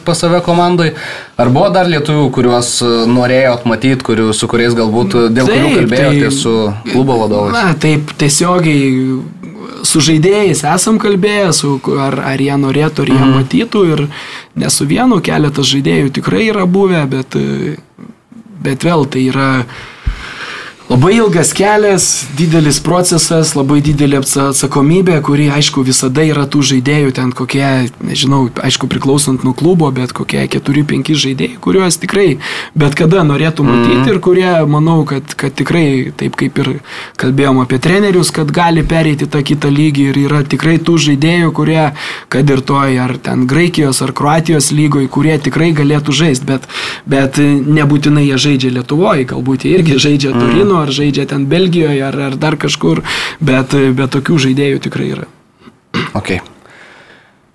pas 0.06 0.18
save 0.24 0.40
komandai? 0.46 0.94
Ar 1.36 1.50
buvo 1.52 1.68
dar 1.74 1.90
lietuvių, 1.92 2.24
kuriuos 2.32 2.70
e, 2.80 2.90
norėjot 3.12 3.68
matyti, 3.68 4.00
kurių, 4.08 4.30
su 4.32 4.48
kuriais 4.48 4.72
galbūt 4.78 5.18
e, 5.20 5.26
dėl 5.36 5.52
taip, 5.52 5.60
kurių 5.60 5.76
kalbėjote 5.76 6.24
tai, 6.24 6.32
su 6.38 6.54
klubo 6.88 7.20
vadovais? 7.20 7.52
Na, 7.52 7.76
taip, 7.84 8.16
tiesiogiai 8.18 9.20
su 9.84 10.00
žaidėjais 10.08 10.64
esam 10.72 10.96
kalbėję, 11.02 11.52
su, 11.52 11.76
ar, 12.00 12.16
ar 12.32 12.40
jie 12.40 12.56
norėtų, 12.64 13.04
ar 13.04 13.12
jie 13.12 13.20
mm. 13.20 13.38
matytų. 13.42 13.86
Ir 13.92 14.06
ne 14.64 14.72
su 14.72 14.88
vienu, 14.88 15.20
keletas 15.24 15.68
žaidėjų 15.68 16.14
tikrai 16.16 16.48
yra 16.48 16.64
buvę, 16.64 17.04
bet, 17.12 17.36
bet 18.64 18.88
vėl 18.88 19.04
tai 19.04 19.28
yra 19.28 19.50
Labai 20.84 21.14
ilgas 21.16 21.54
kelias, 21.56 22.26
didelis 22.36 22.76
procesas, 22.84 23.54
labai 23.56 23.78
didelė 23.80 24.18
atsakomybė, 24.20 25.16
kuri, 25.24 25.46
aišku, 25.56 25.80
visada 25.80 26.26
yra 26.28 26.44
tų 26.44 26.60
žaidėjų, 26.74 27.14
ten 27.16 27.30
kokie, 27.32 27.64
nežinau, 28.04 28.50
aišku, 28.60 28.90
priklausant 28.92 29.46
nuo 29.48 29.54
klubo, 29.56 29.88
bet 29.96 30.12
kokie 30.12 30.42
4-5 30.44 31.16
žaidėjai, 31.22 31.56
kuriuos 31.64 31.96
tikrai 32.02 32.34
bet 32.74 32.96
kada 32.98 33.22
norėtų 33.26 33.64
matyti 33.64 33.96
mm. 33.96 34.10
ir 34.10 34.18
kurie, 34.22 34.50
manau, 34.68 34.98
kad, 35.08 35.34
kad 35.38 35.54
tikrai, 35.56 36.12
taip 36.18 36.36
kaip 36.38 36.58
ir 36.60 36.70
kalbėjom 37.20 37.62
apie 37.62 37.78
trenerius, 37.82 38.32
kad 38.34 38.50
gali 38.54 38.84
pereiti 38.86 39.28
tą 39.30 39.40
kitą 39.46 39.70
lygį 39.72 40.08
ir 40.10 40.20
yra 40.26 40.42
tikrai 40.46 40.76
tų 40.82 40.98
žaidėjų, 41.06 41.52
kurie, 41.56 41.84
kad 42.32 42.50
ir 42.50 42.62
toj, 42.66 42.98
ar 43.06 43.16
ten 43.24 43.46
Graikijos, 43.50 44.02
ar 44.04 44.12
Kroatijos 44.16 44.72
lygoje, 44.74 45.08
kurie 45.12 45.38
tikrai 45.42 45.70
galėtų 45.76 46.16
žaisti, 46.20 46.48
bet, 46.50 46.68
bet 47.08 47.38
nebūtinai 47.40 48.26
jie 48.26 48.40
žaidžia 48.48 48.74
Lietuvoje, 48.80 49.28
galbūt 49.30 49.64
jie 49.68 49.76
irgi 49.78 50.00
žaidžia 50.08 50.34
mm. 50.34 50.44
Turino 50.74 50.82
ar 50.82 50.90
žaidžia 50.90 51.26
ten 51.26 51.46
Belgijoje 51.46 52.02
ar, 52.02 52.16
ar 52.18 52.34
dar 52.36 52.56
kažkur, 52.56 53.04
bet, 53.40 53.74
bet 53.94 54.10
tokių 54.10 54.38
žaidėjų 54.48 54.82
tikrai 54.82 55.12
yra. 55.14 55.28
Okay. 56.14 56.40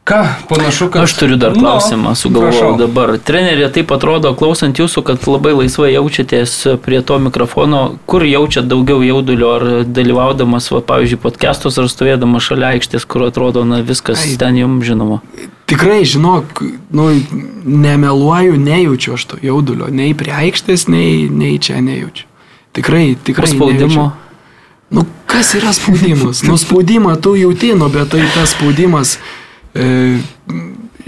Ką, 0.08 0.24
panašu, 0.50 0.88
kad... 0.90 1.04
Aš 1.04 1.14
turiu 1.20 1.36
dar 1.38 1.54
klausimą, 1.54 2.16
no, 2.16 2.18
sugalvojau 2.18 2.78
dabar. 2.80 3.12
Trenerė 3.22 3.68
taip 3.70 3.92
atrodo, 3.94 4.32
klausant 4.34 4.80
jūsų, 4.80 5.04
kad 5.06 5.28
labai 5.30 5.52
laisvai 5.54 5.92
jaučiatės 5.92 6.80
prie 6.82 7.04
to 7.06 7.20
mikrofono. 7.22 8.00
Kur 8.10 8.26
jaučiat 8.26 8.66
daugiau 8.72 9.04
jaudulio, 9.06 9.52
ar 9.60 9.68
dalyvaudamas, 9.86 10.72
va, 10.74 10.82
pavyzdžiui, 10.82 11.20
podcastos, 11.22 11.78
ar 11.78 11.92
stovėdamas 11.92 12.48
šalia 12.48 12.72
aikštės, 12.80 13.06
kur 13.06 13.28
atrodo, 13.28 13.68
na, 13.70 13.84
viskas 13.86 14.24
Ai, 14.24 14.34
ten 14.42 14.58
jums 14.58 14.88
žinoma? 14.88 15.20
Tikrai, 15.70 16.02
žinok, 16.10 16.64
nu, 16.96 17.12
nemeluoju, 17.70 18.58
nejaučiu 18.58 19.14
aš 19.20 19.28
to 19.30 19.44
jaudulio, 19.46 19.92
nei 19.94 20.18
prie 20.18 20.34
aikštės, 20.34 20.88
nei, 20.90 21.28
nei 21.30 21.62
čia 21.62 21.84
nejaučiu. 21.86 22.29
Tikrai, 22.72 23.18
tikrai. 23.24 23.48
Spaudimo. 23.48 24.12
Nu, 24.90 25.06
kas 25.26 25.54
yra 25.54 25.74
spaudimas? 25.74 26.42
Nu, 26.44 26.58
spaudimą 26.58 27.16
tu 27.22 27.36
jauti, 27.36 27.74
nu, 27.74 27.90
bet 27.90 28.10
tai 28.10 28.26
tas 28.34 28.56
spaudimas. 28.56 29.18
E, 29.74 30.18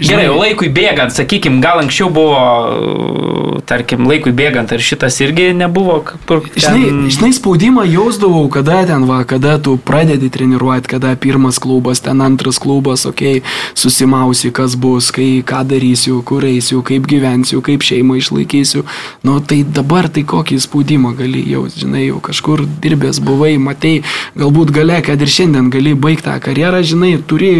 Gerai, 0.02 0.26
laikui 0.30 0.68
bėgant, 0.72 1.12
sakykim, 1.14 1.60
gal 1.62 1.80
anksčiau 1.82 2.10
buvo, 2.12 3.60
tarkim, 3.68 4.06
laikui 4.10 4.32
bėgant, 4.34 4.72
ar 4.74 4.82
šitas 4.82 5.18
irgi 5.22 5.50
nebuvo 5.56 6.00
kur. 6.02 6.42
Ten... 6.54 6.62
Žinai, 6.64 7.12
žinai, 7.14 7.30
spaudimą 7.36 7.84
jausdavau, 7.86 8.44
kada 8.52 8.82
ten 8.88 9.06
va, 9.08 9.20
kada 9.28 9.58
tu 9.62 9.76
pradedi 9.78 10.30
treniruoti, 10.32 10.90
kada 10.90 11.14
pirmas 11.20 11.60
klubas, 11.62 12.02
ten 12.04 12.22
antras 12.24 12.58
klubas, 12.62 13.06
okei, 13.08 13.40
okay, 13.40 13.54
susimausi, 13.78 14.52
kas 14.54 14.76
bus, 14.80 15.12
kai, 15.14 15.30
ką 15.46 15.62
darysiu, 15.70 16.18
kur 16.26 16.44
eisiu, 16.48 16.82
kaip 16.86 17.06
gyvensiu, 17.10 17.62
kaip 17.64 17.86
šeimą 17.86 18.18
išlaikysiu. 18.20 18.84
Nu, 19.26 19.38
tai 19.40 19.62
dabar 19.62 20.10
tai 20.12 20.26
kokį 20.28 20.60
spaudimą 20.66 21.14
gali 21.18 21.46
jausti, 21.52 21.86
žinai, 21.86 22.06
jau 22.08 22.20
kažkur 22.24 22.66
dirbęs 22.82 23.22
buvai, 23.22 23.54
matei, 23.62 24.02
galbūt 24.38 24.74
gale, 24.74 25.00
kad 25.06 25.22
ir 25.22 25.30
šiandien 25.30 25.70
gali 25.72 25.94
baigti 25.94 26.28
tą 26.28 26.38
karjerą, 26.42 26.82
žinai, 26.86 27.16
turi 27.26 27.52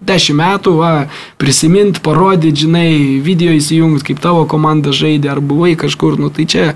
dešimt 0.00 0.38
metų, 0.40 0.72
va, 0.80 0.92
prisimint, 1.40 2.00
parodyti, 2.04 2.64
žinai, 2.64 3.20
video 3.24 3.52
įsijungt, 3.56 4.04
kaip 4.06 4.20
tavo 4.22 4.46
komanda 4.48 4.94
žaidė, 4.96 5.30
ar 5.34 5.40
buvai 5.44 5.74
kažkur, 5.80 6.16
nu 6.20 6.30
tai 6.32 6.46
čia, 6.48 6.70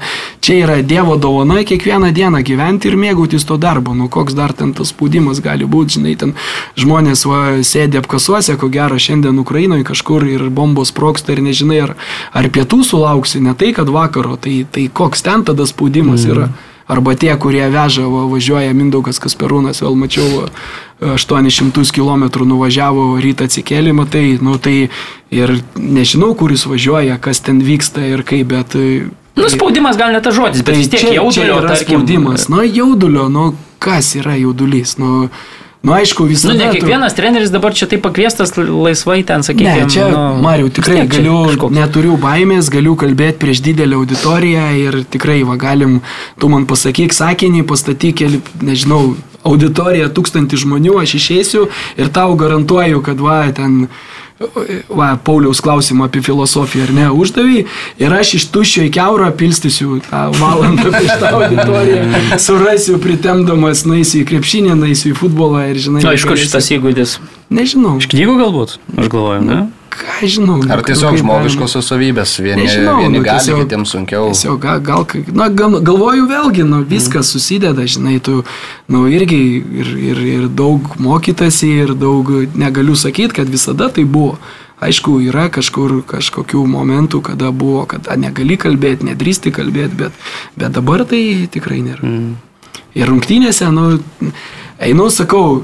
čia 0.45 0.59
yra 0.65 0.81
Dievo 0.85 1.17
dovana 1.21 1.63
kiekvieną 1.65 2.13
dieną 2.15 2.43
gyventi 2.45 2.91
ir 2.91 2.99
mėgautis 3.01 3.47
to 3.49 3.57
darbo, 3.61 3.95
nu 3.97 4.11
koks 4.13 4.37
dar 4.37 4.53
ten 4.53 4.75
tas 4.77 4.93
spaudimas 4.93 5.41
gali 5.45 5.65
būti, 5.65 5.99
žinai, 5.99 6.15
ten 6.21 6.37
žmonės 6.81 7.25
va, 7.31 7.41
sėdė 7.65 8.03
apkasuose, 8.03 8.59
ko 8.61 8.69
gero 8.73 9.01
šiandien 9.01 9.41
Ukrainoje 9.41 9.89
kažkur 9.89 10.29
ir 10.29 10.47
bombos 10.53 10.93
proksta 10.93 11.33
ir 11.33 11.43
nežinai, 11.45 11.81
ar, 11.89 11.97
ar 12.37 12.53
pietų 12.53 12.85
sulauksi, 12.85 13.41
ne 13.41 13.57
tai, 13.57 13.73
kad 13.77 13.89
vakaro, 13.89 14.37
tai, 14.37 14.63
tai 14.71 14.89
koks 14.93 15.25
ten 15.25 15.49
tada 15.49 15.67
spaudimas 15.71 16.29
mm. 16.29 16.37
yra. 16.37 16.53
Arba 16.87 17.15
tie, 17.17 17.33
kurie 17.41 17.65
veža, 17.73 18.05
va, 18.13 18.27
važiuoja 18.29 18.75
Mindaugas 18.77 19.21
Kasperūnas, 19.23 19.81
vėl 19.81 19.97
mačiau, 19.97 20.49
800 21.01 21.93
km 21.97 22.27
nuvažiavo, 22.45 23.15
rytą 23.25 23.49
atsikėlė, 23.49 23.95
matai, 23.97 24.27
nu 24.45 24.59
tai 24.61 24.91
ir 25.33 25.55
nežinau, 25.81 26.35
kur 26.39 26.53
jis 26.53 26.67
važiuoja, 26.69 27.17
kas 27.25 27.41
ten 27.45 27.63
vyksta 27.65 28.05
ir 28.13 28.25
kaip, 28.27 28.53
bet... 28.53 28.77
Nu, 29.35 29.49
spaudimas 29.51 29.99
gal 29.99 30.13
ne 30.15 30.21
tas 30.23 30.37
žodis, 30.37 30.63
bet 30.63 30.75
tai 30.75 30.79
vis 30.79 30.93
tiek 30.93 31.03
čia, 31.03 31.17
jaudulio. 31.17 31.59
Čia 31.59 31.73
tarkim, 31.73 32.05
spaudimas, 32.05 32.47
nu, 32.53 32.63
jaudulio, 32.63 33.27
nu, 33.33 33.51
kas 33.83 34.15
yra 34.21 34.37
jaudulys, 34.39 34.99
nu... 35.01 35.29
Nu, 35.85 35.93
aišku, 35.93 36.25
visada. 36.25 36.55
Nu, 36.55 36.65
ne 36.65 36.71
kiekvienas 36.73 37.13
tu... 37.13 37.21
treneris 37.21 37.51
dabar 37.53 37.75
čia 37.77 37.85
taip 37.91 38.01
pakviestas 38.07 38.55
laisvai 38.57 39.19
ten, 39.29 39.45
sakykime. 39.45 39.85
Ne, 39.85 39.91
čia, 39.93 40.07
nu, 40.09 40.23
Mariu, 40.41 40.71
tikrai 40.73 41.03
tiek, 41.03 41.11
galiu, 41.19 41.37
kažkoks. 41.51 41.77
neturiu 41.77 42.17
baimės, 42.23 42.71
galiu 42.73 42.97
kalbėti 42.97 43.37
prieš 43.43 43.61
didelę 43.67 43.99
auditoriją 44.01 44.65
ir 44.81 45.03
tikrai, 45.13 45.43
va, 45.45 45.59
galim, 45.61 45.99
tu 46.41 46.49
man 46.49 46.65
pasakyk 46.71 47.13
sakinį, 47.13 47.67
pastatyk 47.69 48.25
nežinau, 48.65 49.03
auditoriją 49.45 50.09
tūkstantį 50.17 50.63
žmonių, 50.65 50.97
aš 51.03 51.19
išeisiu 51.21 51.67
ir 52.01 52.09
tau 52.17 52.33
garantuoju, 52.41 53.05
kad, 53.05 53.21
va, 53.21 53.43
ten 53.53 53.85
va, 54.89 55.15
Pauliaus 55.25 55.61
klausimą 55.63 56.09
apie 56.09 56.23
filosofiją 56.23 56.89
ar 56.89 56.93
ne, 56.95 57.05
uždavai 57.15 57.65
ir 58.03 58.17
aš 58.17 58.35
iš 58.41 58.49
tuščio 58.55 58.87
į 58.89 58.91
keurą 58.97 59.31
pilstysiu 59.39 60.01
tą 60.09 60.25
valandą 60.41 60.91
prieš 60.91 61.15
tą 61.23 61.31
auditoriją, 61.39 62.09
surasiu 62.43 62.99
pritemdamas, 63.03 63.85
naisiu 63.87 64.25
į 64.25 64.27
krepšinį, 64.33 64.75
naisiu 64.81 65.13
į 65.13 65.17
futbolą 65.23 65.69
ir 65.71 65.79
žinai. 65.87 66.03
Na, 66.03 66.17
iš 66.19 66.27
kur 66.27 66.41
šitas 66.41 66.73
įgūdis? 66.75 67.19
Nežinau. 67.55 67.97
Iš 68.03 68.11
knygų 68.11 68.37
galbūt, 68.43 68.79
aš 68.99 69.11
galvoju, 69.13 69.47
ne? 69.47 69.63
Ką 69.95 70.29
žinau. 70.31 70.57
Ar 70.73 70.83
tiesiog 70.87 71.17
žmogiškosios 71.21 71.87
savybės, 71.91 72.35
vieni, 72.43 72.65
nežinau, 72.65 72.97
vieni 73.01 73.19
nu, 73.19 73.23
gali, 73.25 73.41
tiesiog, 73.41 73.63
kitiems 73.65 73.95
sunkiau. 73.95 74.31
Tiesiog 74.33 74.59
gal, 74.63 74.83
gal 74.85 75.07
na, 75.37 75.49
gal, 75.49 75.79
galvoju 75.85 76.27
vėlgi, 76.31 76.67
nu, 76.69 76.83
viskas 76.89 77.27
mm. 77.27 77.31
susideda, 77.31 77.87
žinai, 77.91 78.19
tu, 78.25 78.41
nu, 78.93 79.05
irgi 79.11 79.41
ir, 79.63 79.93
ir, 80.11 80.23
ir 80.35 80.47
daug 80.49 80.97
mokytasi, 81.03 81.71
ir 81.85 81.95
daug, 81.99 82.31
negaliu 82.59 82.97
sakyti, 82.99 83.41
kad 83.41 83.51
visada 83.51 83.91
tai 83.93 84.07
buvo. 84.09 84.39
Aišku, 84.85 85.17
yra 85.25 85.47
kažkur 85.55 86.01
kažkokių 86.09 86.65
momentų, 86.69 87.23
kada 87.25 87.53
buvo, 87.55 87.85
kada 87.89 88.19
negali 88.21 88.59
kalbėti, 88.61 89.07
nedrįsti 89.09 89.55
kalbėti, 89.55 89.97
bet, 90.03 90.25
bet 90.59 90.75
dabar 90.75 91.07
tai 91.09 91.47
tikrai 91.53 91.79
nėra. 91.85 92.03
Mm. 92.05 92.35
Ir 92.95 93.09
rungtynėse, 93.11 93.71
nu, 93.75 93.99
einu, 94.83 95.09
sakau, 95.11 95.63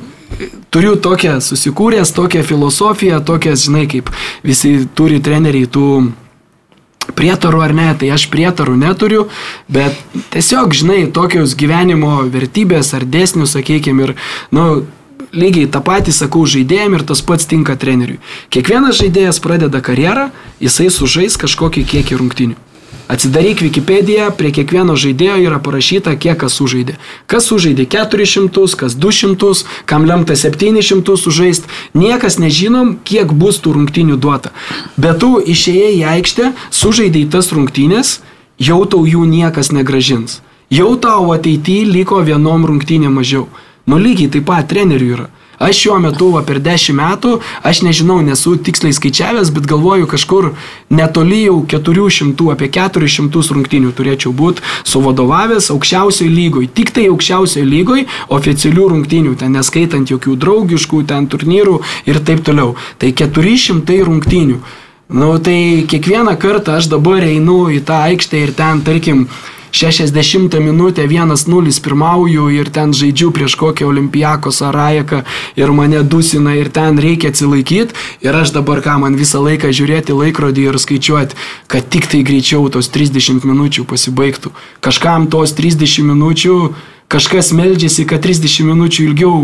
turiu 0.70 0.96
tokią 0.96 1.38
susikūręs, 1.44 2.14
tokią 2.16 2.42
filosofiją, 2.46 3.20
tokias, 3.24 3.64
žinai, 3.66 3.86
kaip 3.90 4.10
visi 4.46 4.86
turi 4.94 5.20
treneriai 5.22 5.68
tų 5.70 5.88
prietarų 7.16 7.64
ar 7.64 7.74
ne, 7.74 7.88
tai 7.98 8.12
aš 8.14 8.28
prietarų 8.32 8.76
neturiu, 8.78 9.26
bet 9.72 9.98
tiesiog, 10.34 10.74
žinai, 10.76 11.02
tokios 11.14 11.56
gyvenimo 11.58 12.20
vertybės 12.30 12.94
ar 12.96 13.06
dėsnių, 13.08 13.48
sakykime, 13.50 14.08
ir, 14.08 14.14
nu, 14.54 14.66
lygiai 15.32 15.68
tą 15.70 15.82
patį 15.84 16.14
sakau 16.14 16.46
žaidėjim 16.48 16.96
ir 16.96 17.06
tas 17.06 17.22
pats 17.22 17.48
tinka 17.50 17.76
treneriui. 17.78 18.20
Kiekvienas 18.50 18.98
žaidėjas 19.00 19.42
pradeda 19.42 19.82
karjerą, 19.84 20.30
jisai 20.62 20.90
sužais 20.94 21.38
kažkokį 21.40 21.86
kiekį 21.94 22.20
rungtinių. 22.20 22.69
Atsidaryk 23.10 23.58
Wikipediją, 23.64 24.28
prie 24.38 24.52
kiekvieno 24.54 24.94
žaidėjo 24.94 25.40
yra 25.42 25.56
parašyta, 25.58 26.12
kiek 26.14 26.36
kas 26.38 26.54
sužaidė. 26.60 26.94
Kas 27.26 27.48
sužaidė 27.50 27.88
400, 27.90 28.66
kas 28.78 28.94
200, 28.94 29.64
kam 29.90 30.06
lemta 30.06 30.36
700 30.38 31.16
sužaist. 31.18 31.66
Niekas 31.90 32.38
nežinom, 32.38 32.92
kiek 33.02 33.34
bus 33.34 33.58
tų 33.58 33.74
rungtynių 33.80 34.14
duota. 34.14 34.54
Bet 34.94 35.18
tu 35.24 35.40
išėjai 35.42 35.90
į 35.96 36.04
aikštę, 36.12 36.52
sužaidai 36.70 37.24
tas 37.34 37.50
rungtynės, 37.50 38.20
jau 38.62 38.78
tau 38.86 39.02
jų 39.02 39.26
niekas 39.26 39.72
negražins. 39.74 40.38
Jau 40.70 40.94
tau 41.02 41.32
ateityje 41.34 41.90
liko 41.90 42.22
vienom 42.22 42.62
rungtynėm 42.70 43.18
mažiau. 43.18 43.48
Nu 43.90 43.98
lygiai 43.98 44.30
taip 44.30 44.46
pat 44.46 44.70
trenerių 44.70 45.12
yra. 45.16 45.30
Aš 45.60 45.76
šiuo 45.76 45.98
metu 46.00 46.30
va, 46.32 46.40
per 46.40 46.56
10 46.64 46.94
metų, 46.96 47.34
aš 47.68 47.82
nežinau, 47.84 48.14
nesu 48.24 48.54
tiksliai 48.56 48.94
skaičiavęs, 48.96 49.50
bet 49.52 49.66
galvoju 49.68 50.06
kažkur 50.08 50.46
netoli 50.88 51.42
jau 51.42 51.58
400, 51.68 52.46
apie 52.54 52.70
400 52.72 53.42
rungtynių 53.58 53.92
turėčiau 53.98 54.32
būti 54.32 54.64
suvadovavęs 54.88 55.68
aukščiausioje 55.74 56.32
lygoje. 56.32 56.70
Tik 56.80 56.94
tai 56.96 57.04
aukščiausioje 57.12 57.66
lygoje 57.68 58.06
oficialių 58.32 58.88
rungtynių, 58.94 59.36
ten 59.36 59.52
neskaitant 59.58 60.08
jokių 60.08 60.38
draugiškų, 60.40 61.04
ten 61.12 61.28
turnyrų 61.28 61.76
ir 62.08 62.24
taip 62.24 62.40
toliau. 62.48 62.72
Tai 62.96 63.12
400 63.20 64.00
rungtynių. 64.08 64.62
Nu 65.12 65.34
tai 65.44 65.84
kiekvieną 65.90 66.38
kartą 66.40 66.80
aš 66.80 66.88
dabar 66.88 67.28
einu 67.28 67.66
į 67.68 67.84
tą 67.84 68.00
aikštę 68.08 68.46
ir 68.46 68.56
ten, 68.56 68.80
tarkim, 68.86 69.26
60 69.72 70.54
minutę 70.60 71.06
1-0 71.06 71.80
pirmauju 71.84 72.48
ir 72.50 72.70
ten 72.70 72.92
žaidžiu 72.92 73.30
prieš 73.30 73.54
kokią 73.54 73.88
olimpijakos 73.88 74.62
ar 74.62 74.74
rajeką 74.74 75.22
ir 75.56 75.72
mane 75.72 76.02
dusina 76.02 76.54
ir 76.54 76.70
ten 76.70 76.98
reikia 76.98 77.30
atsilaikyti 77.30 77.94
ir 78.20 78.36
aš 78.36 78.52
dabar 78.56 78.82
ką 78.82 78.98
man 79.00 79.16
visą 79.16 79.42
laiką 79.44 79.70
žiūrėti 79.70 80.16
laikrodį 80.16 80.68
ir 80.68 80.78
skaičiuoti, 80.78 81.36
kad 81.70 81.88
tik 81.90 82.10
tai 82.10 82.22
greičiau 82.26 82.68
tos 82.68 82.90
30 82.90 83.46
minučių 83.46 83.86
pasibaigtų. 83.86 84.52
Kažkam 84.80 85.28
tos 85.30 85.54
30 85.56 86.06
minučių, 86.10 86.56
kažkas 87.08 87.52
meldžiasi, 87.56 88.06
kad 88.06 88.22
30 88.26 88.66
minučių 88.70 89.10
ilgiau 89.10 89.36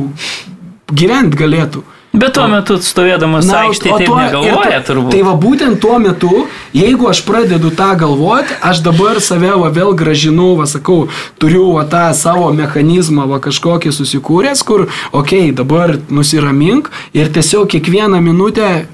gyventi 0.92 1.38
galėtų. 1.38 1.82
Bet 2.16 2.32
tuo 2.36 2.46
metu 2.48 2.78
stovėdamas 2.80 3.48
aikštėje 3.52 3.98
taip 4.00 4.12
negalvoja 4.16 4.80
tu- 4.80 4.92
turbūt. 4.92 5.10
Tai 5.12 5.22
va 5.26 5.34
būtent 5.36 5.80
tuo 5.82 5.98
metu, 6.00 6.46
jeigu 6.72 7.10
aš 7.10 7.20
pradedu 7.28 7.70
tą 7.76 7.90
galvoti, 8.00 8.56
aš 8.62 8.80
dabar 8.86 9.20
save 9.20 9.52
va 9.52 9.70
vėl 9.70 9.92
gražinu, 9.94 10.54
va 10.56 10.64
sakau, 10.70 11.08
turiu 11.38 11.68
va 11.76 11.84
tą 11.84 12.06
savo 12.16 12.48
mechanizmą 12.56 13.28
va 13.28 13.38
kažkokį 13.44 13.92
susikūręs, 13.92 14.64
kur, 14.64 14.88
okei, 15.12 15.50
okay, 15.50 15.54
dabar 15.56 15.98
nusiramink 16.08 16.90
ir 17.12 17.28
tiesiog 17.28 17.68
kiekvieną 17.68 18.20
minutę 18.24 18.86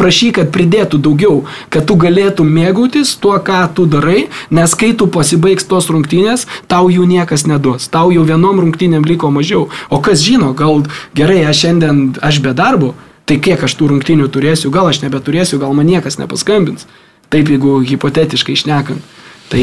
prašy, 0.00 0.30
kad 0.38 0.50
pridėtų 0.54 1.00
daugiau, 1.04 1.44
kad 1.72 1.86
tu 1.88 1.96
galėtum 2.00 2.48
mėgautis 2.48 3.12
tuo, 3.20 3.36
ką 3.44 3.60
tu 3.76 3.86
darai, 3.90 4.28
nes 4.50 4.74
kai 4.78 4.92
tu 4.96 5.10
pasibaigs 5.12 5.68
tos 5.68 5.90
rungtynės, 5.92 6.46
tau 6.70 6.88
jų 6.92 7.06
niekas 7.10 7.46
neduos. 7.50 7.90
Tau 7.92 8.10
jau 8.14 8.24
vienom 8.26 8.64
rungtynėm 8.64 9.06
liko 9.08 9.30
mažiau. 9.34 9.68
O 9.92 10.00
kas 10.04 10.24
žino, 10.24 10.54
gal 10.56 10.84
gerai, 11.16 11.44
aš 11.50 11.64
šiandien, 11.66 12.02
aš 12.24 12.40
be 12.44 12.56
darbo, 12.56 12.94
tai 13.28 13.38
kiek 13.42 13.62
aš 13.62 13.76
tų 13.78 13.92
rungtynių 13.94 14.26
turėsiu, 14.32 14.72
gal 14.74 14.90
aš 14.90 15.04
nebeturėsiu, 15.04 15.60
gal 15.62 15.76
man 15.76 15.88
niekas 15.90 16.18
nepaskambins. 16.18 16.88
Taip, 17.30 17.50
jeigu 17.52 17.78
hipotetiškai 17.86 18.56
išnekant. 18.58 19.18
Tai... 19.50 19.62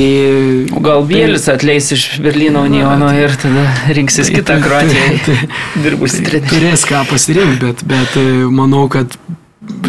O 0.76 0.81
gal 0.84 1.05
Bielis 1.07 1.47
atleis 1.51 1.89
iš 1.95 2.05
Berlyno 2.23 2.65
Uniono 2.68 3.07
ir 3.15 3.31
tada 3.39 3.64
rinksis 3.95 4.27
kitą 4.35 4.57
Kroatiją. 4.64 5.35
Dirbusi 5.84 6.26
treneriu. 6.27 6.51
Turės 6.51 6.84
ką 6.88 7.05
pasirinkti, 7.07 7.59
bet, 7.64 7.84
bet 7.88 8.18
e, 8.19 8.26
manau, 8.51 8.84
kad 8.91 9.15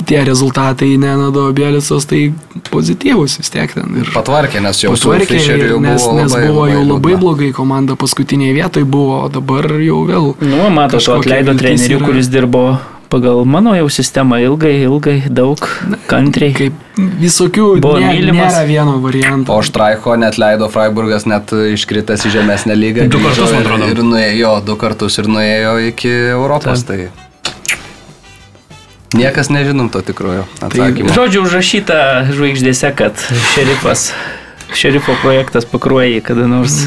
tie 0.08 0.24
rezultatai 0.24 0.96
Nenado 1.00 1.46
Bielicos 1.52 2.06
tai 2.08 2.32
pozityvus 2.70 3.38
vis 3.40 3.50
tiek 3.54 3.72
ten. 3.74 3.96
Ir 4.02 4.10
Patvarkė, 4.14 4.62
nes 4.64 4.82
jau 4.82 4.92
patvarkė, 4.94 5.38
jau 5.38 5.80
nes, 5.80 6.02
buvo 6.02 6.18
nes 6.18 6.32
labai, 6.32 6.44
buvo 6.50 6.66
jau 6.68 6.82
labai 6.84 7.12
liūdna. 7.14 7.22
blogai, 7.22 7.50
komanda 7.56 7.96
paskutinėje 7.98 8.56
vietoje 8.58 8.88
buvo, 8.88 9.24
o 9.24 9.32
dabar 9.32 9.68
jau 9.82 10.04
vėl. 10.08 10.30
Nu, 10.42 10.68
mato, 10.70 10.96
tu 10.96 11.02
kažkokia 11.02 11.26
atleido 11.42 11.58
trenerių, 11.60 11.98
yra. 11.98 12.06
kuris 12.08 12.30
dirbo 12.32 12.64
pagal 13.08 13.44
mano 13.48 13.72
jau 13.72 13.86
sistemą 13.88 14.36
ilgai, 14.44 14.74
ilgai, 14.84 15.16
daug, 15.32 15.62
kantriai. 16.10 16.52
Kaip 16.58 16.98
visokių 17.22 17.68
Buvo 17.80 18.00
ne, 18.02 18.10
mylimas. 18.12 18.52
nėra 18.52 18.66
vieno 18.68 18.98
varianto. 19.00 19.54
O 19.54 19.62
Štraiko 19.64 20.16
net 20.20 20.36
leido 20.40 20.68
Freiburgas 20.72 21.24
net 21.30 21.52
iškritęs 21.54 22.26
į 22.28 22.34
žemesnę 22.36 22.76
lygą. 22.76 23.08
Du 23.08 23.22
kartus, 23.22 23.48
man 23.54 23.62
atrodo. 23.64 23.88
Ir 23.94 24.02
nuėjo, 24.04 24.52
du 24.66 24.76
kartus 24.76 25.16
ir 25.22 25.30
nuėjo 25.30 25.78
iki 25.88 26.12
Europos. 26.34 26.84
Tai 26.84 27.06
niekas 29.12 29.48
nežinom 29.48 29.88
to 29.92 30.02
tikrojo 30.04 30.44
atsakymo. 30.60 31.12
Žodžiu, 31.14 31.44
užrašyta 31.46 32.28
žvaigždėse, 32.32 32.90
kad 32.98 33.16
šerifas, 33.54 34.10
šerifo 34.76 35.16
projektas 35.22 35.68
pakruoja 35.68 36.20
kada 36.24 36.48
nors. 36.50 36.84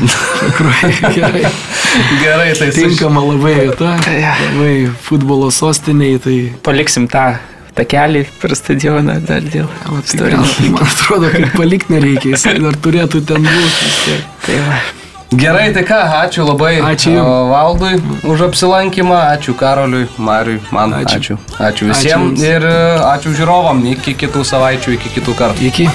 Gerai. 1.18 1.45
Gerai, 2.22 2.52
tai 2.56 2.69
Tinkama 2.76 3.23
labai 3.26 3.56
vieta, 3.65 3.95
labai 4.52 4.76
futbolo 5.02 5.49
sostiniai, 5.52 6.22
tai 6.22 6.38
Paliksim 6.64 7.10
tą 7.11 7.34
takelį 7.76 8.26
per 8.41 8.56
stadioną 8.60 9.18
dar 9.26 9.43
dėl 9.48 9.69
tai 9.72 10.02
istorijos. 10.03 10.57
man 10.73 10.88
atrodo, 10.88 11.31
kad 11.34 11.53
palikti 11.56 11.95
nereikia, 11.95 12.35
jis 12.35 12.48
dar 12.64 12.81
turėtų 12.84 13.23
ten 13.27 13.48
būti. 13.48 14.18
Tai 14.45 14.57
va. 14.65 14.81
Gerai, 15.31 15.69
tai 15.71 15.85
ką, 15.87 15.97
ačiū 16.25 16.43
labai 16.43 16.81
Ačiū 16.83 17.21
Valdui 17.47 18.01
už 18.27 18.41
apsilankymą, 18.49 19.15
ačiū 19.31 19.55
Karoliui, 19.55 20.09
Mariui, 20.19 20.59
man 20.75 20.91
Ačiū. 20.97 21.37
ačiū. 21.37 21.37
Ačiū, 21.55 21.87
visiems 21.87 22.35
Ačiū 22.35 22.51
ir 22.51 22.67
ačiū 23.13 23.31
žiūrovam, 23.39 23.79
iki 23.93 24.17
kitų 24.25 24.43
savaičių, 24.43 24.97
iki 24.99 25.15
kitų 25.15 25.37
kartų. 25.39 25.71
Iki. 25.71 25.87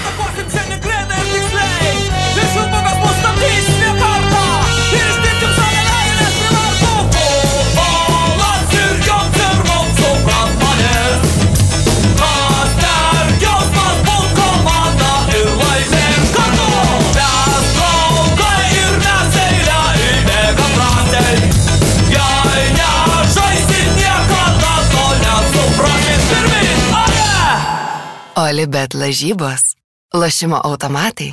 Olibet 28.46 28.94
lažybos, 28.94 29.72
lošimo 30.14 30.58
automatai, 30.68 31.32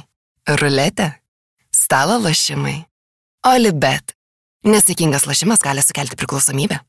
ruletė, 0.49 1.11
stalo 1.69 2.15
lošimai. 2.23 2.79
Olibet. 3.45 4.15
Nesėkmingas 4.65 5.27
lošimas 5.29 5.61
gali 5.61 5.83
sukelti 5.85 6.17
priklausomybę. 6.17 6.79